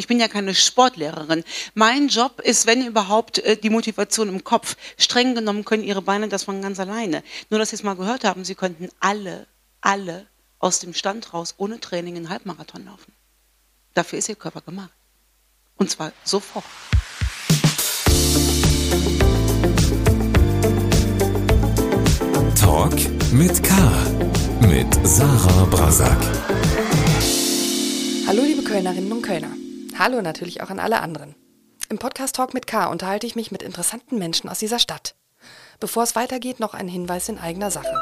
Ich 0.00 0.06
bin 0.06 0.18
ja 0.18 0.28
keine 0.28 0.54
Sportlehrerin. 0.54 1.44
Mein 1.74 2.08
Job 2.08 2.40
ist, 2.40 2.66
wenn 2.66 2.86
überhaupt, 2.86 3.38
äh, 3.40 3.58
die 3.58 3.68
Motivation 3.68 4.30
im 4.30 4.44
Kopf. 4.44 4.78
Streng 4.96 5.34
genommen 5.34 5.66
können 5.66 5.84
Ihre 5.84 6.00
Beine 6.00 6.28
das 6.28 6.44
von 6.44 6.62
ganz 6.62 6.80
alleine. 6.80 7.22
Nur, 7.50 7.60
dass 7.60 7.68
Sie 7.68 7.76
es 7.76 7.82
mal 7.82 7.96
gehört 7.96 8.24
haben, 8.24 8.42
Sie 8.46 8.54
könnten 8.54 8.88
alle, 8.98 9.46
alle 9.82 10.26
aus 10.58 10.78
dem 10.78 10.94
Stand 10.94 11.34
raus 11.34 11.52
ohne 11.58 11.80
Training 11.80 12.16
einen 12.16 12.30
Halbmarathon 12.30 12.86
laufen. 12.86 13.12
Dafür 13.92 14.18
ist 14.20 14.30
Ihr 14.30 14.36
Körper 14.36 14.62
gemacht. 14.62 14.90
Und 15.76 15.90
zwar 15.90 16.12
sofort. 16.24 16.64
Talk 22.58 22.94
mit 23.32 23.62
K. 23.62 23.74
Mit 24.62 25.06
Sarah 25.06 25.66
Brasak. 25.66 26.18
Hallo 28.26 28.42
liebe 28.42 28.62
Kölnerinnen 28.62 29.12
und 29.12 29.20
Kölner. 29.20 29.50
Hallo 30.00 30.22
natürlich 30.22 30.62
auch 30.62 30.70
an 30.70 30.78
alle 30.78 31.02
anderen. 31.02 31.34
Im 31.90 31.98
Podcast 31.98 32.34
Talk 32.34 32.54
mit 32.54 32.66
K 32.66 32.86
unterhalte 32.86 33.26
ich 33.26 33.36
mich 33.36 33.52
mit 33.52 33.62
interessanten 33.62 34.18
Menschen 34.18 34.48
aus 34.48 34.58
dieser 34.58 34.78
Stadt. 34.78 35.14
Bevor 35.78 36.04
es 36.04 36.16
weitergeht, 36.16 36.58
noch 36.58 36.72
ein 36.72 36.88
Hinweis 36.88 37.28
in 37.28 37.36
eigener 37.36 37.70
Sache. 37.70 37.94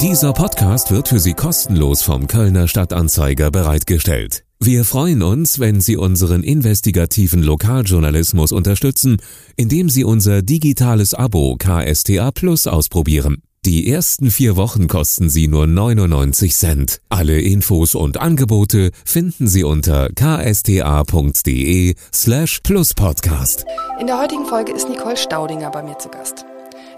Dieser 0.00 0.32
Podcast 0.32 0.90
wird 0.90 1.06
für 1.06 1.20
Sie 1.20 1.34
kostenlos 1.34 2.02
vom 2.02 2.26
Kölner 2.26 2.66
Stadtanzeiger 2.66 3.52
bereitgestellt. 3.52 4.42
Wir 4.58 4.84
freuen 4.84 5.22
uns, 5.22 5.60
wenn 5.60 5.80
Sie 5.80 5.96
unseren 5.96 6.42
investigativen 6.42 7.44
Lokaljournalismus 7.44 8.50
unterstützen, 8.50 9.18
indem 9.54 9.88
Sie 9.88 10.02
unser 10.02 10.42
digitales 10.42 11.14
Abo 11.14 11.54
KSTA 11.56 12.32
Plus 12.32 12.66
ausprobieren. 12.66 13.44
Die 13.66 13.90
ersten 13.90 14.30
vier 14.30 14.56
Wochen 14.56 14.88
kosten 14.88 15.30
Sie 15.30 15.48
nur 15.48 15.66
99 15.66 16.54
Cent. 16.54 17.00
Alle 17.08 17.40
Infos 17.40 17.94
und 17.94 18.18
Angebote 18.18 18.90
finden 19.06 19.48
Sie 19.48 19.64
unter 19.64 20.10
ksta.de 20.10 21.94
slash 22.12 22.60
pluspodcast. 22.60 23.64
In 23.98 24.06
der 24.06 24.18
heutigen 24.18 24.44
Folge 24.44 24.70
ist 24.70 24.90
Nicole 24.90 25.16
Staudinger 25.16 25.70
bei 25.70 25.82
mir 25.82 25.98
zu 25.98 26.10
Gast. 26.10 26.44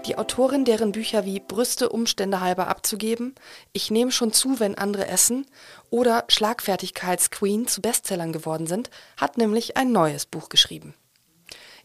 Die 0.07 0.17
Autorin, 0.17 0.65
deren 0.65 0.91
Bücher 0.91 1.23
wie 1.23 1.39
Brüste 1.39 1.87
Umstände 1.87 2.41
halber 2.41 2.67
abzugeben, 2.67 3.35
Ich 3.71 3.89
nehme 3.89 4.11
schon 4.11 4.33
zu, 4.33 4.59
wenn 4.59 4.77
andere 4.77 5.07
essen 5.07 5.45
oder 5.89 6.25
Schlagfertigkeitsqueen 6.27 7.67
zu 7.67 7.81
Bestsellern 7.81 8.33
geworden 8.33 8.67
sind, 8.67 8.89
hat 9.15 9.37
nämlich 9.37 9.77
ein 9.77 9.93
neues 9.93 10.25
Buch 10.25 10.49
geschrieben. 10.49 10.95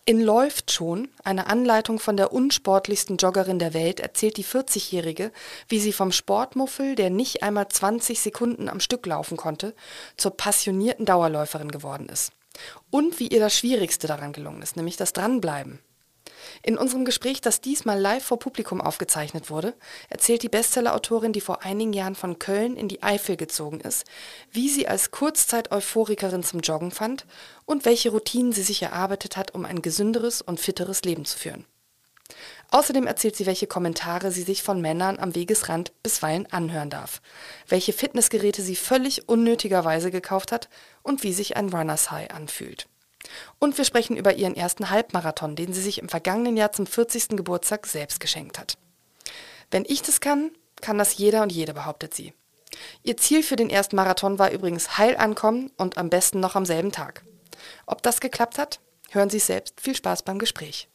In 0.05 0.21
Läuft 0.21 0.73
schon, 0.73 1.11
eine 1.23 1.47
Anleitung 1.47 2.01
von 2.01 2.17
der 2.17 2.33
unsportlichsten 2.33 3.19
Joggerin 3.19 3.61
der 3.61 3.73
Welt, 3.73 4.01
erzählt 4.01 4.37
die 4.37 4.45
40-Jährige, 4.45 5.31
wie 5.69 5.79
sie 5.79 5.93
vom 5.93 6.11
Sportmuffel, 6.11 6.97
der 6.97 7.09
nicht 7.09 7.45
einmal 7.45 7.69
20 7.69 8.19
Sekunden 8.19 8.69
am 8.69 8.81
Stück 8.81 9.07
laufen 9.07 9.37
konnte, 9.37 9.77
zur 10.17 10.37
passionierten 10.37 11.07
Dauerläuferin 11.07 11.71
geworden 11.71 12.09
ist. 12.09 12.33
Und 12.91 13.21
wie 13.21 13.29
ihr 13.29 13.39
das 13.39 13.57
Schwierigste 13.57 14.09
daran 14.09 14.33
gelungen 14.33 14.61
ist, 14.61 14.75
nämlich 14.75 14.97
das 14.97 15.13
Dranbleiben. 15.13 15.79
In 16.65 16.79
unserem 16.79 17.05
Gespräch, 17.05 17.41
das 17.41 17.61
diesmal 17.61 17.99
live 17.99 18.23
vor 18.23 18.39
Publikum 18.39 18.81
aufgezeichnet 18.81 19.51
wurde, 19.51 19.75
erzählt 20.09 20.45
die 20.45 20.49
Bestsellerautorin, 20.49 21.33
die 21.33 21.41
vor 21.41 21.63
einigen 21.63 21.93
Jahren 21.93 22.15
von 22.15 22.39
Köln 22.39 22.77
in 22.77 22.87
die 22.87 23.03
Eifel 23.03 23.37
gezogen 23.37 23.81
ist, 23.81 24.05
wie 24.53 24.69
sie 24.69 24.87
als 24.87 25.11
Kurzzeit-Euphorikerin 25.11 26.45
zum 26.45 26.61
Joggen 26.61 26.93
fand 26.93 27.27
und 27.65 27.85
welche 27.85 28.11
Routinen 28.11 28.53
sie 28.53 28.63
sich 28.63 28.81
erarbeitet 28.81 29.37
hat, 29.37 29.55
um 29.55 29.65
ein 29.65 29.83
gesünderes 29.83 30.41
und 30.41 30.61
fitteres 30.61 31.03
Leben 31.03 31.25
zu 31.25 31.37
führen. 31.37 31.65
Außerdem 32.71 33.07
erzählt 33.07 33.37
sie, 33.37 33.47
welche 33.47 33.67
Kommentare 33.67 34.31
sie 34.31 34.43
sich 34.43 34.63
von 34.63 34.81
Männern 34.81 35.19
am 35.19 35.35
Wegesrand 35.35 35.93
bisweilen 36.03 36.51
anhören 36.53 36.91
darf, 36.91 37.21
welche 37.69 37.93
Fitnessgeräte 37.93 38.63
sie 38.63 38.77
völlig 38.77 39.29
unnötigerweise 39.29 40.11
gekauft 40.11 40.53
hat 40.53 40.69
und 41.03 41.23
wie 41.25 41.33
sich 41.33 41.57
ein 41.57 41.69
Runners 41.69 42.11
High 42.11 42.31
anfühlt. 42.31 42.89
Und 43.59 43.79
wir 43.79 43.85
sprechen 43.85 44.17
über 44.17 44.35
ihren 44.35 44.57
ersten 44.57 44.91
Halbmarathon, 44.91 45.57
den 45.57 45.73
sie 45.73 45.83
sich 45.83 45.99
im 45.99 46.09
vergangenen 46.09 46.57
Jahr 46.57 46.73
zum 46.73 46.87
40. 46.87 47.29
Geburtstag 47.31 47.87
selbst 47.87 48.21
geschenkt 48.21 48.59
hat. 48.59 48.77
Wenn 49.71 49.85
ich 49.87 50.03
das 50.03 50.21
kann, 50.21 50.51
kann 50.81 50.99
das 50.99 51.17
jeder 51.17 51.43
und 51.43 51.53
jede, 51.53 51.75
behauptet 51.75 52.15
sie. 52.15 52.35
Ihr 53.03 53.17
Ziel 53.17 53.43
für 53.43 53.57
den 53.57 53.71
ersten 53.71 53.97
Marathon 53.97 54.39
war 54.39 54.51
übrigens 54.51 54.99
heil 54.99 55.17
ankommen 55.17 55.71
und 55.77 55.99
am 55.99 56.11
besten 56.11 56.41
noch 56.41 56.57
am 56.57 56.67
selben 56.67 56.93
Tag. 56.93 57.25
Ob 57.87 58.03
das 58.03 58.21
geklappt 58.21 58.59
hat? 58.59 58.81
Hören 59.11 59.31
Sie 59.31 59.37
es 59.37 59.47
selbst. 59.47 59.81
Viel 59.81 59.95
Spaß 59.95 60.23
beim 60.23 60.39
Gespräch. 60.39 60.89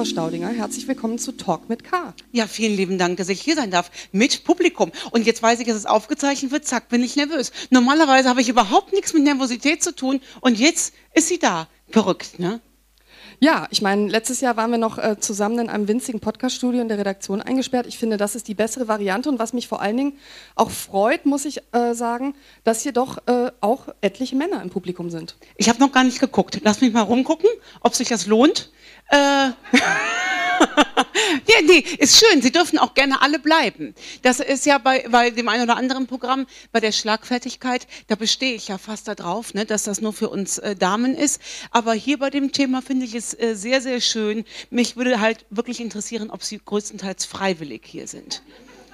Frau 0.00 0.06
Staudinger, 0.06 0.48
herzlich 0.48 0.88
willkommen 0.88 1.18
zu 1.18 1.32
Talk 1.32 1.68
mit 1.68 1.84
K. 1.84 2.14
Ja, 2.32 2.46
vielen 2.46 2.74
lieben 2.74 2.96
Dank, 2.96 3.18
dass 3.18 3.28
ich 3.28 3.42
hier 3.42 3.54
sein 3.54 3.70
darf 3.70 3.90
mit 4.12 4.44
Publikum. 4.44 4.92
Und 5.10 5.26
jetzt 5.26 5.42
weiß 5.42 5.60
ich, 5.60 5.66
dass 5.66 5.76
es 5.76 5.84
aufgezeichnet 5.84 6.52
wird, 6.52 6.64
zack, 6.64 6.88
bin 6.88 7.02
ich 7.02 7.16
nervös. 7.16 7.52
Normalerweise 7.68 8.30
habe 8.30 8.40
ich 8.40 8.48
überhaupt 8.48 8.94
nichts 8.94 9.12
mit 9.12 9.24
Nervosität 9.24 9.82
zu 9.82 9.94
tun 9.94 10.22
und 10.40 10.58
jetzt 10.58 10.94
ist 11.12 11.28
sie 11.28 11.38
da. 11.38 11.68
Verrückt, 11.90 12.38
ne? 12.38 12.62
Ja, 13.42 13.68
ich 13.70 13.80
meine, 13.80 14.06
letztes 14.06 14.42
Jahr 14.42 14.58
waren 14.58 14.70
wir 14.70 14.76
noch 14.76 14.98
äh, 14.98 15.18
zusammen 15.18 15.58
in 15.60 15.70
einem 15.70 15.88
winzigen 15.88 16.20
Podcaststudio 16.20 16.82
in 16.82 16.88
der 16.88 16.98
Redaktion 16.98 17.40
eingesperrt. 17.40 17.86
Ich 17.86 17.96
finde, 17.96 18.18
das 18.18 18.34
ist 18.34 18.48
die 18.48 18.54
bessere 18.54 18.86
Variante 18.86 19.30
und 19.30 19.38
was 19.38 19.54
mich 19.54 19.66
vor 19.66 19.80
allen 19.80 19.96
Dingen 19.96 20.12
auch 20.56 20.70
freut, 20.70 21.24
muss 21.24 21.46
ich 21.46 21.62
äh, 21.72 21.94
sagen, 21.94 22.34
dass 22.64 22.82
hier 22.82 22.92
doch 22.92 23.16
äh, 23.26 23.50
auch 23.62 23.88
etliche 24.02 24.36
Männer 24.36 24.60
im 24.60 24.68
Publikum 24.68 25.08
sind. 25.08 25.36
Ich 25.56 25.70
habe 25.70 25.80
noch 25.80 25.90
gar 25.90 26.04
nicht 26.04 26.20
geguckt. 26.20 26.60
Lass 26.64 26.82
mich 26.82 26.92
mal 26.92 27.00
rumgucken, 27.00 27.48
ob 27.80 27.94
sich 27.94 28.08
das 28.08 28.26
lohnt. 28.26 28.70
Äh, 29.08 29.52
ja, 31.46 31.56
nee, 31.66 31.84
ist 31.98 32.18
schön. 32.18 32.42
Sie 32.42 32.52
dürfen 32.52 32.78
auch 32.78 32.94
gerne 32.94 33.22
alle 33.22 33.38
bleiben. 33.38 33.94
Das 34.22 34.40
ist 34.40 34.66
ja 34.66 34.78
bei, 34.78 35.06
bei 35.10 35.30
dem 35.30 35.48
einen 35.48 35.64
oder 35.64 35.76
anderen 35.76 36.06
Programm, 36.06 36.46
bei 36.72 36.80
der 36.80 36.92
Schlagfertigkeit, 36.92 37.86
da 38.08 38.14
bestehe 38.14 38.54
ich 38.54 38.68
ja 38.68 38.78
fast 38.78 39.08
darauf, 39.08 39.54
ne, 39.54 39.64
dass 39.64 39.84
das 39.84 40.00
nur 40.00 40.12
für 40.12 40.28
uns 40.28 40.58
äh, 40.58 40.76
Damen 40.76 41.14
ist. 41.14 41.40
Aber 41.70 41.92
hier 41.94 42.18
bei 42.18 42.30
dem 42.30 42.52
Thema 42.52 42.82
finde 42.82 43.06
ich 43.06 43.14
es 43.14 43.38
äh, 43.38 43.54
sehr, 43.54 43.80
sehr 43.80 44.00
schön. 44.00 44.44
Mich 44.70 44.96
würde 44.96 45.20
halt 45.20 45.44
wirklich 45.50 45.80
interessieren, 45.80 46.30
ob 46.30 46.42
Sie 46.42 46.60
größtenteils 46.64 47.24
freiwillig 47.24 47.82
hier 47.84 48.06
sind. 48.06 48.42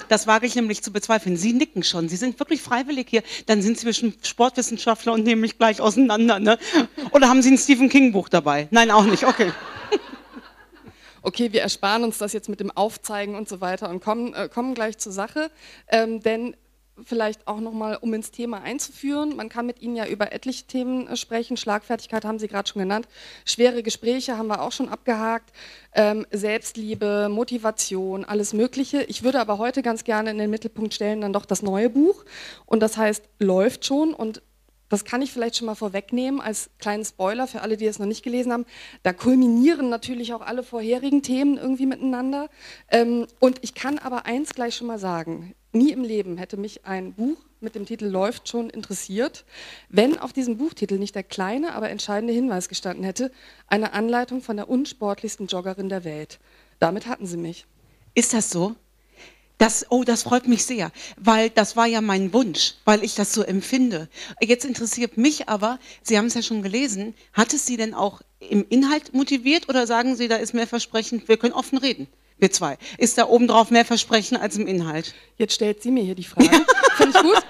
Das 0.09 0.27
wage 0.27 0.47
ich 0.47 0.54
nämlich 0.54 0.83
zu 0.83 0.93
bezweifeln. 0.93 1.37
Sie 1.37 1.53
nicken 1.53 1.83
schon. 1.83 2.09
Sie 2.09 2.16
sind 2.16 2.38
wirklich 2.38 2.62
freiwillig 2.62 3.09
hier. 3.10 3.22
Dann 3.47 3.60
sind 3.60 3.77
Sie 3.77 3.83
zwischen 3.83 4.15
Sportwissenschaftler 4.22 5.12
und 5.12 5.25
nehmen 5.25 5.41
mich 5.41 5.59
gleich 5.59 5.81
auseinander. 5.81 6.38
Ne? 6.38 6.59
Oder 7.10 7.28
haben 7.28 7.43
Sie 7.43 7.50
ein 7.50 7.59
Stephen 7.59 7.88
King 7.88 8.12
Buch 8.12 8.28
dabei? 8.28 8.69
Nein, 8.71 8.91
auch 8.91 9.04
nicht. 9.04 9.25
Okay 9.25 9.53
okay, 11.26 11.53
wir 11.53 11.60
ersparen 11.60 12.04
uns 12.04 12.19
das 12.19 12.32
jetzt 12.32 12.48
mit 12.48 12.60
dem 12.60 12.70
Aufzeigen 12.70 13.34
und 13.34 13.48
so 13.48 13.60
weiter 13.60 13.91
und 13.91 14.00
kommen, 14.03 14.32
äh, 14.32 14.48
kommen 14.48 14.75
gleich 14.75 14.97
zur 14.98 15.12
Sache. 15.12 15.50
Ähm, 15.88 16.22
denn 16.22 16.56
vielleicht 17.04 17.47
auch 17.47 17.60
nochmal, 17.60 17.98
um 18.00 18.14
ins 18.14 18.31
Thema 18.31 18.62
einzuführen. 18.62 19.36
Man 19.36 19.48
kann 19.48 19.66
mit 19.66 19.82
Ihnen 19.82 19.97
ja 19.97 20.06
über 20.06 20.32
etliche 20.32 20.66
Themen 20.66 21.09
äh, 21.09 21.16
sprechen. 21.16 21.56
Schlagfertigkeit 21.56 22.25
haben 22.25 22.38
Sie 22.38 22.48
gerade 22.48 22.69
schon 22.69 22.81
genannt. 22.81 23.09
Schwere 23.44 23.82
Gespräche 23.82 24.38
haben 24.38 24.47
wir 24.47 24.62
auch 24.62 24.72
schon 24.72 24.88
abgehakt. 24.88 25.53
Ähm, 25.94 26.26
Selbstliebe, 26.31 27.28
Motivation, 27.28 28.25
alles 28.25 28.53
Mögliche. 28.53 29.03
Ich 29.03 29.25
würde 29.25 29.41
aber 29.41 29.59
heute 29.59 29.82
ganz 29.82 30.04
gerne 30.04 30.31
in 30.31 30.38
den 30.38 30.48
Mittelpunkt 30.48 30.94
stellen 30.94 31.20
dann 31.20 31.32
doch 31.32 31.44
das 31.44 31.60
neue 31.60 31.91
Buch. 31.91 32.25
Und 32.66 32.81
das 32.81 32.97
heißt, 32.97 33.25
läuft 33.41 33.84
schon. 33.84 34.15
Und 34.15 34.42
das 34.88 35.04
kann 35.04 35.22
ich 35.22 35.32
vielleicht 35.32 35.56
schon 35.56 35.66
mal 35.66 35.74
vorwegnehmen 35.74 36.41
als 36.41 36.70
kleinen 36.78 37.04
Spoiler 37.04 37.47
für 37.47 37.62
alle, 37.62 37.76
die 37.76 37.86
es 37.86 37.98
noch 37.98 38.06
nicht 38.06 38.22
gelesen 38.22 38.52
haben. 38.52 38.66
Da 39.02 39.12
kulminieren 39.12 39.88
natürlich 39.88 40.32
auch 40.32 40.42
alle 40.42 40.62
vorherigen 40.62 41.22
Themen 41.22 41.56
irgendwie 41.56 41.86
miteinander. 41.86 42.48
Ähm, 42.91 43.26
und 43.41 43.58
ich 43.62 43.74
kann 43.74 43.98
aber 43.98 44.26
eins 44.26 44.54
gleich 44.54 44.76
schon 44.76 44.86
mal 44.86 44.98
sagen. 44.98 45.54
Nie 45.72 45.92
im 45.92 46.02
Leben 46.02 46.38
hätte 46.38 46.56
mich 46.56 46.86
ein 46.86 47.14
Buch 47.14 47.36
mit 47.60 47.74
dem 47.74 47.86
Titel 47.86 48.06
Läuft 48.06 48.48
schon 48.48 48.70
interessiert, 48.70 49.44
wenn 49.88 50.19
auf 50.19 50.32
diesem 50.32 50.56
Buchtitel 50.56 50.98
nicht 50.98 51.14
der 51.14 51.24
kleine, 51.24 51.74
aber 51.74 51.91
entscheidende 51.91 52.32
Hinweis 52.32 52.68
gestanden 52.68 53.04
hätte, 53.04 53.32
eine 53.66 53.92
Anleitung 53.92 54.41
von 54.41 54.56
der 54.56 54.68
unsportlichsten 54.68 55.47
Joggerin 55.47 55.88
der 55.88 56.04
Welt. 56.04 56.38
Damit 56.78 57.06
hatten 57.06 57.26
sie 57.26 57.36
mich. 57.36 57.66
Ist 58.14 58.32
das 58.32 58.50
so? 58.50 58.76
Das, 59.59 59.87
oh, 59.89 60.05
das 60.05 60.22
freut 60.22 60.47
mich 60.47 60.66
sehr, 60.66 60.92
weil 61.16 61.48
das 61.48 61.77
war 61.77 61.86
ja 61.86 62.03
mein 62.03 62.34
Wunsch, 62.34 62.75
weil 62.84 63.03
ich 63.03 63.15
das 63.15 63.33
so 63.33 63.42
empfinde. 63.42 64.09
Jetzt 64.41 64.66
interessiert 64.66 65.16
mich 65.16 65.48
aber, 65.48 65.78
Sie 66.03 66.19
haben 66.19 66.27
es 66.27 66.34
ja 66.34 66.42
schon 66.42 66.63
gelesen, 66.63 67.15
hat 67.33 67.54
es 67.54 67.65
Sie 67.65 67.78
denn 67.78 67.95
auch 67.95 68.21
im 68.39 68.66
Inhalt 68.69 69.15
motiviert 69.15 69.69
oder 69.71 69.86
sagen 69.86 70.15
Sie, 70.15 70.28
da 70.28 70.36
ist 70.36 70.53
mehr 70.53 70.66
Versprechen, 70.66 71.22
wir 71.27 71.39
können 71.39 71.54
offen 71.54 71.78
reden? 71.78 72.07
Wir 72.39 72.53
zwei. 72.53 72.77
Ist 72.98 73.16
da 73.16 73.27
obendrauf 73.28 73.71
mehr 73.71 73.86
Versprechen 73.86 74.36
als 74.36 74.57
im 74.59 74.66
Inhalt? 74.66 75.15
Jetzt 75.39 75.54
stellt 75.54 75.83
sie 75.83 75.91
mir 75.91 76.04
hier 76.04 76.15
die 76.15 76.25
Frage. 76.25 76.51
Finde 76.97 77.16
ich 77.16 77.22
gut. 77.22 77.42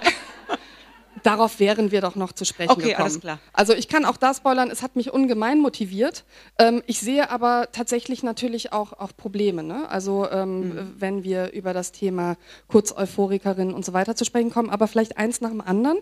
Darauf 1.27 1.59
wären 1.59 1.91
wir 1.91 1.99
doch 1.99 2.15
noch 2.15 2.31
zu 2.31 2.45
sprechen 2.45 2.71
okay, 2.71 2.89
gekommen. 2.89 3.01
alles 3.01 3.19
klar. 3.19 3.39
Also 3.51 3.73
ich 3.73 3.89
kann 3.89 4.05
auch 4.05 4.15
da 4.15 4.33
spoilern, 4.33 4.69
es 4.71 4.81
hat 4.81 4.95
mich 4.95 5.11
ungemein 5.11 5.59
motiviert. 5.59 6.23
Ähm, 6.57 6.81
ich 6.87 7.01
sehe 7.01 7.29
aber 7.29 7.67
tatsächlich 7.73 8.23
natürlich 8.23 8.71
auch, 8.71 8.93
auch 8.93 9.11
Probleme. 9.15 9.61
Ne? 9.61 9.89
Also 9.89 10.29
ähm, 10.31 10.59
mhm. 10.59 10.95
wenn 10.97 11.23
wir 11.25 11.51
über 11.51 11.73
das 11.73 11.91
Thema 11.91 12.37
Kurzeuphorikerin 12.69 13.73
und 13.73 13.83
so 13.83 13.91
weiter 13.91 14.15
zu 14.15 14.23
sprechen 14.23 14.51
kommen, 14.51 14.69
aber 14.69 14.87
vielleicht 14.87 15.17
eins 15.17 15.41
nach 15.41 15.49
dem 15.49 15.59
anderen. 15.59 15.97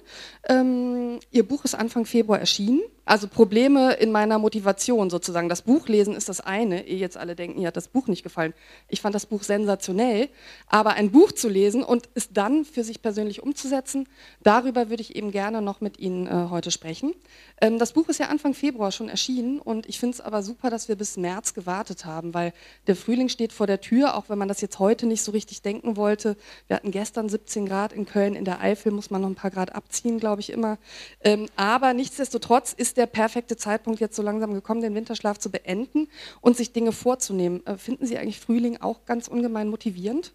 Ähm, 0.47 1.19
Ihr 1.31 1.47
Buch 1.47 1.65
ist 1.65 1.73
Anfang 1.73 2.05
Februar 2.05 2.39
erschienen 2.39 2.81
Also 3.05 3.27
Probleme 3.27 3.93
in 3.93 4.11
meiner 4.11 4.39
Motivation 4.39 5.11
sozusagen. 5.11 5.47
Das 5.47 5.61
Buch 5.61 5.87
lesen 5.87 6.15
ist 6.15 6.27
das 6.27 6.41
eine, 6.41 6.87
ehe 6.87 6.97
jetzt 6.97 7.17
alle 7.17 7.35
denken, 7.35 7.61
ihr 7.61 7.67
hat 7.67 7.77
das 7.77 7.87
Buch 7.87 8.07
nicht 8.07 8.23
gefallen. 8.23 8.53
Ich 8.89 8.99
fand 8.99 9.13
das 9.13 9.27
Buch 9.27 9.43
sensationell, 9.43 10.27
aber 10.67 10.93
ein 10.93 11.11
Buch 11.11 11.31
zu 11.31 11.47
lesen 11.47 11.83
und 11.83 12.09
es 12.15 12.33
dann 12.33 12.65
für 12.65 12.83
sich 12.83 13.03
persönlich 13.03 13.43
umzusetzen, 13.43 14.09
darüber 14.41 14.89
würde 14.89 15.01
ich 15.01 15.15
eben 15.15 15.31
gerne 15.31 15.61
noch 15.61 15.81
mit 15.81 15.99
Ihnen 15.99 16.25
äh, 16.25 16.47
heute 16.49 16.71
sprechen. 16.71 17.13
Ähm, 17.61 17.77
das 17.77 17.93
Buch 17.93 18.09
ist 18.09 18.19
ja 18.19 18.27
Anfang 18.27 18.55
Februar 18.55 18.91
schon 18.91 19.07
erschienen 19.07 19.59
und 19.59 19.87
ich 19.87 19.99
finde 19.99 20.15
es 20.15 20.21
aber 20.21 20.41
super, 20.41 20.71
dass 20.71 20.87
wir 20.87 20.95
bis 20.95 21.15
März 21.15 21.53
gewartet 21.53 22.05
haben, 22.05 22.33
weil 22.33 22.53
der 22.87 22.95
Frühling 22.95 23.29
steht 23.29 23.53
vor 23.53 23.67
der 23.67 23.81
Tür, 23.81 24.15
auch 24.15 24.29
wenn 24.29 24.39
man 24.39 24.47
das 24.47 24.61
jetzt 24.61 24.79
heute 24.79 25.05
nicht 25.05 25.21
so 25.21 25.31
richtig 25.31 25.61
denken 25.61 25.95
wollte. 25.95 26.37
Wir 26.67 26.77
hatten 26.77 26.89
gestern 26.89 27.29
17 27.29 27.67
Grad 27.67 27.93
in 27.93 28.07
Köln, 28.07 28.35
in 28.35 28.45
der 28.45 28.61
Eifel 28.61 28.91
muss 28.91 29.11
man 29.11 29.21
noch 29.21 29.29
ein 29.29 29.35
paar 29.35 29.51
Grad 29.51 29.75
abziehen, 29.75 30.19
glaube 30.19 30.41
ich 30.41 30.49
immer. 30.49 30.79
Ähm, 31.23 31.47
aber 31.55 31.93
nichtsdestotrotz 31.93 32.73
ist 32.73 32.94
der 32.95 33.05
perfekte 33.05 33.57
Zeitpunkt 33.57 33.99
jetzt 33.99 34.15
so 34.15 34.21
langsam 34.21 34.53
gekommen, 34.53 34.81
den 34.81 34.95
Winterschlaf 34.95 35.37
zu 35.37 35.51
beenden 35.51 36.07
und 36.41 36.57
sich 36.57 36.73
Dinge 36.73 36.91
vorzunehmen. 36.91 37.65
Äh, 37.65 37.77
finden 37.77 38.05
Sie 38.05 38.17
eigentlich 38.17 38.39
Frühling 38.39 38.77
auch 38.81 39.05
ganz 39.05 39.27
ungemein 39.27 39.67
motivierend? 39.67 40.33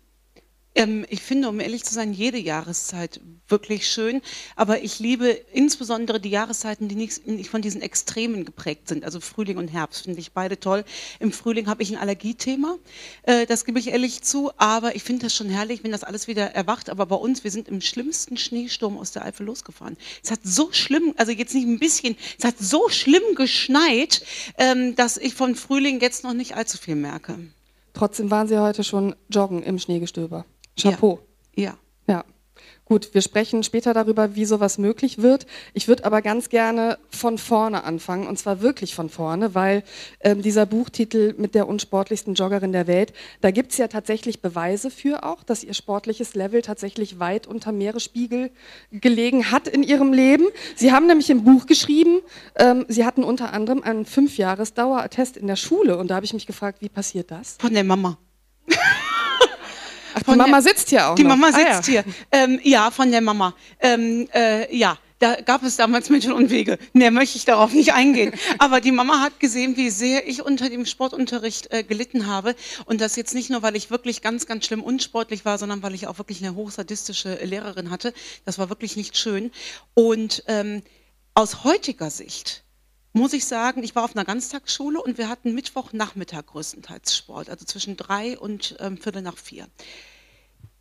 Ähm, 0.75 1.05
ich 1.09 1.21
finde, 1.21 1.49
um 1.49 1.59
ehrlich 1.59 1.85
zu 1.85 1.93
sein, 1.93 2.13
jede 2.13 2.39
Jahreszeit 2.39 3.21
wirklich 3.49 3.89
schön. 3.89 4.23
Aber 4.55 4.83
ich 4.83 5.01
liebe 5.01 5.29
insbesondere 5.53 6.21
die 6.21 6.31
Jahreszeiten, 6.31 6.89
die 6.89 6.95
nicht, 6.95 7.49
von 7.49 7.63
diesen 7.63 7.83
Extremen 7.83 8.45
geprägt 8.45 8.89
sind. 8.89 9.05
Also 9.05 9.21
Frühling 9.21 9.59
und 9.59 9.69
Herbst 9.69 10.05
finde 10.05 10.21
ich 10.21 10.33
beide 10.33 10.61
toll. 10.61 10.85
Im 11.19 11.33
Frühling 11.33 11.67
habe 11.67 11.83
ich 11.83 11.91
ein 11.91 11.99
Allergiethema. 11.99 12.77
Äh, 13.25 13.47
das 13.47 13.65
gebe 13.65 13.79
ich 13.79 13.89
ehrlich 13.89 14.23
zu. 14.23 14.53
Aber 14.59 14.95
ich 14.95 15.03
finde 15.03 15.27
das 15.27 15.35
schon 15.35 15.49
herrlich, 15.49 15.83
wenn 15.83 15.91
das 15.91 16.05
alles 16.05 16.29
wieder 16.29 16.55
erwacht. 16.55 16.89
Aber 16.89 17.07
bei 17.07 17.17
uns, 17.17 17.43
wir 17.43 17.51
sind 17.51 17.69
im 17.69 17.81
schlimmsten 17.81 18.37
Schneesturm 18.37 18.97
aus 18.97 19.13
der 19.13 19.25
Eifel 19.25 19.47
losgefahren. 19.47 19.97
Es 20.23 20.31
hat 20.31 20.41
so 20.45 20.71
schlimm, 20.73 21.15
also 21.17 21.33
jetzt 21.33 21.55
nicht 21.55 21.67
ein 21.67 21.79
bisschen, 21.79 22.17
es 22.39 22.45
hat 22.45 22.59
so 22.59 22.89
schlimm 22.89 23.23
geschneit, 23.35 24.23
ähm, 24.57 24.95
dass 24.95 25.17
ich 25.17 25.35
von 25.35 25.57
Frühling 25.57 26.01
jetzt 26.01 26.23
noch 26.23 26.35
nicht 26.35 26.55
allzu 26.55 26.79
viel 26.79 26.95
merke. 26.95 27.39
Trotzdem 27.93 28.31
waren 28.31 28.47
Sie 28.47 28.59
heute 28.59 28.85
schon 28.85 29.17
joggen 29.29 29.63
im 29.63 29.79
Schneegestöber. 29.79 30.45
Chapeau. 30.77 31.21
Ja. 31.55 31.65
ja. 31.65 31.79
Ja. 32.07 32.25
Gut, 32.85 33.15
wir 33.15 33.23
sprechen 33.23 33.63
später 33.63 33.95
darüber, 33.95 34.35
wie 34.35 34.45
sowas 34.45 34.77
möglich 34.77 35.23
wird. 35.23 35.47
Ich 35.75 35.87
würde 35.87 36.05
aber 36.05 36.23
ganz 36.23 36.49
gerne 36.49 36.99
von 37.09 37.39
vorne 37.39 37.85
anfangen, 37.85 38.27
und 38.27 38.37
zwar 38.37 38.63
wirklich 38.63 38.97
von 38.97 39.09
vorne, 39.09 39.55
weil 39.55 39.85
ähm, 40.19 40.43
dieser 40.43 40.67
Buchtitel 40.67 41.35
mit 41.39 41.55
der 41.55 41.69
unsportlichsten 41.69 42.35
Joggerin 42.35 42.73
der 42.73 42.89
Welt, 42.89 43.13
da 43.43 43.53
gibt 43.53 43.71
es 43.71 43.79
ja 43.79 43.87
tatsächlich 43.87 44.43
Beweise 44.43 44.91
für 44.91 45.23
auch, 45.23 45.45
dass 45.45 45.63
ihr 45.63 45.75
sportliches 45.75 46.35
Level 46.35 46.63
tatsächlich 46.63 47.21
weit 47.21 47.47
unter 47.47 47.71
Meeresspiegel 47.71 48.51
gelegen 48.91 49.53
hat 49.53 49.69
in 49.69 49.85
ihrem 49.85 50.13
Leben. 50.13 50.47
Sie 50.75 50.91
haben 50.91 51.07
nämlich 51.07 51.31
im 51.31 51.45
Buch 51.45 51.67
geschrieben, 51.67 52.23
ähm, 52.57 52.87
Sie 52.89 53.05
hatten 53.05 53.23
unter 53.23 53.53
anderem 53.53 53.85
einen 53.85 54.05
Fünfjahres-Dauerattest 54.05 55.37
in 55.37 55.47
der 55.47 55.55
Schule, 55.55 55.97
und 55.97 56.11
da 56.11 56.17
habe 56.17 56.27
ich 56.27 56.35
mich 56.35 56.49
gefragt, 56.49 56.83
wie 56.83 56.89
passiert 56.89 57.31
das? 57.31 57.57
Von 57.61 57.73
der 57.73 57.85
Mama. 57.85 58.19
Ach, 60.15 60.23
die 60.23 60.37
Mama 60.37 60.61
der, 60.61 60.63
sitzt 60.63 60.91
hier 60.91 61.09
auch. 61.09 61.15
Die 61.15 61.23
noch. 61.23 61.37
Mama 61.37 61.49
ah, 61.49 61.53
sitzt 61.53 61.89
ah, 61.89 61.93
ja. 61.93 62.03
hier. 62.03 62.05
Ähm, 62.33 62.61
ja, 62.63 62.91
von 62.91 63.11
der 63.11 63.21
Mama. 63.21 63.55
Ähm, 63.81 64.29
äh, 64.33 64.75
ja, 64.75 64.99
da 65.21 65.41
gab 65.41 65.63
es 65.63 65.77
damals 65.77 66.09
Mittel 66.11 66.33
und 66.33 66.51
Wege. 66.51 66.79
Mehr 66.93 67.11
möchte 67.11 67.37
ich 67.37 67.45
darauf 67.45 67.73
nicht 67.73 67.93
eingehen. 67.93 68.33
Aber 68.59 68.81
die 68.81 68.91
Mama 68.91 69.21
hat 69.21 69.39
gesehen, 69.39 69.77
wie 69.77 69.91
sehr 69.91 70.27
ich 70.27 70.43
unter 70.43 70.69
dem 70.69 70.87
Sportunterricht 70.87 71.73
äh, 71.73 71.85
gelitten 71.85 72.27
habe. 72.27 72.57
Und 72.87 73.01
das 73.01 73.17
jetzt 73.17 73.35
nicht 73.35 73.51
nur, 73.51 73.63
weil 73.63 73.77
ich 73.77 73.91
wirklich 73.91 74.23
ganz, 74.23 74.47
ganz 74.47 74.67
schlimm 74.67 74.83
unsportlich 74.83 75.45
war, 75.45 75.59
sondern 75.59 75.83
weil 75.83 75.95
ich 75.95 76.09
auch 76.09 76.19
wirklich 76.19 76.43
eine 76.43 76.57
hochsadistische 76.57 77.35
Lehrerin 77.45 77.91
hatte. 77.91 78.13
Das 78.45 78.59
war 78.59 78.69
wirklich 78.71 78.97
nicht 78.97 79.17
schön. 79.17 79.53
Und 79.95 80.43
ähm, 80.49 80.83
aus 81.35 81.65
heutiger 81.65 82.11
Sicht 82.11 82.65
muss 83.13 83.33
ich 83.33 83.45
sagen, 83.45 83.83
ich 83.83 83.95
war 83.95 84.05
auf 84.05 84.15
einer 84.15 84.25
Ganztagsschule 84.25 85.03
und 85.03 85.19
wir 85.19 85.29
hatten 85.29 85.55
Mittwochnachmittag 85.55 86.47
größtenteils 86.47 87.17
Sport, 87.17 87.51
also 87.51 87.65
zwischen 87.65 87.97
drei 87.97 88.39
und 88.39 88.77
ähm, 88.79 88.97
Viertel 88.97 89.23
nach 89.23 89.39
vier. 89.39 89.67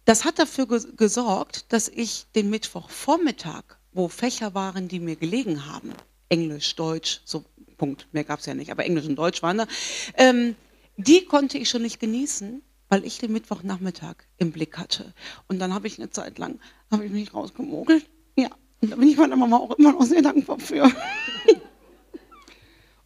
Das 0.05 0.25
hat 0.25 0.39
dafür 0.39 0.67
ge 0.67 0.81
gesorgt, 0.95 1.71
dass 1.73 1.87
ich 1.87 2.25
den 2.35 2.49
Mittwochvormittag, 2.49 3.63
wo 3.91 4.07
Fächer 4.07 4.53
waren, 4.53 4.87
die 4.87 4.99
mir 4.99 5.15
gelegen 5.15 5.65
haben, 5.65 5.93
Englisch, 6.29 6.75
Deutsch, 6.75 7.21
so 7.25 7.45
Punkt, 7.77 8.07
mehr 8.11 8.23
gab 8.23 8.39
es 8.39 8.45
ja 8.45 8.53
nicht, 8.53 8.71
aber 8.71 8.85
Englisch 8.85 9.07
und 9.07 9.15
Deutsch 9.15 9.41
waren 9.41 9.59
da, 9.59 9.67
ähm, 10.15 10.55
die 10.97 11.25
konnte 11.25 11.57
ich 11.57 11.69
schon 11.69 11.81
nicht 11.81 11.99
genießen, 11.99 12.61
weil 12.89 13.05
ich 13.05 13.19
den 13.19 13.31
Mittwochnachmittag 13.31 14.15
im 14.37 14.51
Blick 14.51 14.77
hatte. 14.77 15.13
Und 15.47 15.59
dann 15.59 15.73
habe 15.73 15.87
ich 15.87 15.97
eine 15.97 16.09
Zeit 16.09 16.37
lang, 16.39 16.59
habe 16.91 17.05
ich 17.05 17.11
mich 17.11 17.33
rausgemogelt. 17.33 18.05
Ja, 18.35 18.49
und 18.81 18.91
da 18.91 18.95
bin 18.95 19.07
ich 19.07 19.17
meiner 19.17 19.35
Mama 19.35 19.57
auch 19.57 19.77
immer 19.77 19.93
noch 19.93 20.03
sehr 20.03 20.21
dankbar 20.21 20.59
für. 20.59 20.91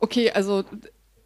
Okay, 0.03 0.31
also 0.31 0.65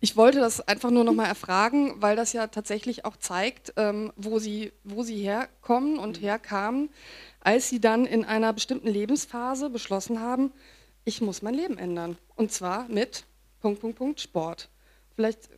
ich 0.02 0.16
wollte 0.18 0.40
das 0.40 0.62
einfach 0.62 0.92
nur 0.92 1.04
nochmal 1.04 1.26
erfragen, 1.26 1.96
weil 2.00 2.16
das 2.16 2.32
ja 2.34 2.46
tatsächlich 2.46 3.06
auch 3.06 3.18
zeigt, 3.18 3.74
ähm, 3.76 4.14
wo, 4.16 4.38
sie, 4.38 4.72
wo 4.84 5.02
sie 5.02 5.20
herkommen 5.20 5.98
und 5.98 6.22
herkamen, 6.22 6.92
als 7.40 7.70
sie 7.70 7.82
dann 7.82 8.06
in 8.06 8.24
einer 8.24 8.54
bestimmten 8.54 8.88
Lebensphase 8.88 9.72
beschlossen 9.72 10.20
haben, 10.20 10.52
ich 11.06 11.22
muss 11.22 11.42
mein 11.42 11.56
Leben 11.56 11.80
ändern. 11.80 12.20
Und 12.36 12.52
zwar 12.52 12.88
mit 12.88 13.24
Punkt, 13.62 13.82
Punkt, 13.82 13.98
Punkt, 13.98 14.22
Sport. 14.22 14.70
Vielleicht 15.16 15.50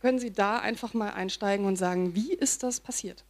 können 0.00 0.18
Sie 0.18 0.30
da 0.30 0.58
einfach 0.58 0.92
mal 0.92 1.12
einsteigen 1.14 1.64
und 1.64 1.76
sagen, 1.76 2.14
wie 2.14 2.34
ist 2.34 2.62
das 2.62 2.80
passiert? 2.80 3.24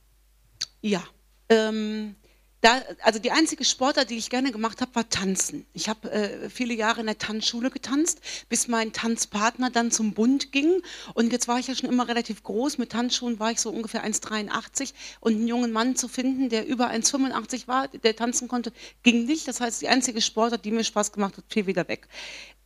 Ja, 0.81 1.05
ähm, 1.51 2.17
da, 2.63 2.83
also 3.03 3.19
die 3.19 3.31
einzige 3.31 3.65
Sportart, 3.65 4.11
die 4.11 4.17
ich 4.17 4.31
gerne 4.31 4.51
gemacht 4.51 4.81
habe, 4.81 4.95
war 4.95 5.09
Tanzen. 5.09 5.67
Ich 5.73 5.89
habe 5.89 6.11
äh, 6.11 6.51
viele 6.51 6.75
Jahre 6.75 7.01
in 7.01 7.07
der 7.07 7.19
Tanzschule 7.19 7.71
getanzt, 7.71 8.21
bis 8.49 8.67
mein 8.67 8.93
Tanzpartner 8.93 9.71
dann 9.71 9.91
zum 9.91 10.15
Bund 10.15 10.53
ging. 10.53 10.83
Und 11.15 11.33
jetzt 11.33 11.49
war 11.49 11.59
ich 11.59 11.69
ja 11.69 11.75
schon 11.75 11.91
immer 11.91 12.09
relativ 12.09 12.43
groß. 12.43 12.79
Mit 12.79 12.93
Tanzschuhen 12.93 13.39
war 13.39 13.51
ich 13.51 13.61
so 13.61 13.71
ungefähr 13.71 14.05
1,83. 14.05 14.95
Und 15.21 15.35
einen 15.35 15.49
jungen 15.49 15.73
Mann 15.73 15.97
zu 15.97 16.09
finden, 16.09 16.49
der 16.49 16.67
über 16.67 16.91
1,85 16.91 17.69
war, 17.69 17.89
der 17.89 18.17
tanzen 18.17 18.49
konnte, 18.49 18.73
ging 19.03 19.27
nicht. 19.27 19.47
Das 19.47 19.61
heißt, 19.61 19.83
die 19.83 19.89
einzige 19.89 20.21
Sportart, 20.21 20.65
die 20.65 20.71
mir 20.71 20.85
Spaß 20.85 21.13
gemacht 21.13 21.37
hat, 21.37 21.45
fiel 21.49 21.67
wieder 21.67 21.87
weg. 21.89 22.09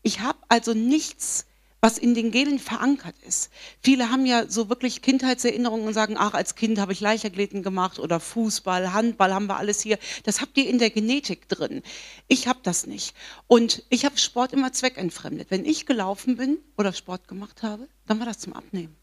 Ich 0.03 0.21
habe 0.21 0.39
also 0.49 0.73
nichts 0.73 1.47
was 1.81 1.99
in 1.99 2.15
den 2.15 2.31
Genen 2.31 2.59
verankert 2.59 3.15
ist. 3.27 3.51
Viele 3.81 4.11
haben 4.11 4.27
ja 4.27 4.49
so 4.49 4.69
wirklich 4.69 5.03
Kindheitserinnerungen 5.03 5.87
und 5.87 5.95
sagen, 5.95 6.17
ach, 6.19 6.35
als 6.35 6.55
Kind 6.55 6.79
habe 6.79 6.93
ich 6.93 7.01
Leichtathleten 7.01 7.63
gemacht 7.63 7.99
oder 7.99 8.21
Fußball, 8.21 8.93
Handball 8.93 9.33
haben 9.33 9.47
wir 9.47 9.57
alles 9.57 9.81
hier. 9.81 9.99
Das 10.25 10.41
habt 10.41 10.57
ihr 10.59 10.69
in 10.69 10.79
der 10.79 10.91
Genetik 10.91 11.49
drin. 11.49 11.83
Ich 12.29 12.49
habe 12.49 12.61
das 12.63 12.87
nicht. 12.87 13.15
Und 13.47 13.83
ich 13.89 14.05
habe 14.05 14.19
Sport 14.19 14.53
immer 14.53 14.73
zweckentfremdet. 14.73 15.51
Wenn 15.51 15.65
ich 15.65 15.87
gelaufen 15.87 16.37
bin 16.37 16.59
oder 16.77 16.93
Sport 16.93 17.29
gemacht 17.29 17.63
habe, 17.63 17.89
dann 18.07 18.19
war 18.19 18.27
das 18.27 18.39
zum 18.39 18.53
Abnehmen. 18.53 19.00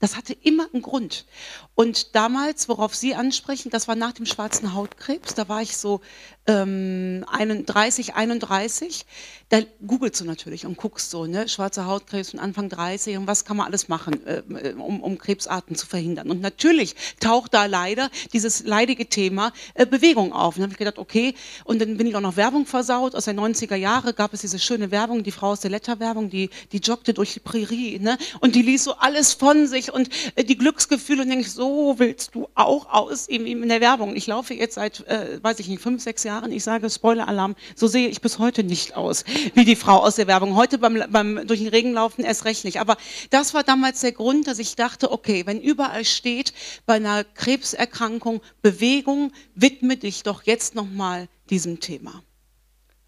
Das 0.00 0.16
hatte 0.16 0.32
immer 0.32 0.66
einen 0.72 0.82
Grund. 0.82 1.26
Und 1.74 2.14
damals, 2.14 2.68
worauf 2.68 2.94
Sie 2.94 3.14
ansprechen, 3.14 3.70
das 3.70 3.86
war 3.86 3.96
nach 3.96 4.12
dem 4.12 4.24
schwarzen 4.24 4.74
Hautkrebs, 4.74 5.34
da 5.34 5.48
war 5.48 5.60
ich 5.60 5.76
so 5.76 6.00
ähm, 6.46 7.24
31, 7.30 8.14
31. 8.14 9.04
Da 9.50 9.60
googelst 9.86 10.20
du 10.20 10.24
natürlich 10.24 10.64
und 10.64 10.76
guckst 10.76 11.10
so, 11.10 11.26
ne, 11.26 11.48
schwarzer 11.48 11.86
Hautkrebs 11.86 12.30
von 12.30 12.40
Anfang 12.40 12.68
30 12.68 13.18
und 13.18 13.26
was 13.26 13.44
kann 13.44 13.58
man 13.58 13.66
alles 13.66 13.88
machen, 13.88 14.26
äh, 14.26 14.72
um, 14.72 15.02
um 15.02 15.18
Krebsarten 15.18 15.76
zu 15.76 15.86
verhindern. 15.86 16.30
Und 16.30 16.40
natürlich 16.40 16.96
taucht 17.20 17.52
da 17.52 17.66
leider 17.66 18.10
dieses 18.32 18.64
leidige 18.64 19.06
Thema 19.06 19.52
äh, 19.74 19.84
Bewegung 19.84 20.32
auf. 20.32 20.54
Und 20.54 20.60
dann 20.60 20.64
habe 20.64 20.72
ich 20.72 20.78
gedacht, 20.78 20.98
okay, 20.98 21.34
und 21.64 21.80
dann 21.80 21.98
bin 21.98 22.06
ich 22.06 22.16
auch 22.16 22.20
noch 22.20 22.36
Werbung 22.36 22.64
versaut. 22.64 23.14
Aus 23.14 23.26
den 23.26 23.38
90er 23.38 23.76
Jahren 23.76 24.14
gab 24.14 24.32
es 24.32 24.40
diese 24.40 24.58
schöne 24.58 24.90
Werbung, 24.90 25.24
die 25.24 25.32
Frau 25.32 25.50
aus 25.50 25.60
der 25.60 25.70
Letter-Werbung, 25.70 26.30
die, 26.30 26.48
die 26.72 26.78
joggte 26.78 27.12
durch 27.12 27.34
die 27.34 27.40
Prärie, 27.40 27.98
ne, 27.98 28.16
und 28.40 28.54
die 28.54 28.62
ließ 28.62 28.84
so 28.84 28.94
alles 28.94 29.34
von 29.34 29.66
sich 29.66 29.89
und 29.90 30.08
äh, 30.34 30.44
die 30.44 30.56
Glücksgefühle 30.56 31.22
und 31.22 31.28
denke 31.28 31.44
ich, 31.44 31.52
so 31.52 31.98
willst 31.98 32.34
du 32.34 32.48
auch 32.54 32.90
aus 32.90 33.26
in 33.26 33.68
der 33.68 33.80
Werbung. 33.80 34.16
Ich 34.16 34.26
laufe 34.26 34.54
jetzt 34.54 34.74
seit, 34.74 35.06
äh, 35.06 35.42
weiß 35.42 35.58
ich 35.60 35.68
nicht, 35.68 35.82
fünf, 35.82 36.02
sechs 36.02 36.24
Jahren. 36.24 36.52
Ich 36.52 36.64
sage 36.64 36.88
Spoiler-Alarm, 36.88 37.56
so 37.74 37.86
sehe 37.86 38.08
ich 38.08 38.20
bis 38.20 38.38
heute 38.38 38.64
nicht 38.64 38.96
aus 38.96 39.24
wie 39.54 39.64
die 39.64 39.76
Frau 39.76 39.98
aus 39.98 40.16
der 40.16 40.26
Werbung. 40.26 40.56
Heute 40.56 40.78
beim, 40.78 41.02
beim 41.10 41.46
durch 41.46 41.60
den 41.60 41.68
Regen 41.68 41.92
laufen 41.92 42.24
erst 42.24 42.44
recht 42.44 42.64
nicht. 42.64 42.80
Aber 42.80 42.96
das 43.30 43.54
war 43.54 43.64
damals 43.64 44.00
der 44.00 44.12
Grund, 44.12 44.46
dass 44.46 44.58
ich 44.58 44.76
dachte, 44.76 45.12
okay, 45.12 45.46
wenn 45.46 45.60
überall 45.60 46.04
steht 46.04 46.52
bei 46.86 46.94
einer 46.94 47.24
Krebserkrankung 47.24 48.40
Bewegung, 48.62 49.32
widme 49.54 49.96
dich 49.96 50.22
doch 50.22 50.42
jetzt 50.44 50.74
nochmal 50.74 51.28
diesem 51.50 51.80
Thema. 51.80 52.22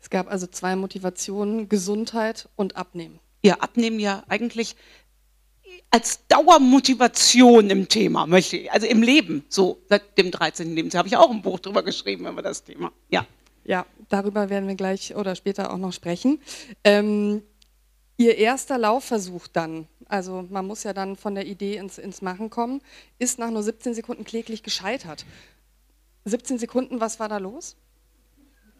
Es 0.00 0.10
gab 0.10 0.28
also 0.28 0.46
zwei 0.46 0.74
Motivationen, 0.74 1.68
Gesundheit 1.68 2.48
und 2.56 2.76
Abnehmen. 2.76 3.20
Ja, 3.44 3.56
Abnehmen 3.60 4.00
ja 4.00 4.24
eigentlich 4.28 4.76
als 5.92 6.26
Dauermotivation 6.26 7.70
im 7.70 7.88
Thema, 7.88 8.26
möchte 8.26 8.56
ich, 8.56 8.72
also 8.72 8.86
im 8.86 9.02
Leben, 9.02 9.44
so 9.48 9.78
seit 9.88 10.18
dem 10.18 10.30
13. 10.30 10.74
Lebensjahr 10.74 11.00
habe 11.00 11.08
ich 11.08 11.16
auch 11.16 11.30
ein 11.30 11.42
Buch 11.42 11.60
drüber 11.60 11.82
geschrieben 11.82 12.26
über 12.26 12.42
das 12.42 12.64
Thema. 12.64 12.90
Ja. 13.10 13.26
Ja, 13.64 13.86
darüber 14.08 14.50
werden 14.50 14.66
wir 14.66 14.74
gleich 14.74 15.14
oder 15.14 15.36
später 15.36 15.72
auch 15.72 15.78
noch 15.78 15.92
sprechen. 15.92 16.40
Ähm, 16.82 17.42
Ihr 18.22 18.36
erster 18.36 18.78
Laufversuch 18.78 19.48
dann, 19.48 19.88
also 20.06 20.46
man 20.48 20.66
muss 20.66 20.84
ja 20.84 20.92
dann 20.92 21.16
von 21.16 21.34
der 21.34 21.46
Idee 21.46 21.76
ins, 21.76 21.98
ins 21.98 22.22
Machen 22.22 22.50
kommen, 22.50 22.80
ist 23.18 23.38
nach 23.38 23.50
nur 23.50 23.62
17 23.62 23.94
Sekunden 23.94 24.24
kläglich 24.24 24.62
gescheitert. 24.62 25.24
17 26.24 26.58
Sekunden, 26.58 27.00
was 27.00 27.18
war 27.18 27.28
da 27.28 27.38
los? 27.38 27.76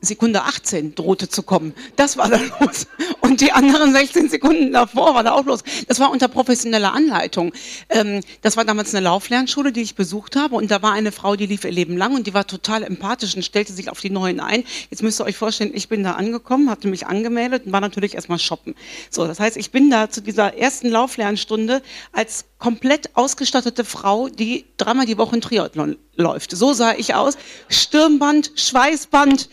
Sekunde 0.03 0.43
18 0.43 0.97
drohte 0.97 1.29
zu 1.29 1.45
kommen. 1.45 1.75
Das 1.95 2.17
war 2.17 2.29
da 2.29 2.37
los. 2.61 2.89
Und 3.21 3.41
die 3.41 3.53
anderen 3.53 3.93
16 3.93 4.29
Sekunden 4.29 4.73
davor 4.73 5.15
war 5.15 5.23
da 5.23 5.33
auch 5.33 5.47
los. 5.47 5.63
Das 5.87 6.01
war 6.01 6.11
unter 6.11 6.27
professioneller 6.27 6.93
Anleitung. 6.93 7.53
Ähm, 7.89 8.21
das 8.43 8.57
war 8.57 8.65
damals 8.65 8.93
eine 8.95 9.05
Lauflernschule, 9.05 9.71
die 9.71 9.81
ich 9.83 9.95
besucht 9.95 10.35
habe. 10.35 10.57
Und 10.57 10.73
da 10.73 10.83
war 10.83 10.93
eine 10.93 11.13
Frau, 11.13 11.37
die 11.37 11.47
lief 11.47 11.65
ihr 11.65 11.71
Leben 11.71 11.97
lang 11.97 12.17
und 12.17 12.27
die 12.27 12.35
war 12.35 12.47
total 12.49 12.83
empathisch 12.83 13.37
und 13.37 13.45
stellte 13.45 13.73
sich 13.73 13.91
auf 13.91 14.01
die 14.01 14.11
Neuen 14.11 14.41
ein. 14.41 14.65
Jetzt 14.91 15.05
müsst 15.05 15.21
ihr 15.21 15.25
euch 15.25 15.37
vorstellen, 15.37 15.71
ich 15.73 15.89
bin 15.89 16.03
da 16.03 16.13
angekommen, 16.13 16.69
hatte 16.69 16.89
mich 16.89 17.07
angemeldet 17.07 17.67
und 17.67 17.73
war 17.73 17.81
natürlich 17.81 18.17
erstmal 18.17 18.41
shoppen. 18.41 18.75
So, 19.09 19.27
das 19.29 19.39
heißt, 19.39 19.57
ich 19.57 19.71
bin 19.71 19.89
da 19.89 20.11
zu 20.11 20.21
dieser 20.21 20.57
ersten 20.57 20.89
Lauflernstunde 20.89 21.81
als 22.11 22.45
komplett 22.59 23.11
ausgestattete 23.15 23.85
Frau, 23.85 24.29
die 24.29 24.65
dreimal 24.77 25.07
die 25.07 25.19
Woche 25.19 25.37
in 25.37 25.41
Triathlon 25.43 25.97
läuft. 26.17 26.51
So 26.53 26.73
sah 26.73 26.95
ich 26.95 27.15
aus. 27.15 27.37
Stirnband, 27.69 28.53
Schweißband 28.57 29.49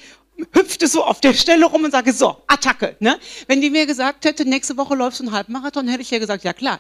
hüpfte 0.53 0.87
so 0.87 1.03
auf 1.03 1.21
der 1.21 1.33
Stelle 1.33 1.65
rum 1.65 1.83
und 1.83 1.91
sage, 1.91 2.13
so, 2.13 2.37
Attacke. 2.47 2.95
Ne? 2.99 3.17
Wenn 3.47 3.61
die 3.61 3.69
mir 3.69 3.85
gesagt 3.85 4.25
hätte, 4.25 4.45
nächste 4.45 4.77
Woche 4.77 4.95
läufst 4.95 5.19
du 5.19 5.25
einen 5.25 5.33
Halbmarathon, 5.33 5.87
hätte 5.87 6.01
ich 6.01 6.11
ja 6.11 6.19
gesagt, 6.19 6.43
ja 6.43 6.53
klar, 6.53 6.79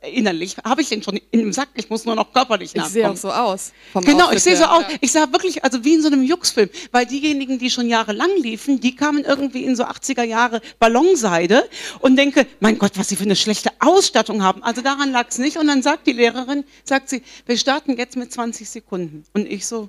innerlich 0.00 0.56
habe 0.64 0.82
ich 0.82 0.88
den 0.88 1.02
schon 1.02 1.16
in 1.30 1.40
dem 1.40 1.52
Sack, 1.52 1.68
ich 1.74 1.88
muss 1.90 2.04
nur 2.04 2.14
noch 2.14 2.32
körperlich 2.32 2.74
nachkommen. 2.74 2.88
Ich 2.88 2.92
sehe 2.92 3.10
auch 3.10 3.16
so 3.16 3.30
aus. 3.32 3.72
genau, 3.94 4.24
Auftritt 4.24 4.38
ich 4.38 4.42
sehe 4.42 4.56
so 4.56 4.64
aus. 4.64 4.82
Ja. 4.88 4.96
Ich 5.00 5.12
sah 5.12 5.32
wirklich, 5.32 5.64
also 5.64 5.84
wie 5.84 5.94
in 5.94 6.02
so 6.02 6.08
einem 6.08 6.22
Juxfilm, 6.22 6.70
weil 6.92 7.06
diejenigen, 7.06 7.58
die 7.58 7.70
schon 7.70 7.88
jahrelang 7.88 8.30
liefen, 8.38 8.80
die 8.80 8.94
kamen 8.94 9.24
irgendwie 9.24 9.64
in 9.64 9.76
so 9.76 9.84
80er 9.84 10.22
Jahre 10.22 10.60
Ballonseide 10.78 11.68
und 12.00 12.16
denke, 12.16 12.46
mein 12.60 12.78
Gott, 12.78 12.92
was 12.96 13.08
sie 13.08 13.16
für 13.16 13.24
eine 13.24 13.36
schlechte 13.36 13.70
Ausstattung 13.80 14.42
haben. 14.42 14.62
Also 14.62 14.82
daran 14.82 15.12
lag 15.12 15.26
es 15.28 15.38
nicht. 15.38 15.56
Und 15.56 15.66
dann 15.66 15.82
sagt 15.82 16.06
die 16.06 16.12
Lehrerin, 16.12 16.64
sagt 16.84 17.08
sie, 17.08 17.22
wir 17.46 17.58
starten 17.58 17.96
jetzt 17.96 18.16
mit 18.16 18.32
20 18.32 18.68
Sekunden. 18.68 19.24
Und 19.34 19.46
ich 19.46 19.66
so, 19.66 19.88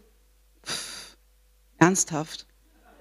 pff, 0.65 1.17
ernsthaft? 1.77 2.45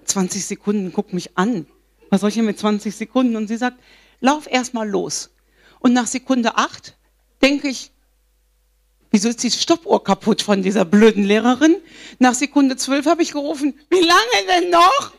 20 0.07 0.45
Sekunden, 0.45 0.91
guck 0.93 1.13
mich 1.13 1.37
an. 1.37 1.65
Was 2.09 2.21
soll 2.21 2.29
ich 2.29 2.35
denn 2.35 2.45
mit 2.45 2.59
20 2.59 2.95
Sekunden? 2.95 3.35
Und 3.35 3.47
sie 3.47 3.57
sagt, 3.57 3.77
lauf 4.19 4.47
erst 4.49 4.73
mal 4.73 4.87
los. 4.87 5.31
Und 5.79 5.93
nach 5.93 6.07
Sekunde 6.07 6.57
8 6.57 6.95
denke 7.41 7.67
ich, 7.67 7.91
wieso 9.09 9.29
ist 9.29 9.43
die 9.43 9.51
Stoppuhr 9.51 10.03
kaputt 10.03 10.41
von 10.41 10.61
dieser 10.61 10.85
blöden 10.85 11.23
Lehrerin? 11.23 11.75
Nach 12.19 12.33
Sekunde 12.33 12.77
12 12.77 13.05
habe 13.05 13.23
ich 13.23 13.31
gerufen, 13.31 13.79
wie 13.89 13.99
lange 13.99 14.47
denn 14.61 14.69
noch? 14.69 15.13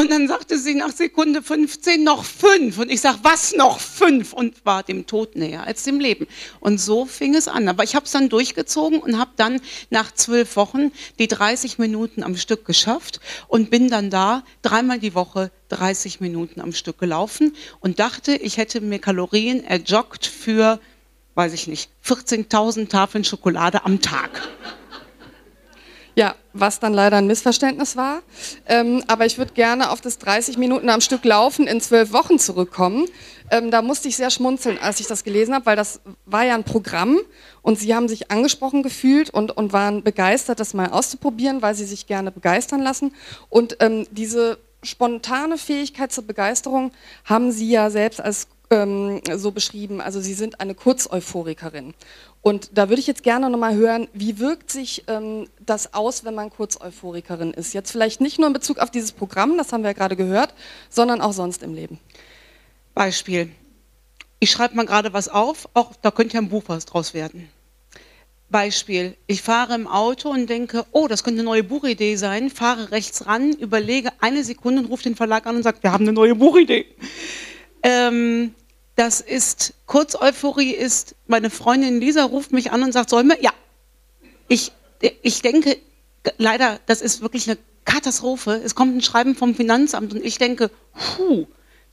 Und 0.00 0.10
dann 0.10 0.28
sagte 0.28 0.56
sie 0.56 0.74
nach 0.74 0.92
Sekunde 0.92 1.42
15 1.42 2.02
noch 2.02 2.24
fünf. 2.24 2.78
Und 2.78 2.90
ich 2.90 3.02
sage, 3.02 3.18
was 3.20 3.54
noch 3.54 3.78
fünf? 3.78 4.32
Und 4.32 4.64
war 4.64 4.82
dem 4.82 5.06
Tod 5.06 5.36
näher 5.36 5.66
als 5.66 5.82
dem 5.82 6.00
Leben. 6.00 6.26
Und 6.58 6.80
so 6.80 7.04
fing 7.04 7.34
es 7.34 7.48
an. 7.48 7.68
Aber 7.68 7.84
ich 7.84 7.94
habe 7.94 8.06
es 8.06 8.12
dann 8.12 8.30
durchgezogen 8.30 9.00
und 9.00 9.18
habe 9.18 9.32
dann 9.36 9.60
nach 9.90 10.10
zwölf 10.14 10.56
Wochen 10.56 10.90
die 11.18 11.28
30 11.28 11.76
Minuten 11.76 12.22
am 12.22 12.34
Stück 12.34 12.64
geschafft 12.64 13.20
und 13.46 13.68
bin 13.68 13.90
dann 13.90 14.08
da 14.08 14.42
dreimal 14.62 14.98
die 14.98 15.14
Woche 15.14 15.50
30 15.68 16.20
Minuten 16.20 16.62
am 16.62 16.72
Stück 16.72 16.96
gelaufen 16.96 17.54
und 17.80 17.98
dachte, 17.98 18.32
ich 18.32 18.56
hätte 18.56 18.80
mir 18.80 19.00
Kalorien 19.00 19.62
erjoggt 19.62 20.24
für, 20.24 20.80
weiß 21.34 21.52
ich 21.52 21.66
nicht, 21.66 21.90
14.000 22.06 22.88
Tafeln 22.88 23.24
Schokolade 23.24 23.84
am 23.84 24.00
Tag. 24.00 24.48
Ja, 26.20 26.34
was 26.52 26.80
dann 26.80 26.92
leider 26.92 27.16
ein 27.16 27.26
Missverständnis 27.26 27.96
war. 27.96 28.20
Ähm, 28.66 29.02
aber 29.06 29.24
ich 29.24 29.38
würde 29.38 29.54
gerne 29.54 29.88
auf 29.88 30.02
das 30.02 30.18
30 30.18 30.58
Minuten 30.58 30.90
am 30.90 31.00
Stück 31.00 31.24
Laufen 31.24 31.66
in 31.66 31.80
zwölf 31.80 32.12
Wochen 32.12 32.38
zurückkommen. 32.38 33.06
Ähm, 33.50 33.70
da 33.70 33.80
musste 33.80 34.08
ich 34.08 34.18
sehr 34.18 34.28
schmunzeln, 34.28 34.76
als 34.78 35.00
ich 35.00 35.06
das 35.06 35.24
gelesen 35.24 35.54
habe, 35.54 35.64
weil 35.64 35.76
das 35.76 36.02
war 36.26 36.44
ja 36.44 36.54
ein 36.54 36.64
Programm 36.64 37.18
und 37.62 37.78
Sie 37.78 37.94
haben 37.94 38.06
sich 38.06 38.30
angesprochen 38.30 38.82
gefühlt 38.82 39.30
und, 39.30 39.56
und 39.56 39.72
waren 39.72 40.02
begeistert, 40.02 40.60
das 40.60 40.74
mal 40.74 40.90
auszuprobieren, 40.90 41.62
weil 41.62 41.74
Sie 41.74 41.86
sich 41.86 42.06
gerne 42.06 42.30
begeistern 42.30 42.82
lassen. 42.82 43.14
Und 43.48 43.78
ähm, 43.80 44.06
diese 44.10 44.58
spontane 44.82 45.56
Fähigkeit 45.56 46.12
zur 46.12 46.26
Begeisterung 46.26 46.92
haben 47.24 47.50
Sie 47.50 47.70
ja 47.70 47.88
selbst 47.88 48.20
als 48.20 48.46
ähm, 48.70 49.20
so 49.34 49.50
beschrieben. 49.50 50.00
Also 50.00 50.20
Sie 50.20 50.34
sind 50.34 50.60
eine 50.60 50.74
Kurzeuphorikerin. 50.74 51.94
Und 52.42 52.70
da 52.72 52.88
würde 52.88 53.00
ich 53.00 53.06
jetzt 53.06 53.22
gerne 53.22 53.50
nochmal 53.50 53.74
hören, 53.74 54.08
wie 54.14 54.38
wirkt 54.38 54.70
sich 54.70 55.04
ähm, 55.08 55.48
das 55.64 55.92
aus, 55.92 56.24
wenn 56.24 56.34
man 56.34 56.50
Kurzeuphorikerin 56.50 57.52
ist? 57.52 57.74
Jetzt 57.74 57.90
vielleicht 57.90 58.20
nicht 58.20 58.38
nur 58.38 58.46
in 58.46 58.54
Bezug 58.54 58.78
auf 58.78 58.90
dieses 58.90 59.12
Programm, 59.12 59.58
das 59.58 59.72
haben 59.72 59.82
wir 59.82 59.90
ja 59.90 59.94
gerade 59.94 60.16
gehört, 60.16 60.54
sondern 60.88 61.20
auch 61.20 61.32
sonst 61.32 61.62
im 61.62 61.74
Leben. 61.74 61.98
Beispiel. 62.94 63.50
Ich 64.38 64.50
schreibe 64.50 64.74
mal 64.74 64.86
gerade 64.86 65.12
was 65.12 65.28
auf, 65.28 65.68
auch 65.74 65.92
da 66.00 66.10
könnte 66.10 66.34
ja 66.34 66.40
ein 66.40 66.48
Buch 66.48 66.64
was 66.68 66.86
draus 66.86 67.12
werden. 67.12 67.50
Beispiel. 68.48 69.16
Ich 69.26 69.42
fahre 69.42 69.74
im 69.74 69.86
Auto 69.86 70.30
und 70.30 70.48
denke, 70.48 70.86
oh, 70.92 71.08
das 71.08 71.22
könnte 71.22 71.40
eine 71.40 71.48
neue 71.48 71.62
Buchidee 71.62 72.16
sein, 72.16 72.50
fahre 72.50 72.90
rechts 72.90 73.26
ran, 73.26 73.52
überlege 73.52 74.10
eine 74.20 74.42
Sekunde 74.42 74.82
und 74.82 74.88
rufe 74.88 75.04
den 75.04 75.14
Verlag 75.14 75.46
an 75.46 75.56
und 75.56 75.62
sage, 75.62 75.78
wir 75.82 75.92
haben 75.92 76.04
eine 76.04 76.12
neue 76.12 76.34
Buchidee. 76.34 76.86
Ähm, 77.82 78.54
das 79.00 79.22
ist, 79.22 79.72
Kurzeuphorie 79.86 80.72
ist, 80.72 81.14
meine 81.26 81.48
Freundin 81.48 82.00
Lisa 82.00 82.22
ruft 82.22 82.52
mich 82.52 82.70
an 82.70 82.82
und 82.82 82.92
sagt, 82.92 83.08
sollen 83.08 83.28
wir? 83.28 83.42
Ja. 83.42 83.50
Ich, 84.46 84.72
ich 85.22 85.40
denke, 85.40 85.78
leider, 86.36 86.78
das 86.84 87.00
ist 87.00 87.22
wirklich 87.22 87.48
eine 87.48 87.56
Katastrophe. 87.86 88.60
Es 88.62 88.74
kommt 88.74 88.94
ein 88.94 89.00
Schreiben 89.00 89.34
vom 89.34 89.54
Finanzamt 89.54 90.12
und 90.12 90.22
ich 90.22 90.36
denke, 90.36 90.70
puh, 91.16 91.46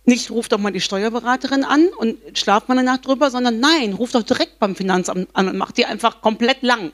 nicht 0.07 0.31
ruft 0.31 0.53
doch 0.53 0.57
mal 0.57 0.71
die 0.71 0.79
Steuerberaterin 0.79 1.65
an 1.65 1.87
und 1.97 2.17
schlaft 2.33 2.69
mal 2.69 2.77
eine 2.77 2.85
Nacht 2.85 3.05
drüber, 3.05 3.29
sondern 3.29 3.59
nein, 3.59 3.93
ruft 3.93 4.15
doch 4.15 4.23
direkt 4.23 4.57
beim 4.57 4.73
Finanzamt 4.73 5.27
an 5.33 5.49
und 5.49 5.57
macht 5.57 5.77
die 5.77 5.85
einfach 5.85 6.21
komplett 6.21 6.63
lang. 6.63 6.93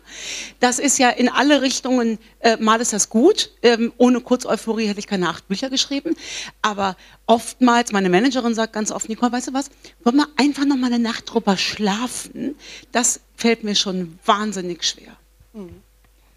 Das 0.59 0.79
ist 0.79 0.97
ja 0.97 1.09
in 1.11 1.29
alle 1.29 1.61
Richtungen, 1.61 2.17
äh, 2.39 2.57
mal 2.57 2.81
ist 2.81 2.91
das 2.91 3.09
gut, 3.09 3.51
ähm, 3.61 3.93
ohne 3.97 4.19
Kurzeuphorie 4.19 4.87
hätte 4.87 4.99
ich 4.99 5.07
keine 5.07 5.29
acht 5.29 5.47
Bücher 5.47 5.69
geschrieben, 5.69 6.15
aber 6.63 6.97
oftmals, 7.27 7.91
meine 7.91 8.09
Managerin 8.09 8.55
sagt 8.55 8.73
ganz 8.73 8.91
oft, 8.91 9.07
Nicole, 9.09 9.31
weißt 9.31 9.49
du 9.49 9.53
was, 9.53 9.69
wollen 10.03 10.17
wir 10.17 10.27
einfach 10.37 10.65
noch 10.65 10.77
mal 10.77 10.87
eine 10.87 10.97
Nacht 10.97 11.31
drüber 11.31 11.55
schlafen? 11.55 12.55
Das 12.91 13.19
fällt 13.35 13.63
mir 13.63 13.75
schon 13.75 14.17
wahnsinnig 14.25 14.83
schwer. 14.83 15.15
Mhm. 15.53 15.82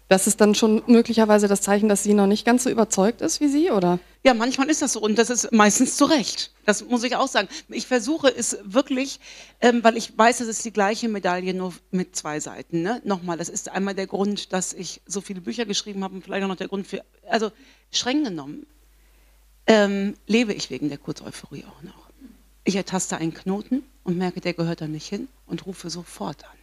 Das 0.09 0.25
ist 0.25 0.39
dann 0.39 0.55
schon 0.55 0.83
möglicherweise 0.87 1.49
das 1.49 1.61
Zeichen, 1.61 1.89
dass 1.89 2.03
sie 2.03 2.13
noch 2.13 2.27
nicht 2.27 2.45
ganz 2.45 2.63
so 2.63 2.69
überzeugt 2.69 3.19
ist 3.19 3.41
wie 3.41 3.49
Sie, 3.49 3.71
oder? 3.71 3.99
Ja, 4.23 4.33
manchmal 4.33 4.69
ist 4.69 4.81
das 4.81 4.93
so 4.93 5.01
und 5.01 5.17
das 5.17 5.29
ist 5.29 5.51
meistens 5.51 5.97
zu 5.97 6.05
Recht. 6.05 6.53
Das 6.65 6.85
muss 6.85 7.03
ich 7.03 7.17
auch 7.17 7.27
sagen. 7.27 7.49
Ich 7.67 7.87
versuche 7.87 8.33
es 8.33 8.57
wirklich, 8.63 9.19
ähm, 9.59 9.83
weil 9.83 9.97
ich 9.97 10.17
weiß, 10.17 10.39
es 10.39 10.47
ist 10.47 10.63
die 10.63 10.71
gleiche 10.71 11.09
Medaille, 11.09 11.53
nur 11.53 11.73
mit 11.91 12.15
zwei 12.15 12.39
Seiten. 12.39 12.83
Ne? 12.83 13.01
Nochmal, 13.03 13.37
das 13.37 13.49
ist 13.49 13.69
einmal 13.69 13.95
der 13.95 14.07
Grund, 14.07 14.53
dass 14.53 14.71
ich 14.71 15.01
so 15.05 15.19
viele 15.19 15.41
Bücher 15.41 15.65
geschrieben 15.65 16.03
habe 16.05 16.15
und 16.15 16.23
vielleicht 16.23 16.43
auch 16.45 16.49
noch 16.49 16.55
der 16.55 16.69
Grund 16.69 16.87
für, 16.87 17.03
also 17.29 17.51
streng 17.91 18.23
genommen, 18.23 18.65
ähm, 19.65 20.15
lebe 20.25 20.53
ich 20.53 20.69
wegen 20.69 20.87
der 20.87 20.97
Kurzeuphorie 20.97 21.65
auch 21.65 21.83
noch. 21.83 22.07
Ich 22.63 22.75
ertaste 22.75 23.17
einen 23.17 23.33
Knoten 23.33 23.83
und 24.03 24.17
merke, 24.17 24.39
der 24.39 24.53
gehört 24.53 24.79
da 24.79 24.87
nicht 24.87 25.07
hin 25.07 25.27
und 25.45 25.65
rufe 25.65 25.89
sofort 25.89 26.45
an. 26.45 26.57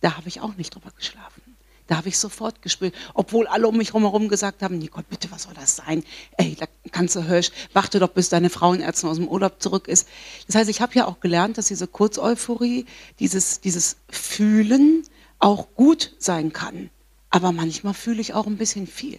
Da 0.00 0.16
habe 0.16 0.28
ich 0.28 0.40
auch 0.40 0.54
nicht 0.56 0.74
drüber 0.74 0.90
geschlafen. 0.96 1.42
Da 1.86 1.96
habe 1.98 2.08
ich 2.08 2.18
sofort 2.18 2.62
gespürt, 2.62 2.94
obwohl 3.12 3.46
alle 3.46 3.68
um 3.68 3.76
mich 3.76 3.92
herum 3.92 4.28
gesagt 4.28 4.62
haben, 4.62 4.78
Nicole, 4.78 5.04
bitte, 5.08 5.30
was 5.30 5.42
soll 5.42 5.54
das 5.54 5.76
sein? 5.76 6.02
Ey, 6.38 6.56
da 6.58 6.66
kannst 6.90 7.14
du 7.14 7.22
Hirsch, 7.22 7.50
warte 7.74 7.98
doch, 7.98 8.08
bis 8.08 8.30
deine 8.30 8.48
Frauenärztin 8.48 9.10
aus 9.10 9.16
dem 9.16 9.28
Urlaub 9.28 9.60
zurück 9.60 9.86
ist. 9.86 10.08
Das 10.46 10.56
heißt, 10.56 10.70
ich 10.70 10.80
habe 10.80 10.94
ja 10.94 11.06
auch 11.06 11.20
gelernt, 11.20 11.58
dass 11.58 11.66
diese 11.66 11.86
Kurzeuphorie, 11.86 12.86
dieses, 13.20 13.60
dieses 13.60 13.96
Fühlen 14.08 15.02
auch 15.38 15.68
gut 15.74 16.14
sein 16.18 16.52
kann. 16.54 16.88
Aber 17.28 17.52
manchmal 17.52 17.94
fühle 17.94 18.20
ich 18.20 18.32
auch 18.32 18.46
ein 18.46 18.56
bisschen 18.56 18.86
viel. 18.86 19.18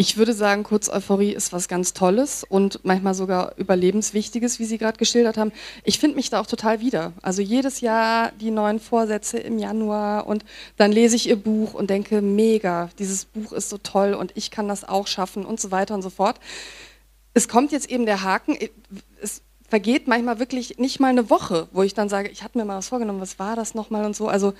Ich 0.00 0.16
würde 0.16 0.32
sagen, 0.32 0.62
Kurzeuphorie 0.62 1.32
ist 1.32 1.52
was 1.52 1.66
ganz 1.66 1.92
Tolles 1.92 2.44
und 2.48 2.78
manchmal 2.84 3.14
sogar 3.14 3.58
überlebenswichtiges, 3.58 4.60
wie 4.60 4.64
Sie 4.64 4.78
gerade 4.78 4.96
geschildert 4.96 5.36
haben. 5.36 5.50
Ich 5.82 5.98
finde 5.98 6.14
mich 6.14 6.30
da 6.30 6.40
auch 6.40 6.46
total 6.46 6.78
wieder. 6.78 7.12
Also 7.20 7.42
jedes 7.42 7.80
Jahr 7.80 8.30
die 8.40 8.52
neuen 8.52 8.78
Vorsätze 8.78 9.38
im 9.38 9.58
Januar 9.58 10.28
und 10.28 10.44
dann 10.76 10.92
lese 10.92 11.16
ich 11.16 11.28
Ihr 11.28 11.34
Buch 11.34 11.74
und 11.74 11.90
denke, 11.90 12.22
mega, 12.22 12.90
dieses 13.00 13.24
Buch 13.24 13.50
ist 13.50 13.70
so 13.70 13.78
toll 13.78 14.14
und 14.14 14.30
ich 14.36 14.52
kann 14.52 14.68
das 14.68 14.88
auch 14.88 15.08
schaffen 15.08 15.44
und 15.44 15.58
so 15.58 15.72
weiter 15.72 15.96
und 15.96 16.02
so 16.02 16.10
fort. 16.10 16.38
Es 17.34 17.48
kommt 17.48 17.72
jetzt 17.72 17.90
eben 17.90 18.06
der 18.06 18.22
Haken, 18.22 18.56
es 19.20 19.42
vergeht 19.68 20.06
manchmal 20.06 20.38
wirklich 20.38 20.78
nicht 20.78 21.00
mal 21.00 21.08
eine 21.08 21.28
Woche, 21.28 21.66
wo 21.72 21.82
ich 21.82 21.94
dann 21.94 22.08
sage, 22.08 22.28
ich 22.28 22.44
hatte 22.44 22.56
mir 22.56 22.64
mal 22.64 22.78
was 22.78 22.88
vorgenommen, 22.88 23.20
was 23.20 23.40
war 23.40 23.56
das 23.56 23.74
nochmal 23.74 24.04
und 24.04 24.14
so. 24.14 24.28
Also 24.28 24.54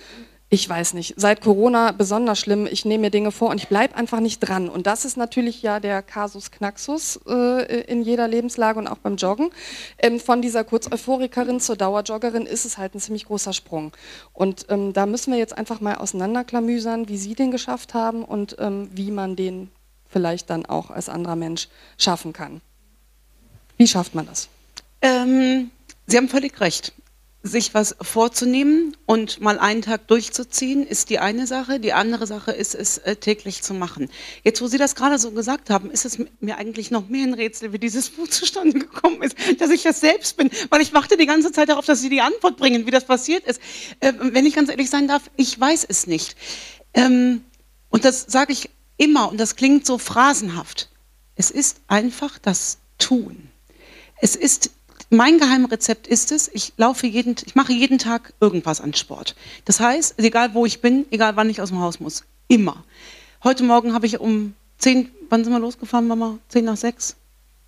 ich 0.50 0.66
weiß 0.66 0.94
nicht, 0.94 1.14
seit 1.18 1.42
Corona 1.42 1.92
besonders 1.92 2.38
schlimm, 2.38 2.66
ich 2.70 2.86
nehme 2.86 3.02
mir 3.02 3.10
Dinge 3.10 3.32
vor 3.32 3.50
und 3.50 3.58
ich 3.58 3.68
bleibe 3.68 3.94
einfach 3.96 4.20
nicht 4.20 4.40
dran. 4.40 4.70
Und 4.70 4.86
das 4.86 5.04
ist 5.04 5.18
natürlich 5.18 5.60
ja 5.60 5.78
der 5.78 6.00
Kasus 6.00 6.50
Knaxus 6.50 7.20
äh, 7.28 7.82
in 7.82 8.00
jeder 8.02 8.26
Lebenslage 8.28 8.78
und 8.78 8.86
auch 8.86 8.96
beim 8.96 9.16
Joggen. 9.16 9.50
Ähm, 9.98 10.18
von 10.18 10.40
dieser 10.40 10.64
Kurzeuphorikerin 10.64 11.60
zur 11.60 11.76
Dauerjoggerin 11.76 12.46
ist 12.46 12.64
es 12.64 12.78
halt 12.78 12.94
ein 12.94 13.00
ziemlich 13.00 13.26
großer 13.26 13.52
Sprung. 13.52 13.92
Und 14.32 14.64
ähm, 14.70 14.94
da 14.94 15.04
müssen 15.04 15.32
wir 15.32 15.38
jetzt 15.38 15.56
einfach 15.56 15.82
mal 15.82 15.96
auseinanderklamüsern, 15.96 17.08
wie 17.08 17.18
Sie 17.18 17.34
den 17.34 17.50
geschafft 17.50 17.92
haben 17.92 18.24
und 18.24 18.56
ähm, 18.58 18.88
wie 18.94 19.10
man 19.10 19.36
den 19.36 19.70
vielleicht 20.08 20.48
dann 20.48 20.64
auch 20.64 20.90
als 20.90 21.10
anderer 21.10 21.36
Mensch 21.36 21.68
schaffen 21.98 22.32
kann. 22.32 22.62
Wie 23.76 23.86
schafft 23.86 24.14
man 24.14 24.24
das? 24.24 24.48
Ähm, 25.02 25.70
Sie 26.06 26.16
haben 26.16 26.30
völlig 26.30 26.58
recht 26.62 26.94
sich 27.42 27.72
was 27.72 27.94
vorzunehmen 28.00 28.96
und 29.06 29.40
mal 29.40 29.58
einen 29.60 29.82
Tag 29.82 30.08
durchzuziehen, 30.08 30.84
ist 30.84 31.08
die 31.08 31.20
eine 31.20 31.46
Sache. 31.46 31.78
Die 31.78 31.92
andere 31.92 32.26
Sache 32.26 32.50
ist 32.50 32.74
es 32.74 32.98
äh, 32.98 33.14
täglich 33.14 33.62
zu 33.62 33.74
machen. 33.74 34.08
Jetzt, 34.42 34.60
wo 34.60 34.66
Sie 34.66 34.76
das 34.76 34.96
gerade 34.96 35.18
so 35.18 35.30
gesagt 35.30 35.70
haben, 35.70 35.90
ist 35.90 36.04
es 36.04 36.18
mir 36.40 36.58
eigentlich 36.58 36.90
noch 36.90 37.08
mehr 37.08 37.24
ein 37.24 37.34
Rätsel, 37.34 37.72
wie 37.72 37.78
dieses 37.78 38.10
Buch 38.10 38.28
zustande 38.30 38.78
gekommen 38.78 39.22
ist, 39.22 39.36
dass 39.60 39.70
ich 39.70 39.82
das 39.82 40.00
selbst 40.00 40.36
bin, 40.36 40.50
weil 40.70 40.80
ich 40.80 40.92
warte 40.92 41.16
die 41.16 41.26
ganze 41.26 41.52
Zeit 41.52 41.68
darauf, 41.68 41.86
dass 41.86 42.00
Sie 42.00 42.10
die 42.10 42.20
Antwort 42.20 42.56
bringen, 42.56 42.86
wie 42.86 42.90
das 42.90 43.04
passiert 43.04 43.44
ist. 43.46 43.60
Äh, 44.00 44.12
wenn 44.18 44.44
ich 44.44 44.54
ganz 44.54 44.68
ehrlich 44.68 44.90
sein 44.90 45.06
darf, 45.06 45.30
ich 45.36 45.58
weiß 45.58 45.86
es 45.88 46.08
nicht. 46.08 46.36
Ähm, 46.92 47.42
und 47.88 48.04
das 48.04 48.26
sage 48.28 48.52
ich 48.52 48.68
immer, 48.96 49.30
und 49.30 49.38
das 49.38 49.54
klingt 49.54 49.86
so 49.86 49.98
phrasenhaft. 49.98 50.90
Es 51.36 51.52
ist 51.52 51.80
einfach 51.86 52.38
das 52.38 52.78
Tun. 52.98 53.48
Es 54.20 54.34
ist 54.34 54.70
mein 55.10 55.38
Geheimrezept 55.38 56.06
ist 56.06 56.32
es, 56.32 56.48
ich 56.52 56.72
laufe 56.76 57.06
jeden, 57.06 57.36
ich 57.46 57.54
mache 57.54 57.72
jeden 57.72 57.98
Tag 57.98 58.34
irgendwas 58.40 58.80
an 58.80 58.94
Sport. 58.94 59.34
Das 59.64 59.80
heißt, 59.80 60.18
egal 60.18 60.54
wo 60.54 60.66
ich 60.66 60.80
bin, 60.80 61.06
egal 61.10 61.36
wann 61.36 61.50
ich 61.50 61.60
aus 61.60 61.70
dem 61.70 61.80
Haus 61.80 62.00
muss, 62.00 62.24
immer. 62.48 62.84
Heute 63.42 63.64
Morgen 63.64 63.94
habe 63.94 64.06
ich 64.06 64.20
um 64.20 64.54
zehn, 64.76 65.10
wann 65.30 65.44
sind 65.44 65.52
wir 65.52 65.60
losgefahren, 65.60 66.06
Mama? 66.06 66.38
Zehn 66.48 66.64
nach 66.64 66.76
sechs? 66.76 67.16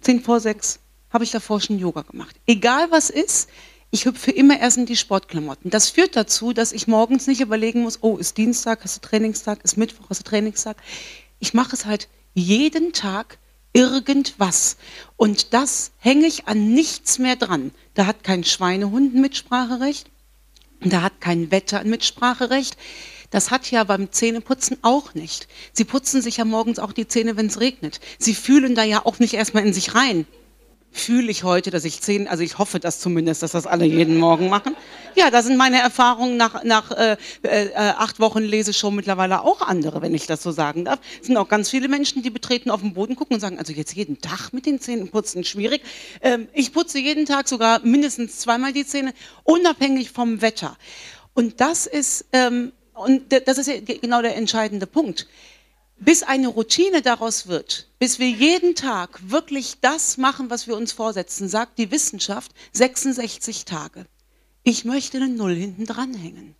Zehn 0.00 0.20
vor 0.22 0.40
sechs 0.40 0.80
habe 1.10 1.24
ich 1.24 1.30
davor 1.30 1.60
schon 1.60 1.78
Yoga 1.78 2.02
gemacht. 2.02 2.36
Egal 2.46 2.90
was 2.90 3.10
ist, 3.10 3.48
ich 3.90 4.04
hüpfe 4.04 4.30
immer 4.30 4.60
erst 4.60 4.78
in 4.78 4.86
die 4.86 4.96
Sportklamotten. 4.96 5.70
Das 5.70 5.90
führt 5.90 6.14
dazu, 6.14 6.52
dass 6.52 6.72
ich 6.72 6.86
morgens 6.86 7.26
nicht 7.26 7.40
überlegen 7.40 7.82
muss, 7.82 7.98
oh, 8.02 8.16
ist 8.16 8.36
Dienstag, 8.36 8.84
hast 8.84 8.96
du 8.96 9.08
Trainingstag, 9.08 9.64
ist 9.64 9.76
Mittwoch, 9.76 10.06
hast 10.10 10.20
du 10.20 10.24
Trainingstag. 10.24 10.76
Ich 11.40 11.54
mache 11.54 11.74
es 11.74 11.86
halt 11.86 12.08
jeden 12.34 12.92
Tag 12.92 13.38
irgendwas. 13.72 14.76
Und 15.16 15.52
das 15.52 15.92
hänge 15.98 16.26
ich 16.26 16.46
an 16.48 16.72
nichts 16.72 17.18
mehr 17.18 17.36
dran. 17.36 17.72
Da 17.94 18.06
hat 18.06 18.24
kein 18.24 18.44
Schweinehund 18.44 19.14
ein 19.14 19.20
Mitspracherecht, 19.20 20.10
da 20.80 21.02
hat 21.02 21.20
kein 21.20 21.50
Wetter 21.50 21.80
ein 21.80 21.90
Mitspracherecht. 21.90 22.76
Das 23.30 23.52
hat 23.52 23.70
ja 23.70 23.84
beim 23.84 24.10
Zähneputzen 24.10 24.78
auch 24.82 25.14
nicht. 25.14 25.46
Sie 25.72 25.84
putzen 25.84 26.20
sich 26.20 26.38
ja 26.38 26.44
morgens 26.44 26.80
auch 26.80 26.92
die 26.92 27.06
Zähne, 27.06 27.36
wenn 27.36 27.46
es 27.46 27.60
regnet. 27.60 28.00
Sie 28.18 28.34
fühlen 28.34 28.74
da 28.74 28.82
ja 28.82 29.06
auch 29.06 29.20
nicht 29.20 29.34
erstmal 29.34 29.64
in 29.64 29.72
sich 29.72 29.94
rein 29.94 30.26
fühle 30.92 31.30
ich 31.30 31.44
heute, 31.44 31.70
dass 31.70 31.84
ich 31.84 32.00
zehn, 32.00 32.26
also 32.26 32.42
ich 32.42 32.58
hoffe 32.58 32.80
das 32.80 32.98
zumindest, 32.98 33.42
dass 33.42 33.52
das 33.52 33.66
alle 33.66 33.84
jeden 33.84 34.18
Morgen 34.18 34.48
machen. 34.48 34.76
Ja, 35.14 35.30
da 35.30 35.42
sind 35.42 35.56
meine 35.56 35.80
Erfahrungen 35.80 36.36
nach, 36.36 36.64
nach 36.64 36.90
äh, 36.90 37.16
äh, 37.42 37.70
acht 37.74 38.20
Wochen 38.20 38.40
lese 38.40 38.72
schon 38.72 38.94
mittlerweile 38.94 39.42
auch 39.42 39.60
andere, 39.60 40.02
wenn 40.02 40.14
ich 40.14 40.26
das 40.26 40.42
so 40.42 40.50
sagen 40.50 40.84
darf. 40.84 40.98
Es 41.20 41.28
sind 41.28 41.36
auch 41.36 41.48
ganz 41.48 41.70
viele 41.70 41.88
Menschen, 41.88 42.22
die 42.22 42.30
betreten 42.30 42.70
auf 42.70 42.80
den 42.80 42.94
Boden 42.94 43.16
gucken 43.16 43.34
und 43.34 43.40
sagen, 43.40 43.58
also 43.58 43.72
jetzt 43.72 43.94
jeden 43.94 44.20
Tag 44.20 44.52
mit 44.52 44.66
den 44.66 44.80
Zähnen 44.80 45.08
putzen, 45.08 45.44
schwierig. 45.44 45.82
Ähm, 46.22 46.48
ich 46.52 46.72
putze 46.72 46.98
jeden 46.98 47.26
Tag 47.26 47.48
sogar 47.48 47.80
mindestens 47.84 48.38
zweimal 48.38 48.72
die 48.72 48.86
Zähne, 48.86 49.12
unabhängig 49.44 50.10
vom 50.10 50.42
Wetter. 50.42 50.76
Und 51.34 51.60
das 51.60 51.86
ist, 51.86 52.26
ähm, 52.32 52.72
und 52.94 53.32
das 53.46 53.58
ist 53.58 53.70
genau 54.02 54.22
der 54.22 54.36
entscheidende 54.36 54.86
Punkt 54.86 55.26
bis 56.00 56.22
eine 56.22 56.48
Routine 56.48 57.02
daraus 57.02 57.46
wird, 57.46 57.88
bis 57.98 58.18
wir 58.18 58.28
jeden 58.28 58.74
Tag 58.74 59.20
wirklich 59.30 59.76
das 59.80 60.16
machen, 60.16 60.48
was 60.48 60.66
wir 60.66 60.76
uns 60.76 60.92
vorsetzen, 60.92 61.48
sagt 61.48 61.78
die 61.78 61.90
Wissenschaft 61.90 62.52
66 62.72 63.66
Tage. 63.66 64.06
Ich 64.62 64.84
möchte 64.84 65.18
eine 65.18 65.28
Null 65.28 65.54
hinten 65.54 65.84
dranhängen. 65.84 66.56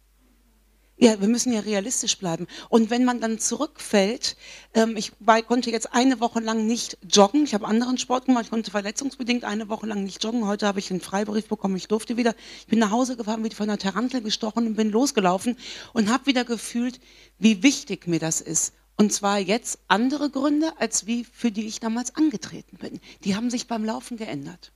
Ja, 1.03 1.19
wir 1.19 1.29
müssen 1.29 1.51
ja 1.55 1.61
realistisch 1.61 2.19
bleiben. 2.19 2.47
Und 2.69 2.91
wenn 2.91 3.07
man 3.07 3.23
dann 3.23 3.39
zurückfällt, 3.39 4.37
ähm, 4.75 4.99
ich 4.99 5.13
war, 5.19 5.41
konnte 5.41 5.71
jetzt 5.71 5.95
eine 5.95 6.21
Woche 6.21 6.41
lang 6.41 6.67
nicht 6.67 6.99
joggen. 7.11 7.45
Ich 7.45 7.55
habe 7.55 7.67
anderen 7.67 7.97
Sport 7.97 8.27
gemacht. 8.27 8.45
Ich 8.45 8.51
konnte 8.51 8.71
verletzungsbedingt 8.71 9.45
eine 9.45 9.71
Woche 9.71 9.87
lang 9.87 10.05
nicht 10.05 10.23
joggen. 10.23 10.47
Heute 10.47 10.67
habe 10.67 10.79
ich 10.79 10.91
einen 10.91 11.01
Freibrief 11.01 11.49
bekommen. 11.49 11.77
Ich 11.77 11.89
durfte 11.89 12.19
wieder. 12.19 12.35
Ich 12.61 12.67
bin 12.67 12.79
nach 12.79 12.91
Hause 12.91 13.17
gefahren, 13.17 13.43
bin 13.43 13.53
von 13.53 13.71
einer 13.71 13.79
Tarantel 13.79 14.21
gestochen 14.21 14.67
und 14.67 14.75
bin 14.75 14.91
losgelaufen 14.91 15.57
und 15.95 16.11
habe 16.11 16.27
wieder 16.27 16.45
gefühlt, 16.45 17.01
wie 17.39 17.63
wichtig 17.63 18.07
mir 18.07 18.19
das 18.19 18.43
ist. 18.43 18.75
Und 19.01 19.15
zwar 19.15 19.39
jetzt 19.39 19.79
andere 19.89 20.29
Gründe, 20.29 20.75
als 20.79 21.07
wie 21.07 21.25
für 21.25 21.51
die 21.51 21.67
ich 21.67 21.81
damals 21.81 22.17
angetreten 22.17 22.77
bin. 22.77 23.01
Die 23.25 23.35
haben 23.35 23.49
sich 23.49 23.67
beim 23.67 23.83
Laufen 23.83 24.19
geändert. 24.19 24.73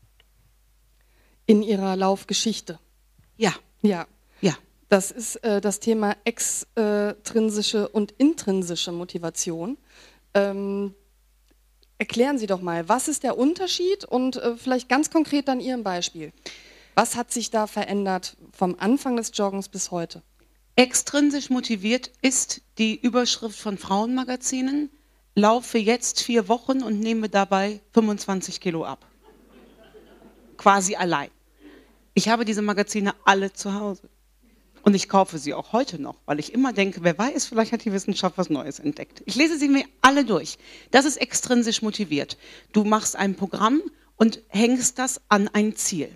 In 1.45 1.62
Ihrer 1.62 1.95
Laufgeschichte? 1.95 2.78
Ja. 3.37 3.52
Ja. 3.83 4.07
Ja. 4.40 4.57
Das 4.88 5.11
ist 5.11 5.37
äh, 5.45 5.61
das 5.61 5.78
Thema 5.78 6.16
extrinsische 6.25 7.87
und 7.90 8.12
intrinsische 8.12 8.93
Motivation. 8.93 9.76
Ähm, 10.33 10.95
erklären 11.99 12.38
Sie 12.38 12.47
doch 12.47 12.62
mal, 12.62 12.88
was 12.88 13.08
ist 13.08 13.25
der 13.25 13.37
Unterschied 13.37 14.06
und 14.06 14.37
äh, 14.37 14.56
vielleicht 14.56 14.89
ganz 14.89 15.10
konkret 15.10 15.50
an 15.50 15.60
Ihrem 15.60 15.84
Beispiel. 15.84 16.32
Was 16.95 17.17
hat 17.17 17.30
sich 17.30 17.50
da 17.50 17.67
verändert 17.67 18.39
vom 18.52 18.76
Anfang 18.78 19.19
des 19.19 19.32
Joggens 19.34 19.69
bis 19.69 19.91
heute? 19.91 20.23
Extrinsisch 20.76 21.50
motiviert 21.50 22.10
ist 22.21 22.63
die 22.78 22.99
Überschrift 23.00 23.56
von 23.58 23.78
Frauenmagazinen, 23.78 24.91
laufe 25.37 25.78
jetzt 25.78 26.21
vier 26.21 26.49
Wochen 26.49 26.82
und 26.82 26.99
nehme 26.99 27.28
dabei 27.28 27.80
25 27.93 28.60
Kilo 28.60 28.84
ab. 28.84 29.06
Quasi 30.56 30.97
allein. 30.97 31.30
Ich 32.15 32.28
habe 32.28 32.45
diese 32.45 32.63
Magazine 32.63 33.15
alle 33.25 33.52
zu 33.52 33.75
Hause. 33.75 34.08
Und 34.82 34.95
ich 34.95 35.08
kaufe 35.08 35.39
sie 35.39 35.54
auch 35.54 35.73
heute 35.73 36.02
noch, 36.02 36.17
weil 36.26 36.41
ich 36.41 36.52
immer 36.52 36.73
denke, 36.73 37.04
wer 37.04 37.17
weiß, 37.17 37.47
vielleicht 37.47 37.73
hat 37.73 37.84
die 37.84 37.93
Wissenschaft 37.93 38.37
was 38.37 38.50
Neues 38.50 38.80
entdeckt. 38.80 39.23
Ich 39.26 39.37
lese 39.37 39.58
sie 39.58 39.69
mir 39.69 39.84
alle 40.02 40.25
durch. 40.25 40.58
Das 40.91 41.04
ist 41.04 41.17
extrinsisch 41.17 41.82
motiviert. 41.82 42.37
Du 42.73 42.84
machst 42.84 43.15
ein 43.15 43.37
Programm 43.37 43.80
und 44.17 44.43
hängst 44.49 44.99
das 44.99 45.21
an 45.28 45.49
ein 45.49 45.76
Ziel. 45.76 46.10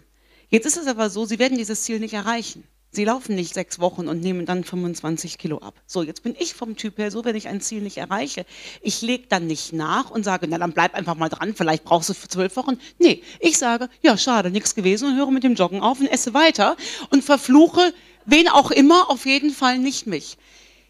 Jetzt 0.48 0.66
ist 0.66 0.76
es 0.76 0.86
aber 0.88 1.10
so, 1.10 1.24
sie 1.24 1.38
werden 1.38 1.56
dieses 1.56 1.82
Ziel 1.84 2.00
nicht 2.00 2.14
erreichen. 2.14 2.64
Sie 2.90 3.04
laufen 3.04 3.34
nicht 3.34 3.54
sechs 3.54 3.78
Wochen 3.80 4.08
und 4.08 4.20
nehmen 4.20 4.46
dann 4.46 4.64
25 4.64 5.38
Kilo 5.38 5.58
ab. 5.58 5.74
So, 5.86 6.02
jetzt 6.02 6.22
bin 6.22 6.34
ich 6.38 6.54
vom 6.54 6.76
Typ 6.76 6.98
her 6.98 7.10
so, 7.10 7.24
wenn 7.24 7.36
ich 7.36 7.48
ein 7.48 7.60
Ziel 7.60 7.82
nicht 7.82 7.98
erreiche. 7.98 8.46
Ich 8.80 9.02
lege 9.02 9.26
dann 9.28 9.46
nicht 9.46 9.72
nach 9.72 10.10
und 10.10 10.24
sage, 10.24 10.46
na 10.48 10.58
dann 10.58 10.72
bleib 10.72 10.94
einfach 10.94 11.14
mal 11.14 11.28
dran, 11.28 11.54
vielleicht 11.54 11.84
brauchst 11.84 12.08
du 12.08 12.14
für 12.14 12.28
zwölf 12.28 12.56
Wochen. 12.56 12.78
Nee, 12.98 13.22
ich 13.40 13.58
sage, 13.58 13.88
ja 14.02 14.16
schade, 14.16 14.50
nichts 14.50 14.74
gewesen 14.74 15.08
und 15.08 15.16
höre 15.16 15.30
mit 15.30 15.44
dem 15.44 15.54
Joggen 15.54 15.80
auf 15.82 16.00
und 16.00 16.06
esse 16.06 16.32
weiter 16.34 16.76
und 17.10 17.22
verfluche 17.22 17.92
wen 18.28 18.48
auch 18.48 18.70
immer, 18.70 19.10
auf 19.10 19.26
jeden 19.26 19.50
Fall 19.50 19.78
nicht 19.78 20.06
mich. 20.06 20.36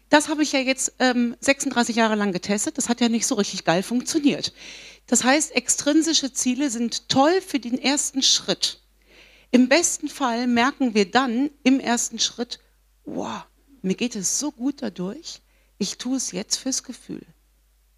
Das 0.09 0.27
habe 0.27 0.43
ich 0.43 0.51
ja 0.51 0.59
jetzt 0.59 0.93
ähm, 0.99 1.35
36 1.39 1.95
Jahre 1.95 2.15
lang 2.15 2.31
getestet. 2.31 2.77
Das 2.77 2.89
hat 2.89 2.99
ja 2.99 3.09
nicht 3.09 3.27
so 3.27 3.35
richtig 3.35 3.63
geil 3.63 3.83
funktioniert. 3.83 4.53
Das 5.07 5.23
heißt, 5.23 5.55
extrinsische 5.55 6.33
Ziele 6.33 6.69
sind 6.69 7.09
toll 7.09 7.41
für 7.41 7.59
den 7.59 7.79
ersten 7.79 8.21
Schritt. 8.21 8.78
Im 9.51 9.67
besten 9.67 10.09
Fall 10.09 10.45
merken 10.45 10.93
wir 10.93 11.09
dann 11.09 11.49
im 11.63 11.79
ersten 11.79 12.19
Schritt, 12.19 12.59
wow, 13.05 13.43
mir 13.81 13.95
geht 13.95 14.15
es 14.15 14.39
so 14.39 14.51
gut 14.51 14.81
dadurch, 14.81 15.41
ich 15.79 15.97
tue 15.97 16.17
es 16.17 16.31
jetzt 16.31 16.57
fürs 16.57 16.83
Gefühl. 16.83 17.25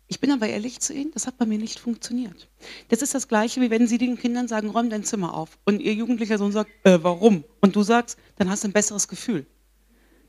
Ich 0.08 0.20
bin 0.20 0.32
aber 0.32 0.48
ehrlich 0.48 0.80
zu 0.80 0.94
Ihnen, 0.94 1.12
das 1.12 1.28
hat 1.28 1.38
bei 1.38 1.46
mir 1.46 1.58
nicht 1.58 1.80
funktioniert. 1.80 2.50
Das 2.90 3.02
ist 3.02 3.14
das 3.14 3.28
Gleiche, 3.28 3.62
wie 3.62 3.70
wenn 3.70 3.88
Sie 3.88 3.98
den 3.98 4.18
Kindern 4.18 4.48
sagen, 4.48 4.70
räum 4.70 4.90
dein 4.90 5.04
Zimmer 5.04 5.34
auf. 5.34 5.58
Und 5.66 5.82
Ihr 5.82 5.94
jugendlicher 5.94 6.38
Sohn 6.38 6.52
sagt, 6.52 6.70
äh, 6.84 7.02
warum? 7.02 7.44
Und 7.62 7.76
du 7.76 7.84
sagst, 7.84 8.18
dann 8.38 8.50
hast 8.50 8.64
du 8.64 8.68
ein 8.68 8.74
besseres 8.74 9.08
Gefühl. 9.08 9.46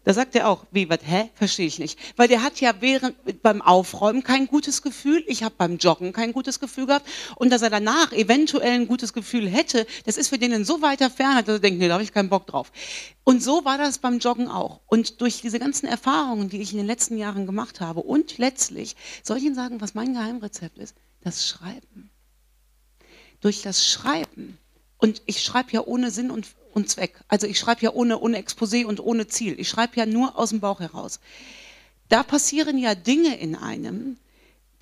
Da 0.04 0.12
sagt 0.12 0.34
er 0.34 0.48
auch, 0.48 0.64
wie, 0.72 0.88
was, 0.90 0.98
hä? 1.04 1.30
Verstehe 1.34 1.66
ich 1.66 1.78
nicht. 1.78 1.98
Weil 2.16 2.26
der 2.26 2.42
hat 2.42 2.60
ja 2.60 2.74
während, 2.80 3.42
beim 3.42 3.62
Aufräumen 3.62 4.24
kein 4.24 4.48
gutes 4.48 4.82
Gefühl, 4.82 5.22
ich 5.28 5.44
habe 5.44 5.54
beim 5.56 5.76
Joggen 5.76 6.12
kein 6.12 6.32
gutes 6.32 6.58
Gefühl 6.58 6.86
gehabt 6.86 7.08
und 7.36 7.50
dass 7.50 7.62
er 7.62 7.70
danach 7.70 8.12
eventuell 8.12 8.72
ein 8.72 8.88
gutes 8.88 9.12
Gefühl 9.12 9.48
hätte, 9.48 9.86
das 10.04 10.16
ist 10.16 10.28
für 10.28 10.38
den 10.38 10.64
so 10.64 10.82
weiter 10.82 11.08
fern, 11.08 11.36
dass 11.44 11.56
er 11.56 11.60
denkt, 11.60 11.78
nee, 11.78 11.86
da 11.86 11.94
habe 11.94 12.02
ich 12.02 12.12
keinen 12.12 12.28
Bock 12.30 12.46
drauf. 12.48 12.72
Und 13.22 13.42
so 13.42 13.64
war 13.64 13.78
das 13.78 13.98
beim 13.98 14.18
Joggen 14.18 14.48
auch. 14.48 14.80
Und 14.86 15.20
durch 15.20 15.40
diese 15.40 15.60
ganzen 15.60 15.86
Erfahrungen, 15.86 16.48
die 16.48 16.60
ich 16.60 16.72
in 16.72 16.78
den 16.78 16.86
letzten 16.86 17.16
Jahren 17.16 17.46
gemacht 17.46 17.80
habe 17.80 18.00
und 18.00 18.38
letztlich, 18.38 18.96
soll 19.22 19.36
ich 19.36 19.44
Ihnen 19.44 19.54
sagen, 19.54 19.80
was 19.80 19.94
mein 19.94 20.14
Geheimrezept 20.14 20.78
ist? 20.78 20.96
Das 21.20 21.46
Schreiben. 21.46 22.10
Durch 23.40 23.62
das 23.62 23.86
Schreiben 23.86 24.58
und 25.02 25.20
ich 25.26 25.42
schreibe 25.42 25.72
ja 25.72 25.84
ohne 25.84 26.12
Sinn 26.12 26.30
und, 26.30 26.46
und 26.72 26.88
Zweck. 26.88 27.20
Also 27.28 27.46
ich 27.46 27.58
schreibe 27.58 27.82
ja 27.82 27.92
ohne, 27.92 28.18
ohne 28.18 28.42
Exposé 28.42 28.84
und 28.84 29.00
ohne 29.00 29.26
Ziel. 29.26 29.58
Ich 29.58 29.68
schreibe 29.68 29.96
ja 29.96 30.06
nur 30.06 30.38
aus 30.38 30.50
dem 30.50 30.60
Bauch 30.60 30.80
heraus. 30.80 31.20
Da 32.08 32.22
passieren 32.22 32.78
ja 32.78 32.94
Dinge 32.94 33.38
in 33.38 33.56
einem, 33.56 34.18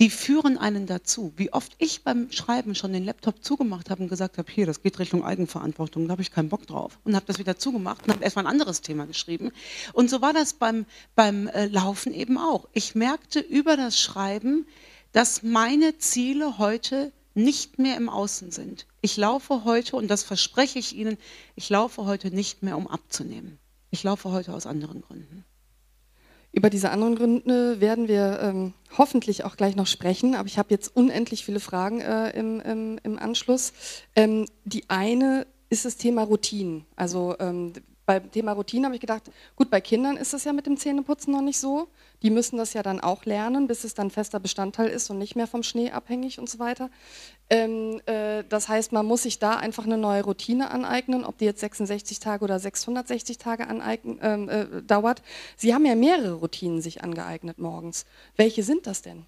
die 0.01 0.11
führen 0.11 0.57
einen 0.57 0.87
dazu. 0.87 1.33
Wie 1.37 1.53
oft 1.53 1.73
ich 1.79 2.03
beim 2.03 2.33
Schreiben 2.33 2.75
schon 2.75 2.93
den 2.93 3.05
Laptop 3.05 3.45
zugemacht 3.45 3.91
habe 3.91 4.03
und 4.03 4.09
gesagt 4.09 4.39
habe, 4.39 4.51
hier, 4.51 4.65
das 4.65 4.83
geht 4.83 4.99
Richtung 4.99 5.25
Eigenverantwortung, 5.25 6.09
da 6.09 6.13
habe 6.13 6.23
ich 6.23 6.33
keinen 6.33 6.49
Bock 6.49 6.67
drauf. 6.67 6.99
Und 7.05 7.15
habe 7.15 7.27
das 7.27 7.39
wieder 7.39 7.59
zugemacht 7.59 8.05
und 8.05 8.15
habe 8.15 8.25
erstmal 8.25 8.47
ein 8.47 8.51
anderes 8.51 8.81
Thema 8.81 9.07
geschrieben. 9.07 9.53
Und 9.93 10.09
so 10.09 10.23
war 10.23 10.33
das 10.33 10.55
beim, 10.55 10.87
beim 11.15 11.49
äh, 11.49 11.67
Laufen 11.67 12.15
eben 12.15 12.39
auch. 12.39 12.67
Ich 12.73 12.95
merkte 12.95 13.41
über 13.41 13.77
das 13.77 14.01
Schreiben, 14.01 14.67
dass 15.13 15.43
meine 15.43 15.99
Ziele 15.99 16.57
heute 16.59 17.13
nicht 17.35 17.79
mehr 17.79 17.97
im 17.97 18.09
Außen 18.09 18.51
sind. 18.51 18.87
Ich 19.01 19.17
laufe 19.17 19.65
heute, 19.65 19.97
und 19.97 20.09
das 20.09 20.23
verspreche 20.23 20.79
ich 20.79 20.97
Ihnen, 20.97 21.17
ich 21.55 21.69
laufe 21.69 22.05
heute 22.05 22.35
nicht 22.35 22.63
mehr, 22.63 22.77
um 22.77 22.87
abzunehmen. 22.87 23.59
Ich 23.91 24.03
laufe 24.03 24.31
heute 24.31 24.55
aus 24.55 24.67
anderen 24.67 25.03
Gründen. 25.03 25.45
Über 26.53 26.69
diese 26.69 26.91
anderen 26.91 27.15
Gründe 27.15 27.81
werden 27.81 28.09
wir 28.09 28.41
ähm, 28.43 28.75
hoffentlich 28.99 29.45
auch 29.45 29.57
gleich 29.57 29.77
noch 29.77 29.87
sprechen, 29.87 30.35
aber 30.35 30.49
ich 30.49 30.59
habe 30.59 30.71
jetzt 30.71 30.95
unendlich 30.97 31.45
viele 31.45 31.61
Fragen 31.61 32.01
äh, 32.01 32.31
im, 32.31 32.61
im, 32.61 32.99
im, 33.05 33.19
Anschluss. 33.19 33.73
Ähm, 34.17 34.47
die 34.65 34.91
eine 34.91 35.47
ist 35.69 35.85
das 35.85 35.97
Thema 35.97 36.25
Routinen. 36.25 36.87
Also 36.97 37.37
ähm, 37.39 37.73
beim 38.11 38.31
Thema 38.33 38.53
Routine 38.53 38.87
habe 38.87 38.97
ich 38.97 39.01
gedacht, 39.01 39.31
gut, 39.55 39.71
bei 39.71 39.81
Kindern 39.81 40.17
ist 40.17 40.33
das 40.33 40.43
ja 40.43 40.53
mit 40.53 40.67
dem 40.67 40.77
Zähneputzen 40.77 41.33
noch 41.33 41.43
nicht 41.43 41.61
so. 41.61 41.87
Die 42.23 42.31
müssen 42.31 42.57
das 42.57 42.73
ja 42.73 42.83
dann 42.83 42.99
auch 42.99 43.25
lernen, 43.25 43.69
bis 43.69 43.85
es 43.85 43.95
dann 43.95 44.11
fester 44.11 44.41
Bestandteil 44.41 44.89
ist 44.89 45.11
und 45.11 45.19
nicht 45.19 45.37
mehr 45.37 45.47
vom 45.47 45.63
Schnee 45.63 45.93
abhängig 45.93 46.41
und 46.41 46.51
so 46.51 46.59
weiter. 46.59 46.91
Ähm, 47.49 48.01
äh, 48.07 48.43
das 48.49 48.69
heißt, 48.69 48.91
man 48.91 49.07
muss 49.07 49.23
sich 49.23 49.39
da 49.39 49.57
einfach 49.57 49.85
eine 49.85 49.97
neue 49.97 50.25
Routine 50.25 50.73
aneignen, 50.73 51.25
ob 51.25 51.39
die 51.39 51.45
jetzt 51.45 51.61
66 51.61 52.19
Tage 52.19 52.45
oder 52.45 52.59
660 52.59 53.39
Tage 53.39 53.69
aneignen, 53.69 54.19
ähm, 54.23 54.49
äh, 54.49 54.83
dauert. 54.83 55.23
Sie 55.57 55.73
haben 55.73 55.87
ja 55.87 55.95
mehrere 55.95 56.33
Routinen 56.33 56.83
sich 56.83 57.05
angeeignet 57.05 57.59
morgens. 57.59 58.07
Welche 58.37 58.65
sind 58.65 58.89
das 58.89 59.03
denn? 59.03 59.25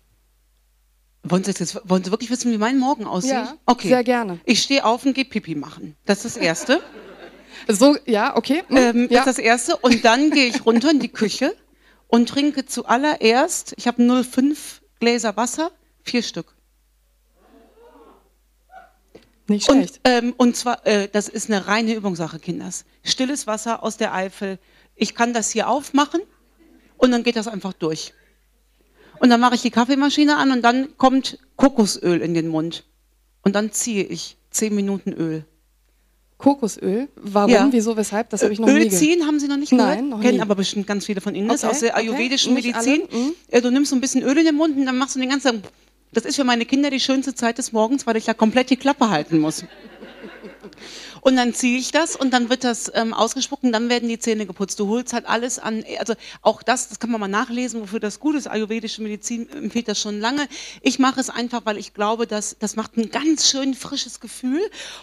Wollen 1.23 1.45
Sie, 1.45 1.53
jetzt, 1.53 1.89
wollen 1.89 2.03
Sie 2.03 2.11
wirklich 2.11 2.31
wissen, 2.31 2.51
wie 2.51 2.59
mein 2.59 2.81
Morgen 2.81 3.05
aussieht? 3.05 3.31
Ja, 3.31 3.55
okay. 3.65 3.89
sehr 3.89 4.03
gerne. 4.03 4.41
Ich 4.45 4.61
stehe 4.61 4.85
auf 4.85 5.07
und 5.07 5.15
gehe 5.15 5.25
Pipi 5.25 5.55
machen. 5.55 5.95
Das 6.05 6.25
ist 6.25 6.37
das 6.37 6.43
Erste. 6.43 6.83
So, 7.69 7.97
ja, 8.07 8.37
okay. 8.37 8.63
Hm, 8.69 8.77
ähm, 8.77 9.09
ja. 9.11 9.25
Das 9.25 9.27
ist 9.27 9.39
das 9.39 9.45
Erste. 9.45 9.77
Und 9.79 10.05
dann 10.05 10.31
gehe 10.31 10.47
ich 10.47 10.65
runter 10.67 10.91
in 10.91 11.01
die 11.01 11.09
Küche 11.09 11.55
und 12.09 12.29
trinke 12.29 12.67
zuallererst, 12.67 13.75
ich 13.77 13.87
habe 13.87 14.03
0,5 14.03 14.81
Gläser 15.01 15.37
Wasser, 15.37 15.73
vier 16.03 16.23
Stück. 16.23 16.55
Nicht 19.49 19.67
schlecht. 19.67 19.97
Und, 19.97 20.01
ähm, 20.05 20.35
und 20.37 20.57
zwar, 20.57 20.87
äh, 20.87 21.09
das 21.09 21.29
ist 21.29 21.51
eine 21.51 21.67
reine 21.67 21.95
Übungssache, 21.95 22.39
Kinders. 22.39 22.85
Stilles 23.03 23.47
Wasser 23.47 23.83
aus 23.83 23.97
der 23.97 24.15
Eifel. 24.15 24.59
Ich 24.95 25.15
kann 25.15 25.33
das 25.33 25.51
hier 25.51 25.69
aufmachen 25.69 26.21
und 26.97 27.11
dann 27.11 27.23
geht 27.23 27.37
das 27.37 27.49
einfach 27.49 27.73
durch. 27.73 28.15
Und 29.19 29.31
dann 29.31 29.41
mache 29.41 29.55
ich 29.55 29.63
die 29.63 29.71
Kaffeemaschine 29.71 30.37
an 30.37 30.51
und 30.51 30.63
dann 30.63 30.97
kommt 30.97 31.39
Kokosöl 31.57 32.21
in 32.21 32.35
den 32.35 32.49
Mund. 32.49 32.85
Und 33.43 33.55
dann 33.55 33.73
ziehe 33.73 34.05
ich 34.05 34.37
zehn 34.51 34.75
Minuten 34.75 35.13
Öl. 35.13 35.45
Kokosöl? 36.43 37.09
Warum? 37.15 37.51
Ja. 37.51 37.69
Wieso? 37.71 37.97
Weshalb? 37.97 38.29
Das 38.31 38.43
habe 38.43 38.53
ich 38.53 38.59
noch 38.59 38.69
Öl 38.69 38.81
nie 38.81 38.89
ziehen 38.91 39.27
haben 39.27 39.39
Sie 39.39 39.47
noch 39.47 39.57
nicht 39.57 39.71
gehört? 39.71 39.89
Nein, 39.89 40.09
noch 40.09 40.21
Kennen 40.21 40.37
nie. 40.37 40.43
aber 40.43 40.57
bestimmt 40.57 40.89
ganz 40.89 41.07
viele 41.07 41.21
von 41.21 41.37
Ihnen 41.37 41.49
das 41.49 41.63
okay, 41.63 41.73
aus 41.73 41.81
der 41.81 41.97
ayurvedischen 41.97 42.53
okay. 42.53 42.73
Medizin. 42.73 43.03
Mhm. 43.11 43.35
Äh, 43.49 43.63
du 43.63 43.71
nimmst 43.71 43.91
so 43.91 43.97
ein 43.97 44.01
bisschen 44.01 44.23
Öl 44.25 44.37
in 44.37 44.45
den 44.45 44.57
Mund 44.57 44.77
und 44.77 44.85
dann 44.85 44.99
machst 44.99 45.15
du 45.15 45.21
den 45.21 45.31
ganzen. 45.31 45.63
Das 46.13 46.25
ist 46.25 46.37
für 46.37 46.45
meine 46.45 46.67
Kinder 46.67 46.91
die 46.91 47.01
schönste 47.01 47.35
Zeit 47.35 47.59
des 47.59 47.73
Morgens, 47.73 48.07
weil 48.07 48.17
ich 48.17 48.25
da 48.25 48.35
komplett 48.35 48.71
die 48.71 48.77
Klappe 48.77 49.09
halten 49.09 49.39
muss. 49.39 49.65
Und 51.23 51.37
dann 51.37 51.55
ziehe 51.55 51.79
ich 51.79 51.93
das 51.93 52.17
und 52.17 52.33
dann 52.33 52.51
wird 52.51 52.65
das 52.65 52.91
ähm, 52.95 53.15
ausgespuckt 53.15 53.63
und 53.63 53.71
dann 53.71 53.89
werden 53.89 54.09
die 54.09 54.19
Zähne 54.19 54.45
geputzt. 54.45 54.81
Du 54.81 54.89
holst 54.89 55.13
halt 55.13 55.25
alles 55.29 55.61
an, 55.61 55.85
also 56.01 56.15
auch 56.43 56.65
das, 56.65 56.89
das 56.89 56.99
kann 56.99 57.13
man 57.13 57.21
mal 57.21 57.29
nachlesen, 57.29 57.81
wofür 57.81 58.01
das 58.01 58.19
gut 58.19 58.35
ist. 58.35 58.49
Ayurvedische 58.49 59.03
Medizin 59.03 59.49
empfiehlt 59.51 59.87
das 59.87 60.01
schon 60.01 60.19
lange. 60.19 60.49
Ich 60.81 60.99
mache 60.99 61.21
es 61.21 61.31
einfach, 61.31 61.65
weil 61.65 61.79
ich 61.79 61.95
glaube, 61.95 62.27
dass 62.27 62.57
das 62.59 62.75
macht 62.75 62.97
ein 62.97 63.11
ganz 63.11 63.49
schön 63.49 63.75
frisches 63.75 64.19
Gefühl 64.19 64.61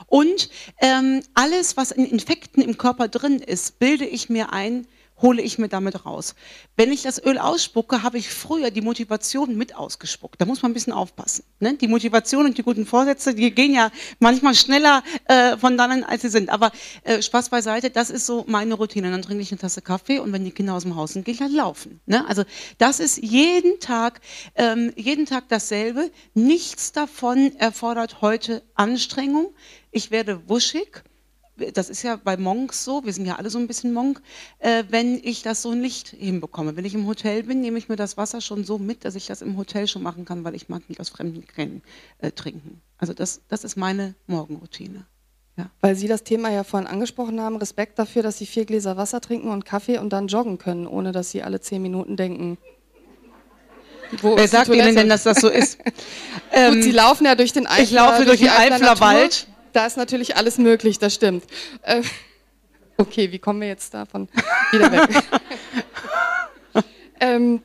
und 0.08 0.50
ähm, 0.82 1.24
alles, 1.36 1.78
was 1.78 1.92
in 1.92 2.06
Infekten 2.06 2.62
im 2.62 2.78
Körper 2.78 3.08
drin 3.08 3.40
ist, 3.40 3.80
bilde 3.80 4.06
ich 4.06 4.28
mir 4.28 4.52
ein, 4.52 4.88
hole 5.22 5.42
ich 5.42 5.58
mir 5.58 5.70
damit 5.70 6.06
raus. 6.06 6.36
Wenn 6.76 6.92
ich 6.92 7.02
das 7.02 7.24
Öl 7.24 7.38
ausspucke, 7.38 8.04
habe 8.04 8.18
ich 8.18 8.30
früher 8.30 8.72
die 8.72 8.82
Motivation 8.82 9.58
mit 9.58 9.76
ausgespuckt. 9.76 10.40
Da 10.40 10.46
muss 10.46 10.62
man 10.62 10.72
ein 10.72 10.74
bisschen 10.74 10.94
aufpassen. 10.94 11.44
Ne? 11.60 11.76
Die 11.76 11.88
Motivation 11.88 12.46
und 12.46 12.58
die 12.58 12.64
guten 12.64 12.86
Vorsätze, 12.86 13.34
die 13.34 13.52
gehen 13.52 13.74
ja 13.74 13.92
manchmal 14.20 14.56
schneller 14.56 15.04
äh, 15.26 15.58
von 15.58 15.78
dannen, 15.78 16.04
als 16.04 16.22
sie 16.22 16.30
sind. 16.30 16.50
Aber 16.50 16.72
äh, 17.04 17.22
Spaß 17.22 17.50
beiseite, 17.50 17.90
das 17.90 18.10
ist 18.10 18.26
so 18.26 18.46
meine 18.48 18.76
Routine. 18.76 19.12
Dann 19.12 19.22
trinke 19.22 19.44
ich 19.44 19.52
eine 19.52 19.60
Tasse 19.60 19.82
Kaffee 19.82 20.20
und 20.20 20.32
wenn 20.32 20.46
die 20.46 20.52
Kinder 20.52 20.74
aus 20.74 20.84
dem 20.84 20.96
Haus 20.96 21.14
sind, 21.14 21.26
gehe 21.26 21.34
ich 21.34 21.42
halt 21.42 21.54
laufen. 21.54 22.00
Ne? 22.06 22.28
Also 22.28 22.44
das 22.78 23.00
ist 23.00 23.18
jeden 23.18 23.80
Tag, 23.80 24.22
ähm, 24.56 24.94
jeden 24.96 25.26
Tag 25.26 25.50
dasselbe. 25.50 26.12
Nichts 26.34 26.92
davon 26.92 27.56
erfordert 27.58 28.22
heute 28.22 28.64
Anstrengung. 28.76 29.54
Ich 29.92 30.12
werde 30.12 30.48
wuschig 30.48 31.04
das 31.74 31.90
ist 31.90 32.04
ja 32.04 32.18
bei 32.22 32.38
Monks 32.38 32.84
so, 32.84 33.04
wir 33.06 33.14
sind 33.14 33.26
ja 33.26 33.36
alle 33.36 33.50
so 33.50 33.60
ein 33.60 33.68
bisschen 33.68 33.94
Monk, 33.94 34.22
äh, 34.60 34.84
wenn 34.90 35.20
ich 35.24 35.42
das 35.42 35.62
so 35.62 35.74
nicht 35.74 36.10
hinbekomme. 36.10 36.76
Wenn 36.76 36.86
ich 36.86 36.96
im 36.96 37.08
Hotel 37.08 37.44
bin, 37.44 37.62
nehme 37.62 37.78
ich 37.78 37.90
mir 37.90 37.96
das 37.96 38.18
Wasser 38.18 38.42
schon 38.42 38.64
so 38.64 38.78
mit, 38.78 39.06
dass 39.06 39.16
ich 39.16 39.28
das 39.28 39.42
im 39.42 39.58
Hotel 39.58 39.88
schon 39.88 40.04
machen 40.04 40.26
kann, 40.26 40.44
weil 40.44 40.56
ich 40.56 40.70
mag 40.70 40.88
nicht 40.90 41.00
aus 41.00 41.10
fremden 41.10 41.46
Quellen 41.46 41.82
äh, 42.20 42.32
trinken. 42.32 42.82
Also 42.98 43.14
das, 43.14 43.42
das 43.48 43.64
ist 43.64 43.76
meine 43.76 44.16
Morgenroutine. 44.28 45.06
Ja. 45.58 45.70
Weil 45.82 45.96
Sie 45.96 46.08
das 46.08 46.24
Thema 46.24 46.50
ja 46.50 46.64
vorhin 46.64 46.88
angesprochen 46.88 47.42
haben, 47.42 47.58
Respekt 47.58 48.00
dafür, 48.00 48.24
dass 48.24 48.38
Sie 48.38 48.46
vier 48.46 48.66
Gläser 48.66 48.96
Wasser 48.96 49.20
trinken 49.20 49.50
und 49.50 49.66
Kaffee 49.66 49.98
und 49.98 50.14
dann 50.14 50.28
joggen 50.28 50.58
können, 50.58 50.88
ohne 50.88 51.12
dass 51.12 51.32
Sie 51.32 51.44
alle 51.44 51.60
zehn 51.60 51.82
Minuten 51.82 52.16
denken. 52.16 52.58
Wer 54.22 54.48
sagt 54.48 54.70
Ihnen 54.70 54.96
denn, 54.96 55.10
dass 55.10 55.24
das 55.24 55.40
so 55.40 55.50
ist? 55.50 55.78
Gut, 55.84 55.94
ähm, 56.52 56.82
Sie 56.82 56.92
laufen 56.92 57.26
ja 57.26 57.36
durch 57.36 57.54
den 57.54 57.68
Eifler, 57.68 57.84
Ich 57.84 57.92
laufe 57.92 58.26
durch, 58.26 58.40
durch 58.40 58.40
den 58.40 58.50
Eiflerwald. 58.50 59.48
Da 59.74 59.86
ist 59.86 59.98
natürlich 59.98 60.36
alles 60.36 60.58
möglich, 60.58 61.00
das 61.00 61.14
stimmt. 61.14 61.44
Äh, 61.84 62.02
okay, 62.98 63.32
wie 63.32 63.40
kommen 63.40 63.62
wir 63.62 63.68
jetzt 63.68 63.94
davon 63.94 64.28
wieder 64.72 64.92
weg? 64.92 65.24
ähm, 67.20 67.62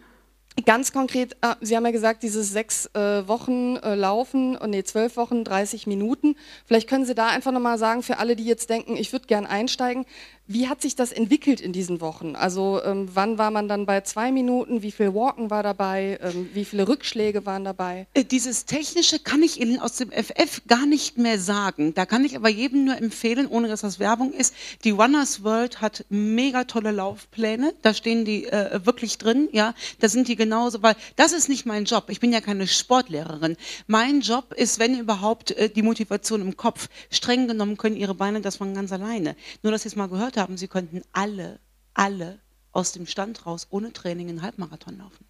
Ganz 0.67 0.93
konkret, 0.93 1.37
äh, 1.43 1.57
Sie 1.61 1.77
haben 1.77 1.85
ja 1.85 1.91
gesagt, 1.91 2.23
dieses 2.23 2.51
sechs 2.51 2.87
äh, 2.95 3.27
Wochen 3.27 3.77
äh, 3.77 3.97
Laufen, 3.97 4.57
oh, 4.57 4.67
nee, 4.67 4.85
zwölf 4.85 5.17
Wochen, 5.17 5.43
30 5.43 5.89
Minuten. 5.89 6.37
Vielleicht 6.65 6.89
können 6.89 7.05
Sie 7.05 7.15
da 7.17 7.27
einfach 7.27 7.51
nochmal 7.51 7.77
sagen, 7.77 8.05
für 8.05 8.19
alle, 8.19 8.37
die 8.37 8.45
jetzt 8.45 8.71
denken, 8.71 8.97
ich 8.97 9.13
würde 9.13 9.27
gern 9.27 9.47
einsteigen, 9.47 10.07
wie 10.47 10.69
hat 10.69 10.83
sich 10.83 10.95
das 10.95 11.11
entwickelt 11.11 11.63
in 11.63 11.73
diesen 11.73 12.03
Wochen? 12.03 12.37
Also 12.37 12.83
ähm, 12.85 13.09
wann 13.15 13.39
war 13.39 13.51
man 13.51 13.67
dann 13.67 13.87
bei 13.87 14.03
zwei 14.03 14.31
Minuten? 14.31 14.83
Wie 14.83 14.93
viel 14.93 15.15
Walken 15.15 15.49
war 15.49 15.63
dabei? 15.63 16.19
Ähm, 16.23 16.51
wie 16.53 16.67
viele 16.67 16.87
Rückschläge 16.87 17.47
waren 17.47 17.65
dabei? 17.65 18.07
Äh, 18.13 18.25
dieses 18.25 18.67
Technische 18.67 19.19
kann 19.19 19.43
ich 19.43 19.59
Ihnen 19.59 19.79
aus 19.79 19.97
dem 19.97 20.11
FF 20.11 20.63
gar 20.67 20.85
nicht 20.85 21.17
mehr 21.17 21.39
sagen. 21.39 21.95
Da 21.95 22.05
kann 22.05 22.27
ich 22.27 22.37
aber 22.37 22.51
jedem 22.51 22.85
nur 22.85 22.99
empfehlen, 22.99 23.47
ohne 23.47 23.69
dass 23.69 23.81
das 23.81 23.99
Werbung 23.99 24.33
ist. 24.35 24.55
Die 24.85 24.91
Runners 24.91 25.45
World 25.45 25.81
hat 25.81 26.05
mega 26.11 26.65
tolle 26.65 26.91
Laufpläne. 26.91 27.73
Da 27.81 27.95
stehen 27.95 28.27
die 28.27 28.45
äh, 28.45 28.85
wirklich 28.85 29.17
drin. 29.17 29.49
Ja, 29.53 29.75
da 30.01 30.11
sind 30.11 30.29
die 30.29 30.37
genauso, 30.37 30.83
weil 30.83 30.95
das 31.17 31.33
ist 31.33 31.49
nicht 31.49 31.65
mein 31.65 31.87
Job. 31.87 32.05
Ich 32.09 32.21
bin 32.21 32.33
ja 32.35 32.43
keine 32.43 32.67
Sportlehrerin. 32.67 33.57
Mein 33.87 34.21
Job 34.21 34.53
ist, 34.53 34.79
wenn 34.79 34.99
überhaupt, 34.99 35.53
äh, 35.53 35.71
die 35.71 35.83
Motivation 35.83 36.43
im 36.43 36.59
Kopf. 36.59 36.89
Streng 37.11 37.49
genommen 37.49 37.79
können 37.79 37.97
Ihre 37.97 38.15
Beine 38.15 38.43
das 38.43 38.57
von 38.57 38.75
ganz 38.75 38.93
alleine. 38.93 39.37
Nur, 39.63 39.73
dass 39.73 39.85
Sie 39.85 39.89
es 39.89 39.97
mal 39.97 40.09
gehört 40.09 40.34
gehört 40.35 40.49
haben, 40.49 40.57
sie 40.57 40.69
könnten 40.69 41.03
alle, 41.13 41.61
alle 41.95 42.41
aus 42.73 42.93
dem 42.93 43.07
Stand 43.07 43.47
raus 43.47 43.69
ohne 43.71 43.93
Training 43.93 44.29
einen 44.29 44.43
Halbmarathon 44.43 44.99
laufen. 44.99 45.25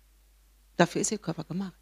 Dafür 0.77 1.03
ist 1.03 1.13
ihr 1.13 1.19
Körper 1.19 1.45
gemacht. 1.45 1.75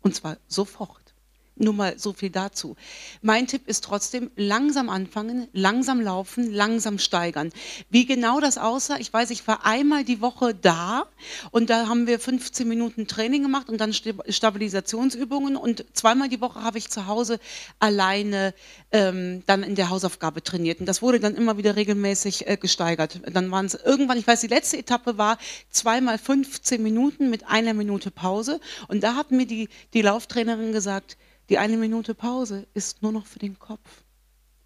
Und 0.00 0.14
zwar 0.14 0.38
sofort. 0.46 1.14
Nur 1.58 1.72
mal 1.72 1.98
so 1.98 2.12
viel 2.12 2.28
dazu. 2.28 2.76
Mein 3.22 3.46
Tipp 3.46 3.66
ist 3.66 3.82
trotzdem, 3.82 4.30
langsam 4.36 4.90
anfangen, 4.90 5.48
langsam 5.54 6.02
laufen, 6.02 6.52
langsam 6.52 6.98
steigern. 6.98 7.50
Wie 7.88 8.04
genau 8.04 8.40
das 8.40 8.58
aussah, 8.58 8.98
ich 8.98 9.10
weiß, 9.10 9.30
ich 9.30 9.48
war 9.48 9.64
einmal 9.64 10.04
die 10.04 10.20
Woche 10.20 10.54
da 10.54 11.06
und 11.52 11.70
da 11.70 11.88
haben 11.88 12.06
wir 12.06 12.20
15 12.20 12.68
Minuten 12.68 13.06
Training 13.06 13.42
gemacht 13.42 13.70
und 13.70 13.80
dann 13.80 13.94
Stabilisationsübungen 13.94 15.56
und 15.56 15.86
zweimal 15.94 16.28
die 16.28 16.42
Woche 16.42 16.62
habe 16.62 16.76
ich 16.76 16.90
zu 16.90 17.06
Hause 17.06 17.38
alleine 17.78 18.52
ähm, 18.92 19.42
dann 19.46 19.62
in 19.62 19.76
der 19.76 19.88
Hausaufgabe 19.88 20.42
trainiert. 20.42 20.80
Und 20.80 20.86
das 20.86 21.00
wurde 21.00 21.20
dann 21.20 21.36
immer 21.36 21.56
wieder 21.56 21.74
regelmäßig 21.74 22.46
äh, 22.48 22.58
gesteigert. 22.58 23.20
Dann 23.32 23.50
waren 23.50 23.64
es 23.64 23.74
irgendwann, 23.74 24.18
ich 24.18 24.26
weiß, 24.26 24.42
die 24.42 24.46
letzte 24.46 24.76
Etappe 24.76 25.16
war 25.16 25.38
zweimal 25.70 26.18
15 26.18 26.82
Minuten 26.82 27.30
mit 27.30 27.46
einer 27.46 27.72
Minute 27.72 28.10
Pause 28.10 28.60
und 28.88 29.02
da 29.02 29.14
hat 29.14 29.30
mir 29.30 29.46
die, 29.46 29.70
die 29.94 30.02
Lauftrainerin 30.02 30.72
gesagt, 30.72 31.16
die 31.48 31.58
eine 31.58 31.76
Minute 31.76 32.14
Pause 32.14 32.66
ist 32.74 33.02
nur 33.02 33.12
noch 33.12 33.26
für 33.26 33.38
den 33.38 33.58
Kopf. 33.58 34.04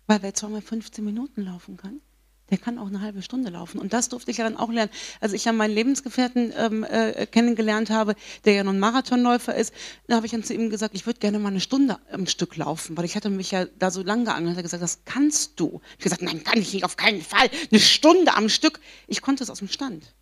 Weil 0.07 0.23
wer 0.23 0.35
zweimal 0.35 0.62
15 0.62 1.05
Minuten 1.05 1.43
laufen 1.43 1.77
kann, 1.77 2.01
der 2.51 2.59
kann 2.59 2.79
auch 2.79 2.88
eine 2.88 3.01
halbe 3.01 3.23
Stunde 3.23 3.51
laufen. 3.51 3.79
Und 3.79 3.93
das 3.93 4.09
durfte 4.09 4.31
ich 4.31 4.38
ja 4.38 4.45
dann 4.45 4.57
auch 4.57 4.71
lernen. 4.71 4.90
Als 5.21 5.33
ich 5.33 5.45
ja 5.45 5.53
meinen 5.53 5.75
Lebensgefährten 5.75 6.53
ähm, 6.57 6.85
äh, 6.85 7.27
kennengelernt 7.27 7.90
habe, 7.90 8.16
der 8.45 8.55
ja 8.55 8.64
nun 8.64 8.79
Marathonläufer 8.79 9.55
ist, 9.55 9.73
dann 10.07 10.16
habe 10.16 10.27
ich 10.27 10.33
dann 10.33 10.43
zu 10.43 10.53
ihm 10.53 10.69
gesagt, 10.69 10.95
ich 10.95 11.07
würde 11.07 11.21
gerne 11.21 11.38
mal 11.38 11.51
eine 11.51 11.61
Stunde 11.61 11.99
am 12.11 12.27
Stück 12.27 12.57
laufen, 12.57 12.97
weil 12.97 13.05
ich 13.05 13.14
hatte 13.14 13.31
mich 13.31 13.53
ja 13.53 13.66
da 13.79 13.90
so 13.90 14.03
lange 14.03 14.25
geangelt. 14.25 14.55
Er 14.55 14.59
hat 14.59 14.64
gesagt, 14.64 14.83
das 14.83 15.05
kannst 15.05 15.61
du. 15.61 15.81
Ich 15.99 16.05
habe 16.07 16.16
gesagt, 16.16 16.23
nein, 16.23 16.43
kann 16.43 16.59
ich 16.59 16.73
nicht, 16.75 16.85
auf 16.85 16.97
keinen 16.97 17.23
Fall. 17.23 17.49
Eine 17.71 17.81
Stunde 17.81 18.35
am 18.35 18.49
Stück. 18.49 18.81
Ich 19.07 19.23
konnte 19.23 19.45
es 19.45 19.51
aus 19.51 19.61
dem 19.61 19.69
Stand. 19.69 20.14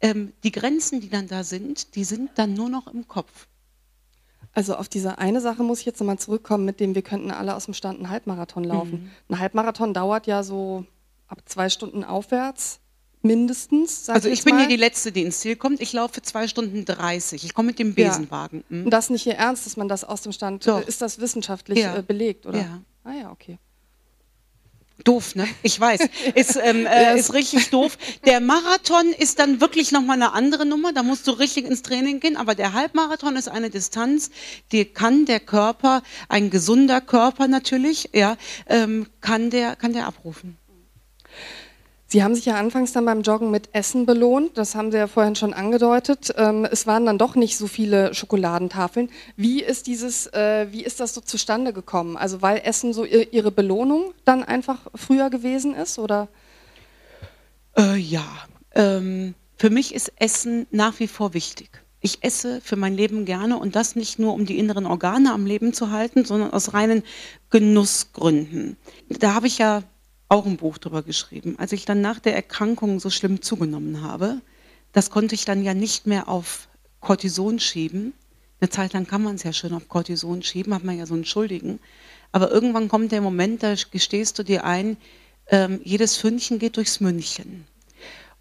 Ähm, 0.00 0.32
die 0.42 0.52
Grenzen, 0.52 1.00
die 1.00 1.08
dann 1.08 1.28
da 1.28 1.44
sind, 1.44 1.94
die 1.94 2.04
sind 2.04 2.30
dann 2.36 2.54
nur 2.54 2.68
noch 2.68 2.88
im 2.88 3.06
Kopf. 3.06 3.46
Also 4.54 4.76
auf 4.76 4.88
diese 4.88 5.18
eine 5.18 5.40
Sache 5.40 5.62
muss 5.62 5.80
ich 5.80 5.86
jetzt 5.86 6.00
nochmal 6.00 6.18
zurückkommen, 6.18 6.64
mit 6.64 6.80
dem 6.80 6.94
wir 6.94 7.02
könnten 7.02 7.30
alle 7.30 7.54
aus 7.54 7.66
dem 7.66 7.74
Stand 7.74 7.98
einen 7.98 8.10
Halbmarathon 8.10 8.64
laufen. 8.64 9.10
Mhm. 9.28 9.34
Ein 9.34 9.38
Halbmarathon 9.40 9.94
dauert 9.94 10.26
ja 10.26 10.42
so 10.42 10.84
ab 11.28 11.38
zwei 11.44 11.68
Stunden 11.68 12.02
aufwärts, 12.02 12.80
mindestens. 13.22 14.08
Also 14.08 14.28
ich 14.28 14.42
bin 14.44 14.54
mal. 14.54 14.60
hier 14.60 14.68
die 14.68 14.80
Letzte, 14.80 15.12
die 15.12 15.22
ins 15.22 15.40
Ziel 15.40 15.56
kommt. 15.56 15.80
Ich 15.80 15.92
laufe 15.92 16.22
zwei 16.22 16.48
Stunden 16.48 16.84
30. 16.84 17.44
Ich 17.44 17.54
komme 17.54 17.68
mit 17.68 17.78
dem 17.78 17.94
Besenwagen. 17.94 18.64
Ja. 18.68 18.76
Mhm. 18.76 18.84
Und 18.86 18.90
das 18.90 19.10
nicht 19.10 19.22
hier 19.22 19.34
ernst, 19.34 19.66
dass 19.66 19.76
man 19.76 19.88
das 19.88 20.04
aus 20.04 20.22
dem 20.22 20.32
Stand, 20.32 20.66
Doch. 20.66 20.86
ist 20.86 21.02
das 21.02 21.20
wissenschaftlich 21.20 21.78
ja. 21.78 21.96
Äh, 21.96 22.02
belegt, 22.02 22.46
oder? 22.46 22.58
Ja. 22.58 22.82
Ah 23.04 23.12
ja, 23.12 23.30
okay. 23.30 23.58
Doof, 25.04 25.36
ne? 25.36 25.46
Ich 25.62 25.78
weiß. 25.78 26.00
Ist, 26.34 26.58
ähm, 26.62 26.84
äh, 26.86 27.16
ist 27.18 27.32
richtig 27.32 27.70
doof. 27.70 27.96
Der 28.24 28.40
Marathon 28.40 29.12
ist 29.16 29.38
dann 29.38 29.60
wirklich 29.60 29.92
nochmal 29.92 30.16
eine 30.16 30.32
andere 30.32 30.66
Nummer. 30.66 30.92
Da 30.92 31.02
musst 31.02 31.26
du 31.26 31.30
richtig 31.30 31.66
ins 31.66 31.82
Training 31.82 32.18
gehen. 32.20 32.36
Aber 32.36 32.54
der 32.54 32.72
Halbmarathon 32.72 33.36
ist 33.36 33.48
eine 33.48 33.70
Distanz, 33.70 34.30
die 34.72 34.84
kann 34.84 35.24
der 35.24 35.40
Körper, 35.40 36.02
ein 36.28 36.50
gesunder 36.50 37.00
Körper 37.00 37.46
natürlich, 37.46 38.10
ja, 38.12 38.36
ähm, 38.66 39.06
kann, 39.20 39.50
der, 39.50 39.76
kann 39.76 39.92
der 39.92 40.06
abrufen. 40.06 40.56
Sie 42.10 42.24
haben 42.24 42.34
sich 42.34 42.46
ja 42.46 42.54
anfangs 42.54 42.92
dann 42.92 43.04
beim 43.04 43.20
Joggen 43.20 43.50
mit 43.50 43.68
Essen 43.74 44.06
belohnt. 44.06 44.56
Das 44.56 44.74
haben 44.74 44.90
Sie 44.90 44.96
ja 44.96 45.08
vorhin 45.08 45.36
schon 45.36 45.52
angedeutet. 45.52 46.32
Ähm, 46.38 46.64
es 46.64 46.86
waren 46.86 47.04
dann 47.04 47.18
doch 47.18 47.34
nicht 47.34 47.58
so 47.58 47.66
viele 47.66 48.14
Schokoladentafeln. 48.14 49.10
Wie 49.36 49.62
ist 49.62 49.86
dieses, 49.86 50.26
äh, 50.28 50.68
wie 50.70 50.82
ist 50.82 51.00
das 51.00 51.12
so 51.12 51.20
zustande 51.20 51.74
gekommen? 51.74 52.16
Also 52.16 52.40
weil 52.40 52.62
Essen 52.64 52.94
so 52.94 53.04
Ihre 53.04 53.50
Belohnung 53.50 54.14
dann 54.24 54.42
einfach 54.42 54.78
früher 54.94 55.28
gewesen 55.28 55.74
ist, 55.74 55.98
oder? 55.98 56.28
Äh, 57.76 57.96
ja, 57.98 58.24
ähm, 58.74 59.34
für 59.58 59.68
mich 59.68 59.94
ist 59.94 60.10
Essen 60.16 60.66
nach 60.70 61.00
wie 61.00 61.08
vor 61.08 61.34
wichtig. 61.34 61.68
Ich 62.00 62.24
esse 62.24 62.62
für 62.62 62.76
mein 62.76 62.94
Leben 62.94 63.26
gerne 63.26 63.58
und 63.58 63.76
das 63.76 63.96
nicht 63.96 64.18
nur, 64.18 64.32
um 64.32 64.46
die 64.46 64.58
inneren 64.58 64.86
Organe 64.86 65.30
am 65.32 65.44
Leben 65.44 65.74
zu 65.74 65.90
halten, 65.90 66.24
sondern 66.24 66.54
aus 66.54 66.72
reinen 66.72 67.02
Genussgründen. 67.50 68.78
Da 69.10 69.34
habe 69.34 69.46
ich 69.46 69.58
ja 69.58 69.82
auch 70.28 70.46
ein 70.46 70.56
Buch 70.56 70.78
drüber 70.78 71.02
geschrieben. 71.02 71.56
Als 71.58 71.72
ich 71.72 71.84
dann 71.84 72.00
nach 72.00 72.18
der 72.18 72.34
Erkrankung 72.34 73.00
so 73.00 73.10
schlimm 73.10 73.42
zugenommen 73.42 74.02
habe, 74.02 74.40
das 74.92 75.10
konnte 75.10 75.34
ich 75.34 75.44
dann 75.44 75.62
ja 75.62 75.74
nicht 75.74 76.06
mehr 76.06 76.28
auf 76.28 76.68
Cortison 77.00 77.58
schieben. 77.58 78.12
Eine 78.60 78.70
Zeit 78.70 78.92
lang 78.92 79.06
kann 79.06 79.22
man 79.22 79.36
es 79.36 79.42
ja 79.42 79.52
schön 79.52 79.72
auf 79.72 79.88
Cortison 79.88 80.42
schieben, 80.42 80.74
hat 80.74 80.84
man 80.84 80.98
ja 80.98 81.06
so 81.06 81.14
einen 81.14 81.24
Schuldigen. 81.24 81.78
Aber 82.32 82.50
irgendwann 82.50 82.88
kommt 82.88 83.12
der 83.12 83.20
Moment, 83.20 83.62
da 83.62 83.74
gestehst 83.90 84.38
du 84.38 84.42
dir 84.42 84.64
ein, 84.64 84.96
ähm, 85.46 85.80
jedes 85.84 86.16
Fündchen 86.16 86.58
geht 86.58 86.76
durchs 86.76 87.00
München. 87.00 87.66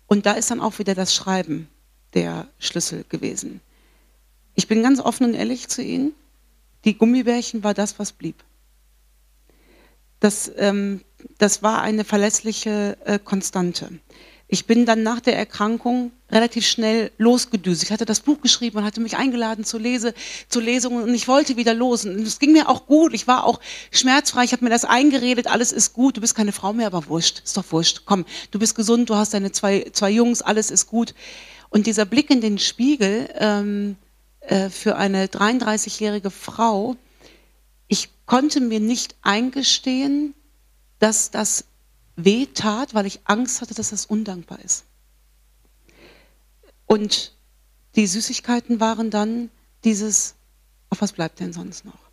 Und 0.07 0.25
da 0.25 0.33
ist 0.33 0.51
dann 0.51 0.59
auch 0.61 0.79
wieder 0.79 0.95
das 0.95 1.13
Schreiben 1.13 1.69
der 2.13 2.47
Schlüssel 2.59 3.05
gewesen. 3.09 3.61
Ich 4.55 4.67
bin 4.67 4.81
ganz 4.81 4.99
offen 4.99 5.25
und 5.25 5.33
ehrlich 5.35 5.67
zu 5.67 5.81
Ihnen. 5.81 6.13
Die 6.83 6.97
Gummibärchen 6.97 7.63
war 7.63 7.73
das, 7.73 7.99
was 7.99 8.11
blieb. 8.11 8.43
Das, 10.19 10.51
ähm, 10.57 11.01
das 11.37 11.63
war 11.63 11.81
eine 11.81 12.03
verlässliche 12.03 12.97
äh, 13.05 13.19
Konstante. 13.19 13.89
Ich 14.49 14.65
bin 14.65 14.85
dann 14.85 15.03
nach 15.03 15.19
der 15.19 15.37
Erkrankung 15.37 16.11
relativ 16.31 16.65
schnell 16.65 17.11
losgedüst. 17.17 17.83
Ich 17.83 17.91
hatte 17.91 18.05
das 18.05 18.21
Buch 18.21 18.39
geschrieben 18.39 18.77
und 18.77 18.85
hatte 18.85 19.01
mich 19.01 19.17
eingeladen 19.17 19.65
zu, 19.65 19.77
Lese, 19.77 20.13
zu 20.47 20.61
Lesungen 20.61 21.03
und 21.03 21.13
ich 21.13 21.27
wollte 21.27 21.57
wieder 21.57 21.73
losen. 21.73 22.15
Und 22.15 22.25
es 22.25 22.39
ging 22.39 22.53
mir 22.53 22.69
auch 22.69 22.85
gut. 22.85 23.13
Ich 23.13 23.27
war 23.27 23.43
auch 23.43 23.59
schmerzfrei. 23.91 24.45
Ich 24.45 24.53
habe 24.53 24.63
mir 24.63 24.69
das 24.69 24.85
eingeredet. 24.85 25.47
Alles 25.47 25.73
ist 25.73 25.91
gut. 25.91 26.15
Du 26.15 26.21
bist 26.21 26.33
keine 26.33 26.53
Frau 26.53 26.71
mehr, 26.71 26.87
aber 26.87 27.07
wurscht. 27.07 27.41
Ist 27.43 27.57
doch 27.57 27.65
wurscht. 27.71 28.03
Komm, 28.05 28.25
du 28.51 28.59
bist 28.59 28.75
gesund. 28.75 29.09
Du 29.09 29.15
hast 29.15 29.33
deine 29.33 29.51
zwei, 29.51 29.85
zwei 29.91 30.11
Jungs. 30.11 30.41
Alles 30.41 30.71
ist 30.71 30.87
gut. 30.87 31.13
Und 31.69 31.85
dieser 31.85 32.05
Blick 32.05 32.29
in 32.29 32.39
den 32.39 32.57
Spiegel 32.57 33.29
ähm, 33.37 33.97
äh, 34.39 34.69
für 34.69 34.95
eine 34.95 35.25
33-jährige 35.25 36.31
Frau, 36.31 36.95
ich 37.89 38.09
konnte 38.25 38.61
mir 38.61 38.79
nicht 38.79 39.15
eingestehen, 39.21 40.33
dass 40.99 41.31
das 41.31 41.65
weh 42.15 42.47
tat, 42.47 42.93
weil 42.93 43.05
ich 43.05 43.21
Angst 43.25 43.61
hatte, 43.61 43.73
dass 43.73 43.91
das 43.91 44.05
undankbar 44.05 44.59
ist. 44.59 44.85
Und 46.85 47.35
die 47.95 48.07
Süßigkeiten 48.07 48.79
waren 48.79 49.11
dann 49.11 49.49
dieses, 49.83 50.35
auf 50.89 51.01
was 51.01 51.13
bleibt 51.13 51.39
denn 51.39 51.53
sonst 51.53 51.85
noch? 51.85 52.07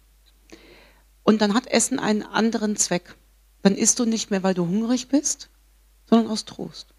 Und 1.23 1.41
dann 1.41 1.55
hat 1.55 1.67
Essen 1.67 1.99
einen 1.99 2.23
anderen 2.23 2.77
Zweck. 2.77 3.17
Dann 3.63 3.77
isst 3.77 3.99
du 3.99 4.05
nicht 4.05 4.31
mehr, 4.31 4.43
weil 4.43 4.55
du 4.55 4.67
hungrig 4.67 5.09
bist, 5.09 5.49
sondern 6.09 6.31
aus 6.31 6.45
Trost. 6.45 6.94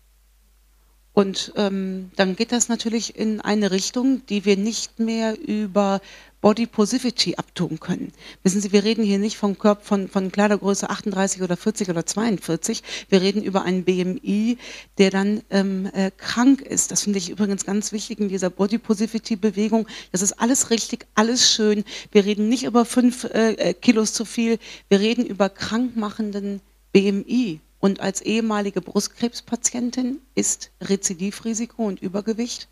Und 1.16 1.54
ähm, 1.56 2.12
dann 2.18 2.36
geht 2.36 2.52
das 2.52 2.68
natürlich 2.68 3.18
in 3.18 3.40
eine 3.40 3.72
Richtung, 3.72 4.26
die 4.28 4.44
wir 4.44 4.58
nicht 4.58 5.00
mehr 5.00 5.40
über 5.40 6.02
Body 6.42 6.68
Positivity 6.68 7.38
abtun 7.38 7.80
können. 7.80 8.12
Wissen 8.44 8.60
Sie, 8.60 8.74
wir 8.74 8.84
reden 8.84 9.04
hier 9.04 9.18
nicht 9.18 9.38
vom 9.38 9.58
Körper 9.58 9.82
von, 9.82 10.10
von 10.10 10.30
Kleidergröße 10.30 10.90
38 10.90 11.42
oder 11.42 11.56
40 11.56 11.90
oder 11.90 12.06
42. 12.06 12.84
Wir 13.08 13.22
reden 13.22 13.42
über 13.42 13.64
einen 13.64 13.86
BMI, 13.86 14.58
der 14.98 15.10
dann 15.10 15.42
ähm, 15.52 15.90
äh, 15.94 16.12
krank 16.16 16.62
ist. 16.62 16.92
Das 16.92 17.04
finde 17.04 17.20
ich 17.20 17.30
übrigens 17.30 17.66
ganz 17.66 17.94
wichtig 17.94 18.20
in 18.20 18.28
dieser 18.28 18.50
Body 18.50 18.78
Positivity 18.78 19.38
Bewegung. 19.38 19.88
Das 20.12 20.22
ist 20.22 20.34
alles 20.34 20.70
richtig, 20.70 21.08
alles 21.16 21.50
schön. 21.50 21.86
Wir 22.12 22.26
reden 22.26 22.50
nicht 22.50 22.66
über 22.66 22.84
fünf 22.84 23.24
äh, 23.24 23.54
äh 23.54 23.74
Kilos 23.74 24.12
zu 24.12 24.26
viel. 24.26 24.60
Wir 24.90 25.00
reden 25.00 25.26
über 25.26 25.48
krankmachenden 25.48 26.60
BMI. 26.92 27.62
Und 27.86 28.00
als 28.00 28.22
ehemalige 28.22 28.82
Brustkrebspatientin 28.82 30.20
ist 30.34 30.72
Rezidivrisiko 30.82 31.86
und 31.86 32.02
Übergewicht, 32.02 32.68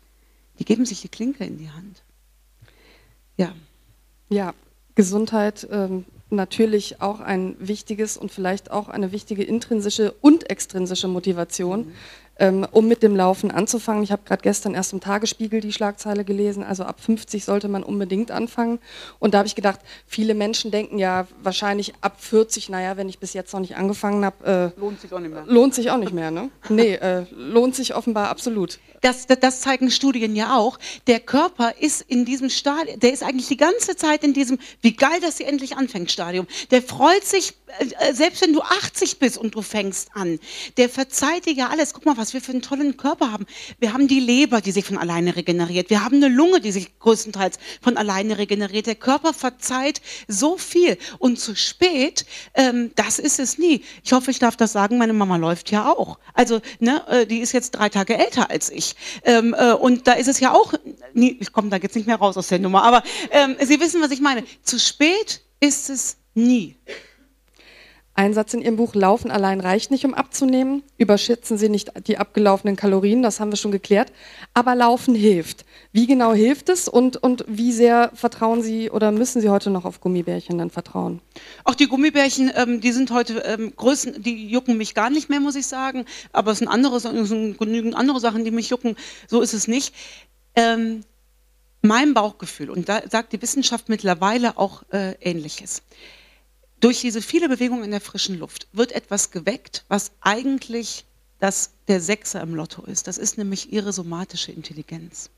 die 0.58 0.64
geben 0.64 0.84
sich 0.84 1.02
die 1.02 1.08
Klinke 1.08 1.44
in 1.44 1.56
die 1.56 1.70
Hand. 1.70 2.02
Ja. 3.36 3.54
Ja, 4.28 4.54
Gesundheit 4.96 5.68
ähm, 5.70 6.04
natürlich 6.30 7.00
auch 7.00 7.20
ein 7.20 7.54
wichtiges 7.60 8.16
und 8.16 8.32
vielleicht 8.32 8.72
auch 8.72 8.88
eine 8.88 9.12
wichtige 9.12 9.44
intrinsische 9.44 10.10
und 10.20 10.50
extrinsische 10.50 11.06
Motivation. 11.06 11.86
Mhm 11.86 11.92
ähm, 12.38 12.66
um 12.70 12.88
mit 12.88 13.02
dem 13.02 13.16
Laufen 13.16 13.50
anzufangen. 13.50 14.02
Ich 14.02 14.12
habe 14.12 14.22
gerade 14.24 14.42
gestern 14.42 14.74
erst 14.74 14.92
im 14.92 15.00
Tagesspiegel 15.00 15.60
die 15.60 15.72
Schlagzeile 15.72 16.24
gelesen, 16.24 16.62
also 16.62 16.84
ab 16.84 17.00
50 17.00 17.44
sollte 17.44 17.68
man 17.68 17.82
unbedingt 17.82 18.30
anfangen. 18.30 18.78
Und 19.18 19.34
da 19.34 19.38
habe 19.38 19.46
ich 19.46 19.54
gedacht, 19.54 19.80
viele 20.06 20.34
Menschen 20.34 20.70
denken 20.70 20.98
ja 20.98 21.26
wahrscheinlich 21.42 21.94
ab 22.00 22.20
40, 22.20 22.68
naja, 22.68 22.96
wenn 22.96 23.08
ich 23.08 23.18
bis 23.18 23.32
jetzt 23.32 23.52
noch 23.52 23.60
nicht 23.60 23.76
angefangen 23.76 24.24
habe, 24.24 24.72
äh, 24.76 24.80
lohnt 24.80 25.00
sich 25.00 25.12
auch 25.12 25.20
nicht 25.20 25.32
mehr. 25.32 25.44
Lohnt 25.46 25.74
sich 25.74 25.90
auch 25.90 25.98
nicht 25.98 26.12
mehr, 26.12 26.30
ne? 26.30 26.50
Nee, 26.68 26.94
äh, 26.94 27.24
lohnt 27.30 27.74
sich 27.74 27.94
offenbar 27.94 28.28
absolut. 28.28 28.78
Das, 29.04 29.26
das, 29.26 29.60
zeigen 29.60 29.90
Studien 29.90 30.34
ja 30.34 30.56
auch. 30.56 30.78
Der 31.06 31.20
Körper 31.20 31.74
ist 31.78 32.00
in 32.02 32.24
diesem 32.24 32.50
Stadium, 32.50 32.98
der 32.98 33.12
ist 33.12 33.22
eigentlich 33.22 33.48
die 33.48 33.56
ganze 33.56 33.96
Zeit 33.96 34.24
in 34.24 34.34
diesem, 34.34 34.58
wie 34.80 34.96
geil, 34.96 35.20
dass 35.20 35.36
sie 35.36 35.44
endlich 35.44 35.76
anfängt, 35.76 36.10
Stadium. 36.10 36.46
Der 36.72 36.82
freut 36.82 37.24
sich, 37.24 37.54
äh, 37.78 38.12
selbst 38.12 38.42
wenn 38.42 38.52
du 38.52 38.60
80 38.60 39.18
bist 39.20 39.38
und 39.38 39.54
du 39.54 39.62
fängst 39.62 40.08
an. 40.14 40.40
Der 40.76 40.88
verzeiht 40.88 41.46
dir 41.46 41.52
ja 41.52 41.68
alles. 41.68 41.94
Guck 41.94 42.06
mal, 42.06 42.16
was 42.16 42.24
was 42.24 42.32
wir 42.32 42.40
für 42.40 42.52
einen 42.52 42.62
tollen 42.62 42.96
Körper 42.96 43.32
haben. 43.32 43.44
Wir 43.80 43.92
haben 43.92 44.08
die 44.08 44.18
Leber, 44.18 44.62
die 44.62 44.72
sich 44.72 44.86
von 44.86 44.96
alleine 44.96 45.36
regeneriert. 45.36 45.90
Wir 45.90 46.02
haben 46.02 46.16
eine 46.16 46.28
Lunge, 46.28 46.62
die 46.62 46.72
sich 46.72 46.98
größtenteils 46.98 47.58
von 47.82 47.98
alleine 47.98 48.38
regeneriert. 48.38 48.86
Der 48.86 48.94
Körper 48.94 49.34
verzeiht 49.34 50.00
so 50.26 50.56
viel. 50.56 50.96
Und 51.18 51.38
zu 51.38 51.54
spät, 51.54 52.24
ähm, 52.54 52.92
das 52.94 53.18
ist 53.18 53.38
es 53.38 53.58
nie. 53.58 53.84
Ich 54.02 54.14
hoffe, 54.14 54.30
ich 54.30 54.38
darf 54.38 54.56
das 54.56 54.72
sagen, 54.72 54.96
meine 54.96 55.12
Mama 55.12 55.36
läuft 55.36 55.70
ja 55.70 55.92
auch. 55.92 56.18
Also, 56.32 56.62
ne, 56.80 57.06
äh, 57.08 57.26
die 57.26 57.40
ist 57.40 57.52
jetzt 57.52 57.72
drei 57.72 57.90
Tage 57.90 58.16
älter 58.16 58.48
als 58.48 58.70
ich. 58.70 58.93
Ähm, 59.24 59.54
äh, 59.56 59.72
und 59.72 60.06
da 60.06 60.12
ist 60.12 60.28
es 60.28 60.40
ja 60.40 60.52
auch, 60.52 60.74
nie, 61.12 61.36
ich 61.40 61.52
komme 61.52 61.68
da 61.68 61.76
jetzt 61.76 61.96
nicht 61.96 62.06
mehr 62.06 62.16
raus 62.16 62.36
aus 62.36 62.48
der 62.48 62.58
Nummer, 62.58 62.82
aber 62.82 63.02
ähm, 63.30 63.56
Sie 63.60 63.80
wissen, 63.80 64.02
was 64.02 64.10
ich 64.10 64.20
meine. 64.20 64.44
Zu 64.62 64.78
spät 64.78 65.42
ist 65.60 65.90
es 65.90 66.16
nie. 66.34 66.76
Ein 68.16 68.32
Satz 68.32 68.54
in 68.54 68.62
Ihrem 68.62 68.76
Buch, 68.76 68.94
Laufen 68.94 69.32
allein 69.32 69.58
reicht 69.60 69.90
nicht, 69.90 70.04
um 70.04 70.14
abzunehmen. 70.14 70.84
Überschätzen 70.98 71.58
Sie 71.58 71.68
nicht 71.68 71.90
die 72.06 72.16
abgelaufenen 72.16 72.76
Kalorien, 72.76 73.22
das 73.22 73.40
haben 73.40 73.50
wir 73.50 73.56
schon 73.56 73.72
geklärt. 73.72 74.12
Aber 74.54 74.76
Laufen 74.76 75.16
hilft. 75.16 75.64
Wie 75.90 76.06
genau 76.06 76.32
hilft 76.32 76.68
es 76.68 76.86
und, 76.86 77.16
und 77.16 77.44
wie 77.48 77.72
sehr 77.72 78.12
vertrauen 78.14 78.62
Sie 78.62 78.88
oder 78.88 79.10
müssen 79.10 79.40
Sie 79.40 79.48
heute 79.48 79.70
noch 79.70 79.84
auf 79.84 80.00
Gummibärchen 80.00 80.58
dann 80.58 80.70
vertrauen? 80.70 81.20
Auch 81.64 81.74
die 81.74 81.88
Gummibärchen, 81.88 82.52
ähm, 82.54 82.80
die 82.80 82.92
sind 82.92 83.10
heute 83.10 83.40
ähm, 83.40 83.72
Größen, 83.74 84.22
die 84.22 84.46
jucken 84.46 84.76
mich 84.76 84.94
gar 84.94 85.10
nicht 85.10 85.28
mehr, 85.28 85.40
muss 85.40 85.56
ich 85.56 85.66
sagen. 85.66 86.04
Aber 86.32 86.52
es 86.52 86.58
sind 86.58 86.68
andere, 86.68 86.96
es 86.96 87.02
sind 87.02 87.58
genügend 87.58 87.96
andere 87.96 88.20
Sachen, 88.20 88.44
die 88.44 88.52
mich 88.52 88.70
jucken. 88.70 88.94
So 89.26 89.40
ist 89.40 89.54
es 89.54 89.66
nicht. 89.66 89.92
Ähm, 90.54 91.00
mein 91.82 92.14
Bauchgefühl, 92.14 92.70
und 92.70 92.88
da 92.88 93.02
sagt 93.10 93.32
die 93.32 93.42
Wissenschaft 93.42 93.88
mittlerweile 93.88 94.56
auch 94.56 94.84
äh, 94.92 95.14
Ähnliches 95.20 95.82
durch 96.80 97.00
diese 97.00 97.22
viele 97.22 97.48
Bewegung 97.48 97.82
in 97.84 97.90
der 97.90 98.00
frischen 98.00 98.38
Luft 98.38 98.68
wird 98.72 98.92
etwas 98.92 99.30
geweckt, 99.30 99.84
was 99.88 100.12
eigentlich 100.20 101.06
das, 101.38 101.72
der 101.88 102.00
Sechser 102.00 102.40
im 102.40 102.54
Lotto 102.54 102.84
ist. 102.84 103.06
Das 103.06 103.18
ist 103.18 103.38
nämlich 103.38 103.72
ihre 103.72 103.92
somatische 103.92 104.52
Intelligenz. 104.52 105.30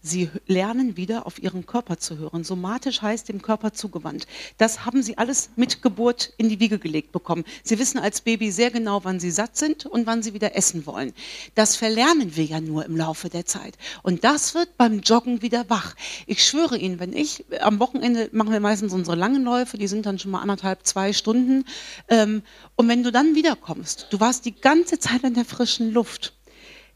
Sie 0.00 0.30
lernen 0.46 0.96
wieder 0.96 1.26
auf 1.26 1.42
ihren 1.42 1.66
Körper 1.66 1.98
zu 1.98 2.18
hören. 2.18 2.44
Somatisch 2.44 3.02
heißt 3.02 3.28
dem 3.28 3.42
Körper 3.42 3.72
zugewandt. 3.72 4.26
Das 4.56 4.84
haben 4.84 5.02
sie 5.02 5.18
alles 5.18 5.50
mit 5.56 5.82
Geburt 5.82 6.32
in 6.36 6.48
die 6.48 6.60
Wiege 6.60 6.78
gelegt 6.78 7.10
bekommen. 7.10 7.44
Sie 7.64 7.78
wissen 7.78 7.98
als 7.98 8.20
Baby 8.20 8.52
sehr 8.52 8.70
genau, 8.70 9.04
wann 9.04 9.18
sie 9.18 9.32
satt 9.32 9.56
sind 9.56 9.86
und 9.86 10.06
wann 10.06 10.22
sie 10.22 10.34
wieder 10.34 10.56
essen 10.56 10.86
wollen. 10.86 11.12
Das 11.56 11.76
verlernen 11.76 12.36
wir 12.36 12.44
ja 12.44 12.60
nur 12.60 12.84
im 12.86 12.96
Laufe 12.96 13.28
der 13.28 13.44
Zeit. 13.44 13.76
Und 14.02 14.24
das 14.24 14.54
wird 14.54 14.76
beim 14.76 15.00
Joggen 15.00 15.42
wieder 15.42 15.68
wach. 15.68 15.94
Ich 16.26 16.46
schwöre 16.46 16.78
Ihnen, 16.78 17.00
wenn 17.00 17.12
ich 17.12 17.44
am 17.60 17.80
Wochenende 17.80 18.30
machen 18.32 18.52
wir 18.52 18.60
meistens 18.60 18.92
unsere 18.92 19.16
langen 19.16 19.42
Läufe, 19.42 19.78
die 19.78 19.88
sind 19.88 20.06
dann 20.06 20.18
schon 20.18 20.30
mal 20.30 20.42
anderthalb, 20.42 20.86
zwei 20.86 21.12
Stunden. 21.12 21.64
Ähm, 22.08 22.42
und 22.76 22.88
wenn 22.88 23.02
du 23.02 23.12
dann 23.12 23.34
wiederkommst, 23.34 24.06
du 24.10 24.20
warst 24.20 24.44
die 24.44 24.54
ganze 24.54 24.98
Zeit 24.98 25.24
in 25.24 25.34
der 25.34 25.44
frischen 25.44 25.92
Luft, 25.92 26.34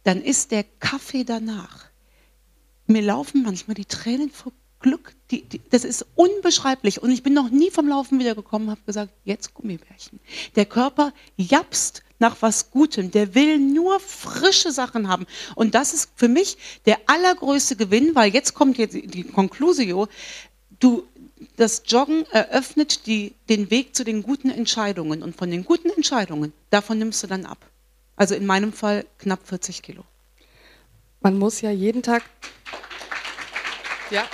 dann 0.05 0.23
ist 0.23 0.51
der 0.51 0.65
Kaffee 0.65 1.25
danach 1.25 1.92
mir 2.93 3.03
laufen 3.03 3.43
manchmal 3.43 3.75
die 3.75 3.85
Tränen 3.85 4.31
vor 4.31 4.53
Glück. 4.81 5.15
Die, 5.31 5.43
die, 5.43 5.61
das 5.71 5.85
ist 5.85 6.05
unbeschreiblich. 6.15 7.03
Und 7.03 7.11
ich 7.11 7.23
bin 7.23 7.33
noch 7.33 7.51
nie 7.51 7.71
vom 7.71 7.89
Laufen 7.89 8.19
wiedergekommen 8.19 8.69
und 8.69 8.73
habe 8.73 8.83
gesagt, 8.85 9.13
jetzt 9.25 9.55
Gummibärchen. 9.55 10.21
Der 10.57 10.67
Körper 10.67 11.13
japst 11.37 12.03
nach 12.19 12.37
was 12.41 12.71
Gutem. 12.71 13.11
Der 13.11 13.35
will 13.35 13.59
nur 13.59 13.99
frische 14.01 14.73
Sachen 14.73 15.09
haben. 15.09 15.27
Und 15.55 15.75
das 15.75 15.95
ist 15.95 16.11
für 16.17 16.29
mich 16.29 16.59
der 16.87 16.99
allergrößte 17.07 17.77
Gewinn, 17.77 18.15
weil 18.15 18.33
jetzt 18.33 18.55
kommt 18.55 18.79
jetzt 18.79 18.95
die 18.95 19.25
Conclusio. 19.25 20.09
Du, 20.79 21.05
das 21.57 21.83
Joggen 21.87 22.27
eröffnet 22.31 23.07
die, 23.07 23.35
den 23.49 23.71
Weg 23.71 23.97
zu 23.97 24.05
den 24.05 24.23
guten 24.23 24.51
Entscheidungen. 24.51 25.23
Und 25.23 25.37
von 25.37 25.51
den 25.51 25.65
guten 25.65 25.91
Entscheidungen, 25.91 26.53
davon 26.71 26.99
nimmst 26.99 27.23
du 27.23 27.27
dann 27.27 27.47
ab. 27.47 27.59
Also 28.17 28.35
in 28.35 28.47
meinem 28.47 28.73
Fall 28.73 29.07
knapp 29.19 29.47
40 29.47 29.83
Kilo. 29.83 30.05
Man 31.23 31.39
muss 31.39 31.61
ja 31.61 31.71
jeden 31.71 32.03
Tag. 32.03 32.23
Ja. 34.11 34.25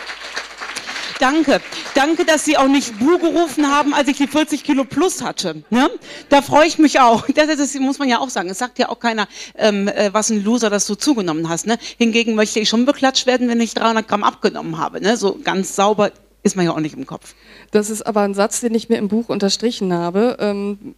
Danke. 1.21 1.61
Danke, 1.95 2.25
dass 2.25 2.45
Sie 2.45 2.57
auch 2.57 2.69
nicht 2.69 2.99
Bu 2.99 3.19
gerufen 3.19 3.67
haben, 3.67 3.93
als 3.93 4.09
ich 4.09 4.17
die 4.17 4.29
40 4.29 4.63
Kilo 4.63 4.85
plus 4.85 5.23
hatte. 5.23 5.65
Ne? 5.69 5.91
Da 6.29 6.43
freue 6.43 6.67
ich 6.67 6.79
mich 6.79 7.01
auch. 7.01 7.27
Das, 7.35 7.57
das, 7.57 7.75
muss 7.75 7.99
man 7.99 8.09
ja 8.09 8.19
auch 8.19 8.31
sagen. 8.31 8.49
Es 8.49 8.59
sagt 8.59 8.79
ja 8.79 8.89
auch 8.89 8.99
keiner, 8.99 9.29
ähm, 9.57 9.89
äh, 9.89 10.13
was 10.13 10.31
ein 10.31 10.43
Loser, 10.43 10.71
dass 10.71 10.87
du 10.87 10.95
zugenommen 10.95 11.49
hast. 11.49 11.67
Ne? 11.67 11.79
Hingegen 11.99 12.35
möchte 12.35 12.61
ich 12.61 12.69
schon 12.69 12.85
beklatscht 12.85 13.27
werden, 13.27 13.49
wenn 13.49 13.61
ich 13.61 13.75
300 13.75 14.07
Gramm 14.07 14.25
abgenommen 14.25 14.79
habe. 14.79 15.01
Ne? 15.01 15.17
So 15.17 15.39
ganz 15.43 15.77
sauber 15.77 16.13
ist 16.43 16.57
man 16.57 16.65
ja 16.65 16.73
auch 16.73 16.81
nicht 16.81 16.97
im 16.97 17.07
Kopf. 17.07 17.35
Das 17.71 17.91
ist 17.91 18.03
aber 18.03 18.23
ein 18.23 18.35
Satz, 18.35 18.61
den 18.61 18.75
ich 18.75 18.89
mir 18.89 18.97
im 18.97 19.09
Buch 19.09 19.29
unterstrichen 19.29 19.93
habe. 19.93 20.37
Ähm, 20.41 20.95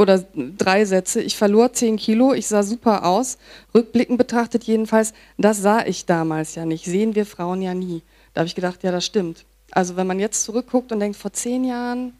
oder 0.00 0.24
drei 0.34 0.86
Sätze. 0.86 1.20
Ich 1.20 1.36
verlor 1.36 1.74
zehn 1.74 1.98
Kilo, 1.98 2.32
ich 2.32 2.46
sah 2.46 2.62
super 2.62 3.04
aus. 3.04 3.36
Rückblickend 3.74 4.16
betrachtet 4.16 4.64
jedenfalls, 4.64 5.12
das 5.36 5.60
sah 5.60 5.84
ich 5.84 6.06
damals 6.06 6.54
ja 6.54 6.64
nicht. 6.64 6.86
Sehen 6.86 7.14
wir 7.14 7.26
Frauen 7.26 7.60
ja 7.60 7.74
nie. 7.74 8.00
Da 8.32 8.40
habe 8.40 8.46
ich 8.46 8.54
gedacht, 8.54 8.82
ja, 8.82 8.92
das 8.92 9.04
stimmt. 9.04 9.44
Also 9.70 9.96
wenn 9.96 10.06
man 10.06 10.18
jetzt 10.18 10.42
zurückguckt 10.44 10.90
und 10.90 11.00
denkt, 11.00 11.18
vor 11.18 11.34
zehn 11.34 11.64
Jahren 11.64 12.14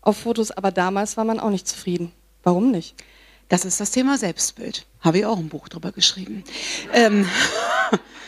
auf 0.00 0.18
Fotos, 0.18 0.52
aber 0.52 0.70
damals 0.70 1.16
war 1.16 1.24
man 1.24 1.40
auch 1.40 1.50
nicht 1.50 1.66
zufrieden. 1.66 2.12
Warum 2.44 2.70
nicht? 2.70 2.94
Das 3.48 3.64
ist 3.64 3.80
das 3.80 3.90
Thema 3.90 4.16
Selbstbild. 4.16 4.86
Habe 5.00 5.18
ich 5.18 5.26
auch 5.26 5.38
ein 5.38 5.48
Buch 5.48 5.68
drüber 5.68 5.90
geschrieben. 5.90 6.44
Ähm, 6.94 7.26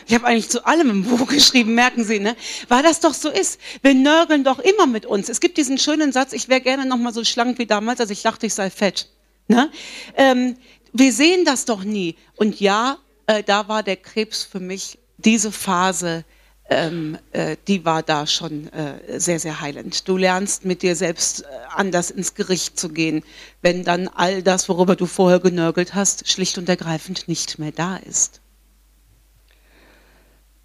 ich 0.07 0.13
habe 0.13 0.25
eigentlich 0.25 0.49
zu 0.49 0.65
allem 0.65 0.89
ein 0.89 1.03
Buch 1.03 1.27
geschrieben, 1.29 1.75
merken 1.75 2.03
Sie, 2.03 2.19
ne? 2.19 2.35
Weil 2.67 2.83
das 2.83 2.99
doch 2.99 3.13
so 3.13 3.29
ist. 3.29 3.59
Wir 3.81 3.93
nörgeln 3.93 4.43
doch 4.43 4.59
immer 4.59 4.87
mit 4.87 5.05
uns. 5.05 5.29
Es 5.29 5.39
gibt 5.39 5.57
diesen 5.57 5.77
schönen 5.77 6.11
Satz, 6.11 6.33
ich 6.33 6.49
wäre 6.49 6.61
gerne 6.61 6.85
noch 6.85 6.97
mal 6.97 7.13
so 7.13 7.23
schlank 7.23 7.57
wie 7.59 7.65
damals, 7.65 7.99
als 7.99 8.09
ich 8.09 8.21
dachte, 8.21 8.45
ich 8.45 8.53
sei 8.53 8.69
fett. 8.69 9.09
Ne? 9.47 9.69
Ähm, 10.15 10.57
wir 10.93 11.13
sehen 11.13 11.45
das 11.45 11.65
doch 11.65 11.83
nie. 11.83 12.15
Und 12.35 12.59
ja, 12.59 12.97
äh, 13.27 13.43
da 13.43 13.67
war 13.67 13.83
der 13.83 13.97
Krebs 13.97 14.43
für 14.43 14.59
mich 14.59 14.97
diese 15.17 15.51
Phase, 15.51 16.25
ähm, 16.69 17.17
äh, 17.31 17.57
die 17.67 17.83
war 17.85 18.01
da 18.01 18.25
schon 18.25 18.71
äh, 18.71 19.19
sehr, 19.19 19.39
sehr 19.39 19.59
heilend. 19.59 20.07
Du 20.07 20.17
lernst 20.17 20.65
mit 20.65 20.81
dir 20.81 20.95
selbst 20.95 21.41
äh, 21.41 21.45
anders 21.75 22.11
ins 22.11 22.33
Gericht 22.33 22.79
zu 22.79 22.89
gehen, 22.89 23.23
wenn 23.61 23.83
dann 23.83 24.07
all 24.07 24.41
das, 24.41 24.69
worüber 24.69 24.95
du 24.95 25.05
vorher 25.05 25.39
genörgelt 25.39 25.93
hast, 25.93 26.29
schlicht 26.29 26.57
und 26.57 26.69
ergreifend 26.69 27.27
nicht 27.27 27.59
mehr 27.59 27.71
da 27.71 27.97
ist. 27.97 28.40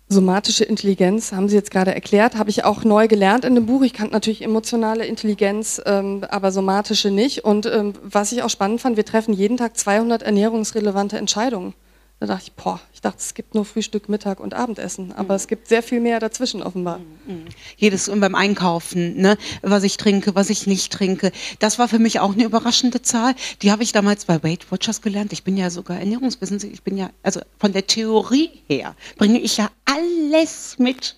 Somatische 0.09 0.63
Intelligenz 0.65 1.33
haben 1.33 1.49
Sie 1.49 1.57
jetzt 1.57 1.73
gerade 1.73 1.93
erklärt, 1.93 2.37
habe 2.37 2.49
ich 2.49 2.65
auch 2.65 2.85
neu 2.85 3.09
gelernt 3.09 3.45
in 3.45 3.57
dem 3.57 3.67
Buch. 3.67 3.83
Ich 3.83 3.93
kannte 3.93 4.13
natürlich 4.13 4.43
emotionale 4.43 5.05
Intelligenz, 5.05 5.83
ähm, 5.85 6.25
aber 6.29 6.53
somatische 6.53 7.11
nicht. 7.11 7.45
Und 7.45 7.67
ähm, 7.67 7.93
was 8.05 8.31
ich 8.31 8.45
auch 8.45 8.51
spannend 8.51 8.81
fand, 8.81 8.97
wir 8.97 9.05
treffen 9.05 9.35
jeden 9.35 9.57
Tag 9.57 9.77
200 9.77 10.23
ernährungsrelevante 10.23 11.19
Entscheidungen. 11.19 11.75
Da 12.19 12.27
dachte 12.27 12.45
ich, 12.47 12.53
boah, 12.55 12.81
ich 12.95 13.03
dachte, 13.03 13.19
es 13.19 13.35
gibt 13.35 13.55
nur 13.55 13.67
Frühstück, 13.67 14.09
Mittag 14.09 14.41
und 14.41 14.55
Abendessen, 14.55 15.13
aber 15.13 15.35
mhm. 15.35 15.37
es 15.37 15.49
gibt 15.49 15.69
sehr 15.69 15.83
viel 15.83 16.01
mehr 16.01 16.19
dazwischen 16.19 16.63
offenbar. 16.63 16.99
Mhm. 16.99 17.35
mhm. 17.35 17.45
Jedes 17.77 18.11
beim 18.11 18.35
Einkaufen, 18.35 19.17
ne, 19.21 19.37
was 19.61 19.83
ich 19.83 19.99
trinke, 19.99 20.35
was 20.35 20.49
ich 20.49 20.67
nicht 20.67 20.93
trinke. 20.93 21.31
Das 21.59 21.79
war 21.79 21.89
für 21.89 21.99
mich 21.99 22.21
auch 22.21 22.33
eine 22.33 22.45
überraschende 22.45 23.03
Zahl. 23.03 23.35
Die 23.61 23.71
habe 23.71 23.83
ich 23.83 23.93
damals 23.93 24.25
bei 24.25 24.43
Weight 24.43 24.73
Watchers 24.73 25.03
gelernt. 25.03 25.35
Ich 25.35 25.45
bin 25.45 25.59
ja 25.59 25.69
sogar 25.69 25.99
Ernährungswissenschaftler. 25.99 26.73
Ich 26.73 26.83
bin 26.83 26.97
ja, 26.97 27.11
also 27.23 27.41
von 27.59 27.73
der 27.75 27.87
Theorie 27.87 28.51
her 28.67 28.97
bringe 29.19 29.39
ich 29.39 29.59
ja 29.59 29.71
alles 29.85 30.79
mit 30.79 31.17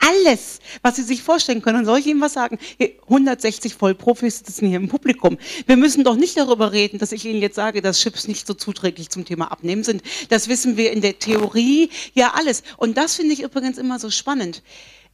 alles, 0.00 0.60
was 0.82 0.96
Sie 0.96 1.02
sich 1.02 1.22
vorstellen 1.22 1.62
können. 1.62 1.80
Und 1.80 1.84
soll 1.84 1.98
ich 1.98 2.06
Ihnen 2.06 2.20
was 2.20 2.32
sagen? 2.32 2.58
160 2.80 3.74
Vollprofis 3.74 4.38
sitzen 4.38 4.68
hier 4.68 4.78
im 4.78 4.88
Publikum. 4.88 5.38
Wir 5.66 5.76
müssen 5.76 6.04
doch 6.04 6.16
nicht 6.16 6.36
darüber 6.36 6.72
reden, 6.72 6.98
dass 6.98 7.12
ich 7.12 7.24
Ihnen 7.24 7.40
jetzt 7.40 7.56
sage, 7.56 7.82
dass 7.82 8.00
Chips 8.00 8.28
nicht 8.28 8.46
so 8.46 8.54
zuträglich 8.54 9.10
zum 9.10 9.24
Thema 9.24 9.52
Abnehmen 9.52 9.84
sind. 9.84 10.02
Das 10.28 10.48
wissen 10.48 10.76
wir 10.76 10.92
in 10.92 11.00
der 11.00 11.18
Theorie 11.18 11.90
ja 12.14 12.32
alles. 12.34 12.62
Und 12.76 12.96
das 12.96 13.16
finde 13.16 13.34
ich 13.34 13.42
übrigens 13.42 13.78
immer 13.78 13.98
so 13.98 14.10
spannend. 14.10 14.62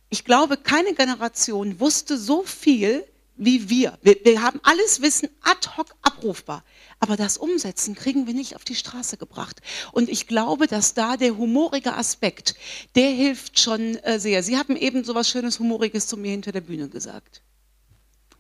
Ich 0.08 0.24
glaube, 0.24 0.56
keine 0.56 0.94
Generation 0.94 1.80
wusste 1.80 2.16
so 2.16 2.42
viel 2.44 3.04
wie 3.36 3.68
wir. 3.68 3.98
wir. 4.02 4.16
Wir 4.24 4.42
haben 4.42 4.60
alles 4.62 5.02
Wissen 5.02 5.28
ad 5.42 5.68
hoc 5.76 5.94
abrufbar. 6.02 6.64
Aber 7.00 7.16
das 7.16 7.36
Umsetzen 7.36 7.94
kriegen 7.94 8.26
wir 8.26 8.34
nicht 8.34 8.56
auf 8.56 8.64
die 8.64 8.74
Straße 8.74 9.16
gebracht. 9.16 9.60
Und 9.92 10.08
ich 10.08 10.26
glaube, 10.26 10.66
dass 10.66 10.94
da 10.94 11.16
der 11.16 11.36
humorige 11.36 11.94
Aspekt, 11.94 12.54
der 12.94 13.10
hilft 13.10 13.60
schon 13.60 13.96
äh, 13.96 14.18
sehr. 14.18 14.42
Sie 14.42 14.56
haben 14.56 14.76
eben 14.76 15.04
so 15.04 15.14
was 15.14 15.28
Schönes, 15.28 15.58
Humoriges 15.58 16.06
zu 16.06 16.16
mir 16.16 16.30
hinter 16.30 16.52
der 16.52 16.62
Bühne 16.62 16.88
gesagt. 16.88 17.42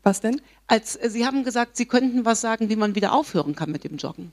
Was 0.02 0.20
denn? 0.20 0.40
Als, 0.66 0.96
äh, 0.96 1.10
Sie 1.10 1.26
haben 1.26 1.44
gesagt, 1.44 1.76
Sie 1.76 1.86
könnten 1.86 2.24
was 2.24 2.40
sagen, 2.40 2.68
wie 2.68 2.76
man 2.76 2.94
wieder 2.94 3.12
aufhören 3.12 3.54
kann 3.54 3.70
mit 3.70 3.84
dem 3.84 3.96
Joggen. 3.96 4.32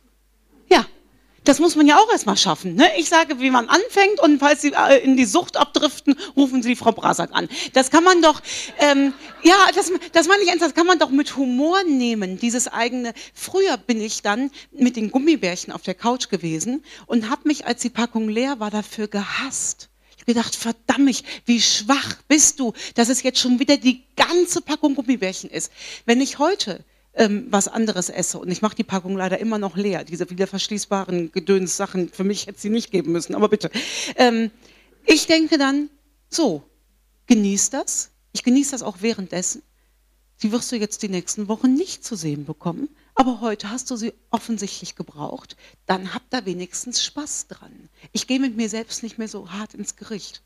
Das 1.43 1.59
muss 1.59 1.75
man 1.75 1.87
ja 1.87 1.97
auch 1.97 2.11
erstmal 2.11 2.37
schaffen. 2.37 2.75
Ne? 2.75 2.85
Ich 2.97 3.09
sage, 3.09 3.39
wie 3.39 3.49
man 3.49 3.67
anfängt 3.67 4.19
und 4.21 4.39
falls 4.39 4.61
Sie 4.61 4.73
äh, 4.73 5.03
in 5.03 5.17
die 5.17 5.25
Sucht 5.25 5.57
abdriften, 5.57 6.15
rufen 6.35 6.63
Sie 6.63 6.75
Frau 6.75 6.91
Brasak 6.91 7.31
an. 7.33 7.49
Das 7.73 7.91
kann 7.91 8.03
man 8.03 8.21
doch, 8.21 8.41
ähm, 8.79 9.13
ja, 9.43 9.55
das, 9.75 9.91
das 10.13 10.27
meine 10.27 10.43
ich 10.43 10.49
ernst, 10.49 10.63
das 10.63 10.73
kann 10.73 10.87
man 10.87 10.99
doch 10.99 11.09
mit 11.09 11.35
Humor 11.35 11.83
nehmen, 11.83 12.37
dieses 12.37 12.67
eigene. 12.67 13.13
Früher 13.33 13.77
bin 13.77 14.01
ich 14.01 14.21
dann 14.21 14.51
mit 14.71 14.95
den 14.95 15.11
Gummibärchen 15.11 15.73
auf 15.73 15.81
der 15.81 15.95
Couch 15.95 16.29
gewesen 16.29 16.83
und 17.07 17.29
habe 17.29 17.41
mich, 17.45 17.65
als 17.65 17.81
die 17.81 17.89
Packung 17.89 18.29
leer 18.29 18.59
war, 18.59 18.71
dafür 18.71 19.07
gehasst. 19.07 19.89
Ich 20.17 20.25
gedacht, 20.25 20.55
verdammt, 20.55 21.23
wie 21.45 21.59
schwach 21.59 22.15
bist 22.29 22.61
du, 22.61 22.71
dass 22.95 23.09
es 23.09 23.23
jetzt 23.23 23.39
schon 23.39 23.59
wieder 23.59 23.75
die 23.75 24.03
ganze 24.15 24.61
Packung 24.61 24.95
Gummibärchen 24.95 25.49
ist. 25.49 25.69
Wenn 26.05 26.21
ich 26.21 26.39
heute 26.39 26.85
ähm, 27.13 27.47
was 27.49 27.67
anderes 27.67 28.09
esse. 28.09 28.39
Und 28.39 28.49
ich 28.49 28.61
mache 28.61 28.75
die 28.75 28.83
Packung 28.83 29.15
leider 29.15 29.39
immer 29.39 29.57
noch 29.57 29.75
leer. 29.75 30.03
Diese 30.03 30.29
wieder 30.29 30.47
verschließbaren 30.47 31.31
Gedöns-Sachen, 31.31 32.09
für 32.09 32.23
mich 32.23 32.47
hätte 32.47 32.59
sie 32.59 32.69
nicht 32.69 32.91
geben 32.91 33.11
müssen, 33.11 33.35
aber 33.35 33.49
bitte. 33.49 33.69
Ähm, 34.15 34.51
ich 35.05 35.27
denke 35.27 35.57
dann, 35.57 35.89
so, 36.29 36.63
genieß 37.27 37.69
das. 37.69 38.09
Ich 38.31 38.43
genieße 38.43 38.71
das 38.71 38.83
auch 38.83 38.97
währenddessen. 39.01 39.61
Die 40.41 40.51
wirst 40.51 40.71
du 40.71 40.75
jetzt 40.75 41.03
die 41.03 41.09
nächsten 41.09 41.47
Wochen 41.47 41.73
nicht 41.73 42.03
zu 42.03 42.15
sehen 42.15 42.45
bekommen. 42.45 42.89
Aber 43.15 43.41
heute 43.41 43.69
hast 43.69 43.91
du 43.91 43.95
sie 43.95 44.13
offensichtlich 44.31 44.95
gebraucht. 44.95 45.55
Dann 45.85 46.13
hab 46.13 46.27
da 46.31 46.45
wenigstens 46.45 47.03
Spaß 47.03 47.47
dran. 47.47 47.89
Ich 48.11 48.27
gehe 48.27 48.39
mit 48.39 48.57
mir 48.57 48.69
selbst 48.69 49.03
nicht 49.03 49.19
mehr 49.19 49.27
so 49.27 49.51
hart 49.51 49.75
ins 49.75 49.95
Gericht. 49.95 50.41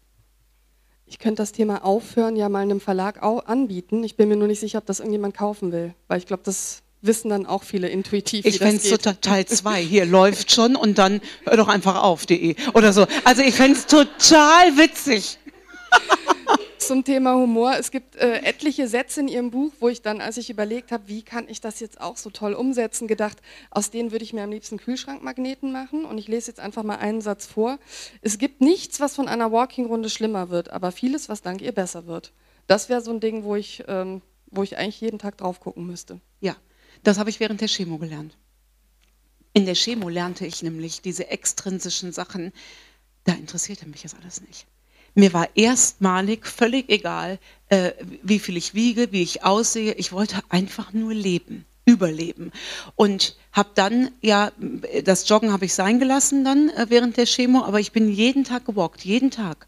Ich 1.10 1.20
könnte 1.20 1.42
das 1.42 1.54
Thema 1.54 1.86
Aufhören 1.86 2.36
ja 2.36 2.50
mal 2.50 2.60
einem 2.60 2.82
Verlag 2.82 3.24
anbieten. 3.24 4.04
Ich 4.04 4.18
bin 4.18 4.28
mir 4.28 4.36
nur 4.36 4.48
nicht 4.48 4.60
sicher, 4.60 4.80
ob 4.80 4.86
das 4.86 5.00
irgendjemand 5.00 5.36
kaufen 5.36 5.72
will, 5.72 5.94
weil 6.10 6.20
ich 6.20 6.26
glaube, 6.26 6.44
das 6.44 6.84
wissen 7.02 7.30
dann 7.30 7.46
auch 7.46 7.64
viele 7.64 7.88
intuitiv. 7.88 8.46
Ich 8.46 8.58
fände 8.58 8.78
es 8.78 8.90
so 8.90 8.98
Teil 8.98 9.46
2. 9.46 9.82
Hier 9.82 10.06
läuft 10.06 10.52
schon 10.52 10.76
und 10.76 10.98
dann 10.98 11.22
hör 11.46 11.56
doch 11.56 11.70
einfach 11.70 12.04
auf.de 12.04 12.56
oder 12.74 12.92
so. 12.92 13.08
Also 13.24 13.42
ich 13.42 13.56
fände 13.56 13.78
es 13.78 13.86
total 13.86 14.78
witzig 14.78 15.38
zum 16.88 17.04
Thema 17.04 17.36
Humor. 17.36 17.76
Es 17.78 17.92
gibt 17.92 18.16
äh, 18.16 18.38
etliche 18.44 18.88
Sätze 18.88 19.20
in 19.20 19.28
Ihrem 19.28 19.52
Buch, 19.52 19.74
wo 19.82 19.90
ich 19.90 20.02
dann, 20.02 20.22
als 20.22 20.38
ich 20.38 20.50
überlegt 20.50 20.94
habe, 20.94 21.08
wie 21.08 21.22
kann 21.22 21.50
ich 21.50 21.60
das 21.60 21.82
jetzt 21.82 22.00
auch 22.00 22.16
so 22.16 22.30
toll 22.30 22.54
umsetzen, 22.54 23.08
gedacht, 23.08 23.42
aus 23.72 23.92
denen 23.92 24.12
würde 24.12 24.24
ich 24.24 24.32
mir 24.32 24.44
am 24.44 24.52
liebsten 24.52 24.78
Kühlschrankmagneten 24.78 25.74
machen. 25.74 26.06
Und 26.06 26.18
ich 26.18 26.30
lese 26.30 26.50
jetzt 26.50 26.62
einfach 26.62 26.84
mal 26.84 26.96
einen 26.96 27.20
Satz 27.20 27.46
vor. 27.46 27.78
Es 28.22 28.38
gibt 28.38 28.62
nichts, 28.62 29.02
was 29.02 29.16
von 29.16 29.28
einer 29.28 29.52
Walking-Runde 29.52 30.10
schlimmer 30.10 30.50
wird, 30.50 30.70
aber 30.70 30.94
vieles, 30.94 31.28
was 31.28 31.42
dank 31.42 31.62
ihr 31.62 31.74
besser 31.74 32.08
wird. 32.08 32.32
Das 32.68 32.88
wäre 32.88 33.02
so 33.02 33.12
ein 33.12 33.20
Ding, 33.20 33.44
wo 33.44 33.58
ich, 33.58 33.84
ähm, 33.88 34.22
wo 34.50 34.64
ich 34.64 34.78
eigentlich 34.78 35.02
jeden 35.02 35.20
Tag 35.20 35.38
drauf 35.38 35.60
gucken 35.60 35.86
müsste. 35.86 36.22
Ja, 36.40 36.56
das 37.04 37.20
habe 37.20 37.30
ich 37.30 37.42
während 37.42 37.60
der 37.60 37.68
Chemo 37.68 37.98
gelernt. 37.98 38.38
In 39.52 39.66
der 39.66 39.76
Chemo 39.76 40.08
lernte 40.08 40.46
ich 40.46 40.64
nämlich 40.64 41.02
diese 41.02 41.28
extrinsischen 41.28 42.14
Sachen. 42.14 42.54
Da 43.26 43.34
interessierte 43.34 43.88
mich 43.88 44.04
das 44.04 44.16
alles 44.16 44.40
nicht. 44.42 44.68
Mir 45.18 45.34
war 45.34 45.50
erstmalig 45.56 46.46
völlig 46.46 46.90
egal, 46.90 47.40
äh, 47.70 47.94
wie 48.22 48.38
viel 48.38 48.56
ich 48.56 48.76
wiege, 48.76 49.12
wie 49.12 49.24
ich 49.24 49.44
aussehe. 49.44 49.94
Ich 49.94 50.12
wollte 50.12 50.42
einfach 50.50 50.94
nur 50.94 51.12
leben, 51.12 51.66
überleben. 51.86 52.52
Und 52.96 53.36
habe 53.52 53.70
dann, 53.74 54.12
ja, 54.22 54.52
das 55.04 55.28
Joggen 55.28 55.52
habe 55.52 55.66
ich 55.66 55.74
sein 55.74 55.98
gelassen 55.98 56.46
dann 56.46 56.70
äh, 56.70 56.86
während 56.90 57.18
der 57.18 57.26
Chemo, 57.26 57.64
aber 57.64 57.80
ich 57.80 57.92
bin 57.94 58.12
jeden 58.12 58.44
Tag 58.44 58.66
gewalkt, 58.66 59.06
jeden 59.06 59.32
Tag. 59.32 59.66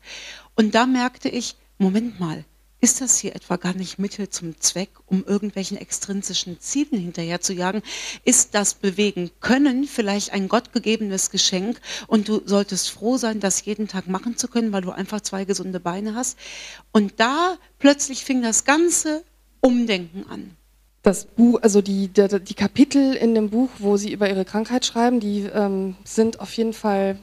Und 0.56 0.76
da 0.76 0.86
merkte 0.86 1.30
ich, 1.30 1.56
Moment 1.80 2.20
mal, 2.20 2.46
ist 2.82 3.02
das 3.02 3.18
hier 3.18 3.36
etwa 3.36 3.58
gar 3.58 3.74
nicht 3.74 4.00
Mittel 4.00 4.30
zum 4.30 4.60
Zweck, 4.60 4.89
um 5.06 5.26
irgendwelchen 5.26 5.78
extrinsischen 5.78 6.60
Zielen 6.60 7.00
hinterherzujagen? 7.00 7.82
Ist 8.24 8.56
das 8.56 8.74
Bewegen 8.74 9.32
können 9.42 9.84
vielleicht 9.84 10.32
ein 10.32 10.48
gottgegebenes 10.48 11.30
Geschenk 11.30 11.82
und 12.08 12.30
du 12.30 12.42
solltest 12.46 12.90
froh 12.90 13.17
sein, 13.17 13.42
das 13.42 13.65
jeden 13.65 13.88
Tag 13.88 14.08
machen 14.08 14.38
zu 14.38 14.48
können, 14.48 14.71
weil 14.71 14.82
du 14.82 14.92
einfach 14.92 15.21
zwei 15.21 15.44
gesunde 15.44 15.80
Beine 15.80 16.15
hast? 16.15 16.38
Und 16.92 17.19
da 17.19 17.58
plötzlich 17.80 18.23
fing 18.23 18.42
das 18.42 18.63
ganze 18.63 19.23
Umdenken 19.60 20.25
an. 20.30 20.56
Das 21.02 21.25
Buch, 21.25 21.60
also 21.62 21.82
die, 21.82 22.08
die, 22.10 22.27
die 22.42 22.54
Kapitel 22.54 23.13
in 23.13 23.36
dem 23.36 23.50
Buch, 23.50 23.69
wo 23.80 23.98
Sie 23.98 24.12
über 24.12 24.30
Ihre 24.30 24.46
Krankheit 24.46 24.86
schreiben, 24.86 25.19
die 25.19 25.42
ähm, 25.42 25.96
sind 26.04 26.40
auf 26.40 26.54
jeden 26.54 26.73
Fall 26.73 27.19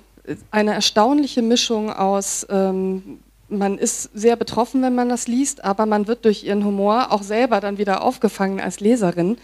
eine 0.50 0.74
erstaunliche 0.74 1.42
Mischung 1.42 1.90
aus 1.92 2.46
ähm, 2.50 3.20
man 3.48 3.78
ist 3.78 4.10
sehr 4.14 4.36
betroffen, 4.36 4.82
wenn 4.82 4.94
man 4.94 5.08
das 5.08 5.28
liest, 5.28 5.64
aber 5.64 5.86
man 5.86 6.06
wird 6.06 6.24
durch 6.24 6.44
ihren 6.44 6.64
Humor 6.64 7.12
auch 7.12 7.22
selber 7.22 7.60
dann 7.60 7.78
wieder 7.78 8.02
aufgefangen 8.02 8.60
als 8.60 8.80
Leserin. 8.80 9.38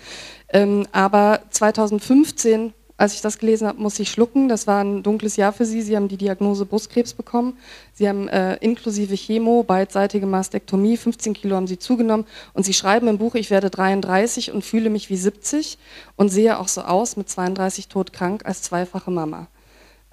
Ähm, 0.53 0.87
aber 0.93 1.41
2015 1.51 2.75
Als 3.03 3.15
ich 3.15 3.21
das 3.21 3.39
gelesen 3.39 3.67
habe, 3.67 3.83
musste 3.83 4.03
ich 4.03 4.11
schlucken. 4.11 4.49
Das 4.49 4.69
war 4.69 4.85
ein 4.85 5.03
dunkles 5.03 5.35
Jahr 5.35 5.53
für 5.53 5.65
Sie. 5.65 5.83
Sie 5.83 5.97
haben 5.97 6.07
die 6.07 6.17
Diagnose 6.17 6.67
Brustkrebs 6.67 7.15
bekommen. 7.15 7.59
Sie 7.93 8.09
haben 8.09 8.29
äh, 8.29 8.55
inklusive 8.59 9.17
Chemo, 9.17 9.65
beidseitige 9.65 10.27
Mastektomie, 10.27 10.97
15 10.97 11.35
Kilo 11.35 11.57
haben 11.57 11.67
Sie 11.67 11.81
zugenommen. 11.81 12.27
Und 12.53 12.65
Sie 12.65 12.75
schreiben 12.75 13.09
im 13.09 13.19
Buch, 13.19 13.35
ich 13.35 13.51
werde 13.51 13.71
33 13.71 14.53
und 14.53 14.63
fühle 14.63 14.89
mich 14.89 15.11
wie 15.11 15.17
70 15.17 15.79
und 16.15 16.29
sehe 16.29 16.61
auch 16.61 16.69
so 16.69 16.83
aus, 16.83 17.17
mit 17.17 17.29
32 17.29 17.89
todkrank, 17.89 18.47
als 18.47 18.63
zweifache 18.63 19.11
Mama. 19.11 19.49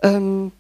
Ähm, 0.02 0.52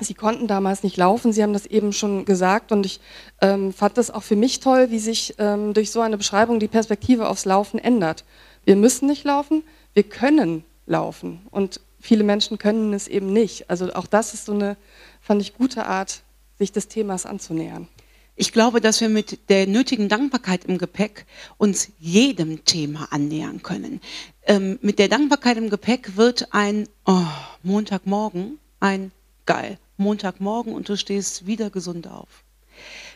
Sie 0.00 0.14
konnten 0.14 0.46
damals 0.46 0.84
nicht 0.84 0.96
laufen, 0.96 1.32
Sie 1.32 1.42
haben 1.42 1.52
das 1.52 1.66
eben 1.66 1.92
schon 1.92 2.24
gesagt 2.24 2.70
und 2.70 2.86
ich 2.86 3.00
ähm, 3.40 3.72
fand 3.72 3.98
das 3.98 4.12
auch 4.12 4.22
für 4.22 4.36
mich 4.36 4.60
toll, 4.60 4.92
wie 4.92 5.00
sich 5.00 5.34
ähm, 5.38 5.74
durch 5.74 5.90
so 5.90 6.00
eine 6.00 6.16
Beschreibung 6.16 6.60
die 6.60 6.68
Perspektive 6.68 7.28
aufs 7.28 7.44
Laufen 7.44 7.80
ändert. 7.80 8.24
Wir 8.64 8.76
müssen 8.76 9.08
nicht 9.08 9.24
laufen, 9.24 9.64
wir 9.94 10.04
können 10.04 10.62
laufen 10.86 11.40
und 11.50 11.80
viele 11.98 12.22
Menschen 12.22 12.58
können 12.58 12.92
es 12.92 13.08
eben 13.08 13.32
nicht. 13.32 13.70
Also 13.70 13.92
auch 13.92 14.06
das 14.06 14.34
ist 14.34 14.44
so 14.44 14.52
eine, 14.52 14.76
fand 15.20 15.42
ich, 15.42 15.54
gute 15.54 15.86
Art, 15.86 16.22
sich 16.58 16.70
des 16.70 16.86
Themas 16.86 17.26
anzunähern. 17.26 17.88
Ich 18.36 18.52
glaube, 18.52 18.80
dass 18.80 19.00
wir 19.00 19.08
mit 19.08 19.50
der 19.50 19.66
nötigen 19.66 20.08
Dankbarkeit 20.08 20.64
im 20.64 20.78
Gepäck 20.78 21.26
uns 21.56 21.90
jedem 21.98 22.64
Thema 22.64 23.08
annähern 23.10 23.64
können. 23.64 24.00
Ähm, 24.46 24.78
mit 24.80 25.00
der 25.00 25.08
Dankbarkeit 25.08 25.56
im 25.56 25.70
Gepäck 25.70 26.16
wird 26.16 26.54
ein 26.54 26.88
oh, 27.04 27.26
Montagmorgen 27.64 28.60
ein 28.78 29.10
geil 29.44 29.76
Montagmorgen 29.98 30.72
und 30.72 30.88
du 30.88 30.96
stehst 30.96 31.46
wieder 31.46 31.70
gesund 31.70 32.08
auf. 32.08 32.44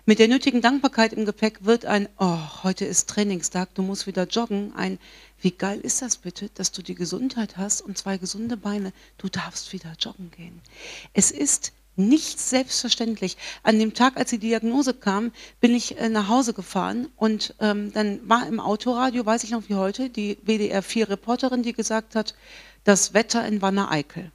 Mit 0.05 0.18
der 0.18 0.28
nötigen 0.28 0.61
Dankbarkeit 0.61 1.12
im 1.12 1.24
Gepäck 1.24 1.64
wird 1.64 1.87
ein, 1.87 2.09
oh, 2.18 2.39
heute 2.64 2.85
ist 2.85 3.09
Trainingstag, 3.09 3.74
du 3.74 3.83
musst 3.83 4.07
wieder 4.07 4.26
joggen, 4.26 4.74
ein, 4.74 4.99
wie 5.41 5.53
geil 5.53 5.80
ist 5.80 6.03
das 6.03 6.16
bitte, 6.16 6.51
dass 6.55 6.72
du 6.72 6.83
die 6.83 6.97
Gesundheit 6.97 7.57
hast 7.57 7.83
und 7.83 7.97
zwei 7.97 8.18
gesunde 8.18 8.57
Beine, 8.57 8.93
du 9.18 9.28
darfst 9.28 9.72
wieder 9.72 9.95
joggen 10.01 10.33
gehen. 10.37 10.61
Es 11.12 11.30
ist 11.30 11.72
nicht 11.95 12.41
selbstverständlich. 12.41 13.37
An 13.62 13.78
dem 13.78 13.95
Tag, 13.95 14.16
als 14.16 14.30
die 14.30 14.39
Diagnose 14.39 14.95
kam, 14.95 15.30
bin 15.61 15.74
ich 15.74 15.99
äh, 15.99 16.09
nach 16.09 16.28
Hause 16.28 16.55
gefahren 16.55 17.09
und 17.16 17.55
ähm, 17.61 17.93
dann 17.93 18.26
war 18.28 18.47
im 18.47 18.61
Autoradio, 18.61 19.24
weiß 19.24 19.45
ich 19.45 19.51
noch 19.51 19.68
wie 19.68 19.74
heute, 19.74 20.09
die 20.09 20.39
WDR 20.43 20.83
4 20.83 21.11
Reporterin, 21.11 21.62
die 21.62 21.74
gesagt 21.74 22.14
hat, 22.16 22.35
das 22.85 23.14
Wetter 23.14 23.47
in 23.47 23.62
Wanne-Eickel. 23.62 24.33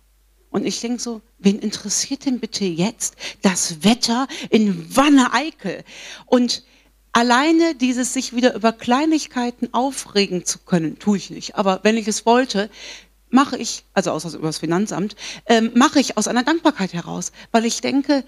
Und 0.50 0.66
ich 0.66 0.80
denke 0.80 1.02
so, 1.02 1.22
wen 1.40 1.60
interessiert 1.60 2.26
denn 2.26 2.40
bitte 2.40 2.66
jetzt 2.66 3.16
das 3.42 3.84
Wetter 3.84 4.28
in 4.50 4.96
Wanne-Eickel? 4.96 5.84
Und 6.26 6.64
alleine 7.12 7.76
dieses 7.76 8.14
sich 8.14 8.36
wieder 8.36 8.56
über 8.56 8.72
Kleinigkeiten 8.72 9.74
aufregen 9.74 10.46
zu 10.46 10.60
können, 10.60 11.00
tue 11.00 11.18
ich 11.18 11.30
nicht. 11.30 11.56
Aber 11.56 11.82
wenn 11.84 11.98
ich 11.98 12.08
es 12.08 12.26
wollte, 12.26 12.70
mache 13.30 13.58
ich, 13.58 13.84
also 13.94 14.12
außer 14.12 14.38
über 14.38 14.48
das 14.48 14.60
Finanzamt, 14.60 15.16
ähm, 15.48 15.72
mache 15.76 16.00
ich 16.00 16.18
aus 16.18 16.28
einer 16.28 16.44
Dankbarkeit 16.44 16.94
heraus, 16.94 17.32
weil 17.52 17.66
ich 17.66 17.82
denke, 17.82 18.24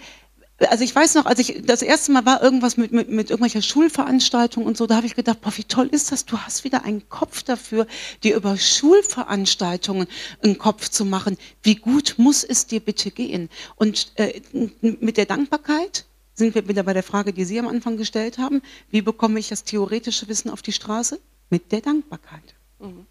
also 0.67 0.83
ich 0.83 0.93
weiß 0.93 1.15
noch, 1.15 1.25
als 1.25 1.39
ich 1.39 1.61
das 1.65 1.81
erste 1.81 2.11
Mal 2.11 2.25
war 2.25 2.41
irgendwas 2.41 2.77
mit, 2.77 2.91
mit, 2.91 3.09
mit 3.09 3.29
irgendwelcher 3.29 3.61
Schulveranstaltung 3.61 4.65
und 4.65 4.77
so, 4.77 4.87
da 4.87 4.97
habe 4.97 5.07
ich 5.07 5.15
gedacht, 5.15 5.41
boah, 5.41 5.53
wie 5.55 5.63
toll 5.63 5.87
ist 5.87 6.11
das? 6.11 6.25
Du 6.25 6.37
hast 6.37 6.63
wieder 6.63 6.83
einen 6.83 7.07
Kopf 7.09 7.43
dafür, 7.43 7.87
dir 8.23 8.35
über 8.35 8.57
Schulveranstaltungen 8.57 10.07
einen 10.43 10.57
Kopf 10.57 10.89
zu 10.89 11.05
machen. 11.05 11.37
Wie 11.63 11.75
gut 11.75 12.15
muss 12.17 12.43
es 12.43 12.67
dir 12.67 12.79
bitte 12.79 13.11
gehen? 13.11 13.49
Und 13.75 14.11
äh, 14.15 14.41
mit 14.81 15.17
der 15.17 15.25
Dankbarkeit 15.25 16.05
sind 16.33 16.55
wir 16.55 16.67
wieder 16.67 16.83
bei 16.83 16.93
der 16.93 17.03
Frage, 17.03 17.33
die 17.33 17.45
Sie 17.45 17.59
am 17.59 17.67
Anfang 17.67 17.97
gestellt 17.97 18.37
haben. 18.37 18.61
Wie 18.89 19.01
bekomme 19.01 19.39
ich 19.39 19.49
das 19.49 19.63
theoretische 19.63 20.27
Wissen 20.27 20.49
auf 20.49 20.61
die 20.61 20.71
Straße? 20.71 21.19
Mit 21.49 21.71
der 21.71 21.81
Dankbarkeit. 21.81 22.55
Mhm 22.79 23.05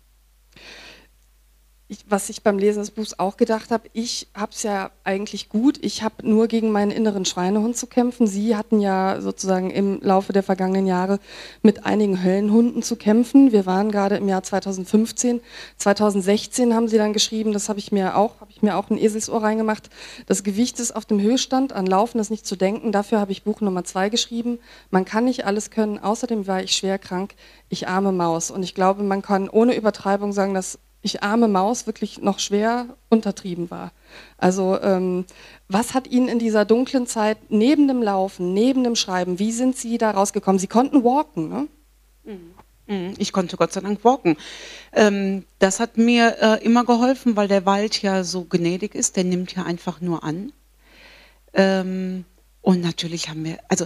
ich, 1.90 2.04
was 2.06 2.28
ich 2.28 2.42
beim 2.42 2.58
Lesen 2.58 2.80
des 2.80 2.90
Buchs 2.90 3.18
auch 3.18 3.38
gedacht 3.38 3.70
habe, 3.70 3.88
ich 3.94 4.28
habe 4.34 4.52
es 4.52 4.62
ja 4.62 4.90
eigentlich 5.04 5.48
gut. 5.48 5.82
Ich 5.82 6.02
habe 6.02 6.16
nur 6.28 6.46
gegen 6.46 6.70
meinen 6.70 6.90
inneren 6.90 7.24
Schweinehund 7.24 7.78
zu 7.78 7.86
kämpfen. 7.86 8.26
Sie 8.26 8.54
hatten 8.54 8.80
ja 8.80 9.22
sozusagen 9.22 9.70
im 9.70 9.98
Laufe 10.02 10.34
der 10.34 10.42
vergangenen 10.42 10.86
Jahre 10.86 11.18
mit 11.62 11.86
einigen 11.86 12.22
Höllenhunden 12.22 12.82
zu 12.82 12.96
kämpfen. 12.96 13.52
Wir 13.52 13.64
waren 13.64 13.90
gerade 13.90 14.16
im 14.16 14.28
Jahr 14.28 14.42
2015. 14.42 15.40
2016 15.78 16.74
haben 16.74 16.88
Sie 16.88 16.98
dann 16.98 17.14
geschrieben, 17.14 17.54
das 17.54 17.70
habe 17.70 17.78
ich 17.78 17.90
mir 17.90 18.18
auch, 18.18 18.42
habe 18.42 18.50
ich 18.50 18.60
mir 18.60 18.76
auch 18.76 18.90
ein 18.90 18.98
Eselsohr 18.98 19.42
reingemacht. 19.42 19.88
Das 20.26 20.44
Gewicht 20.44 20.80
ist 20.80 20.94
auf 20.94 21.06
dem 21.06 21.22
Höchststand, 21.22 21.72
an 21.72 21.86
Laufen 21.86 22.18
ist 22.18 22.30
nicht 22.30 22.46
zu 22.46 22.56
denken. 22.56 22.92
Dafür 22.92 23.18
habe 23.18 23.32
ich 23.32 23.44
Buch 23.44 23.62
Nummer 23.62 23.84
zwei 23.84 24.10
geschrieben. 24.10 24.58
Man 24.90 25.06
kann 25.06 25.24
nicht 25.24 25.46
alles 25.46 25.70
können. 25.70 25.98
Außerdem 25.98 26.46
war 26.46 26.62
ich 26.62 26.72
schwer 26.72 26.98
krank. 26.98 27.34
Ich 27.70 27.88
arme 27.88 28.12
Maus. 28.12 28.50
Und 28.50 28.62
ich 28.62 28.74
glaube, 28.74 29.02
man 29.04 29.22
kann 29.22 29.48
ohne 29.48 29.74
Übertreibung 29.74 30.34
sagen, 30.34 30.52
dass 30.52 30.78
ich 31.02 31.22
arme 31.22 31.48
Maus 31.48 31.86
wirklich 31.86 32.20
noch 32.20 32.38
schwer 32.38 32.86
untertrieben 33.08 33.70
war. 33.70 33.92
Also 34.36 34.80
ähm, 34.80 35.24
was 35.68 35.94
hat 35.94 36.06
Ihnen 36.06 36.28
in 36.28 36.38
dieser 36.38 36.64
dunklen 36.64 37.06
Zeit 37.06 37.38
neben 37.50 37.88
dem 37.88 38.02
Laufen, 38.02 38.52
neben 38.52 38.84
dem 38.84 38.96
Schreiben, 38.96 39.38
wie 39.38 39.52
sind 39.52 39.76
Sie 39.76 39.98
da 39.98 40.10
rausgekommen? 40.10 40.58
Sie 40.58 40.66
konnten 40.66 41.04
walken, 41.04 41.48
ne? 41.48 41.68
Mhm. 42.24 42.54
Mhm. 42.88 43.14
Ich 43.18 43.32
konnte 43.32 43.56
Gott 43.56 43.72
sei 43.72 43.80
Dank 43.80 44.02
walken. 44.02 44.36
Ähm, 44.92 45.44
das 45.58 45.78
hat 45.78 45.98
mir 45.98 46.36
äh, 46.40 46.64
immer 46.64 46.84
geholfen, 46.84 47.36
weil 47.36 47.46
der 47.46 47.66
Wald 47.66 48.02
ja 48.02 48.24
so 48.24 48.44
gnädig 48.44 48.94
ist. 48.94 49.16
Der 49.16 49.24
nimmt 49.24 49.54
ja 49.54 49.64
einfach 49.64 50.00
nur 50.00 50.24
an. 50.24 50.52
Ähm, 51.52 52.24
und 52.62 52.80
natürlich 52.80 53.28
haben 53.28 53.44
wir, 53.44 53.58
also, 53.68 53.84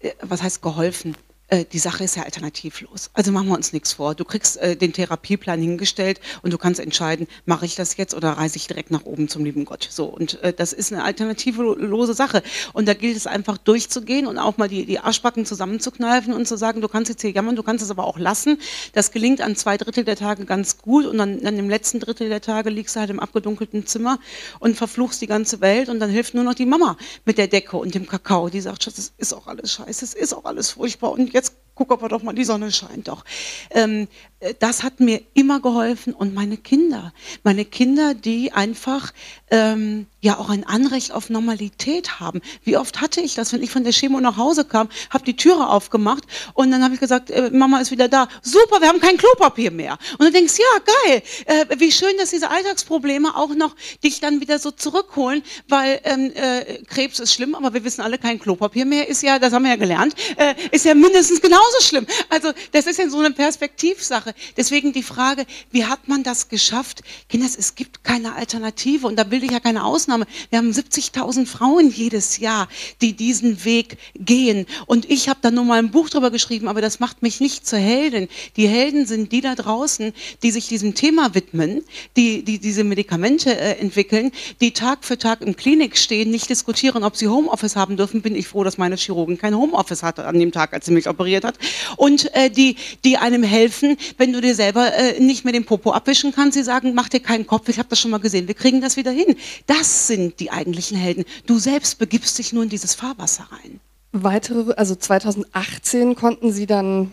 äh, 0.00 0.10
was 0.20 0.42
heißt 0.42 0.60
geholfen? 0.60 1.16
Äh, 1.48 1.64
die 1.64 1.78
Sache 1.78 2.04
ist 2.04 2.16
ja 2.16 2.24
alternativlos. 2.24 3.10
Also 3.14 3.32
machen 3.32 3.48
wir 3.48 3.54
uns 3.54 3.72
nichts 3.72 3.94
vor. 3.94 4.14
Du 4.14 4.24
kriegst 4.24 4.58
äh, 4.58 4.76
den 4.76 4.92
Therapieplan 4.92 5.60
hingestellt 5.60 6.20
und 6.42 6.52
du 6.52 6.58
kannst 6.58 6.78
entscheiden, 6.78 7.26
mache 7.46 7.64
ich 7.64 7.74
das 7.74 7.96
jetzt 7.96 8.14
oder 8.14 8.32
reise 8.32 8.56
ich 8.56 8.66
direkt 8.66 8.90
nach 8.90 9.04
oben 9.04 9.28
zum 9.28 9.44
lieben 9.44 9.64
Gott. 9.64 9.88
So 9.90 10.04
und 10.04 10.42
äh, 10.42 10.52
das 10.52 10.72
ist 10.74 10.92
eine 10.92 11.04
alternativlose 11.04 12.12
Sache. 12.12 12.42
Und 12.74 12.86
da 12.86 12.94
gilt 12.94 13.16
es 13.16 13.26
einfach 13.26 13.56
durchzugehen 13.56 14.26
und 14.26 14.38
auch 14.38 14.58
mal 14.58 14.68
die, 14.68 14.84
die 14.84 14.98
Arschbacken 14.98 15.46
zusammenzukneifen 15.46 16.34
und 16.34 16.46
zu 16.46 16.56
sagen, 16.56 16.82
du 16.82 16.88
kannst 16.88 17.08
jetzt 17.08 17.22
hier 17.22 17.30
jammern, 17.30 17.56
du 17.56 17.62
kannst 17.62 17.82
es 17.82 17.90
aber 17.90 18.04
auch 18.04 18.18
lassen. 18.18 18.58
Das 18.92 19.10
gelingt 19.10 19.40
an 19.40 19.56
zwei 19.56 19.78
Drittel 19.78 20.04
der 20.04 20.16
Tage 20.16 20.44
ganz 20.44 20.78
gut 20.78 21.06
und 21.06 21.16
dann, 21.16 21.42
dann 21.42 21.58
im 21.58 21.70
letzten 21.70 21.98
Drittel 22.00 22.28
der 22.28 22.42
Tage 22.42 22.68
liegst 22.68 22.94
du 22.94 23.00
halt 23.00 23.10
im 23.10 23.20
abgedunkelten 23.20 23.86
Zimmer 23.86 24.18
und 24.60 24.76
verfluchst 24.76 25.22
die 25.22 25.26
ganze 25.26 25.62
Welt 25.62 25.88
und 25.88 25.98
dann 25.98 26.10
hilft 26.10 26.34
nur 26.34 26.44
noch 26.44 26.54
die 26.54 26.66
Mama 26.66 26.98
mit 27.24 27.38
der 27.38 27.46
Decke 27.46 27.78
und 27.78 27.94
dem 27.94 28.06
Kakao. 28.06 28.50
Die 28.50 28.60
sagt, 28.60 28.84
Schatz, 28.84 28.98
es 28.98 29.12
ist 29.16 29.32
auch 29.32 29.46
alles 29.46 29.72
scheiße, 29.72 30.04
es 30.04 30.12
ist 30.12 30.34
auch 30.34 30.44
alles 30.44 30.72
furchtbar 30.72 31.12
und 31.12 31.37
guck 31.78 31.92
aber 31.92 32.08
doch 32.08 32.22
mal, 32.22 32.34
die 32.34 32.44
Sonne 32.44 32.72
scheint 32.72 33.08
doch. 33.08 33.24
Ähm, 33.70 34.08
äh, 34.37 34.37
das 34.60 34.82
hat 34.82 35.00
mir 35.00 35.20
immer 35.34 35.60
geholfen 35.60 36.14
und 36.14 36.32
meine 36.34 36.56
Kinder, 36.56 37.12
meine 37.42 37.64
Kinder, 37.64 38.14
die 38.14 38.52
einfach 38.52 39.12
ähm, 39.50 40.06
ja 40.20 40.38
auch 40.38 40.48
ein 40.48 40.64
Anrecht 40.64 41.12
auf 41.12 41.30
Normalität 41.30 42.20
haben. 42.20 42.40
Wie 42.64 42.76
oft 42.76 43.00
hatte 43.00 43.20
ich 43.20 43.34
das, 43.34 43.52
wenn 43.52 43.62
ich 43.62 43.70
von 43.70 43.84
der 43.84 43.92
Chemo 43.92 44.20
nach 44.20 44.36
Hause 44.36 44.64
kam, 44.64 44.88
habe 45.10 45.24
die 45.24 45.36
Türe 45.36 45.68
aufgemacht 45.68 46.24
und 46.54 46.70
dann 46.70 46.82
habe 46.82 46.94
ich 46.94 47.00
gesagt, 47.00 47.30
äh, 47.30 47.50
Mama 47.52 47.80
ist 47.80 47.90
wieder 47.90 48.08
da. 48.08 48.28
Super, 48.42 48.80
wir 48.80 48.88
haben 48.88 49.00
kein 49.00 49.16
Klopapier 49.16 49.70
mehr. 49.70 49.98
Und 50.18 50.26
du 50.26 50.32
denkst, 50.32 50.54
ja 50.58 50.94
geil, 51.06 51.22
äh, 51.46 51.78
wie 51.78 51.92
schön, 51.92 52.16
dass 52.18 52.30
diese 52.30 52.50
Alltagsprobleme 52.50 53.36
auch 53.36 53.54
noch 53.54 53.74
dich 54.02 54.20
dann 54.20 54.40
wieder 54.40 54.58
so 54.58 54.70
zurückholen, 54.70 55.42
weil 55.68 56.00
ähm, 56.04 56.32
äh, 56.34 56.82
Krebs 56.84 57.18
ist 57.20 57.32
schlimm, 57.32 57.54
aber 57.54 57.74
wir 57.74 57.84
wissen 57.84 58.02
alle, 58.02 58.18
kein 58.18 58.38
Klopapier 58.38 58.84
mehr 58.84 59.08
ist 59.08 59.22
ja, 59.22 59.38
das 59.38 59.52
haben 59.52 59.62
wir 59.64 59.70
ja 59.70 59.76
gelernt, 59.76 60.14
äh, 60.36 60.54
ist 60.70 60.84
ja 60.84 60.94
mindestens 60.94 61.40
genauso 61.40 61.80
schlimm. 61.80 62.06
Also 62.28 62.52
das 62.72 62.86
ist 62.86 62.98
ja 62.98 63.08
so 63.08 63.18
eine 63.18 63.30
Perspektivsache. 63.30 64.27
Sache. 64.28 64.34
Deswegen 64.56 64.92
die 64.92 65.02
Frage, 65.02 65.46
wie 65.70 65.84
hat 65.84 66.08
man 66.08 66.22
das 66.22 66.48
geschafft? 66.48 67.02
Kinders, 67.28 67.56
es 67.56 67.74
gibt 67.74 68.04
keine 68.04 68.34
Alternative 68.34 69.06
und 69.06 69.16
da 69.16 69.30
will 69.30 69.44
ich 69.44 69.50
ja 69.50 69.60
keine 69.60 69.84
Ausnahme. 69.84 70.26
Wir 70.50 70.58
haben 70.58 70.70
70.000 70.70 71.46
Frauen 71.46 71.90
jedes 71.90 72.38
Jahr, 72.38 72.68
die 73.00 73.14
diesen 73.14 73.64
Weg 73.64 73.98
gehen. 74.14 74.66
Und 74.86 75.10
ich 75.10 75.28
habe 75.28 75.40
da 75.42 75.50
nur 75.50 75.64
mal 75.64 75.78
ein 75.78 75.90
Buch 75.90 76.10
drüber 76.10 76.30
geschrieben, 76.30 76.68
aber 76.68 76.80
das 76.80 77.00
macht 77.00 77.22
mich 77.22 77.40
nicht 77.40 77.66
zur 77.66 77.78
Heldin. 77.78 78.28
Die 78.56 78.68
Helden 78.68 79.06
sind 79.06 79.32
die 79.32 79.40
da 79.40 79.54
draußen, 79.54 80.12
die 80.42 80.50
sich 80.50 80.68
diesem 80.68 80.94
Thema 80.94 81.34
widmen, 81.34 81.82
die, 82.16 82.42
die 82.42 82.58
diese 82.58 82.84
Medikamente 82.84 83.56
äh, 83.56 83.78
entwickeln, 83.78 84.32
die 84.60 84.72
Tag 84.72 85.04
für 85.04 85.18
Tag 85.18 85.42
im 85.42 85.56
Klinik 85.56 85.96
stehen, 85.96 86.30
nicht 86.30 86.50
diskutieren, 86.50 87.04
ob 87.04 87.16
sie 87.16 87.28
Homeoffice 87.28 87.76
haben 87.76 87.96
dürfen. 87.96 88.22
Bin 88.22 88.36
ich 88.36 88.48
froh, 88.48 88.64
dass 88.64 88.78
meine 88.78 88.96
Chirurgin 88.96 89.38
kein 89.38 89.56
Homeoffice 89.56 90.02
hatte 90.02 90.26
an 90.26 90.38
dem 90.38 90.52
Tag, 90.52 90.72
als 90.72 90.86
sie 90.86 90.92
mich 90.92 91.08
operiert 91.08 91.44
hat. 91.44 91.58
Und 91.96 92.34
äh, 92.34 92.50
die, 92.50 92.76
die 93.04 93.16
einem 93.16 93.42
helfen, 93.42 93.96
wenn 94.18 94.32
du 94.32 94.40
dir 94.40 94.54
selber 94.54 94.92
äh, 94.92 95.18
nicht 95.20 95.44
mehr 95.44 95.52
den 95.52 95.64
Popo 95.64 95.92
abwischen 95.92 96.32
kannst, 96.32 96.56
sie 96.56 96.62
sagen, 96.62 96.92
mach 96.94 97.08
dir 97.08 97.20
keinen 97.20 97.46
Kopf, 97.46 97.68
ich 97.68 97.78
habe 97.78 97.88
das 97.88 98.00
schon 98.00 98.10
mal 98.10 98.18
gesehen, 98.18 98.46
wir 98.48 98.54
kriegen 98.54 98.80
das 98.80 98.96
wieder 98.96 99.10
hin. 99.10 99.36
Das 99.66 100.06
sind 100.06 100.40
die 100.40 100.50
eigentlichen 100.50 100.98
Helden. 100.98 101.24
Du 101.46 101.58
selbst 101.58 101.98
begibst 101.98 102.38
dich 102.38 102.52
nur 102.52 102.64
in 102.64 102.68
dieses 102.68 102.94
Fahrwasser 102.94 103.48
rein. 103.50 103.80
Weitere, 104.12 104.72
also 104.74 104.94
2018 104.94 106.14
konnten 106.14 106.52
sie 106.52 106.66
dann 106.66 107.12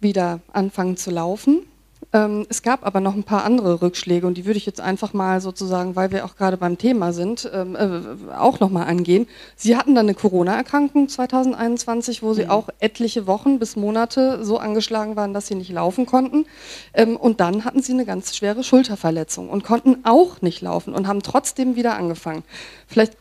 wieder 0.00 0.40
anfangen 0.52 0.96
zu 0.96 1.10
laufen. 1.10 1.66
Ähm, 2.16 2.46
es 2.48 2.62
gab 2.62 2.86
aber 2.86 3.00
noch 3.00 3.14
ein 3.14 3.24
paar 3.24 3.44
andere 3.44 3.82
Rückschläge 3.82 4.26
und 4.26 4.38
die 4.38 4.46
würde 4.46 4.56
ich 4.56 4.64
jetzt 4.64 4.80
einfach 4.80 5.12
mal 5.12 5.42
sozusagen, 5.42 5.96
weil 5.96 6.12
wir 6.12 6.24
auch 6.24 6.34
gerade 6.36 6.56
beim 6.56 6.78
Thema 6.78 7.12
sind, 7.12 7.50
ähm, 7.52 7.76
äh, 7.76 8.32
auch 8.34 8.58
nochmal 8.58 8.86
angehen. 8.86 9.28
Sie 9.54 9.76
hatten 9.76 9.94
dann 9.94 10.06
eine 10.06 10.14
Corona-Erkrankung 10.14 11.10
2021, 11.10 12.22
wo 12.22 12.32
Sie 12.32 12.44
mhm. 12.44 12.50
auch 12.50 12.70
etliche 12.80 13.26
Wochen 13.26 13.58
bis 13.58 13.76
Monate 13.76 14.42
so 14.46 14.56
angeschlagen 14.56 15.14
waren, 15.14 15.34
dass 15.34 15.46
Sie 15.46 15.56
nicht 15.56 15.70
laufen 15.70 16.06
konnten. 16.06 16.46
Ähm, 16.94 17.18
und 17.18 17.40
dann 17.40 17.66
hatten 17.66 17.82
Sie 17.82 17.92
eine 17.92 18.06
ganz 18.06 18.34
schwere 18.34 18.64
Schulterverletzung 18.64 19.50
und 19.50 19.62
konnten 19.62 19.98
auch 20.04 20.40
nicht 20.40 20.62
laufen 20.62 20.94
und 20.94 21.08
haben 21.08 21.22
trotzdem 21.22 21.76
wieder 21.76 21.96
angefangen. 21.98 22.44
Vielleicht, 22.86 23.12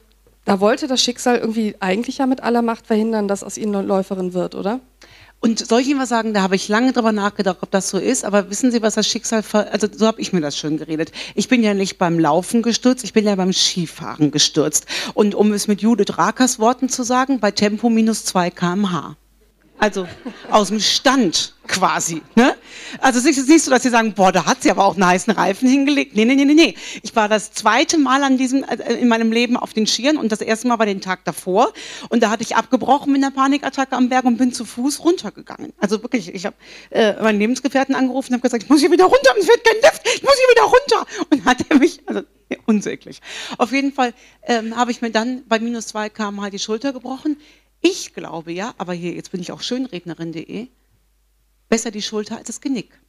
da 0.46 0.62
wollte 0.62 0.88
das 0.88 1.04
Schicksal 1.04 1.38
irgendwie 1.38 1.76
eigentlich 1.82 2.20
ja 2.20 2.28
mit 2.28 2.42
aller 2.42 2.62
Macht 2.62 2.88
verhindern, 2.88 3.28
dass 3.28 3.44
aus 3.44 3.58
Ihnen 3.58 3.76
eine 3.76 3.86
Läuferin 3.86 4.34
wird, 4.34 4.56
oder? 4.56 4.80
Und 5.46 5.68
soll 5.68 5.82
ich 5.82 5.88
Ihnen 5.88 6.00
was 6.00 6.10
sagen, 6.10 6.34
da 6.34 6.42
habe 6.42 6.56
ich 6.56 6.68
lange 6.70 6.92
drüber 6.92 7.12
nachgedacht, 7.12 7.58
ob 7.62 7.70
das 7.70 7.90
so 7.90 8.00
ist, 8.00 8.26
aber 8.26 8.50
wissen 8.50 8.72
Sie, 8.72 8.82
was 8.82 8.96
das 8.96 9.08
Schicksal, 9.08 9.44
also 9.72 9.88
so 9.96 10.08
habe 10.08 10.20
ich 10.20 10.34
mir 10.34 10.42
das 10.42 10.58
schön 10.58 10.78
geredet. 10.78 11.12
Ich 11.36 11.48
bin 11.48 11.62
ja 11.62 11.76
nicht 11.76 12.00
beim 12.00 12.18
Laufen 12.20 12.64
gestürzt, 12.64 13.04
ich 13.04 13.14
bin 13.14 13.26
ja 13.26 13.36
beim 13.36 13.54
Skifahren 13.54 14.32
gestürzt. 14.32 14.88
Und 15.14 15.36
um 15.36 15.54
es 15.54 15.68
mit 15.68 15.82
Judith 15.82 16.18
Rakers 16.18 16.58
Worten 16.58 16.90
zu 16.90 17.04
sagen, 17.04 17.40
bei 17.40 17.52
Tempo 17.52 17.90
minus 17.90 18.26
2 18.26 18.50
kmh. 18.50 19.18
Also 19.78 20.08
aus 20.50 20.70
dem 20.70 20.80
Stand 20.80 21.54
quasi. 21.68 22.22
Ne? 22.36 22.56
Also 23.02 23.20
es 23.20 23.38
ist 23.38 23.50
nicht 23.50 23.64
so, 23.64 23.72
dass 23.72 23.84
sie 23.84 23.90
sagen, 23.90 24.14
boah, 24.14 24.32
da 24.32 24.46
hat 24.46 24.64
sie 24.64 24.72
aber 24.72 24.86
auch 24.86 24.94
einen 24.94 25.06
heißen 25.06 25.34
Reifen 25.34 25.68
hingelegt. 25.68 26.16
Nee, 26.16 26.26
nee, 26.26 26.36
nee, 26.36 26.46
nee, 26.46 26.54
nee. 26.54 26.76
Ich 27.04 27.16
war 27.16 27.28
das 27.28 27.52
zweite 27.52 27.98
Mal 27.98 28.24
an 28.24 28.38
diesem, 28.38 28.64
äh, 28.64 28.94
in 28.94 29.08
meinem 29.08 29.32
Leben 29.32 29.58
auf 29.58 29.74
den 29.74 29.86
Skiern 29.86 30.18
und 30.18 30.32
das 30.32 30.42
erste 30.42 30.68
Mal 30.68 30.80
war 30.80 30.86
den 30.86 31.02
Tag 31.02 31.26
davor. 31.26 31.74
Und 32.10 32.24
da 32.24 32.30
hatte 32.30 32.44
ich 32.44 32.56
abgebrochen 32.56 33.12
mit 33.12 33.22
einer 33.22 33.32
Panikattacke 33.32 33.96
am 33.96 34.10
Berg 34.10 34.26
und 34.26 34.38
bin 34.38 34.54
zu 34.54 34.64
Fuß 34.64 35.04
runtergegangen. 35.04 35.74
Also 35.78 36.02
wirklich, 36.02 36.34
ich 36.34 36.46
habe 36.46 36.56
äh, 36.92 37.22
meinen 37.22 37.40
Lebensgefährten 37.40 37.96
angerufen 37.96 38.30
und 38.30 38.36
habe 38.36 38.44
gesagt, 38.44 38.64
ich 38.64 38.70
muss 38.70 38.80
hier 38.80 38.92
wieder 38.92 39.06
runter, 39.06 39.32
es 39.38 39.48
wird 39.48 39.64
kein 39.64 39.82
Lift, 39.82 40.02
ich 40.16 40.24
muss 40.24 40.36
hier 40.36 40.56
wieder 40.56 40.64
runter. 40.64 41.28
Und 41.32 41.46
hat 41.46 41.58
er 41.70 41.78
mich, 41.78 42.02
also 42.06 42.22
unsäglich. 42.66 43.22
Auf 43.58 43.72
jeden 43.72 43.92
Fall 43.92 44.14
ähm, 44.44 44.76
habe 44.76 44.92
ich 44.92 45.02
mir 45.02 45.12
dann 45.12 45.44
bei 45.48 45.60
minus 45.60 45.88
zwei 45.88 46.10
km 46.10 46.50
die 46.52 46.60
Schulter 46.60 46.94
gebrochen. 46.94 47.38
Ich 47.88 48.16
glaube 48.16 48.52
ja, 48.52 48.74
aber 48.80 48.94
hier, 48.94 49.14
jetzt 49.14 49.30
bin 49.30 49.42
ich 49.42 49.52
auch 49.52 49.62
schönrednerin.de, 49.62 50.70
besser 51.70 51.92
die 51.92 52.02
Schulter 52.02 52.36
als 52.36 52.48
das 52.48 52.60
Genick. 52.60 53.00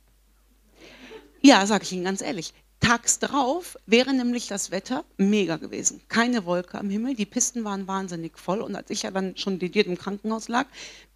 Ja, 1.40 1.64
sage 1.64 1.84
ich 1.84 1.92
Ihnen 1.92 2.04
ganz 2.04 2.20
ehrlich. 2.20 2.52
Tags 2.80 3.18
drauf 3.18 3.78
wäre 3.86 4.12
nämlich 4.12 4.48
das 4.48 4.70
Wetter 4.70 5.06
mega 5.16 5.56
gewesen. 5.56 6.02
Keine 6.08 6.44
Wolke 6.44 6.78
am 6.78 6.90
Himmel, 6.90 7.14
die 7.14 7.24
Pisten 7.24 7.64
waren 7.64 7.88
wahnsinnig 7.88 8.38
voll. 8.38 8.60
Und 8.60 8.76
als 8.76 8.90
ich 8.90 9.04
ja 9.04 9.10
dann 9.10 9.34
schon 9.38 9.58
dediert 9.58 9.86
im 9.86 9.96
Krankenhaus 9.96 10.48
lag, 10.48 10.66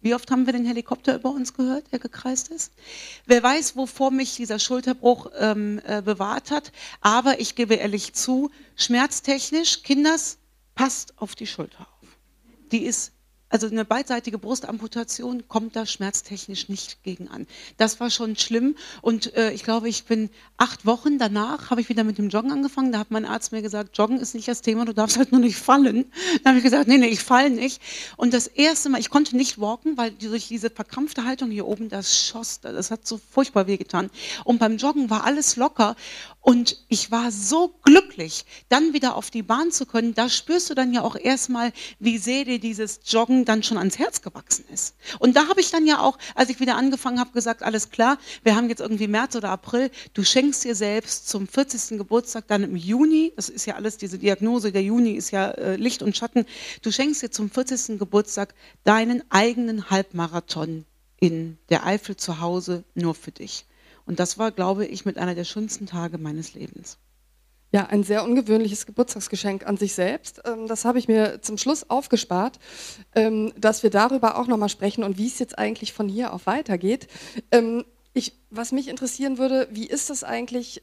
wie 0.01 0.15
oft 0.15 0.31
haben 0.31 0.47
wir 0.47 0.53
den 0.53 0.65
Helikopter 0.65 1.13
über 1.13 1.29
uns 1.29 1.53
gehört, 1.53 1.91
der 1.91 1.99
gekreist 1.99 2.47
ist? 2.47 2.73
Wer 3.27 3.43
weiß, 3.43 3.75
wovor 3.75 4.09
mich 4.09 4.37
dieser 4.37 4.57
Schulterbruch 4.57 5.29
ähm, 5.37 5.79
äh, 5.85 6.01
bewahrt 6.01 6.49
hat. 6.49 6.71
Aber 7.01 7.39
ich 7.39 7.53
gebe 7.53 7.75
ehrlich 7.75 8.13
zu, 8.13 8.49
schmerztechnisch, 8.75 9.83
Kinders, 9.83 10.39
passt 10.73 11.13
auf 11.17 11.35
die 11.35 11.45
Schulter 11.45 11.81
auf. 11.81 12.17
Die 12.71 12.85
ist 12.85 13.11
also 13.51 13.67
eine 13.67 13.85
beidseitige 13.85 14.37
Brustamputation 14.37 15.47
kommt 15.47 15.75
da 15.75 15.85
schmerztechnisch 15.85 16.69
nicht 16.69 17.03
gegen 17.03 17.27
an. 17.27 17.47
Das 17.77 17.99
war 17.99 18.09
schon 18.09 18.37
schlimm 18.37 18.75
und 19.01 19.35
äh, 19.35 19.51
ich 19.51 19.63
glaube, 19.63 19.89
ich 19.89 20.05
bin 20.05 20.29
acht 20.57 20.85
Wochen 20.85 21.19
danach, 21.19 21.69
habe 21.69 21.81
ich 21.81 21.89
wieder 21.89 22.03
mit 22.03 22.17
dem 22.17 22.29
Joggen 22.29 22.51
angefangen. 22.51 22.91
Da 22.91 22.99
hat 22.99 23.11
mein 23.11 23.25
Arzt 23.25 23.51
mir 23.51 23.61
gesagt, 23.61 23.97
Joggen 23.97 24.19
ist 24.19 24.35
nicht 24.35 24.47
das 24.47 24.61
Thema, 24.61 24.85
du 24.85 24.93
darfst 24.93 25.17
halt 25.17 25.31
nur 25.31 25.41
nicht 25.41 25.57
fallen. 25.57 26.05
Dann 26.43 26.51
habe 26.51 26.57
ich 26.59 26.63
gesagt, 26.63 26.87
nee, 26.87 26.97
nee, 26.97 27.07
ich 27.07 27.21
falle 27.21 27.49
nicht. 27.49 27.81
Und 28.15 28.33
das 28.33 28.47
erste 28.47 28.89
Mal, 28.89 28.99
ich 28.99 29.09
konnte 29.09 29.35
nicht 29.35 29.59
walken, 29.59 29.97
weil 29.97 30.11
durch 30.11 30.47
diese 30.47 30.69
verkrampfte 30.69 31.25
Haltung 31.25 31.51
hier 31.51 31.67
oben, 31.67 31.89
das 31.89 32.25
schoss, 32.25 32.61
das 32.61 32.89
hat 32.89 33.05
so 33.05 33.19
furchtbar 33.31 33.67
wehgetan. 33.67 34.09
Und 34.45 34.59
beim 34.59 34.77
Joggen 34.77 35.09
war 35.09 35.25
alles 35.25 35.57
locker 35.57 35.95
und 36.43 36.83
ich 36.87 37.11
war 37.11 37.31
so 37.31 37.75
glücklich, 37.83 38.45
dann 38.67 38.93
wieder 38.93 39.15
auf 39.15 39.29
die 39.29 39.43
Bahn 39.43 39.71
zu 39.71 39.85
können. 39.85 40.15
Da 40.15 40.27
spürst 40.27 40.71
du 40.71 40.73
dann 40.73 40.91
ja 40.91 41.03
auch 41.03 41.15
erstmal, 41.15 41.71
wie 41.99 42.17
sehr 42.17 42.45
dir 42.45 42.59
dieses 42.59 43.01
Joggen 43.05 43.45
dann 43.45 43.61
schon 43.61 43.77
ans 43.77 43.99
Herz 43.99 44.23
gewachsen 44.23 44.65
ist. 44.73 44.95
Und 45.19 45.35
da 45.35 45.47
habe 45.47 45.61
ich 45.61 45.69
dann 45.69 45.85
ja 45.85 45.99
auch, 45.99 46.17
als 46.33 46.49
ich 46.49 46.59
wieder 46.59 46.77
angefangen 46.77 47.19
habe, 47.19 47.31
gesagt, 47.31 47.61
alles 47.61 47.91
klar, 47.91 48.17
wir 48.43 48.55
haben 48.55 48.69
jetzt 48.69 48.81
irgendwie 48.81 49.07
März 49.07 49.35
oder 49.35 49.49
April, 49.49 49.91
du 50.15 50.23
schenkst 50.23 50.63
dir 50.63 50.73
selbst 50.73 51.29
zum 51.29 51.47
40. 51.47 51.99
Geburtstag 51.99 52.47
dann 52.47 52.63
im 52.63 52.75
Juni, 52.75 53.33
das 53.35 53.47
ist 53.47 53.67
ja 53.67 53.75
alles 53.75 53.97
diese 53.97 54.17
Diagnose, 54.17 54.71
der 54.71 54.81
Juni 54.83 55.11
ist 55.11 55.29
ja 55.29 55.51
äh, 55.51 55.75
Licht 55.75 56.01
und 56.01 56.17
Schatten, 56.17 56.47
du 56.81 56.91
schenkst 56.91 57.21
dir 57.21 57.29
zum 57.29 57.51
40. 57.51 57.99
Geburtstag 57.99 58.55
deinen 58.83 59.21
eigenen 59.29 59.91
Halbmarathon 59.91 60.85
in 61.19 61.59
der 61.69 61.85
Eifel 61.85 62.15
zu 62.15 62.41
Hause 62.41 62.83
nur 62.95 63.13
für 63.13 63.31
dich. 63.31 63.65
Und 64.05 64.19
das 64.19 64.37
war, 64.37 64.51
glaube 64.51 64.85
ich, 64.85 65.05
mit 65.05 65.17
einer 65.17 65.35
der 65.35 65.43
schönsten 65.43 65.85
Tage 65.85 66.17
meines 66.17 66.53
Lebens. 66.53 66.97
Ja, 67.73 67.85
ein 67.85 68.03
sehr 68.03 68.23
ungewöhnliches 68.25 68.85
Geburtstagsgeschenk 68.85 69.65
an 69.65 69.77
sich 69.77 69.93
selbst. 69.93 70.41
Ähm, 70.45 70.67
das 70.67 70.83
habe 70.83 70.99
ich 70.99 71.07
mir 71.07 71.41
zum 71.41 71.57
Schluss 71.57 71.89
aufgespart, 71.89 72.59
ähm, 73.15 73.53
dass 73.57 73.81
wir 73.81 73.89
darüber 73.89 74.37
auch 74.37 74.47
nochmal 74.47 74.67
sprechen 74.67 75.03
und 75.05 75.17
wie 75.17 75.27
es 75.27 75.39
jetzt 75.39 75.57
eigentlich 75.57 75.93
von 75.93 76.09
hier 76.09 76.33
auf 76.33 76.47
weitergeht. 76.47 77.07
Ähm, 77.51 77.85
ich, 78.13 78.33
was 78.49 78.73
mich 78.73 78.89
interessieren 78.89 79.37
würde, 79.37 79.69
wie 79.71 79.87
ist 79.87 80.09
das 80.09 80.25
eigentlich? 80.25 80.81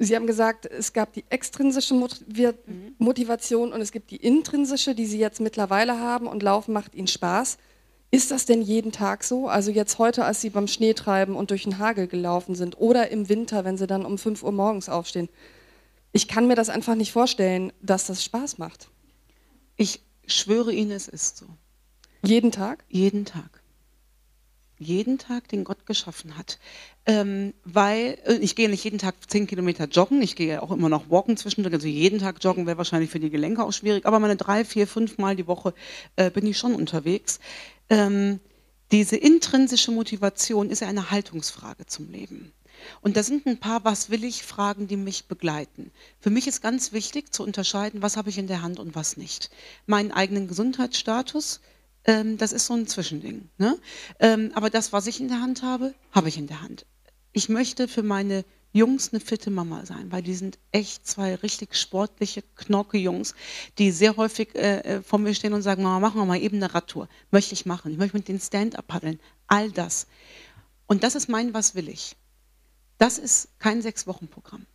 Sie 0.00 0.14
haben 0.16 0.26
gesagt, 0.26 0.64
es 0.64 0.92
gab 0.92 1.12
die 1.12 1.24
extrinsische 1.28 1.92
mhm. 1.92 2.94
Motivation 2.98 3.72
und 3.74 3.80
es 3.82 3.92
gibt 3.92 4.10
die 4.12 4.16
intrinsische, 4.16 4.94
die 4.94 5.04
Sie 5.04 5.18
jetzt 5.18 5.40
mittlerweile 5.40 5.98
haben 6.00 6.26
und 6.26 6.42
Laufen 6.42 6.72
macht 6.72 6.94
Ihnen 6.94 7.08
Spaß. 7.08 7.58
Ist 8.10 8.30
das 8.30 8.46
denn 8.46 8.62
jeden 8.62 8.90
Tag 8.90 9.22
so? 9.22 9.48
Also 9.48 9.70
jetzt 9.70 9.98
heute, 9.98 10.24
als 10.24 10.40
Sie 10.40 10.48
beim 10.48 10.66
Schneetreiben 10.66 11.36
und 11.36 11.50
durch 11.50 11.64
den 11.64 11.78
Hagel 11.78 12.06
gelaufen 12.06 12.54
sind 12.54 12.78
oder 12.80 13.10
im 13.10 13.28
Winter, 13.28 13.64
wenn 13.64 13.76
Sie 13.76 13.86
dann 13.86 14.06
um 14.06 14.16
5 14.16 14.42
Uhr 14.42 14.52
morgens 14.52 14.88
aufstehen. 14.88 15.28
Ich 16.12 16.26
kann 16.26 16.46
mir 16.46 16.54
das 16.54 16.70
einfach 16.70 16.94
nicht 16.94 17.12
vorstellen, 17.12 17.70
dass 17.82 18.06
das 18.06 18.24
Spaß 18.24 18.56
macht. 18.56 18.88
Ich 19.76 20.00
schwöre 20.26 20.72
Ihnen, 20.72 20.90
es 20.90 21.06
ist 21.06 21.36
so. 21.36 21.46
Jeden 22.24 22.50
Tag? 22.50 22.84
Jeden 22.88 23.26
Tag. 23.26 23.62
Jeden 24.80 25.18
Tag, 25.18 25.48
den 25.48 25.64
Gott 25.64 25.86
geschaffen 25.86 26.38
hat. 26.38 26.58
Ähm, 27.04 27.52
weil 27.64 28.18
äh, 28.24 28.34
ich 28.34 28.54
gehe 28.54 28.70
nicht 28.70 28.84
jeden 28.84 28.98
Tag 28.98 29.16
10 29.28 29.48
Kilometer 29.48 29.86
joggen, 29.86 30.22
ich 30.22 30.36
gehe 30.36 30.62
auch 30.62 30.70
immer 30.70 30.88
noch 30.88 31.10
walken 31.10 31.36
zwischendurch. 31.36 31.74
Also 31.74 31.88
jeden 31.88 32.20
Tag 32.20 32.42
joggen 32.42 32.66
wäre 32.66 32.78
wahrscheinlich 32.78 33.10
für 33.10 33.20
die 33.20 33.30
Gelenke 33.30 33.64
auch 33.64 33.72
schwierig, 33.72 34.06
aber 34.06 34.18
meine 34.20 34.36
drei, 34.36 34.64
vier, 34.64 34.86
fünf 34.86 35.18
Mal 35.18 35.36
die 35.36 35.46
Woche 35.46 35.74
äh, 36.16 36.30
bin 36.30 36.46
ich 36.46 36.56
schon 36.56 36.74
unterwegs 36.74 37.40
ähm, 37.90 38.40
diese 38.90 39.16
intrinsische 39.16 39.90
Motivation 39.90 40.70
ist 40.70 40.80
ja 40.80 40.88
eine 40.88 41.10
Haltungsfrage 41.10 41.86
zum 41.86 42.10
Leben. 42.10 42.52
Und 43.00 43.16
da 43.16 43.22
sind 43.22 43.46
ein 43.46 43.58
paar 43.58 43.84
Was 43.84 44.10
will 44.10 44.24
ich 44.24 44.44
Fragen, 44.44 44.86
die 44.86 44.96
mich 44.96 45.26
begleiten. 45.26 45.90
Für 46.20 46.30
mich 46.30 46.46
ist 46.46 46.62
ganz 46.62 46.92
wichtig 46.92 47.32
zu 47.32 47.42
unterscheiden, 47.42 48.02
was 48.02 48.16
habe 48.16 48.30
ich 48.30 48.38
in 48.38 48.46
der 48.46 48.62
Hand 48.62 48.78
und 48.78 48.94
was 48.94 49.16
nicht. 49.16 49.50
Meinen 49.86 50.12
eigenen 50.12 50.48
Gesundheitsstatus, 50.48 51.60
ähm, 52.04 52.38
das 52.38 52.52
ist 52.52 52.66
so 52.66 52.74
ein 52.74 52.86
Zwischending. 52.86 53.48
Ne? 53.58 53.78
Ähm, 54.20 54.52
aber 54.54 54.70
das, 54.70 54.92
was 54.92 55.06
ich 55.06 55.20
in 55.20 55.28
der 55.28 55.40
Hand 55.40 55.62
habe, 55.62 55.94
habe 56.12 56.28
ich 56.28 56.38
in 56.38 56.46
der 56.46 56.62
Hand. 56.62 56.86
Ich 57.32 57.48
möchte 57.48 57.88
für 57.88 58.02
meine 58.02 58.44
Jungs 58.78 59.12
eine 59.12 59.20
fitte 59.20 59.50
Mama 59.50 59.84
sein, 59.84 60.10
weil 60.10 60.22
die 60.22 60.34
sind 60.34 60.58
echt 60.72 61.06
zwei 61.06 61.34
richtig 61.34 61.74
sportliche, 61.74 62.42
knorke 62.56 62.96
Jungs, 62.96 63.34
die 63.76 63.90
sehr 63.90 64.16
häufig 64.16 64.54
äh, 64.54 64.78
äh, 64.78 65.02
vor 65.02 65.18
mir 65.18 65.34
stehen 65.34 65.52
und 65.52 65.62
sagen, 65.62 65.82
Mama, 65.82 66.00
machen 66.00 66.20
wir 66.20 66.24
mal 66.24 66.40
eben 66.40 66.56
eine 66.56 66.72
Radtour. 66.74 67.08
Möchte 67.30 67.54
ich 67.54 67.66
machen. 67.66 67.92
Ich 67.92 67.98
möchte 67.98 68.16
mit 68.16 68.28
den 68.28 68.40
Stand-up 68.40 68.86
paddeln. 68.86 69.20
All 69.46 69.70
das. 69.70 70.06
Und 70.86 71.02
das 71.02 71.14
ist 71.14 71.28
mein 71.28 71.52
Was 71.52 71.74
will 71.74 71.88
ich. 71.88 72.16
Das 72.96 73.18
ist 73.18 73.48
kein 73.58 73.82
Sechs-Wochen-Programm. 73.82 74.66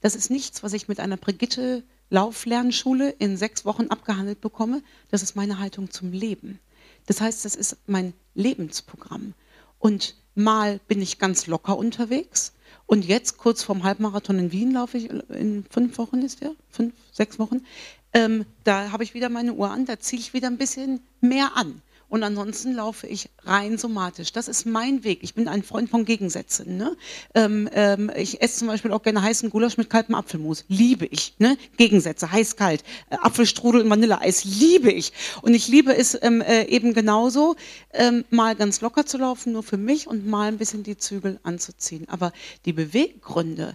Das 0.00 0.16
ist 0.16 0.30
nichts, 0.30 0.62
was 0.62 0.72
ich 0.72 0.88
mit 0.88 0.98
einer 0.98 1.16
Brigitte 1.16 1.84
Lauflernschule 2.10 3.10
in 3.10 3.36
sechs 3.36 3.64
Wochen 3.64 3.86
abgehandelt 3.86 4.40
bekomme. 4.40 4.82
Das 5.10 5.22
ist 5.22 5.36
meine 5.36 5.58
Haltung 5.58 5.90
zum 5.90 6.12
Leben. 6.12 6.58
Das 7.06 7.20
heißt, 7.20 7.44
das 7.44 7.54
ist 7.54 7.76
mein 7.86 8.12
Lebensprogramm. 8.34 9.34
Und 9.78 10.16
mal 10.34 10.80
bin 10.88 11.00
ich 11.00 11.18
ganz 11.18 11.46
locker 11.46 11.76
unterwegs 11.76 12.52
und 12.92 13.06
jetzt, 13.06 13.38
kurz 13.38 13.62
vorm 13.62 13.84
Halbmarathon 13.84 14.38
in 14.38 14.52
Wien, 14.52 14.70
laufe 14.70 14.98
ich 14.98 15.08
in 15.08 15.64
fünf 15.70 15.96
Wochen, 15.96 16.20
ist 16.20 16.42
der? 16.42 16.50
Fünf, 16.68 16.92
sechs 17.10 17.38
Wochen. 17.38 17.64
Ähm, 18.12 18.44
da 18.64 18.92
habe 18.92 19.02
ich 19.02 19.14
wieder 19.14 19.30
meine 19.30 19.54
Uhr 19.54 19.70
an, 19.70 19.86
da 19.86 19.98
ziehe 19.98 20.20
ich 20.20 20.34
wieder 20.34 20.48
ein 20.48 20.58
bisschen 20.58 21.00
mehr 21.22 21.56
an. 21.56 21.80
Und 22.12 22.24
ansonsten 22.24 22.74
laufe 22.74 23.06
ich 23.06 23.30
rein 23.38 23.78
somatisch. 23.78 24.34
Das 24.34 24.46
ist 24.46 24.66
mein 24.66 25.02
Weg. 25.02 25.20
Ich 25.22 25.32
bin 25.32 25.48
ein 25.48 25.62
Freund 25.62 25.88
von 25.88 26.04
Gegensätzen. 26.04 26.76
Ne? 26.76 26.94
Ähm, 27.34 27.70
ähm, 27.72 28.12
ich 28.14 28.42
esse 28.42 28.58
zum 28.58 28.68
Beispiel 28.68 28.92
auch 28.92 29.02
gerne 29.02 29.22
heißen 29.22 29.48
Gulasch 29.48 29.78
mit 29.78 29.88
kaltem 29.88 30.14
Apfelmus. 30.14 30.66
Liebe 30.68 31.06
ich. 31.06 31.34
Ne? 31.38 31.56
Gegensätze, 31.78 32.30
heiß-kalt. 32.30 32.84
Äh, 33.08 33.16
Apfelstrudel 33.22 33.80
und 33.80 33.88
Vanilleeis. 33.88 34.44
Liebe 34.44 34.92
ich. 34.92 35.14
Und 35.40 35.54
ich 35.54 35.68
liebe 35.68 35.96
es 35.96 36.14
ähm, 36.20 36.42
äh, 36.42 36.64
eben 36.64 36.92
genauso, 36.92 37.56
ähm, 37.94 38.26
mal 38.28 38.56
ganz 38.56 38.82
locker 38.82 39.06
zu 39.06 39.16
laufen, 39.16 39.54
nur 39.54 39.62
für 39.62 39.78
mich 39.78 40.06
und 40.06 40.26
mal 40.26 40.48
ein 40.48 40.58
bisschen 40.58 40.82
die 40.82 40.98
Zügel 40.98 41.40
anzuziehen. 41.44 42.10
Aber 42.10 42.32
die 42.66 42.74
Beweggründe, 42.74 43.74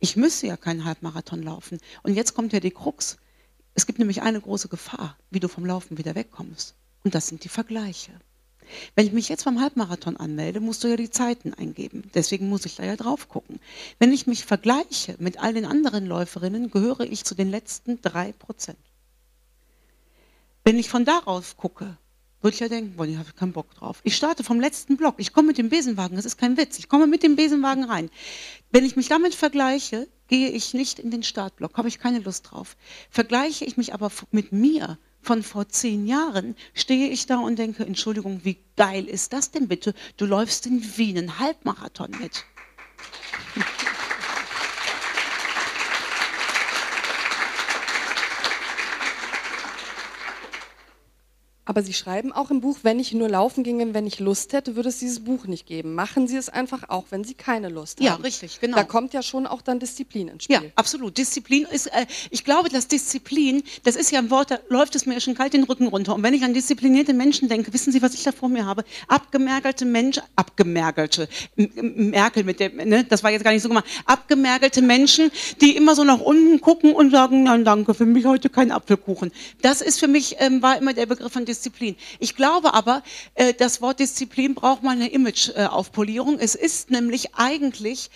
ich 0.00 0.16
müsste 0.16 0.48
ja 0.48 0.56
keinen 0.56 0.84
Halbmarathon 0.84 1.40
laufen. 1.40 1.78
Und 2.02 2.14
jetzt 2.14 2.34
kommt 2.34 2.52
ja 2.52 2.58
die 2.58 2.72
Krux. 2.72 3.16
Es 3.74 3.86
gibt 3.86 4.00
nämlich 4.00 4.22
eine 4.22 4.40
große 4.40 4.66
Gefahr, 4.66 5.16
wie 5.30 5.38
du 5.38 5.46
vom 5.46 5.64
Laufen 5.64 5.98
wieder 5.98 6.16
wegkommst. 6.16 6.74
Und 7.06 7.14
das 7.14 7.28
sind 7.28 7.44
die 7.44 7.48
Vergleiche. 7.48 8.10
Wenn 8.96 9.06
ich 9.06 9.12
mich 9.12 9.28
jetzt 9.28 9.44
beim 9.44 9.60
Halbmarathon 9.60 10.16
anmelde, 10.16 10.58
musst 10.58 10.82
du 10.82 10.88
ja 10.88 10.96
die 10.96 11.08
Zeiten 11.08 11.54
eingeben. 11.54 12.10
Deswegen 12.16 12.48
muss 12.48 12.66
ich 12.66 12.74
da 12.74 12.84
ja 12.84 12.96
drauf 12.96 13.28
gucken. 13.28 13.60
Wenn 14.00 14.12
ich 14.12 14.26
mich 14.26 14.44
vergleiche 14.44 15.14
mit 15.20 15.38
all 15.38 15.54
den 15.54 15.66
anderen 15.66 16.04
Läuferinnen, 16.04 16.68
gehöre 16.68 17.02
ich 17.02 17.22
zu 17.22 17.36
den 17.36 17.48
letzten 17.48 18.02
drei 18.02 18.32
Prozent. 18.32 18.80
Wenn 20.64 20.80
ich 20.80 20.88
von 20.90 21.04
darauf 21.04 21.56
gucke, 21.56 21.96
würde 22.42 22.54
ich 22.54 22.60
ja 22.60 22.68
denken, 22.68 22.96
boah, 22.96 23.06
ich 23.06 23.18
habe 23.18 23.32
keinen 23.34 23.52
Bock 23.52 23.72
drauf. 23.76 24.00
Ich 24.02 24.16
starte 24.16 24.42
vom 24.42 24.58
letzten 24.58 24.96
Block. 24.96 25.14
Ich 25.18 25.32
komme 25.32 25.46
mit 25.46 25.58
dem 25.58 25.68
Besenwagen, 25.68 26.16
das 26.16 26.24
ist 26.24 26.38
kein 26.38 26.56
Witz. 26.56 26.76
Ich 26.80 26.88
komme 26.88 27.06
mit 27.06 27.22
dem 27.22 27.36
Besenwagen 27.36 27.84
rein. 27.84 28.10
Wenn 28.72 28.84
ich 28.84 28.96
mich 28.96 29.06
damit 29.06 29.36
vergleiche, 29.36 30.08
gehe 30.26 30.50
ich 30.50 30.74
nicht 30.74 30.98
in 30.98 31.12
den 31.12 31.22
Startblock, 31.22 31.78
habe 31.78 31.86
ich 31.86 32.00
keine 32.00 32.18
Lust 32.18 32.50
drauf. 32.50 32.76
Vergleiche 33.10 33.64
ich 33.64 33.76
mich 33.76 33.94
aber 33.94 34.10
mit 34.32 34.50
mir, 34.50 34.98
von 35.26 35.42
vor 35.42 35.68
zehn 35.68 36.06
Jahren 36.06 36.54
stehe 36.72 37.08
ich 37.08 37.26
da 37.26 37.38
und 37.38 37.58
denke, 37.58 37.84
Entschuldigung, 37.84 38.40
wie 38.44 38.58
geil 38.76 39.06
ist 39.06 39.32
das 39.32 39.50
denn 39.50 39.66
bitte? 39.66 39.92
Du 40.16 40.24
läufst 40.24 40.66
in 40.66 40.96
Wien 40.96 41.18
einen 41.18 41.38
Halbmarathon 41.40 42.12
mit. 42.20 42.44
Aber 51.68 51.82
Sie 51.82 51.92
schreiben 51.92 52.32
auch 52.32 52.52
im 52.52 52.60
Buch, 52.60 52.78
wenn 52.82 53.00
ich 53.00 53.12
nur 53.12 53.28
laufen 53.28 53.64
ginge, 53.64 53.92
wenn 53.92 54.06
ich 54.06 54.20
Lust 54.20 54.52
hätte, 54.52 54.76
würde 54.76 54.88
es 54.88 55.00
dieses 55.00 55.24
Buch 55.24 55.46
nicht 55.46 55.66
geben. 55.66 55.94
Machen 55.94 56.28
Sie 56.28 56.36
es 56.36 56.48
einfach 56.48 56.88
auch, 56.88 57.06
wenn 57.10 57.24
Sie 57.24 57.34
keine 57.34 57.68
Lust 57.68 57.98
ja, 58.00 58.12
haben. 58.12 58.22
Ja, 58.22 58.24
richtig, 58.24 58.60
genau. 58.60 58.76
Da 58.76 58.84
kommt 58.84 59.12
ja 59.12 59.20
schon 59.20 59.48
auch 59.48 59.62
dann 59.62 59.80
Disziplin 59.80 60.28
ins 60.28 60.44
Spiel. 60.44 60.54
Ja, 60.54 60.62
absolut. 60.76 61.18
Disziplin 61.18 61.64
ist, 61.64 61.88
äh, 61.88 62.06
ich 62.30 62.44
glaube, 62.44 62.68
dass 62.68 62.86
Disziplin, 62.86 63.64
das 63.82 63.96
ist 63.96 64.12
ja 64.12 64.20
ein 64.20 64.30
Wort, 64.30 64.52
da 64.52 64.60
läuft 64.68 64.94
es 64.94 65.06
mir 65.06 65.20
schon 65.20 65.34
kalt 65.34 65.54
den 65.54 65.64
Rücken 65.64 65.88
runter. 65.88 66.14
Und 66.14 66.22
wenn 66.22 66.34
ich 66.34 66.44
an 66.44 66.54
disziplinierte 66.54 67.12
Menschen 67.12 67.48
denke, 67.48 67.72
wissen 67.72 67.92
Sie, 67.92 68.00
was 68.00 68.14
ich 68.14 68.22
da 68.22 68.30
vor 68.30 68.48
mir 68.48 68.64
habe? 68.64 68.84
Abgemergelte 69.08 69.86
Menschen, 69.86 70.22
abgemergelte, 70.36 71.28
Merkel 71.56 72.44
mit 72.44 72.60
dem, 72.60 72.76
ne, 72.76 73.02
das 73.02 73.24
war 73.24 73.32
jetzt 73.32 73.42
gar 73.42 73.50
nicht 73.50 73.62
so 73.62 73.68
gemacht, 73.68 73.86
abgemergelte 74.04 74.82
Menschen, 74.82 75.32
die 75.60 75.74
immer 75.74 75.96
so 75.96 76.04
nach 76.04 76.20
unten 76.20 76.60
gucken 76.60 76.92
und 76.92 77.10
sagen, 77.10 77.42
nein, 77.42 77.64
danke, 77.64 77.92
für 77.92 78.06
mich 78.06 78.24
heute 78.24 78.50
kein 78.50 78.70
Apfelkuchen. 78.70 79.32
Das 79.62 79.80
ist 79.80 79.98
für 79.98 80.06
mich, 80.06 80.36
ähm, 80.38 80.62
war 80.62 80.78
immer 80.78 80.94
der 80.94 81.06
Begriff 81.06 81.32
von 81.32 81.44
Disziplin. 81.44 81.55
Disziplin. 81.56 81.96
Ich 82.18 82.36
glaube 82.36 82.74
aber, 82.74 83.02
äh, 83.34 83.54
das 83.54 83.80
Wort 83.80 84.00
Disziplin 84.00 84.54
braucht 84.54 84.82
mal 84.82 84.92
eine 84.92 85.08
Imageaufpolierung. 85.08 86.38
Es 86.38 86.54
ist 86.54 86.90
nämlich 86.90 87.34
eigentlich 87.34 88.10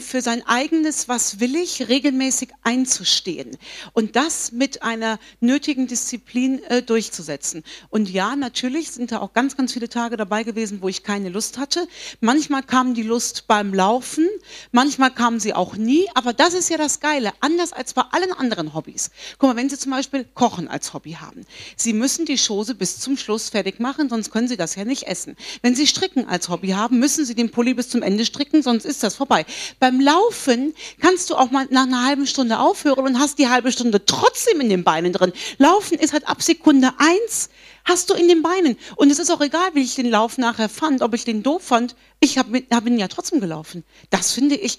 für 0.00 0.20
sein 0.20 0.44
eigenes 0.46 1.08
Was 1.08 1.38
will 1.38 1.54
ich 1.54 1.88
regelmäßig 1.88 2.50
einzustehen 2.62 3.56
und 3.92 4.16
das 4.16 4.50
mit 4.50 4.82
einer 4.82 5.18
nötigen 5.38 5.86
Disziplin 5.86 6.62
äh, 6.64 6.82
durchzusetzen. 6.82 7.62
Und 7.88 8.10
ja, 8.10 8.34
natürlich 8.34 8.90
sind 8.90 9.12
da 9.12 9.20
auch 9.20 9.32
ganz, 9.32 9.56
ganz 9.56 9.72
viele 9.72 9.88
Tage 9.88 10.16
dabei 10.16 10.42
gewesen, 10.42 10.82
wo 10.82 10.88
ich 10.88 11.04
keine 11.04 11.28
Lust 11.28 11.58
hatte. 11.58 11.86
Manchmal 12.20 12.64
kam 12.64 12.94
die 12.94 13.04
Lust 13.04 13.46
beim 13.46 13.72
Laufen, 13.72 14.28
manchmal 14.72 15.12
kam 15.12 15.38
sie 15.38 15.54
auch 15.54 15.76
nie, 15.76 16.08
aber 16.14 16.32
das 16.32 16.54
ist 16.54 16.68
ja 16.68 16.76
das 16.76 16.98
Geile, 16.98 17.32
anders 17.38 17.72
als 17.72 17.94
bei 17.94 18.02
allen 18.10 18.32
anderen 18.32 18.74
Hobbys. 18.74 19.10
Guck 19.38 19.50
mal, 19.50 19.56
wenn 19.56 19.68
Sie 19.68 19.78
zum 19.78 19.92
Beispiel 19.92 20.24
Kochen 20.34 20.66
als 20.66 20.92
Hobby 20.94 21.12
haben, 21.12 21.46
Sie 21.76 21.92
müssen 21.92 22.26
die 22.26 22.38
Chose 22.38 22.74
bis 22.74 22.98
zum 22.98 23.16
Schluss 23.16 23.50
fertig 23.50 23.78
machen, 23.78 24.08
sonst 24.08 24.30
können 24.30 24.48
Sie 24.48 24.56
das 24.56 24.74
ja 24.74 24.84
nicht 24.84 25.04
essen. 25.04 25.36
Wenn 25.62 25.76
Sie 25.76 25.86
Stricken 25.86 26.28
als 26.28 26.48
Hobby 26.48 26.70
haben, 26.70 26.98
müssen 26.98 27.24
Sie 27.24 27.34
den 27.36 27.50
Pulli 27.50 27.74
bis 27.74 27.88
zum 27.88 28.02
Ende 28.02 28.24
stricken, 28.24 28.62
sonst 28.62 28.84
ist 28.84 29.02
das 29.02 29.14
vorbei. 29.14 29.46
Beim 29.78 30.00
Laufen 30.00 30.74
kannst 31.00 31.30
du 31.30 31.36
auch 31.36 31.50
mal 31.50 31.66
nach 31.70 31.84
einer 31.84 32.04
halben 32.04 32.26
Stunde 32.26 32.58
aufhören 32.58 33.06
und 33.06 33.18
hast 33.18 33.38
die 33.38 33.48
halbe 33.48 33.72
Stunde 33.72 34.04
trotzdem 34.04 34.60
in 34.60 34.68
den 34.68 34.84
Beinen 34.84 35.12
drin. 35.12 35.32
Laufen 35.58 35.98
ist 35.98 36.12
halt 36.12 36.28
ab 36.28 36.42
Sekunde 36.42 36.92
eins 36.98 37.50
hast 37.84 38.10
du 38.10 38.14
in 38.14 38.28
den 38.28 38.42
Beinen. 38.42 38.76
Und 38.96 39.10
es 39.10 39.18
ist 39.18 39.30
auch 39.30 39.40
egal, 39.40 39.70
wie 39.74 39.82
ich 39.82 39.94
den 39.94 40.10
Lauf 40.10 40.38
nachher 40.38 40.68
fand, 40.68 41.02
ob 41.02 41.14
ich 41.14 41.24
den 41.24 41.42
doof 41.42 41.62
fand. 41.62 41.96
Ich 42.20 42.38
hab, 42.38 42.46
hab 42.70 42.86
ihn 42.86 42.98
ja 42.98 43.08
trotzdem 43.08 43.40
gelaufen. 43.40 43.84
Das 44.10 44.32
finde 44.32 44.56
ich, 44.56 44.78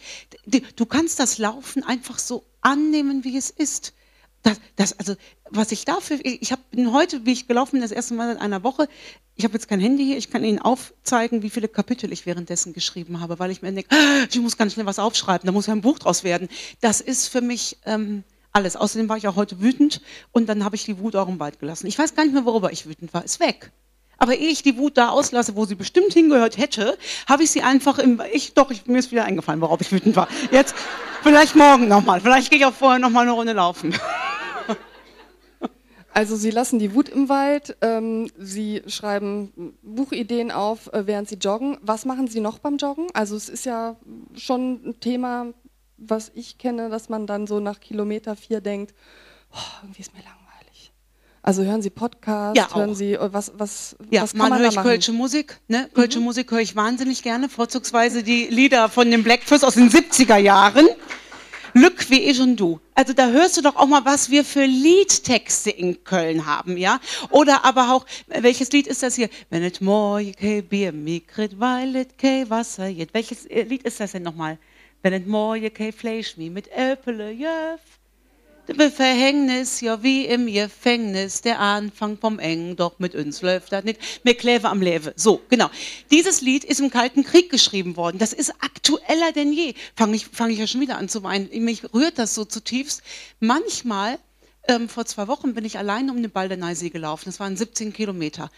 du 0.75 0.85
kannst 0.85 1.19
das 1.19 1.37
Laufen 1.37 1.83
einfach 1.83 2.19
so 2.19 2.43
annehmen, 2.61 3.23
wie 3.23 3.37
es 3.37 3.49
ist. 3.49 3.93
Das, 4.43 4.57
das, 4.75 4.97
also, 4.97 5.15
was 5.49 5.71
ich 5.71 5.85
dafür, 5.85 6.19
ich 6.23 6.51
habe 6.51 6.61
heute, 6.91 7.25
wie 7.25 7.33
ich 7.33 7.47
gelaufen 7.47 7.73
bin, 7.73 7.81
das 7.81 7.91
erste 7.91 8.15
Mal 8.15 8.31
in 8.31 8.37
einer 8.37 8.63
Woche, 8.63 8.87
ich 9.41 9.45
habe 9.45 9.55
jetzt 9.55 9.67
kein 9.67 9.79
Handy 9.79 10.05
hier, 10.05 10.17
ich 10.17 10.29
kann 10.29 10.43
Ihnen 10.43 10.59
aufzeigen, 10.59 11.41
wie 11.41 11.49
viele 11.49 11.67
Kapitel 11.67 12.13
ich 12.13 12.27
währenddessen 12.27 12.73
geschrieben 12.73 13.21
habe, 13.21 13.39
weil 13.39 13.49
ich 13.49 13.63
mir 13.63 13.71
denke, 13.71 13.89
ich 14.29 14.39
muss 14.39 14.55
ganz 14.55 14.73
schnell 14.73 14.85
was 14.85 14.99
aufschreiben, 14.99 15.47
da 15.47 15.51
muss 15.51 15.65
ja 15.65 15.73
ein 15.73 15.81
Buch 15.81 15.97
draus 15.97 16.23
werden. 16.23 16.47
Das 16.79 17.01
ist 17.01 17.27
für 17.27 17.41
mich 17.41 17.77
ähm, 17.87 18.23
alles. 18.51 18.75
Außerdem 18.75 19.09
war 19.09 19.17
ich 19.17 19.27
auch 19.27 19.35
heute 19.35 19.59
wütend 19.59 19.99
und 20.31 20.47
dann 20.47 20.63
habe 20.63 20.75
ich 20.75 20.85
die 20.85 20.99
Wut 20.99 21.15
auch 21.15 21.27
im 21.27 21.39
Wald 21.39 21.59
gelassen. 21.59 21.87
Ich 21.87 21.97
weiß 21.97 22.13
gar 22.13 22.23
nicht 22.23 22.33
mehr, 22.33 22.45
worüber 22.45 22.71
ich 22.71 22.85
wütend 22.85 23.15
war. 23.15 23.25
Ist 23.25 23.39
weg. 23.39 23.71
Aber 24.19 24.35
ehe 24.35 24.49
ich 24.49 24.61
die 24.61 24.77
Wut 24.77 24.95
da 24.95 25.09
auslasse, 25.09 25.55
wo 25.55 25.65
sie 25.65 25.73
bestimmt 25.73 26.13
hingehört 26.13 26.59
hätte, 26.59 26.95
habe 27.27 27.41
ich 27.41 27.49
sie 27.49 27.63
einfach 27.63 27.97
im, 27.97 28.21
ich, 28.31 28.53
doch, 28.53 28.69
ich, 28.69 28.85
mir 28.85 28.99
ist 28.99 29.09
wieder 29.11 29.25
eingefallen, 29.25 29.59
worauf 29.61 29.81
ich 29.81 29.91
wütend 29.91 30.15
war. 30.15 30.27
Jetzt, 30.51 30.75
vielleicht 31.23 31.55
morgen 31.55 31.87
nochmal, 31.87 32.21
vielleicht 32.21 32.51
gehe 32.51 32.59
ich 32.59 32.65
auch 32.67 32.75
vorher 32.75 32.99
nochmal 32.99 33.23
eine 33.23 33.31
Runde 33.31 33.53
laufen. 33.53 33.95
Also 36.13 36.35
Sie 36.35 36.51
lassen 36.51 36.79
die 36.79 36.93
Wut 36.93 37.07
im 37.09 37.29
Wald, 37.29 37.77
ähm, 37.81 38.29
Sie 38.37 38.81
schreiben 38.87 39.77
Buchideen 39.81 40.51
auf, 40.51 40.91
äh, 40.93 41.07
während 41.07 41.29
Sie 41.29 41.35
joggen. 41.35 41.77
Was 41.81 42.05
machen 42.05 42.27
Sie 42.27 42.41
noch 42.41 42.59
beim 42.59 42.77
Joggen? 42.77 43.07
Also 43.13 43.35
es 43.35 43.47
ist 43.47 43.65
ja 43.65 43.95
schon 44.35 44.81
ein 44.85 44.99
Thema, 44.99 45.53
was 45.97 46.31
ich 46.35 46.57
kenne, 46.57 46.89
dass 46.89 47.07
man 47.07 47.27
dann 47.27 47.47
so 47.47 47.59
nach 47.59 47.79
Kilometer 47.79 48.35
vier 48.35 48.59
denkt, 48.59 48.93
oh, 49.53 49.57
irgendwie 49.83 50.01
ist 50.01 50.13
mir 50.13 50.19
langweilig. 50.19 50.91
Also 51.43 51.63
hören 51.63 51.81
Sie 51.81 51.89
Podcasts, 51.89 52.57
ja, 52.57 52.75
hören 52.75 52.93
Sie, 52.93 53.13
äh, 53.13 53.29
was, 53.31 53.53
was, 53.55 53.95
ja, 54.09 54.23
was 54.23 54.31
kann 54.31 54.39
mal 54.39 54.49
man 54.49 54.59
höre 54.59 54.69
ich 54.69 54.75
machen? 54.75 54.87
Kölsche 54.87 55.13
Musik. 55.13 55.61
Ne? 55.69 55.89
Kölsche 55.93 56.19
mhm. 56.19 56.25
Musik 56.25 56.51
höre 56.51 56.59
ich 56.59 56.75
wahnsinnig 56.75 57.23
gerne, 57.23 57.47
vorzugsweise 57.47 58.21
die 58.21 58.47
Lieder 58.47 58.89
von 58.89 59.09
den 59.09 59.23
Blackfurs 59.23 59.63
aus 59.63 59.75
den 59.75 59.89
70er 59.89 60.37
Jahren. 60.37 60.87
Lück 61.73 62.09
wie 62.09 62.19
ich 62.19 62.39
und 62.39 62.57
du. 62.57 62.79
Also 62.95 63.13
da 63.13 63.29
hörst 63.29 63.57
du 63.57 63.61
doch 63.61 63.75
auch 63.75 63.87
mal, 63.87 64.03
was 64.05 64.29
wir 64.29 64.43
für 64.43 64.65
Liedtexte 64.65 65.69
in 65.69 66.03
Köln 66.03 66.45
haben, 66.45 66.77
ja? 66.77 66.99
Oder 67.29 67.63
aber 67.65 67.93
auch, 67.93 68.05
welches 68.27 68.71
Lied 68.71 68.87
ist 68.87 69.03
das 69.03 69.15
hier? 69.15 69.29
Wenn 69.49 69.63
et 69.63 69.81
morgen 69.81 70.33
kein 70.35 70.63
Bier 70.67 70.91
mikret, 70.91 71.59
weil 71.59 71.95
et 71.95 72.17
kein 72.17 72.49
Wasser 72.49 72.87
jet. 72.87 73.13
Welches 73.13 73.45
äh, 73.45 73.63
Lied 73.63 73.83
ist 73.83 73.99
das 73.99 74.11
denn 74.11 74.23
nochmal? 74.23 74.57
Wenn 75.01 75.13
et 75.13 75.27
morgen 75.27 75.73
kein 75.73 75.93
Fleisch 75.93 76.37
mi 76.37 76.49
mit 76.49 76.67
Äpfel 76.71 77.31
jöf. 77.31 78.00
Verhängnis, 78.67 79.81
ja 79.81 80.03
wie 80.03 80.25
im 80.25 80.47
Gefängnis, 80.47 81.41
der 81.41 81.59
Anfang 81.59 82.17
vom 82.17 82.39
Eng, 82.39 82.75
doch 82.75 82.99
mit 82.99 83.15
uns 83.15 83.41
läuft 83.41 83.71
das 83.71 83.83
nicht. 83.83 83.99
Mir 84.23 84.35
Kläve 84.35 84.69
am 84.69 84.81
Lewe. 84.81 85.13
So, 85.15 85.41
genau. 85.49 85.69
Dieses 86.11 86.41
Lied 86.41 86.63
ist 86.63 86.79
im 86.79 86.89
Kalten 86.89 87.23
Krieg 87.23 87.49
geschrieben 87.49 87.95
worden. 87.97 88.17
Das 88.17 88.33
ist 88.33 88.53
aktueller 88.61 89.31
denn 89.33 89.51
je. 89.51 89.73
Fange 89.95 90.15
ich, 90.15 90.27
fang 90.27 90.49
ich 90.49 90.59
ja 90.59 90.67
schon 90.67 90.81
wieder 90.81 90.97
an 90.97 91.09
zu 91.09 91.23
weinen. 91.23 91.49
Mich 91.63 91.93
rührt 91.93 92.17
das 92.17 92.35
so 92.35 92.45
zutiefst. 92.45 93.01
Manchmal, 93.39 94.19
ähm, 94.67 94.89
vor 94.89 95.05
zwei 95.05 95.27
Wochen 95.27 95.53
bin 95.53 95.65
ich 95.65 95.77
alleine 95.77 96.11
um 96.11 96.21
den 96.21 96.31
Baldeneysee 96.31 96.89
gelaufen. 96.89 97.25
Das 97.25 97.39
waren 97.39 97.57
17 97.57 97.93
Kilometer. 97.93 98.51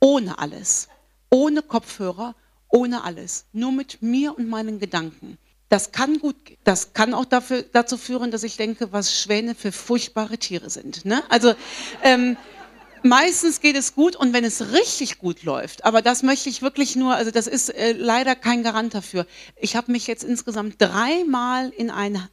Ohne 0.00 0.38
alles. 0.38 0.88
Ohne 1.30 1.62
Kopfhörer, 1.62 2.34
ohne 2.70 3.04
alles. 3.04 3.46
Nur 3.52 3.72
mit 3.72 4.02
mir 4.02 4.36
und 4.36 4.48
meinen 4.48 4.78
Gedanken. 4.78 5.38
Das 5.68 5.92
kann 5.92 6.18
gut, 6.18 6.36
das 6.64 6.94
kann 6.94 7.12
auch 7.12 7.26
dafür, 7.26 7.62
dazu 7.72 7.98
führen, 7.98 8.30
dass 8.30 8.42
ich 8.42 8.56
denke, 8.56 8.90
was 8.92 9.20
Schwäne 9.20 9.54
für 9.54 9.70
furchtbare 9.70 10.38
Tiere 10.38 10.70
sind. 10.70 11.04
Ne? 11.04 11.22
Also 11.28 11.54
ähm, 12.02 12.38
meistens 13.02 13.60
geht 13.60 13.76
es 13.76 13.94
gut 13.94 14.16
und 14.16 14.32
wenn 14.32 14.44
es 14.44 14.72
richtig 14.72 15.18
gut 15.18 15.42
läuft, 15.42 15.84
aber 15.84 16.00
das 16.00 16.22
möchte 16.22 16.48
ich 16.48 16.62
wirklich 16.62 16.96
nur, 16.96 17.14
also 17.14 17.30
das 17.30 17.46
ist 17.46 17.68
äh, 17.68 17.92
leider 17.92 18.34
kein 18.34 18.62
Garant 18.62 18.94
dafür. 18.94 19.26
Ich 19.56 19.76
habe 19.76 19.92
mich 19.92 20.06
jetzt 20.06 20.24
insgesamt 20.24 20.80
dreimal 20.80 21.68
in 21.68 21.90
ein 21.90 22.26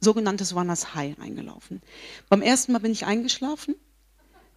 sogenanntes 0.00 0.54
Runners 0.54 0.94
High 0.94 1.18
eingelaufen. 1.18 1.82
Beim 2.28 2.40
ersten 2.40 2.72
Mal 2.72 2.78
bin 2.78 2.92
ich 2.92 3.04
eingeschlafen. 3.04 3.74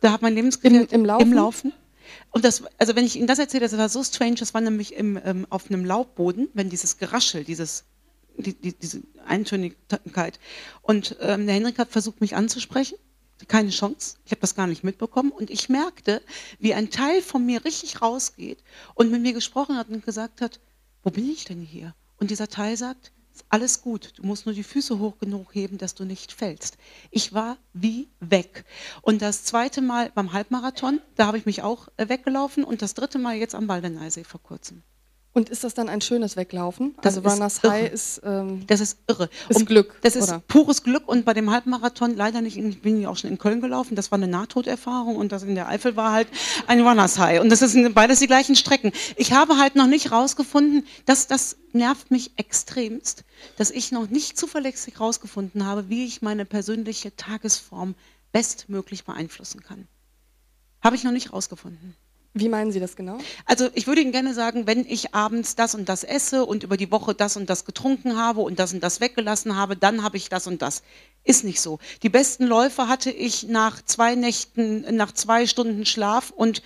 Da 0.01 0.11
hat 0.11 0.21
mein 0.21 0.35
Lebensgefährte 0.35 0.93
Im, 0.93 1.01
im 1.01 1.05
Laufen? 1.05 1.27
Im 1.27 1.33
Laufen. 1.33 1.73
Und 2.31 2.45
das, 2.45 2.63
also 2.77 2.95
wenn 2.95 3.05
ich 3.05 3.15
Ihnen 3.15 3.27
das 3.27 3.39
erzähle, 3.39 3.61
das 3.61 3.77
war 3.77 3.89
so 3.89 4.03
strange, 4.03 4.35
das 4.35 4.53
war 4.53 4.61
nämlich 4.61 4.93
im, 4.93 5.19
ähm, 5.23 5.47
auf 5.49 5.69
einem 5.69 5.83
Laubboden, 5.83 6.49
wenn 6.53 6.69
dieses 6.69 6.97
Geraschel, 6.97 7.43
dieses 7.43 7.85
die, 8.37 8.53
die, 8.53 8.73
diese 8.73 9.01
Eintönigkeit. 9.25 10.39
Und 10.81 11.17
ähm, 11.21 11.45
der 11.45 11.55
Henrik 11.55 11.79
hat 11.79 11.89
versucht, 11.89 12.21
mich 12.21 12.35
anzusprechen. 12.35 12.97
Keine 13.47 13.71
Chance. 13.71 14.17
Ich 14.25 14.31
habe 14.31 14.41
das 14.41 14.55
gar 14.55 14.67
nicht 14.67 14.83
mitbekommen. 14.83 15.31
Und 15.31 15.49
ich 15.49 15.69
merkte, 15.69 16.21
wie 16.59 16.73
ein 16.73 16.89
Teil 16.89 17.21
von 17.21 17.45
mir 17.45 17.65
richtig 17.65 18.01
rausgeht 18.01 18.63
und 18.95 19.11
mit 19.11 19.21
mir 19.21 19.33
gesprochen 19.33 19.77
hat 19.77 19.89
und 19.89 20.05
gesagt 20.05 20.41
hat, 20.41 20.59
wo 21.03 21.09
bin 21.09 21.29
ich 21.29 21.45
denn 21.45 21.61
hier? 21.61 21.93
Und 22.17 22.31
dieser 22.31 22.47
Teil 22.47 22.77
sagt, 22.77 23.11
alles 23.49 23.81
gut, 23.81 24.13
du 24.15 24.23
musst 24.23 24.45
nur 24.45 24.53
die 24.53 24.63
Füße 24.63 24.99
hoch 24.99 25.17
genug 25.19 25.53
heben, 25.55 25.77
dass 25.77 25.95
du 25.95 26.05
nicht 26.05 26.31
fällst. 26.31 26.77
Ich 27.11 27.33
war 27.33 27.57
wie 27.73 28.07
weg. 28.19 28.63
Und 29.01 29.21
das 29.21 29.43
zweite 29.43 29.81
Mal 29.81 30.11
beim 30.13 30.33
Halbmarathon, 30.33 31.01
da 31.15 31.25
habe 31.27 31.37
ich 31.37 31.45
mich 31.45 31.63
auch 31.63 31.87
äh, 31.97 32.09
weggelaufen 32.09 32.63
und 32.63 32.81
das 32.81 32.93
dritte 32.93 33.19
Mal 33.19 33.35
jetzt 33.35 33.55
am 33.55 33.67
Baldeneysee 33.67 34.23
vor 34.23 34.41
kurzem. 34.41 34.83
Und 35.35 35.49
ist 35.49 35.63
das 35.63 35.73
dann 35.73 35.89
ein 35.89 35.99
schönes 35.99 36.37
Weglaufen? 36.37 36.93
Das 37.01 37.17
also 37.17 37.27
ist 37.27 37.33
Runners 37.33 37.59
irre. 37.63 37.71
High 37.73 37.91
ist, 37.91 38.21
ähm, 38.23 38.67
Das 38.67 38.79
ist 38.79 38.99
irre. 39.07 39.29
Ist 39.49 39.57
Und 39.57 39.65
Glück, 39.65 39.95
Das 40.03 40.15
ist 40.15 40.29
oder? 40.29 40.43
pures 40.47 40.83
Glück 40.83 41.07
und 41.07 41.25
bei 41.25 41.33
dem 41.33 41.49
Halbmarathon 41.49 42.15
leider 42.15 42.41
nicht, 42.41 42.55
ich 42.55 42.81
bin 42.83 43.01
ja 43.01 43.09
auch 43.09 43.17
schon 43.17 43.31
in 43.31 43.39
Köln 43.39 43.59
gelaufen, 43.59 43.95
das 43.95 44.11
war 44.11 44.17
eine 44.17 44.27
Nahtoderfahrung 44.27 45.15
und 45.15 45.31
das 45.31 45.41
in 45.41 45.55
der 45.55 45.67
Eifel 45.67 45.95
war 45.95 46.11
halt 46.11 46.27
ein 46.67 46.81
Runners 46.81 47.17
High 47.17 47.41
und 47.41 47.49
das 47.49 47.59
sind 47.61 47.95
beides 47.95 48.19
die 48.19 48.27
gleichen 48.27 48.55
Strecken. 48.55 48.91
Ich 49.15 49.33
habe 49.33 49.57
halt 49.57 49.75
noch 49.75 49.87
nicht 49.87 50.11
rausgefunden, 50.11 50.85
dass 51.07 51.25
das 51.25 51.57
nervt 51.71 52.11
mich 52.11 52.33
extremst, 52.37 53.23
dass 53.57 53.71
ich 53.71 53.91
noch 53.91 54.09
nicht 54.11 54.37
zuverlässig 54.37 54.99
rausgefunden 54.99 55.65
habe, 55.65 55.89
wie 55.89 56.05
ich 56.05 56.21
meine 56.21 56.45
persönliche 56.45 57.15
Tagesform 57.15 57.95
bestmöglich 58.31 59.03
beeinflussen 59.03 59.63
kann. 59.63 59.87
Habe 60.83 60.95
ich 60.95 61.03
noch 61.03 61.11
nicht 61.11 61.33
rausgefunden. 61.33 61.95
Wie 62.33 62.49
meinen 62.49 62.71
Sie 62.71 62.79
das 62.79 62.95
genau? 62.95 63.19
Also 63.45 63.69
ich 63.73 63.85
würde 63.85 64.01
Ihnen 64.01 64.11
gerne 64.11 64.33
sagen, 64.33 64.65
wenn 64.65 64.85
ich 64.87 65.13
abends 65.13 65.55
das 65.55 65.75
und 65.75 65.87
das 65.87 66.03
esse 66.03 66.45
und 66.45 66.63
über 66.63 66.77
die 66.77 66.91
Woche 66.91 67.13
das 67.13 67.37
und 67.37 67.49
das 67.49 67.63
getrunken 67.63 68.17
habe 68.17 68.41
und 68.41 68.57
das 68.57 68.73
und 68.73 68.81
das 68.81 69.01
weggelassen 69.01 69.55
habe, 69.55 69.75
dann 69.75 70.03
habe 70.03 70.17
ich 70.17 70.29
das 70.29 70.47
und 70.47 70.61
das. 70.61 70.81
Ist 71.25 71.43
nicht 71.43 71.61
so. 71.61 71.79
Die 72.01 72.09
besten 72.09 72.45
Läufe 72.45 72.89
hatte 72.89 73.09
ich 73.09 73.43
nach 73.43 73.81
zwei 73.81 74.15
Nächten, 74.15 74.95
nach 74.95 75.13
zwei 75.13 75.47
Stunden 75.47 75.85
Schlaf 75.85 76.31
und 76.35 76.61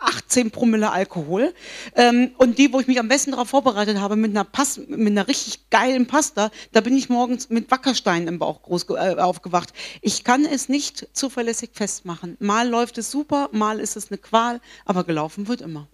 18 0.00 0.50
Promille 0.50 0.90
Alkohol. 0.90 1.52
Ähm, 1.94 2.32
und 2.38 2.58
die, 2.58 2.72
wo 2.72 2.80
ich 2.80 2.86
mich 2.86 2.98
am 2.98 3.08
besten 3.08 3.32
darauf 3.32 3.48
vorbereitet 3.48 3.98
habe, 4.00 4.16
mit 4.16 4.30
einer, 4.30 4.44
Pas 4.44 4.78
mit 4.88 5.08
einer 5.12 5.28
richtig 5.28 5.70
geilen 5.70 6.06
Pasta, 6.06 6.50
da 6.72 6.80
bin 6.80 6.96
ich 6.96 7.08
morgens 7.08 7.50
mit 7.50 7.70
Wackersteinen 7.70 8.28
im 8.28 8.38
Bauch 8.38 8.62
groß 8.62 8.86
äh, 8.90 9.16
aufgewacht. 9.16 9.72
Ich 10.00 10.24
kann 10.24 10.44
es 10.44 10.68
nicht 10.68 11.08
zuverlässig 11.12 11.70
festmachen. 11.74 12.36
Mal 12.40 12.68
läuft 12.68 12.98
es 12.98 13.10
super, 13.10 13.48
mal 13.52 13.78
ist 13.80 13.96
es 13.96 14.10
eine 14.10 14.18
Qual, 14.18 14.60
aber 14.84 15.04
gelaufen 15.04 15.48
wird 15.48 15.60
immer. 15.60 15.86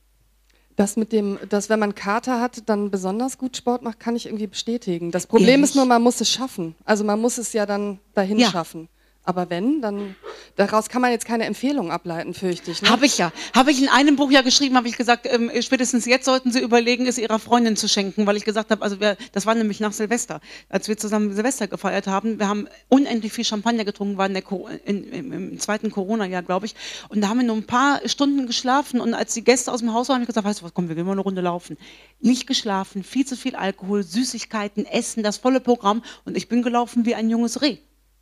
Das 0.77 0.97
mit 0.97 1.11
dem, 1.11 1.39
dass 1.49 1.71
wenn 1.71 1.79
man 1.79 1.95
Kater 1.95 2.39
hat, 2.41 2.69
dann 2.69 2.91
besonders 2.91 3.39
gut 3.39 3.57
Sport 3.57 3.83
macht, 3.83 3.99
kann 3.99 4.15
ich 4.15 4.27
irgendwie 4.27 4.47
bestätigen. 4.47 5.11
Das 5.11 5.27
Problem 5.27 5.49
Ehrlich? 5.49 5.71
ist 5.71 5.75
nur, 5.75 5.87
man 5.87 6.03
muss 6.03 6.21
es 6.21 6.29
schaffen. 6.31 6.75
Also 6.85 7.03
man 7.03 7.19
muss 7.19 7.39
es 7.39 7.55
ja 7.55 7.65
dann 7.65 7.99
dahin 8.13 8.39
Ja. 8.39 8.51
schaffen. 8.51 8.89
Aber 9.27 9.51
wenn, 9.51 9.83
dann 9.83 10.15
daraus 10.55 10.89
kann 10.89 11.03
man 11.03 11.11
jetzt 11.11 11.27
keine 11.27 11.45
Empfehlung 11.45 11.91
ableiten, 11.91 12.33
fürchte 12.33 12.71
ich. 12.71 12.81
Ne? 12.81 12.91
Habe 12.91 13.07
ich 13.07 13.19
ja. 13.19 13.33
Habe 13.55 13.73
ich 13.73 13.83
in 13.83 13.89
einem 13.89 14.15
Buch 14.15 14.31
ja 14.31 14.43
geschrieben, 14.43 14.77
habe 14.77 14.87
ich 14.87 14.97
gesagt, 14.97 15.27
ähm, 15.29 15.51
spätestens 15.61 16.07
jetzt 16.07 16.25
sollten 16.25 16.53
Sie 16.53 16.61
überlegen, 16.61 17.07
es 17.07 17.19
Ihrer 17.19 17.41
Freundin 17.41 17.77
zu 17.77 17.89
schenken, 17.89 18.25
weil 18.27 18.37
ich 18.37 18.45
gesagt 18.45 18.71
habe, 18.71 18.83
also 18.83 19.01
wir, 19.01 19.17
das 19.33 19.45
war 19.45 19.57
nämlich 19.57 19.81
nach 19.81 19.93
Silvester, 19.93 20.41
als 20.69 20.87
wir 20.87 20.97
zusammen 20.97 21.35
Silvester 21.35 21.67
gefeiert 21.67 22.07
haben. 22.07 22.39
Wir 22.39 22.49
haben 22.49 22.69
unendlich 22.89 23.33
viel 23.33 23.45
Champagner 23.45 23.85
getrunken, 23.85 24.17
war 24.17 24.27
in 24.27 24.35
der 24.35 24.43
Co 24.43 24.69
in, 24.85 25.05
im, 25.05 25.33
im 25.33 25.59
zweiten 25.59 25.91
Corona-Jahr, 25.91 26.43
glaube 26.43 26.67
ich. 26.67 26.77
Und 27.09 27.21
da 27.21 27.29
haben 27.29 27.39
wir 27.39 27.47
nur 27.47 27.57
ein 27.57 27.67
paar 27.67 28.01
Stunden 28.07 28.47
geschlafen. 28.47 29.01
Und 29.01 29.13
als 29.13 29.35
die 29.35 29.43
Gäste 29.43 29.73
aus 29.73 29.81
dem 29.81 29.93
Haus 29.93 30.09
waren, 30.09 30.17
habe 30.17 30.23
ich 30.23 30.29
gesagt, 30.29 30.47
weißt 30.47 30.61
du 30.61 30.65
was, 30.65 30.75
komm, 30.75 30.89
wir 30.89 30.95
gehen 30.95 31.05
mal 31.05 31.13
eine 31.13 31.21
Runde 31.23 31.41
laufen. 31.41 31.77
Nicht 32.21 32.47
geschlafen, 32.47 33.03
viel 33.03 33.27
zu 33.27 33.37
viel 33.37 33.57
Alkohol, 33.57 34.05
Süßigkeiten, 34.05 34.87
Essen, 34.87 35.25
das 35.25 35.37
volle 35.39 35.59
Programm. 35.59 36.05
Und 36.25 36.37
ich 36.37 36.49
bin 36.49 36.63
gelaufen 36.63 37.05
wie 37.05 37.17
ein 37.17 37.29
junges 37.29 37.61
Reh. 37.61 37.79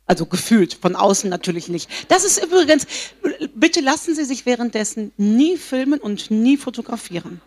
Also 0.07 0.25
gefühlt, 0.27 0.75
von 0.75 0.95
außen 0.95 1.29
natürlich 1.29 1.67
nicht. 1.67 1.89
Das 2.09 2.23
ist 2.25 2.43
übrigens, 2.43 2.85
bitte 3.55 3.81
lassen 3.81 4.13
Sie 4.13 4.23
sich 4.23 4.45
währenddessen 4.45 5.11
nie 5.17 5.57
filmen 5.57 5.99
und 5.99 6.29
nie 6.29 6.57
fotografieren. 6.57 7.41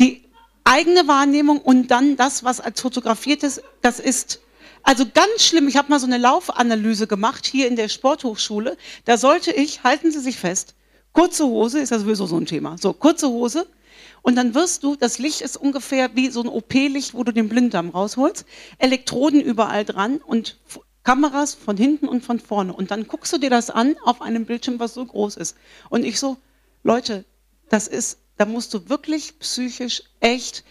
Die 0.00 0.24
eigene 0.64 1.06
Wahrnehmung 1.06 1.60
und 1.60 1.88
dann 1.92 2.16
das, 2.16 2.42
was 2.42 2.60
als 2.60 2.80
fotografiert 2.80 3.44
ist, 3.44 3.62
das 3.82 4.00
ist 4.00 4.40
also 4.82 5.04
ganz 5.12 5.44
schlimm. 5.44 5.68
Ich 5.68 5.76
habe 5.76 5.90
mal 5.90 6.00
so 6.00 6.06
eine 6.06 6.18
Laufanalyse 6.18 7.06
gemacht 7.06 7.46
hier 7.46 7.68
in 7.68 7.76
der 7.76 7.88
Sporthochschule. 7.88 8.76
Da 9.04 9.16
sollte 9.16 9.52
ich, 9.52 9.84
halten 9.84 10.10
Sie 10.10 10.20
sich 10.20 10.38
fest, 10.38 10.74
kurze 11.12 11.44
Hose 11.44 11.80
ist 11.80 11.90
ja 11.90 11.98
sowieso 11.98 12.26
so 12.26 12.36
ein 12.36 12.46
Thema. 12.46 12.76
So, 12.78 12.92
kurze 12.92 13.28
Hose. 13.28 13.66
Und 14.22 14.36
dann 14.36 14.54
wirst 14.54 14.82
du, 14.82 14.96
das 14.96 15.18
Licht 15.18 15.40
ist 15.40 15.56
ungefähr 15.56 16.14
wie 16.14 16.30
so 16.30 16.40
ein 16.40 16.48
OP-Licht, 16.48 17.14
wo 17.14 17.22
du 17.22 17.32
den 17.32 17.48
Blinddarm 17.48 17.90
rausholst, 17.90 18.44
Elektroden 18.78 19.40
überall 19.40 19.84
dran 19.84 20.18
und 20.18 20.58
Kameras 21.06 21.54
von 21.54 21.76
hinten 21.76 22.08
und 22.08 22.24
von 22.24 22.40
vorne. 22.40 22.72
Und 22.72 22.90
dann 22.90 23.06
guckst 23.06 23.32
du 23.32 23.38
dir 23.38 23.48
das 23.48 23.70
an 23.70 23.94
auf 24.04 24.20
einem 24.20 24.44
Bildschirm, 24.44 24.80
was 24.80 24.94
so 24.94 25.06
groß 25.06 25.36
ist. 25.36 25.56
Und 25.88 26.04
ich 26.04 26.18
so, 26.18 26.36
Leute, 26.82 27.24
das 27.68 27.86
ist, 27.86 28.18
da 28.38 28.44
musst 28.44 28.74
du 28.74 28.88
wirklich 28.88 29.38
psychisch 29.38 30.02
echt 30.18 30.64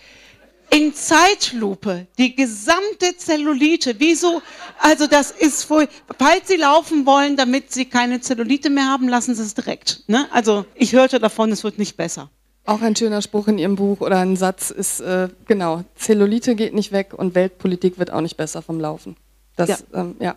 in 0.71 0.93
Zeitlupe 0.93 2.07
die 2.17 2.35
gesamte 2.35 3.15
Zellulite, 3.15 3.95
wieso, 3.99 4.41
also 4.79 5.07
das 5.07 5.31
ist 5.31 5.69
wohl, 5.69 5.87
falls 6.19 6.49
Sie 6.49 6.57
laufen 6.57 7.05
wollen, 7.05 7.37
damit 7.37 7.71
Sie 7.71 7.85
keine 7.85 8.19
Zellulite 8.19 8.69
mehr 8.69 8.89
haben, 8.89 9.07
lassen 9.07 9.35
Sie 9.35 9.43
es 9.43 9.53
direkt. 9.53 10.03
Ne? 10.07 10.27
Also 10.33 10.65
ich 10.75 10.91
hörte 10.91 11.19
davon, 11.19 11.49
es 11.53 11.63
wird 11.63 11.77
nicht 11.77 11.95
besser. 11.95 12.29
Auch 12.65 12.81
ein 12.81 12.97
schöner 12.97 13.21
Spruch 13.21 13.47
in 13.47 13.57
Ihrem 13.57 13.77
Buch 13.77 14.01
oder 14.01 14.17
ein 14.17 14.35
Satz 14.35 14.69
ist, 14.69 14.99
äh, 14.99 15.29
genau, 15.47 15.85
Zellulite 15.95 16.55
geht 16.55 16.73
nicht 16.73 16.91
weg 16.91 17.13
und 17.13 17.35
Weltpolitik 17.35 17.97
wird 17.99 18.11
auch 18.11 18.21
nicht 18.21 18.35
besser 18.35 18.61
vom 18.61 18.81
Laufen. 18.81 19.15
Das, 19.55 19.69
Ja. 19.69 19.77
Ähm, 19.93 20.15
ja. 20.19 20.35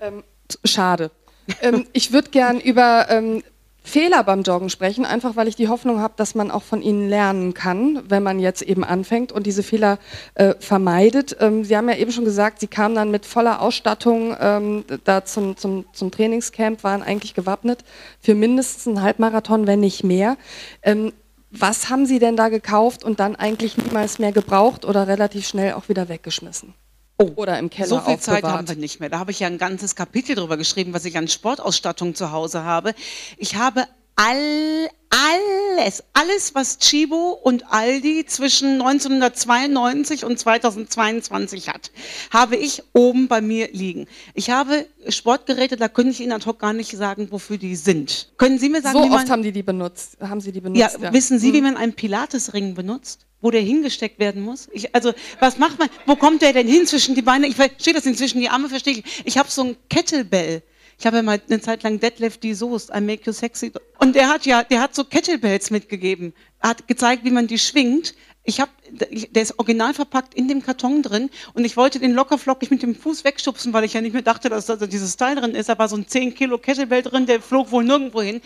Ähm, 0.00 0.24
schade. 0.64 1.10
ähm, 1.62 1.86
ich 1.92 2.12
würde 2.12 2.30
gern 2.30 2.60
über 2.60 3.06
ähm, 3.10 3.42
Fehler 3.88 4.22
beim 4.22 4.42
Joggen 4.42 4.68
sprechen, 4.68 5.06
einfach 5.06 5.34
weil 5.34 5.48
ich 5.48 5.56
die 5.56 5.68
Hoffnung 5.68 6.00
habe, 6.00 6.12
dass 6.16 6.34
man 6.34 6.50
auch 6.50 6.62
von 6.62 6.82
ihnen 6.82 7.08
lernen 7.08 7.54
kann, 7.54 8.02
wenn 8.08 8.22
man 8.22 8.38
jetzt 8.38 8.60
eben 8.60 8.84
anfängt 8.84 9.32
und 9.32 9.46
diese 9.46 9.62
Fehler 9.62 9.98
äh, 10.34 10.54
vermeidet. 10.60 11.36
Ähm, 11.40 11.64
Sie 11.64 11.74
haben 11.76 11.88
ja 11.88 11.96
eben 11.96 12.12
schon 12.12 12.26
gesagt, 12.26 12.60
Sie 12.60 12.66
kamen 12.66 12.94
dann 12.94 13.10
mit 13.10 13.24
voller 13.24 13.62
Ausstattung 13.62 14.36
ähm, 14.38 14.84
da 15.04 15.24
zum, 15.24 15.56
zum, 15.56 15.86
zum 15.94 16.10
Trainingscamp, 16.10 16.84
waren 16.84 17.02
eigentlich 17.02 17.32
gewappnet 17.32 17.82
für 18.20 18.34
mindestens 18.34 18.86
einen 18.86 19.02
Halbmarathon, 19.02 19.66
wenn 19.66 19.80
nicht 19.80 20.04
mehr. 20.04 20.36
Ähm, 20.82 21.12
was 21.50 21.88
haben 21.88 22.04
Sie 22.04 22.18
denn 22.18 22.36
da 22.36 22.50
gekauft 22.50 23.04
und 23.04 23.20
dann 23.20 23.36
eigentlich 23.36 23.78
niemals 23.78 24.18
mehr 24.18 24.32
gebraucht 24.32 24.84
oder 24.84 25.08
relativ 25.08 25.48
schnell 25.48 25.72
auch 25.72 25.88
wieder 25.88 26.10
weggeschmissen? 26.10 26.74
Oh, 27.20 27.32
Oder 27.34 27.58
im 27.58 27.68
Keller 27.68 27.88
So 27.88 28.00
viel 28.00 28.18
Zeit 28.18 28.36
aufbewahrt? 28.44 28.58
haben 28.58 28.68
wir 28.68 28.76
nicht 28.76 29.00
mehr. 29.00 29.08
Da 29.08 29.18
habe 29.18 29.32
ich 29.32 29.40
ja 29.40 29.48
ein 29.48 29.58
ganzes 29.58 29.96
Kapitel 29.96 30.36
drüber 30.36 30.56
geschrieben, 30.56 30.92
was 30.92 31.04
ich 31.04 31.18
an 31.18 31.26
Sportausstattung 31.26 32.14
zu 32.14 32.30
Hause 32.30 32.62
habe. 32.62 32.94
Ich 33.38 33.56
habe 33.56 33.86
all, 34.14 34.88
alles, 35.10 36.04
alles, 36.12 36.54
was 36.54 36.78
Chibo 36.78 37.30
und 37.30 37.72
Aldi 37.72 38.26
zwischen 38.26 38.80
1992 38.82 40.24
und 40.24 40.38
2022 40.38 41.68
hat, 41.68 41.90
habe 42.30 42.56
ich 42.56 42.82
oben 42.92 43.28
bei 43.28 43.40
mir 43.40 43.68
liegen. 43.72 44.06
Ich 44.34 44.50
habe 44.50 44.86
Sportgeräte, 45.08 45.76
da 45.76 45.88
könnte 45.88 46.10
ich 46.10 46.20
Ihnen 46.20 46.32
ad 46.32 46.44
hoc 46.46 46.58
gar 46.58 46.72
nicht 46.72 46.90
sagen, 46.96 47.28
wofür 47.30 47.56
die 47.56 47.76
sind. 47.76 48.30
Können 48.36 48.58
Sie 48.58 48.68
mir 48.68 48.82
sagen, 48.82 48.98
So 48.98 49.04
wie 49.04 49.08
man, 49.08 49.20
oft 49.20 49.30
haben 49.30 49.42
die 49.42 49.52
die 49.52 49.62
benutzt. 49.62 50.18
Haben 50.20 50.40
Sie 50.40 50.52
die 50.52 50.60
ja, 50.74 50.88
benutzt? 50.88 51.12
wissen 51.12 51.38
Sie, 51.38 51.52
wie 51.52 51.62
man 51.62 51.76
einen 51.76 51.94
Pilatesring 51.94 52.74
benutzt? 52.74 53.24
Wo 53.40 53.50
der 53.50 53.60
hingesteckt 53.60 54.18
werden 54.18 54.42
muss? 54.42 54.68
Ich, 54.72 54.94
also, 54.94 55.12
was 55.38 55.58
macht 55.58 55.78
man? 55.78 55.88
Wo 56.06 56.16
kommt 56.16 56.42
der 56.42 56.52
denn 56.52 56.66
hin 56.66 56.86
zwischen 56.86 57.14
die 57.14 57.22
Beine? 57.22 57.46
Ich 57.46 57.54
verstehe 57.54 57.94
das 57.94 58.04
inzwischen, 58.04 58.40
die 58.40 58.48
Arme 58.48 58.68
verstehe 58.68 58.94
ich. 58.94 59.04
Ich 59.24 59.38
habe 59.38 59.48
so 59.48 59.62
ein 59.62 59.76
Kettlebell. 59.88 60.62
Ich 60.98 61.06
habe 61.06 61.16
ja 61.16 61.22
mal 61.22 61.40
eine 61.48 61.60
Zeit 61.60 61.84
lang 61.84 62.00
Deadlift 62.00 62.42
die 62.42 62.54
Soest, 62.54 62.90
I 62.94 63.00
Make 63.00 63.22
You 63.24 63.32
Sexy. 63.32 63.72
Und 63.98 64.16
der 64.16 64.28
hat 64.28 64.46
ja, 64.46 64.64
der 64.64 64.80
hat 64.80 64.94
so 64.96 65.04
Kettlebells 65.04 65.70
mitgegeben. 65.70 66.34
Er 66.60 66.70
hat 66.70 66.88
gezeigt, 66.88 67.24
wie 67.24 67.30
man 67.30 67.46
die 67.46 67.58
schwingt. 67.58 68.14
Ich 68.42 68.60
habe, 68.60 68.70
der 68.90 69.42
ist 69.42 69.58
original 69.58 69.94
verpackt 69.94 70.34
in 70.34 70.48
dem 70.48 70.62
Karton 70.62 71.02
drin 71.02 71.30
und 71.52 71.64
ich 71.64 71.76
wollte 71.76 72.00
den 72.00 72.14
lockerflockig 72.14 72.70
mit 72.70 72.82
dem 72.82 72.94
Fuß 72.94 73.22
wegschubsen, 73.24 73.72
weil 73.74 73.84
ich 73.84 73.92
ja 73.92 74.00
nicht 74.00 74.14
mehr 74.14 74.22
dachte, 74.22 74.48
dass 74.48 74.66
da 74.66 74.76
dieses 74.76 75.16
Teil 75.16 75.36
drin 75.36 75.54
ist. 75.54 75.68
Da 75.68 75.78
war 75.78 75.88
so 75.88 75.96
ein 75.96 76.08
10 76.08 76.34
Kilo 76.34 76.58
Kettlebell 76.58 77.02
drin, 77.02 77.26
der 77.26 77.42
flog 77.42 77.70
wohl 77.70 77.84
nirgendwo 77.84 78.22
hin. 78.22 78.40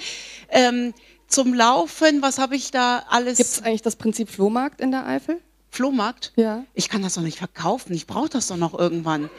Ähm, 0.48 0.92
zum 1.28 1.54
Laufen, 1.54 2.20
was 2.20 2.38
habe 2.38 2.56
ich 2.56 2.70
da 2.70 3.04
alles? 3.08 3.38
Gibt 3.38 3.48
es 3.48 3.62
eigentlich 3.62 3.82
das 3.82 3.96
Prinzip 3.96 4.28
Flohmarkt 4.28 4.80
in 4.80 4.90
der 4.90 5.06
Eifel? 5.06 5.40
Flohmarkt? 5.70 6.32
Ja. 6.36 6.64
Ich 6.74 6.90
kann 6.90 7.00
das 7.00 7.14
doch 7.14 7.22
nicht 7.22 7.38
verkaufen. 7.38 7.94
Ich 7.94 8.06
brauche 8.06 8.28
das 8.28 8.48
doch 8.48 8.58
noch 8.58 8.78
irgendwann. 8.78 9.30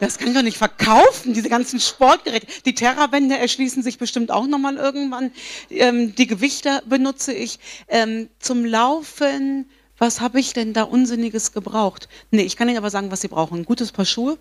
Das 0.00 0.16
kann 0.18 0.28
ich 0.28 0.34
doch 0.34 0.42
nicht 0.42 0.56
verkaufen, 0.56 1.34
diese 1.34 1.50
ganzen 1.50 1.78
Sportgeräte. 1.78 2.46
Die 2.64 2.74
Terrawände 2.74 3.36
erschließen 3.36 3.82
sich 3.82 3.98
bestimmt 3.98 4.30
auch 4.30 4.46
nochmal 4.46 4.76
irgendwann. 4.76 5.30
Ähm, 5.68 6.14
die 6.14 6.26
Gewichter 6.26 6.82
benutze 6.86 7.34
ich. 7.34 7.58
Ähm, 7.86 8.28
zum 8.38 8.64
Laufen, 8.64 9.68
was 9.98 10.22
habe 10.22 10.40
ich 10.40 10.54
denn 10.54 10.72
da 10.72 10.84
Unsinniges 10.84 11.52
gebraucht? 11.52 12.08
Nee, 12.30 12.42
ich 12.42 12.56
kann 12.56 12.68
Ihnen 12.68 12.78
aber 12.78 12.88
sagen, 12.88 13.10
was 13.10 13.20
Sie 13.20 13.28
brauchen. 13.28 13.58
Ein 13.58 13.64
gutes 13.66 13.92
Paar 13.92 14.06
Schuhe. 14.06 14.38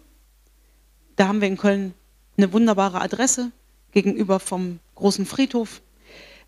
Da 1.17 1.27
haben 1.27 1.41
wir 1.41 1.49
in 1.49 1.57
Köln 1.57 1.93
eine 2.37 2.53
wunderbare 2.53 3.01
Adresse 3.01 3.51
gegenüber 3.91 4.39
vom 4.39 4.79
großen 4.95 5.25
Friedhof. 5.25 5.81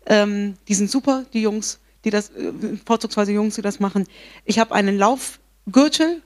Ähm, 0.06 0.54
die 0.68 0.74
sind 0.74 0.90
super, 0.90 1.26
die 1.34 1.42
Jungs, 1.42 1.80
die 2.06 2.10
das, 2.10 2.30
äh, 2.30 2.52
vorzugsweise 2.86 3.32
Jungs, 3.32 3.56
die 3.56 3.62
das 3.62 3.78
machen. 3.78 4.06
Ich 4.46 4.58
habe 4.58 4.74
einen 4.74 4.96
Laufgürtel, 4.96 6.22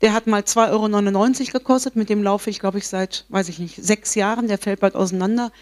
der 0.00 0.12
hat 0.12 0.26
mal 0.26 0.42
2,99 0.42 1.40
Euro 1.40 1.58
gekostet. 1.58 1.96
Mit 1.96 2.08
dem 2.08 2.22
laufe 2.22 2.50
ich, 2.50 2.60
glaube 2.60 2.78
ich, 2.78 2.86
seit, 2.86 3.24
weiß 3.28 3.48
ich 3.48 3.58
nicht, 3.58 3.76
sechs 3.82 4.14
Jahren. 4.14 4.48
Der 4.48 4.58
fällt 4.58 4.80
bald 4.80 4.94
auseinander. 4.94 5.52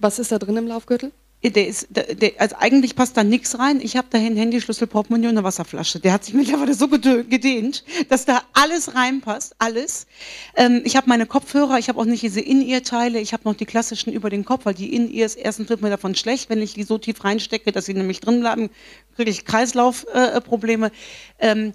Was 0.00 0.18
ist 0.18 0.32
da 0.32 0.38
drin 0.38 0.56
im 0.56 0.66
Laufgürtel? 0.66 1.12
der 1.50 1.66
ist, 1.66 1.88
der, 1.90 2.14
der, 2.14 2.32
also 2.38 2.54
eigentlich 2.58 2.94
passt 2.94 3.16
da 3.16 3.24
nichts 3.24 3.58
rein. 3.58 3.80
Ich 3.82 3.96
habe 3.96 4.06
dahin 4.10 4.36
Handyschlüssel, 4.36 4.86
Portemonnaie 4.86 5.26
und 5.26 5.36
eine 5.36 5.44
Wasserflasche. 5.44 5.98
Der 5.98 6.12
hat 6.12 6.24
sich 6.24 6.34
mittlerweile 6.34 6.74
so 6.74 6.86
gedehnt, 6.86 7.84
dass 8.08 8.24
da 8.24 8.42
alles 8.52 8.94
reinpasst, 8.94 9.56
alles. 9.58 10.06
Ähm, 10.54 10.82
ich 10.84 10.94
habe 10.96 11.08
meine 11.08 11.26
Kopfhörer, 11.26 11.78
ich 11.78 11.88
habe 11.88 11.98
auch 11.98 12.04
nicht 12.04 12.22
diese 12.22 12.40
In-Ear-Teile, 12.40 13.18
ich 13.18 13.32
habe 13.32 13.42
noch 13.44 13.54
die 13.54 13.66
klassischen 13.66 14.12
über 14.12 14.30
den 14.30 14.44
Kopf, 14.44 14.66
weil 14.66 14.74
die 14.74 14.94
In-Ears, 14.94 15.34
erstens 15.34 15.68
wird 15.68 15.82
mir 15.82 15.90
davon 15.90 16.14
schlecht, 16.14 16.48
wenn 16.48 16.62
ich 16.62 16.74
die 16.74 16.84
so 16.84 16.98
tief 16.98 17.24
reinstecke, 17.24 17.72
dass 17.72 17.86
sie 17.86 17.94
nämlich 17.94 18.20
drin 18.20 18.40
bleiben, 18.40 18.70
kriege 19.16 19.30
ich 19.30 19.44
Kreislaufprobleme. 19.44 20.92
Äh, 21.38 21.50
ähm, 21.50 21.72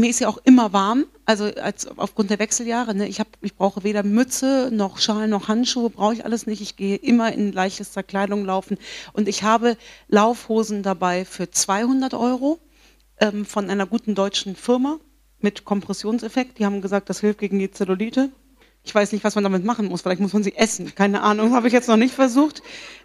mir 0.00 0.10
ist 0.10 0.20
ja 0.20 0.28
auch 0.28 0.38
immer 0.44 0.72
warm, 0.72 1.04
also 1.24 1.44
als, 1.44 1.86
aufgrund 1.86 2.30
der 2.30 2.38
Wechseljahre. 2.38 2.94
Ne? 2.94 3.06
Ich, 3.06 3.20
hab, 3.20 3.28
ich 3.40 3.54
brauche 3.54 3.84
weder 3.84 4.02
Mütze 4.02 4.70
noch 4.72 4.98
Schal 4.98 5.28
noch 5.28 5.48
Handschuhe, 5.48 5.90
brauche 5.90 6.14
ich 6.14 6.24
alles 6.24 6.46
nicht. 6.46 6.60
Ich 6.60 6.76
gehe 6.76 6.96
immer 6.96 7.32
in 7.32 7.52
leichtester 7.52 8.02
Kleidung 8.02 8.44
laufen. 8.44 8.78
Und 9.12 9.28
ich 9.28 9.42
habe 9.42 9.76
Laufhosen 10.08 10.82
dabei 10.82 11.24
für 11.24 11.50
200 11.50 12.14
Euro 12.14 12.58
ähm, 13.20 13.44
von 13.44 13.70
einer 13.70 13.86
guten 13.86 14.14
deutschen 14.14 14.56
Firma 14.56 14.98
mit 15.40 15.64
Kompressionseffekt. 15.64 16.58
Die 16.58 16.64
haben 16.64 16.80
gesagt, 16.80 17.08
das 17.10 17.20
hilft 17.20 17.38
gegen 17.38 17.58
die 17.58 17.70
Zellulite. 17.70 18.30
Ich 18.82 18.94
weiß 18.94 19.12
nicht, 19.12 19.24
was 19.24 19.34
man 19.34 19.44
damit 19.44 19.64
machen 19.64 19.86
muss. 19.86 20.00
Vielleicht 20.02 20.22
muss 20.22 20.32
man 20.32 20.42
sie 20.42 20.56
essen. 20.56 20.94
Keine 20.94 21.22
Ahnung, 21.22 21.52
habe 21.54 21.66
ich 21.66 21.72
jetzt 21.72 21.88
noch 21.88 21.96
nicht 21.96 22.14
versucht. 22.14 22.62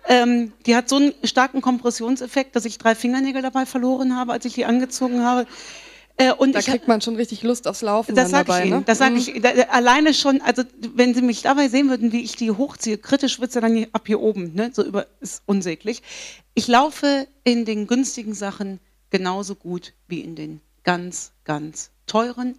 Ähm, 0.07 0.53
die 0.65 0.75
hat 0.75 0.89
so 0.89 0.95
einen 0.95 1.13
starken 1.23 1.61
Kompressionseffekt, 1.61 2.55
dass 2.55 2.65
ich 2.65 2.77
drei 2.77 2.95
Fingernägel 2.95 3.41
dabei 3.41 3.65
verloren 3.65 4.15
habe, 4.15 4.31
als 4.31 4.45
ich 4.45 4.53
die 4.53 4.65
angezogen 4.65 5.23
habe. 5.23 5.45
Äh, 6.17 6.31
und 6.31 6.53
da 6.55 6.61
kriegt 6.61 6.87
man 6.87 7.01
schon 7.01 7.15
richtig 7.17 7.43
Lust 7.43 7.67
aufs 7.67 7.81
Laufen 7.81 8.15
das 8.15 8.29
sag 8.29 8.47
dabei. 8.47 8.59
Ich 8.59 8.65
Ihnen, 8.67 8.79
ne? 8.79 8.83
Das 8.85 8.99
sage 8.99 9.11
mhm. 9.11 9.17
ich 9.17 9.41
da, 9.41 9.49
alleine 9.69 10.13
schon, 10.13 10.41
also 10.41 10.63
wenn 10.93 11.13
Sie 11.13 11.21
mich 11.21 11.41
dabei 11.41 11.67
sehen 11.67 11.89
würden, 11.89 12.11
wie 12.13 12.21
ich 12.21 12.35
die 12.35 12.51
hochziehe, 12.51 12.97
kritisch 12.97 13.39
wird 13.41 13.51
sie 13.51 13.59
dann 13.59 13.87
ab 13.91 14.03
hier 14.07 14.21
oben, 14.21 14.53
ne? 14.53 14.71
so 14.73 14.83
über, 14.83 15.07
ist 15.19 15.43
unsäglich. 15.45 16.01
Ich 16.53 16.67
laufe 16.67 17.27
in 17.43 17.65
den 17.65 17.85
günstigen 17.87 18.33
Sachen 18.33 18.79
genauso 19.09 19.55
gut 19.55 19.93
wie 20.07 20.21
in 20.21 20.35
den 20.35 20.61
ganz, 20.83 21.33
ganz 21.43 21.91
teuren. 22.07 22.57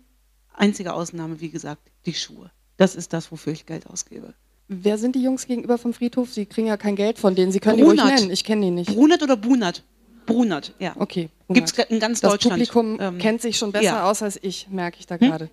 Einzige 0.52 0.92
Ausnahme, 0.92 1.40
wie 1.40 1.50
gesagt, 1.50 1.90
die 2.04 2.14
Schuhe. 2.14 2.50
Das 2.76 2.94
ist 2.94 3.14
das, 3.14 3.32
wofür 3.32 3.54
ich 3.54 3.64
Geld 3.64 3.86
ausgebe. 3.86 4.34
Wer 4.68 4.98
sind 4.98 5.14
die 5.14 5.22
Jungs 5.22 5.46
gegenüber 5.46 5.78
vom 5.78 5.94
Friedhof? 5.94 6.32
Sie 6.32 6.44
kriegen 6.44 6.66
ja 6.66 6.76
kein 6.76 6.96
Geld 6.96 7.18
von 7.18 7.34
denen. 7.34 7.52
Sie 7.52 7.60
können 7.60 7.78
Brunert. 7.78 7.98
die 7.98 8.10
ruhig 8.10 8.20
nennen. 8.20 8.32
Ich 8.32 8.44
kenne 8.44 8.66
die 8.66 8.70
nicht. 8.70 8.94
Brunert 8.94 9.22
oder 9.22 9.36
Bunert? 9.36 9.84
Brunert, 10.26 10.72
ja. 10.78 10.92
Okay. 10.98 11.28
Gibt 11.48 11.68
es 11.68 11.84
in 11.86 12.00
ganz 12.00 12.20
das 12.20 12.32
Deutschland. 12.32 12.60
Das 12.60 12.68
Publikum 12.68 13.00
ähm, 13.00 13.18
kennt 13.18 13.40
sich 13.40 13.56
schon 13.56 13.72
besser 13.72 13.84
ja. 13.84 14.10
aus 14.10 14.22
als 14.22 14.38
ich, 14.42 14.68
merke 14.70 14.98
ich 14.98 15.06
da 15.06 15.18
hm? 15.18 15.28
gerade. 15.28 15.50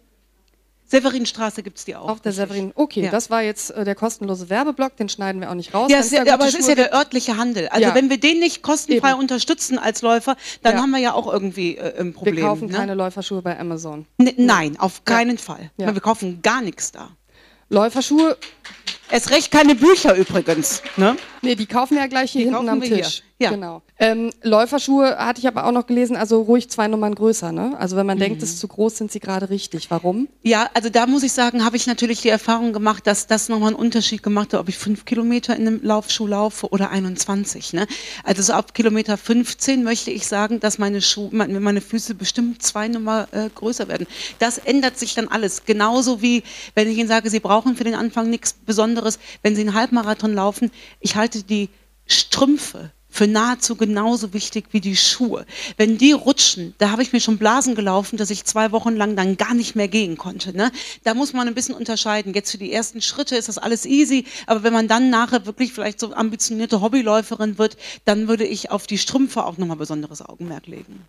Severinstraße 0.86 1.64
gibt 1.64 1.80
es 1.80 1.86
die 1.86 1.96
auch. 1.96 2.08
Auf 2.08 2.22
der 2.22 2.34
Severin. 2.34 2.72
Okay, 2.76 3.06
ja. 3.06 3.12
das 3.12 3.32
war 3.32 3.42
jetzt 3.42 3.72
äh, 3.72 3.84
der 3.84 3.96
kostenlose 3.96 4.50
Werbeblock, 4.50 4.96
den 4.98 5.10
schneiden 5.10 5.42
wir 5.42 5.50
auch 5.50 5.56
nicht 5.56 5.74
raus. 5.74 5.90
Ja, 5.90 6.00
es, 6.00 6.14
aber 6.14 6.46
es 6.46 6.54
ist 6.54 6.68
ja 6.68 6.76
der 6.76 6.94
örtliche 6.94 7.38
Handel. 7.38 7.68
Also 7.70 7.88
ja. 7.88 7.96
wenn 7.96 8.12
wir 8.12 8.20
den 8.20 8.40
nicht 8.40 8.62
kostenfrei 8.62 9.12
Eben. 9.12 9.20
unterstützen 9.20 9.80
als 9.80 10.04
Läufer, 10.04 10.36
dann 10.62 10.76
ja. 10.76 10.82
haben 10.82 10.92
wir 10.92 11.00
ja 11.00 11.14
auch 11.14 11.32
irgendwie 11.32 11.78
äh, 11.78 12.00
ein 12.00 12.14
Problem. 12.14 12.36
Wir 12.36 12.44
kaufen 12.44 12.68
ne? 12.68 12.74
keine 12.74 12.94
Läuferschuhe 12.94 13.42
bei 13.42 13.60
Amazon. 13.60 14.06
N 14.18 14.34
nein, 14.38 14.80
auf 14.80 15.04
keinen 15.06 15.38
Fall. 15.38 15.72
Wir 15.78 15.94
kaufen 16.00 16.42
gar 16.44 16.62
nichts 16.62 16.92
da. 16.92 17.10
Läuferschuhe 17.70 18.38
es 19.10 19.30
recht 19.30 19.52
keine 19.52 19.76
Bücher 19.76 20.16
übrigens. 20.16 20.82
Ne? 20.98 21.16
Nee, 21.44 21.56
die 21.56 21.66
kaufen 21.68 21.96
wir 21.96 22.02
ja 22.02 22.08
gleich 22.08 22.32
hier 22.32 22.46
die 22.46 22.50
hinten 22.52 22.70
am 22.70 22.82
Tisch. 22.82 22.90
Hier. 22.90 23.24
Ja. 23.44 23.52
Genau. 23.52 23.82
Ähm, 24.00 24.32
Läuferschuhe 24.42 25.18
hatte 25.18 25.40
ich 25.40 25.48
aber 25.48 25.66
auch 25.66 25.72
noch 25.72 25.88
gelesen, 25.88 26.16
also 26.16 26.42
ruhig 26.42 26.70
zwei 26.70 26.88
Nummern 26.88 27.16
größer. 27.16 27.52
Ne? 27.52 27.76
Also 27.78 27.96
wenn 27.96 28.06
man 28.06 28.18
mhm. 28.18 28.22
denkt, 28.22 28.44
es 28.44 28.52
ist 28.52 28.60
zu 28.60 28.68
groß, 28.68 28.98
sind 28.98 29.12
sie 29.12 29.20
gerade 29.20 29.50
richtig. 29.50 29.92
Warum? 29.92 30.28
Ja, 30.42 30.70
also 30.74 30.90
da 30.90 31.06
muss 31.08 31.24
ich 31.24 31.32
sagen, 31.32 31.64
habe 31.66 31.78
ich 31.78 31.88
natürlich 31.88 32.22
die 32.22 32.30
Erfahrung 32.30 32.74
gemacht, 32.74 33.06
dass 33.08 33.28
das 33.28 33.50
nochmal 33.50 33.70
einen 33.70 33.78
Unterschied 33.78 34.24
gemacht 34.24 34.54
hat, 34.54 34.60
ob 34.60 34.70
ich 34.70 34.78
fünf 34.78 35.06
Kilometer 35.06 35.56
in 35.56 35.68
einem 35.68 35.80
Laufschuh 35.84 36.28
laufe 36.28 36.70
oder 36.70 36.90
21. 36.90 37.74
Ne? 37.74 37.88
Also 38.24 38.42
so 38.42 38.54
ab 38.54 38.74
Kilometer 38.74 39.18
15 39.18 39.84
möchte 39.84 40.12
ich 40.12 40.28
sagen, 40.28 40.60
dass 40.60 40.78
meine, 40.78 41.02
Schuhe, 41.02 41.30
meine 41.32 41.82
Füße 41.82 42.16
bestimmt 42.16 42.64
zwei 42.64 42.88
Nummer 42.88 43.28
äh, 43.32 43.50
größer 43.54 43.88
werden. 43.88 44.08
Das 44.40 44.58
ändert 44.58 44.98
sich 44.98 45.14
dann 45.14 45.28
alles. 45.28 45.66
Genauso 45.66 46.22
wie, 46.22 46.44
wenn 46.76 46.90
ich 46.90 46.98
Ihnen 46.98 47.08
sage, 47.08 47.30
Sie 47.30 47.40
brauchen 47.40 47.76
für 47.76 47.84
den 47.84 47.96
Anfang 47.96 48.30
nichts 48.30 48.54
Besonderes 48.54 49.20
wenn 49.42 49.56
Sie 49.56 49.62
einen 49.62 49.74
Halbmarathon 49.74 50.34
laufen. 50.34 50.72
Ich 51.00 51.16
halte 51.16 51.44
die 51.44 51.70
Strümpfe 52.06 52.92
für 53.14 53.28
nahezu 53.28 53.76
genauso 53.76 54.34
wichtig 54.34 54.66
wie 54.72 54.82
die 54.82 54.96
Schuhe. 54.96 55.46
Wenn 55.78 56.00
die 56.00 56.14
rutschen, 56.14 56.74
da 56.80 56.90
habe 56.90 57.04
ich 57.04 57.14
mir 57.14 57.20
schon 57.20 57.38
Blasen 57.38 57.76
gelaufen, 57.76 58.18
dass 58.18 58.32
ich 58.32 58.44
zwei 58.44 58.72
Wochen 58.72 58.96
lang 58.96 59.16
dann 59.16 59.38
gar 59.38 59.54
nicht 59.54 59.76
mehr 59.76 59.88
gehen 59.88 60.18
konnte. 60.18 60.58
Ne? 60.58 60.72
Da 61.04 61.14
muss 61.14 61.32
man 61.32 61.48
ein 61.48 61.54
bisschen 61.54 61.76
unterscheiden. 61.76 62.34
Jetzt 62.34 62.50
für 62.50 62.58
die 62.58 62.74
ersten 62.74 63.02
Schritte 63.02 63.36
ist 63.36 63.50
das 63.50 63.60
alles 63.60 63.86
easy, 63.86 64.26
aber 64.48 64.64
wenn 64.64 64.74
man 64.74 64.88
dann 64.88 65.12
nachher 65.12 65.46
wirklich 65.46 65.74
vielleicht 65.74 66.00
so 66.00 66.12
ambitionierte 66.12 66.82
Hobbyläuferin 66.82 67.60
wird, 67.60 67.78
dann 68.04 68.28
würde 68.28 68.46
ich 68.46 68.72
auf 68.72 68.88
die 68.88 68.98
Strümpfe 68.98 69.46
auch 69.46 69.60
nochmal 69.60 69.78
besonderes 69.78 70.24
Augenmerk 70.24 70.66
legen. 70.66 71.06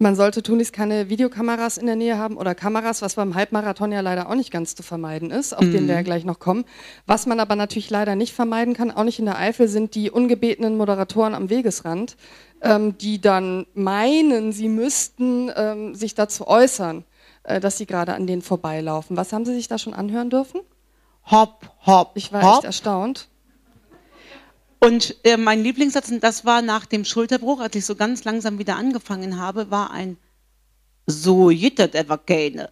Man 0.00 0.14
sollte 0.14 0.44
tunlichst 0.44 0.72
keine 0.72 1.08
Videokameras 1.08 1.76
in 1.76 1.86
der 1.86 1.96
Nähe 1.96 2.18
haben 2.18 2.36
oder 2.36 2.54
Kameras, 2.54 3.02
was 3.02 3.16
beim 3.16 3.34
Halbmarathon 3.34 3.90
ja 3.90 4.00
leider 4.00 4.30
auch 4.30 4.36
nicht 4.36 4.52
ganz 4.52 4.76
zu 4.76 4.84
vermeiden 4.84 5.32
ist, 5.32 5.52
auf 5.52 5.64
mhm. 5.64 5.72
den 5.72 5.88
wir 5.88 5.96
ja 5.96 6.02
gleich 6.02 6.24
noch 6.24 6.38
kommen. 6.38 6.64
Was 7.06 7.26
man 7.26 7.40
aber 7.40 7.56
natürlich 7.56 7.90
leider 7.90 8.14
nicht 8.14 8.32
vermeiden 8.32 8.74
kann, 8.74 8.92
auch 8.92 9.02
nicht 9.02 9.18
in 9.18 9.24
der 9.24 9.38
Eifel, 9.38 9.66
sind 9.66 9.96
die 9.96 10.12
ungebetenen 10.12 10.76
Moderatoren 10.76 11.34
am 11.34 11.50
Wegesrand, 11.50 12.16
ähm, 12.62 12.96
die 12.98 13.20
dann 13.20 13.66
meinen, 13.74 14.52
sie 14.52 14.68
müssten 14.68 15.50
ähm, 15.56 15.96
sich 15.96 16.14
dazu 16.14 16.46
äußern, 16.46 17.04
äh, 17.42 17.58
dass 17.58 17.76
sie 17.76 17.86
gerade 17.86 18.14
an 18.14 18.28
denen 18.28 18.42
vorbeilaufen. 18.42 19.16
Was 19.16 19.32
haben 19.32 19.44
Sie 19.44 19.54
sich 19.54 19.66
da 19.66 19.78
schon 19.78 19.94
anhören 19.94 20.30
dürfen? 20.30 20.60
Hopp, 21.28 21.72
hopp. 21.84 22.12
Ich 22.14 22.32
war 22.32 22.42
hopp. 22.42 22.54
echt 22.58 22.64
erstaunt. 22.64 23.28
Und 24.80 25.16
äh, 25.24 25.36
mein 25.36 25.62
Lieblingssatz, 25.62 26.10
und 26.10 26.22
das 26.22 26.44
war 26.44 26.62
nach 26.62 26.86
dem 26.86 27.04
Schulterbruch, 27.04 27.60
als 27.60 27.74
ich 27.74 27.84
so 27.84 27.96
ganz 27.96 28.24
langsam 28.24 28.58
wieder 28.58 28.76
angefangen 28.76 29.40
habe, 29.40 29.70
war 29.70 29.90
ein 29.90 30.16
So 31.06 31.50
jittert 31.50 31.96
aber 31.96 32.18
keine. 32.18 32.70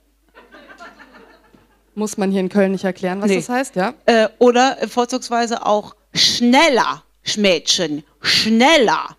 Muss 1.94 2.18
man 2.18 2.30
hier 2.30 2.40
in 2.40 2.50
Köln 2.50 2.72
nicht 2.72 2.84
erklären, 2.84 3.22
was 3.22 3.30
nee. 3.30 3.36
das 3.36 3.48
heißt, 3.48 3.74
ja? 3.74 3.94
Äh, 4.04 4.28
oder 4.38 4.76
vorzugsweise 4.86 5.64
auch 5.64 5.96
schneller, 6.12 7.02
Mädchen, 7.38 8.04
schneller. 8.20 9.16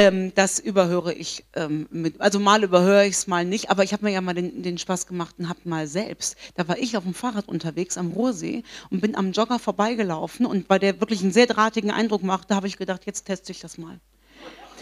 Ähm, 0.00 0.32
das 0.34 0.58
überhöre 0.58 1.12
ich 1.12 1.44
ähm, 1.54 1.86
mit, 1.90 2.22
also 2.22 2.38
mal 2.38 2.64
überhöre 2.64 3.04
ich 3.04 3.16
es, 3.16 3.26
mal 3.26 3.44
nicht, 3.44 3.68
aber 3.68 3.84
ich 3.84 3.92
habe 3.92 4.06
mir 4.06 4.10
ja 4.10 4.22
mal 4.22 4.32
den, 4.32 4.62
den 4.62 4.78
Spaß 4.78 5.06
gemacht 5.06 5.34
und 5.38 5.50
habe 5.50 5.60
mal 5.64 5.86
selbst, 5.86 6.36
da 6.54 6.66
war 6.68 6.78
ich 6.78 6.96
auf 6.96 7.04
dem 7.04 7.12
Fahrrad 7.12 7.48
unterwegs 7.48 7.98
am 7.98 8.12
Ruhrsee 8.12 8.62
und 8.88 9.02
bin 9.02 9.14
am 9.14 9.32
Jogger 9.32 9.58
vorbeigelaufen 9.58 10.46
und 10.46 10.70
weil 10.70 10.78
der 10.78 11.00
wirklich 11.00 11.20
einen 11.20 11.32
sehr 11.32 11.46
drahtigen 11.46 11.90
Eindruck 11.90 12.22
machte, 12.22 12.56
habe 12.56 12.66
ich 12.66 12.78
gedacht, 12.78 13.02
jetzt 13.04 13.26
teste 13.26 13.52
ich 13.52 13.60
das 13.60 13.76
mal. 13.76 14.00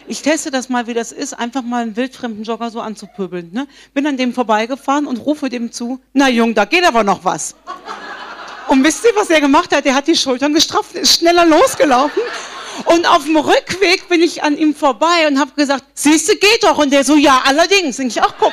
Ich 0.07 0.23
teste 0.23 0.53
das 0.53 0.69
mal, 0.69 0.87
wie 0.87 0.95
das 0.95 1.11
ist, 1.11 1.35
einfach 1.35 1.63
mal 1.63 1.83
einen 1.83 1.97
wildfremden 1.97 2.45
Jogger 2.45 2.71
so 2.71 2.81
anzupöbeln. 2.81 3.51
Ne? 3.53 3.67
Bin 3.95 4.07
an 4.07 4.17
dem 4.17 4.33
vorbeigefahren 4.33 5.09
und 5.09 5.17
rufe 5.17 5.49
dem 5.49 5.73
zu, 5.73 6.01
na 6.13 6.29
Jung, 6.29 6.55
da 6.55 6.65
geht 6.65 6.87
aber 6.87 7.03
noch 7.03 7.25
was. 7.25 7.57
Und 8.69 8.85
wisst 8.85 9.05
ihr, 9.05 9.11
was 9.17 9.31
er 9.31 9.41
gemacht 9.41 9.75
hat? 9.75 9.85
Er 9.85 9.97
hat 9.97 10.07
die 10.07 10.15
Schultern 10.15 10.55
gestrafft, 10.55 10.95
ist 10.95 11.19
schneller 11.19 11.45
losgelaufen 11.45 12.23
und 12.87 13.07
auf 13.07 13.25
dem 13.25 13.37
Rückweg 13.37 14.09
bin 14.09 14.23
ich 14.23 14.43
an 14.43 14.57
ihm 14.57 14.75
vorbei 14.75 15.27
und 15.29 15.39
habe 15.39 15.53
gesagt, 15.57 15.85
siehste, 15.95 16.37
geht 16.37 16.63
doch. 16.63 16.79
Und 16.79 16.93
der 16.93 17.05
so, 17.05 17.17
ja, 17.17 17.43
allerdings. 17.45 17.99
Und 17.99 18.07
ich 18.07 18.23
auch, 18.23 18.35
guck, 18.39 18.53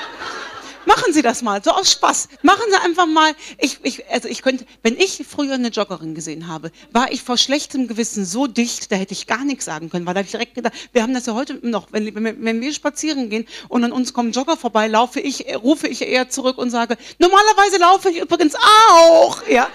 machen 0.85 1.13
Sie 1.13 1.21
das 1.21 1.41
mal, 1.41 1.63
so 1.63 1.71
aus 1.71 1.91
Spaß. 1.91 2.29
Machen 2.41 2.63
Sie 2.69 2.77
einfach 2.77 3.05
mal. 3.05 3.33
Ich, 3.57 3.79
ich, 3.83 4.07
also 4.09 4.27
ich 4.27 4.41
könnte, 4.41 4.65
wenn 4.83 4.97
ich 4.97 5.23
früher 5.27 5.55
eine 5.55 5.69
Joggerin 5.69 6.15
gesehen 6.15 6.47
habe, 6.47 6.71
war 6.91 7.11
ich 7.11 7.23
vor 7.23 7.37
schlechtem 7.37 7.87
Gewissen 7.87 8.25
so 8.25 8.47
dicht, 8.47 8.91
da 8.91 8.95
hätte 8.95 9.13
ich 9.13 9.27
gar 9.27 9.43
nichts 9.43 9.65
sagen 9.65 9.89
können, 9.89 10.05
weil 10.05 10.13
da 10.13 10.19
habe 10.19 10.25
ich 10.25 10.31
direkt 10.31 10.55
gedacht, 10.55 10.73
wir 10.93 11.03
haben 11.03 11.13
das 11.13 11.25
ja 11.25 11.33
heute 11.33 11.59
noch, 11.67 11.87
wenn, 11.91 12.13
wenn, 12.15 12.43
wenn 12.43 12.61
wir 12.61 12.73
spazieren 12.73 13.29
gehen 13.29 13.47
und 13.67 13.83
an 13.83 13.91
uns 13.91 14.13
kommen 14.13 14.31
Jogger 14.31 14.57
vorbei, 14.57 14.87
laufe 14.87 15.19
ich, 15.19 15.45
rufe 15.55 15.87
ich 15.87 16.01
eher 16.01 16.29
zurück 16.29 16.57
und 16.57 16.69
sage, 16.69 16.97
normalerweise 17.19 17.77
laufe 17.77 18.09
ich 18.09 18.21
übrigens 18.21 18.55
auch, 18.55 19.47
ja. 19.47 19.67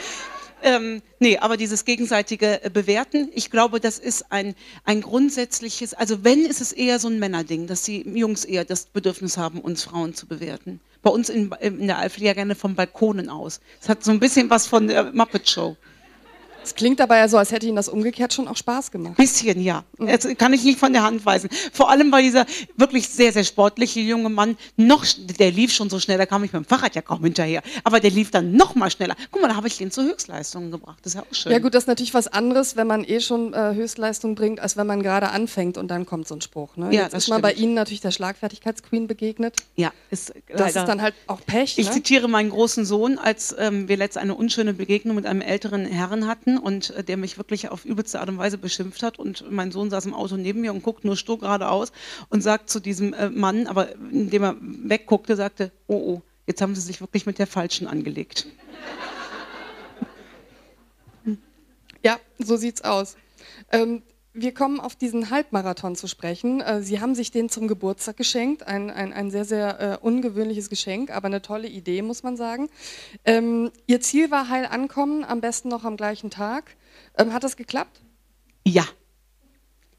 Ähm, 0.62 1.02
nee, 1.18 1.38
aber 1.38 1.56
dieses 1.56 1.84
gegenseitige 1.84 2.62
äh, 2.64 2.70
Bewerten, 2.70 3.30
ich 3.34 3.50
glaube, 3.50 3.80
das 3.80 3.98
ist 3.98 4.30
ein, 4.30 4.54
ein 4.84 5.00
grundsätzliches, 5.00 5.94
also 5.94 6.24
wenn, 6.24 6.44
ist 6.44 6.61
es 6.61 6.72
eher 6.72 6.98
so 6.98 7.08
ein 7.08 7.18
Männerding, 7.18 7.66
dass 7.66 7.82
die 7.82 8.02
Jungs 8.08 8.44
eher 8.44 8.64
das 8.64 8.86
Bedürfnis 8.86 9.36
haben, 9.36 9.61
uns 9.61 9.84
Frauen 9.84 10.14
zu 10.14 10.26
bewerten. 10.26 10.80
Bei 11.02 11.11
uns 11.11 11.30
in, 11.30 11.50
in 11.61 11.86
der 11.86 11.98
Eifel 11.98 12.24
ja 12.24 12.34
gerne 12.34 12.54
vom 12.54 12.74
Balkonen 12.74 13.30
aus. 13.30 13.61
Es 13.80 13.88
hat 13.88 14.04
so 14.04 14.11
ein 14.11 14.20
bisschen 14.20 14.50
was 14.50 14.66
von 14.66 14.86
der 14.86 15.12
Muppet 15.12 15.48
Show. 15.48 15.76
Es 16.70 16.76
klingt 16.76 17.00
aber 17.00 17.16
ja 17.16 17.26
so, 17.26 17.36
als 17.36 17.50
hätte 17.50 17.66
Ihnen 17.66 17.74
das 17.74 17.88
umgekehrt 17.88 18.32
schon 18.32 18.46
auch 18.46 18.56
Spaß 18.56 18.92
gemacht. 18.92 19.16
Bisschen, 19.16 19.60
ja. 19.60 19.82
Das 19.98 20.28
kann 20.38 20.52
ich 20.52 20.62
nicht 20.62 20.78
von 20.78 20.92
der 20.92 21.02
Hand 21.02 21.26
weisen. 21.26 21.50
Vor 21.72 21.90
allem 21.90 22.12
war 22.12 22.22
dieser 22.22 22.46
wirklich 22.76 23.08
sehr, 23.08 23.32
sehr 23.32 23.42
sportliche 23.42 23.98
junge 23.98 24.28
Mann 24.28 24.56
noch, 24.76 25.04
der 25.18 25.50
lief 25.50 25.72
schon 25.72 25.90
so 25.90 25.98
schnell, 25.98 26.16
da 26.16 26.26
kam 26.26 26.44
ich 26.44 26.52
mit 26.52 26.62
dem 26.62 26.68
Fahrrad 26.68 26.94
ja 26.94 27.02
kaum 27.02 27.24
hinterher. 27.24 27.62
Aber 27.82 27.98
der 27.98 28.12
lief 28.12 28.30
dann 28.30 28.52
noch 28.52 28.76
mal 28.76 28.88
schneller. 28.88 29.16
Guck 29.32 29.42
mal, 29.42 29.48
da 29.48 29.56
habe 29.56 29.66
ich 29.66 29.78
den 29.78 29.90
zu 29.90 30.04
Höchstleistungen 30.04 30.70
gebracht. 30.70 30.98
Das 31.02 31.14
ist 31.14 31.20
ja 31.20 31.26
auch 31.28 31.34
schön. 31.34 31.50
Ja 31.50 31.58
gut, 31.58 31.74
das 31.74 31.82
ist 31.84 31.88
natürlich 31.88 32.14
was 32.14 32.28
anderes, 32.28 32.76
wenn 32.76 32.86
man 32.86 33.02
eh 33.02 33.18
schon 33.18 33.52
äh, 33.52 33.74
Höchstleistung 33.74 34.36
bringt, 34.36 34.60
als 34.60 34.76
wenn 34.76 34.86
man 34.86 35.02
gerade 35.02 35.30
anfängt 35.30 35.76
und 35.76 35.88
dann 35.88 36.06
kommt 36.06 36.28
so 36.28 36.36
ein 36.36 36.40
Spruch. 36.40 36.76
Ne? 36.76 36.86
Ja, 36.94 37.02
Jetzt 37.02 37.14
das 37.14 37.18
ist 37.18 37.24
stimmt. 37.24 37.42
mal 37.42 37.48
bei 37.48 37.54
Ihnen 37.54 37.74
natürlich 37.74 38.00
der 38.00 38.12
Schlagfertigkeitsqueen 38.12 39.08
begegnet. 39.08 39.56
Ja, 39.74 39.90
ist 40.10 40.32
Das 40.56 40.76
ist 40.76 40.84
dann 40.84 41.02
halt 41.02 41.14
auch 41.26 41.40
Pech. 41.44 41.78
Ich 41.78 41.88
ne? 41.88 41.94
zitiere 41.94 42.28
meinen 42.28 42.50
großen 42.50 42.84
Sohn, 42.84 43.18
als 43.18 43.56
ähm, 43.58 43.88
wir 43.88 43.96
letzte 43.96 44.20
eine 44.20 44.36
unschöne 44.36 44.72
Begegnung 44.72 45.16
mit 45.16 45.26
einem 45.26 45.40
älteren 45.40 45.84
Herrn 45.84 46.28
hatten 46.28 46.59
und 46.61 46.90
äh, 46.90 47.02
der 47.02 47.16
mich 47.16 47.38
wirklich 47.38 47.70
auf 47.70 47.84
übelste 47.84 48.20
Art 48.20 48.28
und 48.28 48.38
Weise 48.38 48.58
beschimpft 48.58 49.02
hat. 49.02 49.18
Und 49.18 49.50
mein 49.50 49.72
Sohn 49.72 49.90
saß 49.90 50.06
im 50.06 50.14
Auto 50.14 50.36
neben 50.36 50.61
mir 50.61 50.72
und 50.72 50.82
guckt 50.82 51.04
nur 51.04 51.16
stur 51.16 51.38
geradeaus 51.38 51.92
und 52.28 52.42
sagt 52.42 52.70
zu 52.70 52.80
diesem 52.80 53.12
äh, 53.14 53.30
Mann, 53.30 53.66
aber 53.66 53.94
indem 53.96 54.42
er 54.42 54.56
wegguckte, 54.61 55.36
sagte, 55.36 55.72
oh 55.86 55.96
oh, 55.96 56.22
jetzt 56.46 56.62
haben 56.62 56.74
sie 56.74 56.80
sich 56.80 57.00
wirklich 57.00 57.26
mit 57.26 57.38
der 57.38 57.46
Falschen 57.46 57.86
angelegt. 57.86 58.46
Ja, 62.02 62.18
so 62.38 62.56
sieht's 62.56 62.82
aus. 62.82 63.16
Ähm, 63.70 64.02
wir 64.33 64.55
kommen 64.55 64.81
auf 64.81 64.95
diesen 64.95 65.31
Halbmarathon 65.31 65.97
zu 65.97 66.07
sprechen. 66.07 66.61
Äh, 66.61 66.83
Sie 66.83 67.01
haben 67.01 67.14
sich 67.14 67.31
den 67.31 67.49
zum 67.49 67.68
Geburtstag 67.68 68.16
geschenkt. 68.16 68.66
Ein, 68.66 68.91
ein, 68.91 69.12
ein 69.12 69.31
sehr, 69.31 69.45
sehr 69.45 69.81
äh, 69.81 69.99
ungewöhnliches 70.01 70.68
Geschenk, 70.68 71.11
aber 71.11 71.26
eine 71.26 71.43
tolle 71.43 71.68
Idee, 71.68 72.03
muss 72.03 72.22
man 72.22 72.37
sagen. 72.37 72.68
Ähm, 73.24 73.70
Ihr 73.87 74.01
Ziel 74.01 74.31
war 74.31 74.49
heil 74.49 74.66
ankommen, 74.66 75.24
am 75.24 75.41
besten 75.41 75.68
noch 75.68 75.85
am 75.85 75.97
gleichen 75.97 76.31
Tag. 76.31 76.76
Ähm, 77.18 77.33
hat 77.33 77.45
das 77.45 77.57
geklappt? 77.57 78.01
Ja, 78.64 78.87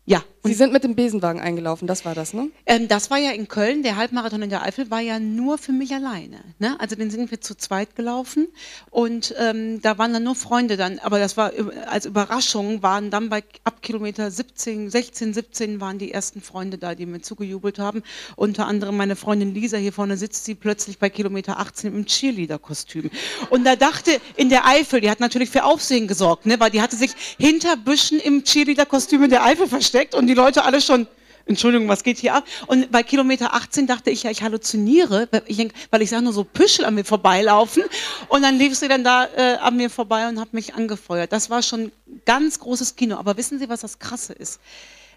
ja. 0.06 0.24
Sie 0.44 0.54
sind 0.54 0.74
mit 0.74 0.84
dem 0.84 0.96
Besenwagen 0.96 1.40
eingelaufen, 1.40 1.88
das 1.88 2.04
war 2.04 2.16
das, 2.16 2.34
ne? 2.34 2.50
Ähm, 2.66 2.88
das 2.88 3.12
war 3.12 3.20
ja 3.20 3.30
in 3.30 3.48
Köln, 3.48 3.84
der 3.84 3.96
Halbmarathon 3.96 4.42
in 4.42 4.50
der 4.50 4.64
Eifel 4.64 4.90
war 4.90 5.00
ja 5.00 5.20
nur 5.20 5.60
für 5.60 5.72
mich 5.72 5.94
alleine. 5.94 6.40
Ne? 6.58 6.76
Also 6.80 6.96
den 6.96 7.12
sind 7.12 7.30
wir 7.30 7.42
zu 7.42 7.56
zweit 7.56 7.96
gelaufen 7.96 8.48
und 8.90 9.36
ähm, 9.38 9.82
da 9.84 10.00
waren 10.00 10.14
dann 10.14 10.24
nur 10.24 10.34
Freunde 10.34 10.78
dann, 10.78 10.98
aber 10.98 11.20
das 11.20 11.38
war 11.38 11.52
als 11.88 12.08
Überraschung, 12.08 12.82
waren 12.82 13.12
dann 13.12 13.30
bei 13.30 13.44
ab 13.64 13.84
Kilometer 13.84 14.32
17, 14.32 14.90
16, 14.90 15.36
17 15.36 15.80
waren 15.80 16.00
die 16.00 16.12
ersten 16.12 16.42
Freunde 16.42 16.80
da, 16.80 16.96
die 16.96 17.06
mir 17.06 17.22
zugejubelt 17.22 17.78
haben. 17.78 18.02
Unter 18.36 18.66
anderem 18.66 18.98
meine 18.98 19.16
Freundin 19.16 19.54
Lisa, 19.54 19.78
hier 19.78 19.94
vorne 19.94 20.18
sitzt 20.18 20.46
sie 20.46 20.56
plötzlich 20.56 20.98
bei 20.98 21.12
Kilometer 21.12 21.60
18 21.60 21.94
im 21.94 22.06
Cheerleader-Kostüm. 22.08 23.12
Und 23.52 23.64
da 23.64 23.76
dachte, 23.76 24.20
in 24.38 24.50
der 24.50 24.66
Eifel, 24.66 25.02
die 25.02 25.12
hat 25.12 25.20
natürlich 25.20 25.52
für 25.52 25.66
Aufsehen 25.66 26.08
gesorgt, 26.08 26.48
ne? 26.48 26.60
weil 26.60 26.72
die 26.72 26.82
hatte 26.82 26.96
sich 26.96 27.12
hinter 27.38 27.78
Büschen 27.78 28.20
im 28.20 28.44
Cheerleader-Kostüm 28.44 29.24
in 29.24 29.30
der 29.30 29.44
Eifel 29.44 29.68
versteckt 29.68 30.16
und 30.16 30.31
die 30.32 30.36
Leute 30.36 30.64
alle 30.64 30.80
schon, 30.80 31.08
Entschuldigung, 31.46 31.90
was 31.90 32.04
geht 32.04 32.18
hier 32.18 32.36
ab? 32.36 32.46
Und 32.68 32.90
bei 32.90 33.04
Kilometer 33.04 33.54
18 33.54 33.86
dachte 33.86 34.12
ich 34.12 34.24
ja, 34.24 34.32
ich 34.32 34.44
halluziniere, 34.44 35.28
ich 35.46 35.58
weil 35.90 36.02
ich 36.02 36.10
sah 36.10 36.22
nur 36.22 36.32
so 36.32 36.46
Püschel 36.46 36.86
an 36.86 36.96
mir 36.96 37.04
vorbeilaufen. 37.04 37.84
Und 38.30 38.44
dann 38.44 38.58
lief 38.58 38.76
sie 38.76 38.88
dann 38.88 39.04
da 39.04 39.26
äh, 39.26 39.58
an 39.58 39.76
mir 39.76 39.90
vorbei 39.90 40.30
und 40.30 40.40
hat 40.40 40.54
mich 40.54 40.74
angefeuert. 40.74 41.34
Das 41.34 41.50
war 41.50 41.62
schon 41.64 41.92
ganz 42.26 42.60
großes 42.60 42.96
Kino. 42.96 43.18
Aber 43.18 43.36
wissen 43.36 43.60
Sie, 43.60 43.68
was 43.68 43.82
das 43.82 44.00
Krasse 44.00 44.32
ist? 44.32 44.62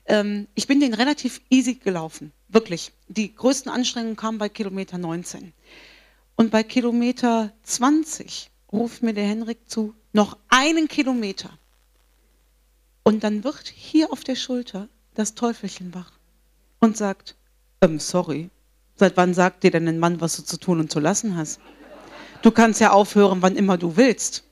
Ähm, 0.07 0.49
ich 0.57 0.67
bin 0.67 0.81
den 0.81 0.95
relativ 0.95 1.41
easy 1.49 1.75
gelaufen, 1.75 2.33
wirklich. 2.49 2.91
Die 3.07 3.33
größten 3.33 3.71
Anstrengungen 3.71 4.17
kamen 4.17 4.39
bei 4.39 4.49
Kilometer 4.49 4.99
19. 4.99 5.53
Und 6.35 6.51
bei 6.51 6.65
Kilometer 6.65 7.53
20 7.63 8.51
ruft 8.73 9.05
mir 9.05 9.15
der 9.15 9.25
Henrik 9.27 9.71
zu, 9.71 9.95
noch 10.13 10.37
einen 10.49 10.89
Kilometer. 10.89 11.51
Und 13.05 13.23
dann 13.23 13.45
wird 13.45 13.69
hier 13.69 14.13
auf 14.13 14.25
der 14.25 14.35
Schulter 14.35 14.89
das 15.15 15.35
Teufelchen 15.35 15.95
wach 15.95 16.13
und 16.81 16.97
sagt, 16.97 17.37
ähm, 17.81 17.99
sorry, 17.99 18.51
seit 18.97 19.17
wann 19.17 19.35
sagt 19.35 19.63
dir 19.63 19.71
denn 19.71 19.89
ein 19.89 19.99
Mann, 19.99 20.21
was 20.21 20.37
du 20.37 20.43
zu 20.43 20.59
tun 20.59 20.81
und 20.81 20.91
zu 20.91 21.01
lassen 21.01 21.37
hast? 21.37 21.61
Du 22.43 22.51
kannst 22.51 22.81
ja 22.81 22.91
aufhören, 22.91 23.43
wann 23.43 23.57
immer 23.57 23.79
du 23.79 23.97
willst. 23.97 24.45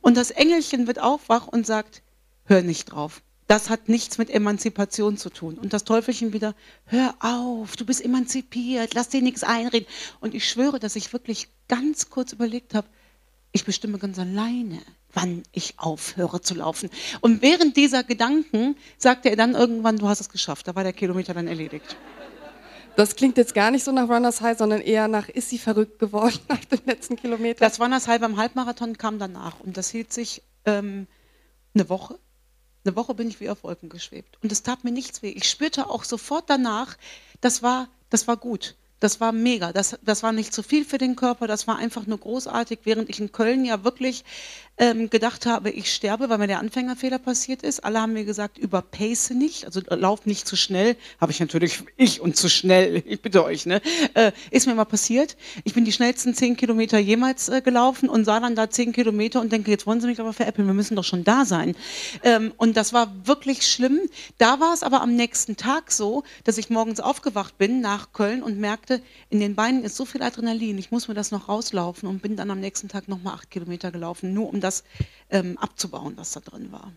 Und 0.00 0.16
das 0.16 0.30
Engelchen 0.30 0.86
wird 0.86 1.00
auch 1.00 1.20
wach 1.28 1.48
und 1.48 1.66
sagt, 1.66 2.02
hör 2.44 2.62
nicht 2.62 2.86
drauf. 2.86 3.22
Das 3.48 3.68
hat 3.68 3.88
nichts 3.88 4.18
mit 4.18 4.30
Emanzipation 4.30 5.16
zu 5.16 5.28
tun. 5.28 5.58
Und 5.58 5.72
das 5.72 5.84
Teufelchen 5.84 6.32
wieder, 6.32 6.54
hör 6.86 7.14
auf, 7.20 7.76
du 7.76 7.84
bist 7.84 8.04
emanzipiert, 8.04 8.94
lass 8.94 9.08
dir 9.08 9.22
nichts 9.22 9.44
einreden. 9.44 9.86
Und 10.20 10.34
ich 10.34 10.48
schwöre, 10.48 10.78
dass 10.78 10.96
ich 10.96 11.12
wirklich 11.12 11.48
ganz 11.68 12.08
kurz 12.08 12.32
überlegt 12.32 12.74
habe, 12.74 12.86
ich 13.52 13.64
bestimme 13.64 13.98
ganz 13.98 14.18
alleine, 14.18 14.80
wann 15.12 15.42
ich 15.52 15.74
aufhöre 15.78 16.40
zu 16.40 16.54
laufen. 16.54 16.88
Und 17.20 17.42
während 17.42 17.76
dieser 17.76 18.02
Gedanken 18.02 18.76
sagte 18.96 19.28
er 19.28 19.36
dann 19.36 19.54
irgendwann, 19.54 19.98
du 19.98 20.08
hast 20.08 20.20
es 20.20 20.30
geschafft. 20.30 20.68
Da 20.68 20.74
war 20.74 20.84
der 20.84 20.94
Kilometer 20.94 21.34
dann 21.34 21.46
erledigt. 21.46 21.96
Das 22.96 23.16
klingt 23.16 23.38
jetzt 23.38 23.54
gar 23.54 23.70
nicht 23.70 23.84
so 23.84 23.92
nach 23.92 24.08
Runners 24.08 24.40
High, 24.40 24.56
sondern 24.56 24.80
eher 24.80 25.08
nach, 25.08 25.28
ist 25.28 25.50
sie 25.50 25.58
verrückt 25.58 25.98
geworden 25.98 26.38
nach 26.48 26.64
dem 26.64 26.80
letzten 26.86 27.16
Kilometer? 27.16 27.60
Das 27.60 27.80
Runners 27.80 28.06
High 28.06 28.20
beim 28.20 28.36
Halbmarathon 28.36 28.98
kam 28.98 29.18
danach 29.18 29.60
und 29.60 29.76
das 29.76 29.90
hielt 29.90 30.12
sich 30.12 30.42
ähm, 30.64 31.06
eine 31.74 31.88
Woche. 31.88 32.18
Eine 32.84 32.96
Woche 32.96 33.14
bin 33.14 33.28
ich 33.28 33.40
wie 33.40 33.48
auf 33.48 33.62
Wolken 33.62 33.88
geschwebt 33.88 34.38
und 34.42 34.50
es 34.50 34.62
tat 34.62 34.82
mir 34.84 34.90
nichts 34.90 35.22
weh. 35.22 35.30
Ich 35.30 35.48
spürte 35.48 35.88
auch 35.88 36.04
sofort 36.04 36.50
danach, 36.50 36.96
das 37.40 37.62
war, 37.62 37.88
das 38.10 38.26
war 38.26 38.36
gut. 38.36 38.74
Das 39.02 39.20
war 39.20 39.32
mega. 39.32 39.72
Das, 39.72 39.98
das 40.02 40.22
war 40.22 40.30
nicht 40.30 40.54
zu 40.54 40.62
viel 40.62 40.84
für 40.84 40.96
den 40.96 41.16
Körper. 41.16 41.48
Das 41.48 41.66
war 41.66 41.76
einfach 41.76 42.06
nur 42.06 42.18
großartig, 42.18 42.78
während 42.84 43.10
ich 43.10 43.18
in 43.18 43.32
Köln 43.32 43.64
ja 43.64 43.82
wirklich 43.82 44.24
ähm, 44.82 45.10
gedacht 45.10 45.46
habe, 45.46 45.70
ich 45.70 45.94
sterbe, 45.94 46.28
weil 46.28 46.38
mir 46.38 46.48
der 46.48 46.58
Anfängerfehler 46.58 47.20
passiert 47.20 47.62
ist. 47.62 47.84
Alle 47.84 48.00
haben 48.00 48.14
mir 48.14 48.24
gesagt, 48.24 48.58
überpace 48.58 49.30
nicht, 49.30 49.64
also 49.64 49.80
äh, 49.80 49.94
lauf 49.94 50.26
nicht 50.26 50.48
zu 50.48 50.56
schnell. 50.56 50.96
Habe 51.20 51.30
ich 51.30 51.38
natürlich, 51.38 51.84
ich 51.96 52.20
und 52.20 52.34
zu 52.34 52.48
schnell, 52.48 52.96
ich 53.06 53.22
bitte 53.22 53.44
euch, 53.44 53.64
ne? 53.64 53.80
Äh, 54.14 54.32
ist 54.50 54.66
mir 54.66 54.74
mal 54.74 54.84
passiert. 54.84 55.36
Ich 55.62 55.74
bin 55.74 55.84
die 55.84 55.92
schnellsten 55.92 56.34
zehn 56.34 56.56
Kilometer 56.56 56.98
jemals 56.98 57.48
äh, 57.48 57.62
gelaufen 57.62 58.08
und 58.08 58.24
sah 58.24 58.40
dann 58.40 58.56
da 58.56 58.70
zehn 58.70 58.92
Kilometer 58.92 59.40
und 59.40 59.52
denke, 59.52 59.70
jetzt 59.70 59.86
wollen 59.86 60.00
sie 60.00 60.08
mich 60.08 60.18
aber 60.18 60.32
veräppeln, 60.32 60.66
wir 60.66 60.74
müssen 60.74 60.96
doch 60.96 61.04
schon 61.04 61.22
da 61.22 61.44
sein. 61.44 61.76
Ähm, 62.24 62.52
und 62.56 62.76
das 62.76 62.92
war 62.92 63.12
wirklich 63.24 63.64
schlimm. 63.64 64.00
Da 64.38 64.58
war 64.58 64.74
es 64.74 64.82
aber 64.82 65.00
am 65.00 65.14
nächsten 65.14 65.56
Tag 65.56 65.92
so, 65.92 66.24
dass 66.42 66.58
ich 66.58 66.70
morgens 66.70 66.98
aufgewacht 66.98 67.56
bin 67.56 67.82
nach 67.82 68.12
Köln 68.12 68.42
und 68.42 68.58
merkte, 68.58 69.00
in 69.30 69.38
den 69.38 69.54
Beinen 69.54 69.84
ist 69.84 69.94
so 69.94 70.04
viel 70.04 70.24
Adrenalin, 70.24 70.76
ich 70.76 70.90
muss 70.90 71.06
mir 71.06 71.14
das 71.14 71.30
noch 71.30 71.48
rauslaufen 71.48 72.08
und 72.08 72.20
bin 72.20 72.36
dann 72.36 72.50
am 72.50 72.58
nächsten 72.58 72.88
Tag 72.88 73.06
nochmal 73.06 73.34
acht 73.34 73.50
Kilometer 73.52 73.92
gelaufen, 73.92 74.34
nur 74.34 74.48
um 74.48 74.60
das 74.60 74.71
ähm, 75.30 75.58
abzubauen, 75.58 76.14
was 76.16 76.32
da 76.32 76.40
drin 76.40 76.72
war. 76.72 76.92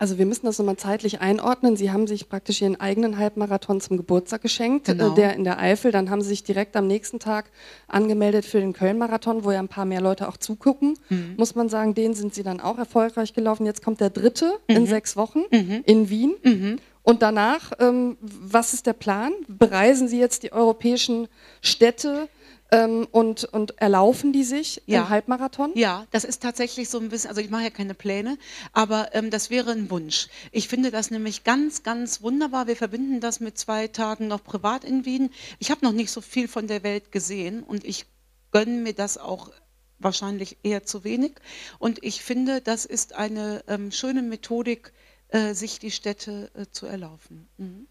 Also 0.00 0.16
wir 0.16 0.26
müssen 0.26 0.46
das 0.46 0.58
nochmal 0.58 0.76
zeitlich 0.76 1.20
einordnen. 1.20 1.76
Sie 1.76 1.90
haben 1.90 2.06
sich 2.06 2.28
praktisch 2.28 2.62
Ihren 2.62 2.80
eigenen 2.80 3.18
Halbmarathon 3.18 3.80
zum 3.80 3.96
Geburtstag 3.96 4.42
geschenkt, 4.42 4.88
äh, 4.88 4.92
genau. 4.92 5.10
der 5.10 5.34
in 5.34 5.42
der 5.42 5.58
Eifel. 5.58 5.90
Dann 5.90 6.08
haben 6.08 6.22
Sie 6.22 6.28
sich 6.28 6.44
direkt 6.44 6.76
am 6.76 6.86
nächsten 6.86 7.18
Tag 7.18 7.50
angemeldet 7.88 8.44
für 8.44 8.60
den 8.60 8.72
Köln-Marathon, 8.72 9.42
wo 9.42 9.50
ja 9.50 9.58
ein 9.58 9.68
paar 9.68 9.84
mehr 9.84 10.00
Leute 10.00 10.28
auch 10.28 10.36
zugucken. 10.36 10.96
Mhm. 11.08 11.34
Muss 11.36 11.56
man 11.56 11.68
sagen, 11.68 11.94
den 11.94 12.14
sind 12.14 12.32
Sie 12.32 12.44
dann 12.44 12.60
auch 12.60 12.78
erfolgreich 12.78 13.34
gelaufen. 13.34 13.66
Jetzt 13.66 13.82
kommt 13.82 14.00
der 14.00 14.10
dritte 14.10 14.52
mhm. 14.68 14.76
in 14.76 14.86
sechs 14.86 15.16
Wochen 15.16 15.40
mhm. 15.50 15.82
in 15.84 16.08
Wien. 16.08 16.34
Mhm. 16.44 16.78
Und 17.02 17.22
danach, 17.22 17.72
ähm, 17.80 18.18
was 18.20 18.74
ist 18.74 18.86
der 18.86 18.92
Plan? 18.92 19.32
Bereisen 19.48 20.06
Sie 20.06 20.20
jetzt 20.20 20.44
die 20.44 20.52
europäischen 20.52 21.26
Städte? 21.60 22.28
Ähm, 22.70 23.08
und, 23.10 23.44
und 23.44 23.78
erlaufen 23.80 24.32
die 24.32 24.44
sich 24.44 24.82
ja. 24.84 25.00
im 25.00 25.08
Halbmarathon? 25.08 25.72
Ja, 25.74 26.06
das 26.10 26.24
ist 26.24 26.42
tatsächlich 26.42 26.90
so 26.90 26.98
ein 26.98 27.08
bisschen, 27.08 27.30
also 27.30 27.40
ich 27.40 27.48
mache 27.48 27.64
ja 27.64 27.70
keine 27.70 27.94
Pläne, 27.94 28.36
aber 28.74 29.14
ähm, 29.14 29.30
das 29.30 29.48
wäre 29.48 29.70
ein 29.70 29.90
Wunsch. 29.90 30.28
Ich 30.52 30.68
finde 30.68 30.90
das 30.90 31.10
nämlich 31.10 31.44
ganz, 31.44 31.82
ganz 31.82 32.20
wunderbar. 32.20 32.66
Wir 32.66 32.76
verbinden 32.76 33.20
das 33.20 33.40
mit 33.40 33.56
zwei 33.56 33.88
Tagen 33.88 34.28
noch 34.28 34.44
privat 34.44 34.84
in 34.84 35.06
Wien. 35.06 35.30
Ich 35.58 35.70
habe 35.70 35.84
noch 35.84 35.92
nicht 35.92 36.10
so 36.10 36.20
viel 36.20 36.46
von 36.46 36.66
der 36.66 36.82
Welt 36.82 37.10
gesehen 37.10 37.62
und 37.62 37.84
ich 37.84 38.04
gönne 38.50 38.72
mir 38.72 38.92
das 38.92 39.16
auch 39.16 39.50
wahrscheinlich 39.98 40.58
eher 40.62 40.84
zu 40.84 41.04
wenig. 41.04 41.32
Und 41.78 42.02
ich 42.04 42.22
finde, 42.22 42.60
das 42.60 42.84
ist 42.84 43.14
eine 43.14 43.64
ähm, 43.66 43.90
schöne 43.90 44.22
Methodik, 44.22 44.92
äh, 45.28 45.54
sich 45.54 45.78
die 45.78 45.90
Städte 45.90 46.50
äh, 46.54 46.66
zu 46.70 46.86
erlaufen. 46.86 47.48
Mhm. 47.58 47.86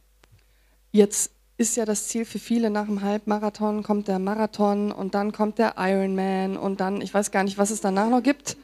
Jetzt 0.92 1.32
ist 1.58 1.76
ja 1.76 1.86
das 1.86 2.08
Ziel 2.08 2.26
für 2.26 2.40
viele, 2.40 2.70
nach 2.70 2.86
dem 2.86 3.02
Halbmarathon 3.02 3.82
kommt 3.84 4.08
der 4.08 4.20
Marathon 4.20 4.92
und 4.92 5.16
dann 5.16 5.32
kommt 5.32 5.58
der 5.58 5.76
Ironman 5.78 6.56
und 6.56 6.80
dann, 6.80 7.02
ich 7.02 7.14
weiß 7.14 7.32
gar 7.32 7.44
nicht, 7.44 7.58
was 7.58 7.72
es 7.72 7.82
danach 7.82 8.10
noch 8.10 8.22
gibt. 8.22 8.58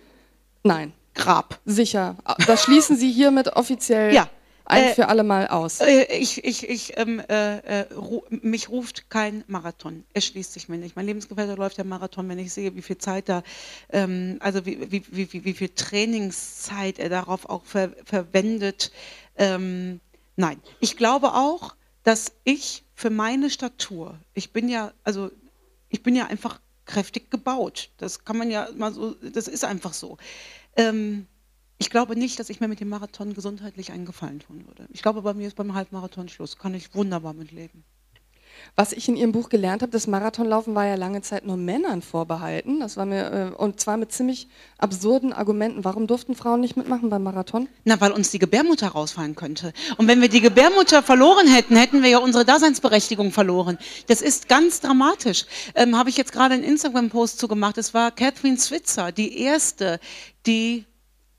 Nein. 0.63 0.93
Grab. 1.15 1.59
Sicher. 1.65 2.15
Das 2.47 2.63
schließen 2.63 2.97
Sie 2.97 3.11
hiermit 3.11 3.55
offiziell 3.55 4.13
ja. 4.13 4.29
ein 4.65 4.83
äh, 4.83 4.93
für 4.93 5.07
alle 5.07 5.23
Mal 5.23 5.47
aus. 5.47 5.79
Äh, 5.79 6.05
ich, 6.05 6.43
ich, 6.43 6.67
ich, 6.67 6.97
ähm, 6.97 7.19
äh, 7.19 7.57
äh, 7.57 7.93
ru 7.93 8.23
mich 8.29 8.69
ruft 8.69 9.09
kein 9.09 9.43
Marathon. 9.47 10.03
Es 10.13 10.25
schließt 10.25 10.53
sich 10.53 10.69
mir 10.69 10.77
nicht. 10.77 10.95
Mein 10.95 11.05
Lebensgefährte 11.05 11.53
läuft 11.53 11.77
der 11.77 11.85
Marathon, 11.85 12.27
wenn 12.29 12.39
ich 12.39 12.51
sehe, 12.51 12.75
wie 12.75 12.81
viel 12.81 12.97
Zeit 12.97 13.29
da, 13.29 13.43
ähm, 13.91 14.37
also 14.39 14.65
wie, 14.65 14.91
wie, 14.91 15.03
wie, 15.11 15.45
wie, 15.45 15.53
viel 15.53 15.69
Trainingszeit 15.69 16.97
er 16.97 17.09
darauf 17.09 17.47
auch 17.47 17.63
ver 17.65 17.91
verwendet. 18.05 18.91
Ähm, 19.37 19.99
nein. 20.35 20.59
Ich 20.79 20.97
glaube 20.97 21.33
auch, 21.33 21.75
dass 22.03 22.33
ich 22.43 22.82
für 22.95 23.09
meine 23.09 23.49
Statur, 23.49 24.19
ich 24.33 24.53
bin 24.53 24.69
ja, 24.69 24.93
also 25.03 25.31
ich 25.89 26.03
bin 26.03 26.15
ja 26.15 26.27
einfach 26.27 26.59
kräftig 26.85 27.31
gebaut. 27.31 27.89
Das 27.97 28.25
kann 28.25 28.37
man 28.37 28.51
ja 28.51 28.67
mal 28.75 28.93
so, 28.93 29.13
das 29.13 29.47
ist 29.47 29.63
einfach 29.63 29.93
so. 29.93 30.17
Ähm, 30.75 31.27
ich 31.77 31.89
glaube 31.89 32.15
nicht, 32.15 32.39
dass 32.39 32.49
ich 32.49 32.59
mir 32.59 32.67
mit 32.67 32.79
dem 32.79 32.89
Marathon 32.89 33.33
gesundheitlich 33.33 33.91
einen 33.91 34.05
Gefallen 34.05 34.39
tun 34.39 34.65
würde. 34.67 34.87
Ich 34.91 35.01
glaube, 35.01 35.21
bei 35.21 35.33
mir 35.33 35.47
ist 35.47 35.55
beim 35.55 35.73
Halbmarathon 35.73 36.29
Schluss. 36.29 36.57
Kann 36.57 36.73
ich 36.73 36.93
wunderbar 36.95 37.33
mitleben. 37.33 37.83
Was 38.76 38.91
ich 38.91 39.07
in 39.07 39.16
Ihrem 39.16 39.32
Buch 39.32 39.49
gelernt 39.49 39.82
habe, 39.82 39.91
das 39.91 40.07
Marathonlaufen 40.07 40.74
war 40.76 40.86
ja 40.86 40.95
lange 40.95 41.22
Zeit 41.22 41.45
nur 41.45 41.57
Männern 41.57 42.01
vorbehalten. 42.01 42.80
Das 42.80 42.97
war 42.97 43.05
mir, 43.05 43.32
äh, 43.32 43.55
und 43.55 43.80
zwar 43.80 43.97
mit 43.97 44.11
ziemlich 44.11 44.47
absurden 44.78 45.32
Argumenten. 45.34 45.84
Warum 45.84 46.07
durften 46.07 46.36
Frauen 46.36 46.61
nicht 46.61 46.76
mitmachen 46.76 47.09
beim 47.09 47.24
Marathon? 47.24 47.68
Na, 47.84 47.99
weil 48.01 48.11
uns 48.11 48.32
die 48.32 48.39
Gebärmutter 48.39 48.88
rausfallen 48.89 49.36
könnte. 49.36 49.74
Und 49.97 50.07
wenn 50.07 50.22
wir 50.22 50.30
die 50.30 50.41
Gebärmutter 50.41 51.03
verloren 51.03 51.47
hätten, 51.47 51.76
hätten 51.76 52.01
wir 52.01 52.09
ja 52.09 52.18
unsere 52.18 52.45
Daseinsberechtigung 52.45 53.32
verloren. 53.32 53.78
Das 54.07 54.22
ist 54.22 54.49
ganz 54.49 54.80
dramatisch. 54.80 55.45
Ähm, 55.76 55.97
habe 55.97 56.09
ich 56.09 56.18
jetzt 56.18 56.32
gerade 56.32 56.55
einen 56.55 56.64
Instagram-Post 56.64 57.39
zugemacht. 57.39 57.78
Es 57.78 57.93
war 57.93 58.11
Catherine 58.11 58.57
Switzer, 58.57 59.11
die 59.11 59.39
erste, 59.39 59.99
die 60.45 60.86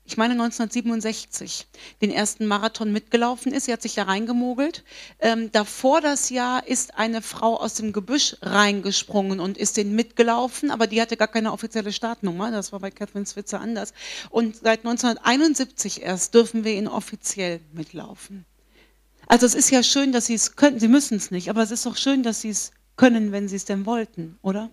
ich 0.07 0.17
meine 0.17 0.33
1967, 0.33 1.65
den 2.01 2.11
ersten 2.11 2.45
Marathon 2.45 2.91
mitgelaufen 2.91 3.51
ist. 3.51 3.65
Sie 3.65 3.73
hat 3.73 3.81
sich 3.81 3.95
da 3.95 4.03
reingemogelt. 4.03 4.83
Ähm, 5.19 5.51
davor 5.51 5.99
das 5.99 6.29
Jahr 6.29 6.67
ist 6.67 6.95
eine 6.95 7.23
Frau 7.23 7.59
aus 7.59 7.73
dem 7.73 7.91
Gebüsch 7.91 8.37
reingesprungen 8.43 9.39
und 9.39 9.57
ist 9.57 9.77
den 9.77 9.95
mitgelaufen, 9.95 10.69
aber 10.69 10.85
die 10.85 11.01
hatte 11.01 11.17
gar 11.17 11.27
keine 11.27 11.51
offizielle 11.51 11.91
Startnummer. 11.91 12.51
Das 12.51 12.71
war 12.71 12.79
bei 12.79 12.91
Catherine 12.91 13.25
Switzer 13.25 13.59
anders. 13.59 13.93
Und 14.29 14.57
seit 14.57 14.85
1971 14.85 16.03
erst 16.03 16.35
dürfen 16.35 16.63
wir 16.63 16.73
ihn 16.73 16.87
offiziell 16.87 17.59
mitlaufen. 17.73 18.45
Also 19.25 19.47
es 19.47 19.55
ist 19.55 19.71
ja 19.71 19.81
schön, 19.81 20.11
dass 20.11 20.27
Sie 20.27 20.35
es 20.35 20.55
können. 20.55 20.79
Sie 20.79 20.87
müssen 20.87 21.17
es 21.17 21.31
nicht, 21.31 21.49
aber 21.49 21.63
es 21.63 21.71
ist 21.71 21.85
doch 21.85 21.97
schön, 21.97 22.21
dass 22.21 22.41
Sie 22.41 22.49
es 22.49 22.71
können, 22.95 23.31
wenn 23.31 23.47
Sie 23.47 23.55
es 23.55 23.65
denn 23.65 23.87
wollten, 23.87 24.37
oder? 24.43 24.69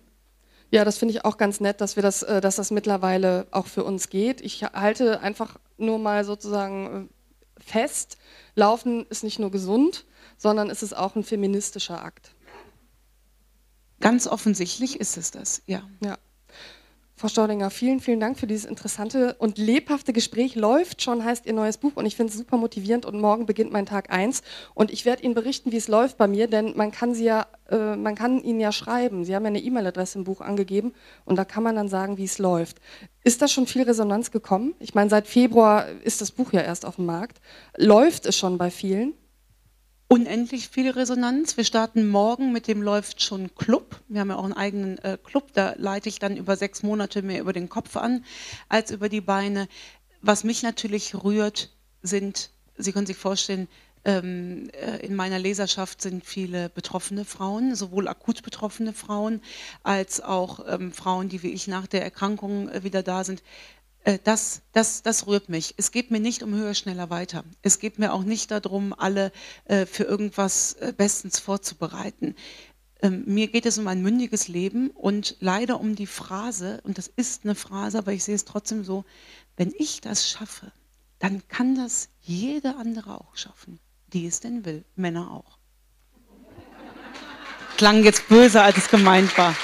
Ja, 0.72 0.86
das 0.86 0.96
finde 0.96 1.12
ich 1.12 1.24
auch 1.26 1.36
ganz 1.36 1.60
nett, 1.60 1.82
dass 1.82 1.96
wir 1.96 2.02
das, 2.02 2.22
äh, 2.22 2.40
dass 2.40 2.56
das 2.56 2.70
mittlerweile 2.70 3.46
auch 3.50 3.66
für 3.66 3.84
uns 3.84 4.08
geht. 4.08 4.40
Ich 4.40 4.64
halte 4.64 5.20
einfach 5.20 5.58
nur 5.76 5.98
mal 5.98 6.24
sozusagen 6.24 7.10
äh, 7.10 7.62
fest, 7.62 8.16
Laufen 8.54 9.06
ist 9.06 9.22
nicht 9.22 9.38
nur 9.38 9.50
gesund, 9.50 10.06
sondern 10.38 10.70
es 10.70 10.82
ist 10.82 10.94
auch 10.94 11.14
ein 11.14 11.24
feministischer 11.24 12.02
Akt. 12.02 12.34
Ganz 14.00 14.26
offensichtlich 14.26 14.98
ist 14.98 15.16
es 15.16 15.30
das, 15.30 15.62
ja. 15.66 15.88
Ja. 16.02 16.18
Frau 17.22 17.28
Staudinger, 17.28 17.70
vielen, 17.70 18.00
vielen 18.00 18.18
Dank 18.18 18.36
für 18.36 18.48
dieses 18.48 18.64
interessante 18.64 19.36
und 19.38 19.56
lebhafte 19.56 20.12
Gespräch. 20.12 20.56
Läuft 20.56 21.02
schon, 21.02 21.24
heißt 21.24 21.46
Ihr 21.46 21.52
neues 21.52 21.78
Buch 21.78 21.92
und 21.94 22.04
ich 22.04 22.16
finde 22.16 22.32
es 22.32 22.36
super 22.36 22.56
motivierend 22.56 23.06
und 23.06 23.20
morgen 23.20 23.46
beginnt 23.46 23.70
mein 23.70 23.86
Tag 23.86 24.12
1 24.12 24.42
und 24.74 24.90
ich 24.90 25.04
werde 25.04 25.22
Ihnen 25.22 25.34
berichten, 25.34 25.70
wie 25.70 25.76
es 25.76 25.86
läuft 25.86 26.18
bei 26.18 26.26
mir, 26.26 26.48
denn 26.48 26.76
man 26.76 26.90
kann 26.90 27.14
sie 27.14 27.26
ja, 27.26 27.46
äh, 27.70 27.94
man 27.94 28.16
kann 28.16 28.42
Ihnen 28.42 28.58
ja 28.58 28.72
schreiben. 28.72 29.24
Sie 29.24 29.36
haben 29.36 29.44
ja 29.44 29.50
eine 29.50 29.60
E-Mail-Adresse 29.60 30.18
im 30.18 30.24
Buch 30.24 30.40
angegeben 30.40 30.94
und 31.24 31.36
da 31.36 31.44
kann 31.44 31.62
man 31.62 31.76
dann 31.76 31.86
sagen, 31.86 32.18
wie 32.18 32.24
es 32.24 32.38
läuft. 32.38 32.78
Ist 33.22 33.40
da 33.40 33.46
schon 33.46 33.68
viel 33.68 33.82
Resonanz 33.82 34.32
gekommen? 34.32 34.74
Ich 34.80 34.96
meine, 34.96 35.08
seit 35.08 35.28
Februar 35.28 35.86
ist 36.02 36.22
das 36.22 36.32
Buch 36.32 36.52
ja 36.52 36.62
erst 36.62 36.84
auf 36.84 36.96
dem 36.96 37.06
Markt. 37.06 37.40
Läuft 37.76 38.26
es 38.26 38.36
schon 38.36 38.58
bei 38.58 38.72
vielen? 38.72 39.14
Unendlich 40.12 40.68
viel 40.68 40.90
Resonanz. 40.90 41.56
Wir 41.56 41.64
starten 41.64 42.06
morgen 42.06 42.52
mit 42.52 42.68
dem 42.68 42.82
Läuft 42.82 43.22
schon 43.22 43.54
Club. 43.54 43.98
Wir 44.08 44.20
haben 44.20 44.28
ja 44.28 44.36
auch 44.36 44.44
einen 44.44 44.52
eigenen 44.52 44.98
äh, 44.98 45.16
Club, 45.16 45.54
da 45.54 45.72
leite 45.78 46.10
ich 46.10 46.18
dann 46.18 46.36
über 46.36 46.54
sechs 46.54 46.82
Monate 46.82 47.22
mehr 47.22 47.40
über 47.40 47.54
den 47.54 47.70
Kopf 47.70 47.96
an 47.96 48.22
als 48.68 48.90
über 48.90 49.08
die 49.08 49.22
Beine. 49.22 49.68
Was 50.20 50.44
mich 50.44 50.62
natürlich 50.62 51.14
rührt, 51.24 51.70
sind, 52.02 52.50
Sie 52.76 52.92
können 52.92 53.06
sich 53.06 53.16
vorstellen, 53.16 53.68
ähm, 54.04 54.68
äh, 54.74 54.98
in 54.98 55.14
meiner 55.14 55.38
Leserschaft 55.38 56.02
sind 56.02 56.26
viele 56.26 56.68
betroffene 56.68 57.24
Frauen, 57.24 57.74
sowohl 57.74 58.06
akut 58.06 58.42
betroffene 58.42 58.92
Frauen 58.92 59.40
als 59.82 60.20
auch 60.20 60.60
ähm, 60.68 60.92
Frauen, 60.92 61.30
die 61.30 61.42
wie 61.42 61.52
ich 61.52 61.68
nach 61.68 61.86
der 61.86 62.02
Erkrankung 62.02 62.68
äh, 62.68 62.84
wieder 62.84 63.02
da 63.02 63.24
sind. 63.24 63.42
Äh, 64.04 64.18
das, 64.22 64.62
das, 64.72 65.02
das 65.02 65.26
rührt 65.26 65.48
mich. 65.48 65.74
Es 65.76 65.90
geht 65.90 66.10
mir 66.10 66.20
nicht 66.20 66.42
um 66.42 66.54
höher, 66.54 66.74
schneller, 66.74 67.10
weiter. 67.10 67.44
Es 67.62 67.78
geht 67.78 67.98
mir 67.98 68.12
auch 68.12 68.24
nicht 68.24 68.50
darum, 68.50 68.94
alle 68.96 69.32
äh, 69.64 69.86
für 69.86 70.04
irgendwas 70.04 70.74
äh, 70.74 70.92
bestens 70.96 71.38
vorzubereiten. 71.38 72.34
Ähm, 73.00 73.24
mir 73.26 73.48
geht 73.48 73.66
es 73.66 73.78
um 73.78 73.88
ein 73.88 74.02
mündiges 74.02 74.48
Leben 74.48 74.90
und 74.90 75.36
leider 75.40 75.80
um 75.80 75.94
die 75.96 76.06
Phrase, 76.06 76.80
und 76.84 76.98
das 76.98 77.08
ist 77.08 77.44
eine 77.44 77.54
Phrase, 77.54 77.98
aber 77.98 78.12
ich 78.12 78.24
sehe 78.24 78.34
es 78.34 78.44
trotzdem 78.44 78.84
so, 78.84 79.04
wenn 79.56 79.72
ich 79.76 80.00
das 80.00 80.28
schaffe, 80.28 80.72
dann 81.18 81.46
kann 81.48 81.74
das 81.74 82.08
jede 82.20 82.76
andere 82.76 83.20
auch 83.20 83.36
schaffen, 83.36 83.78
die 84.12 84.26
es 84.26 84.40
denn 84.40 84.64
will, 84.64 84.84
Männer 84.96 85.30
auch. 85.30 85.58
Klang 87.76 88.04
jetzt 88.04 88.28
böser, 88.28 88.62
als 88.62 88.76
es 88.76 88.88
gemeint 88.88 89.36
war. 89.38 89.56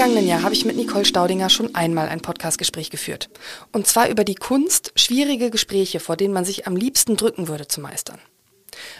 Vergangenen 0.00 0.26
Jahr 0.26 0.42
habe 0.42 0.54
ich 0.54 0.64
mit 0.64 0.76
Nicole 0.76 1.04
Staudinger 1.04 1.50
schon 1.50 1.74
einmal 1.74 2.08
ein 2.08 2.22
Podcastgespräch 2.22 2.88
geführt. 2.88 3.28
Und 3.70 3.86
zwar 3.86 4.08
über 4.08 4.24
die 4.24 4.34
Kunst, 4.34 4.94
schwierige 4.96 5.50
Gespräche, 5.50 6.00
vor 6.00 6.16
denen 6.16 6.32
man 6.32 6.46
sich 6.46 6.66
am 6.66 6.74
liebsten 6.74 7.18
drücken 7.18 7.48
würde, 7.48 7.68
zu 7.68 7.82
meistern. 7.82 8.18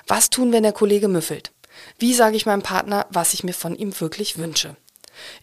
Was 0.06 0.28
tun, 0.28 0.52
wenn 0.52 0.62
der 0.62 0.74
Kollege 0.74 1.08
müffelt? 1.08 1.52
Wie 1.98 2.12
sage 2.12 2.36
ich 2.36 2.44
meinem 2.44 2.60
Partner, 2.60 3.06
was 3.08 3.32
ich 3.32 3.44
mir 3.44 3.54
von 3.54 3.74
ihm 3.74 3.98
wirklich 3.98 4.36
wünsche? 4.36 4.76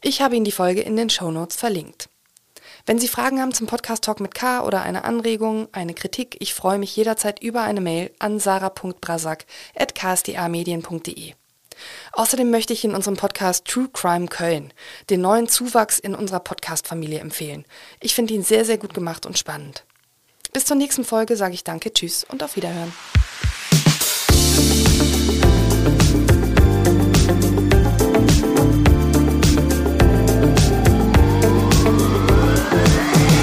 Ich 0.04 0.22
habe 0.22 0.36
Ihnen 0.36 0.46
die 0.46 0.52
Folge 0.52 0.82
in 0.82 0.96
den 0.96 1.10
Shownotes 1.10 1.58
verlinkt. 1.58 2.08
Wenn 2.86 3.00
Sie 3.00 3.08
Fragen 3.08 3.42
haben 3.42 3.52
zum 3.52 3.66
Podcast 3.66 4.04
Talk 4.04 4.20
mit 4.20 4.36
K 4.36 4.64
oder 4.64 4.84
eine 4.84 5.06
Anregung, 5.06 5.70
eine 5.72 5.96
Kritik, 5.96 6.38
ich 6.40 6.54
freue 6.54 6.78
mich 6.78 6.96
jederzeit 6.96 7.42
über 7.42 7.64
eine 7.64 7.82
Mail 7.82 8.12
an 8.20 8.40
sarah.brasak.ksda-medien.de. 8.40 11.34
Außerdem 12.14 12.50
möchte 12.50 12.74
ich 12.74 12.84
in 12.84 12.96
unserem 12.96 13.18
Podcast 13.18 13.66
True 13.66 13.90
Crime 13.92 14.28
Köln 14.28 14.74
den 15.10 15.22
neuen 15.22 15.48
Zuwachs 15.48 16.00
in 16.00 16.16
unserer 16.16 16.40
Podcast-Familie 16.40 17.20
empfehlen. 17.20 17.66
Ich 18.00 18.16
finde 18.16 18.34
ihn 18.34 18.44
sehr, 18.44 18.66
sehr 18.66 18.78
gut 18.78 18.94
gemacht 18.94 19.26
und 19.26 19.38
spannend. 19.38 19.84
Bis 20.54 20.66
zur 20.66 20.78
nächsten 20.78 21.04
Folge 21.04 21.36
sage 21.36 21.54
ich 21.54 21.64
Danke, 21.64 21.94
Tschüss 21.94 22.24
und 22.24 22.44
auf 22.44 22.56
Wiederhören. 22.56 22.94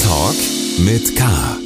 Talk 0.03 0.37
mit 0.78 1.16
K 1.16 1.63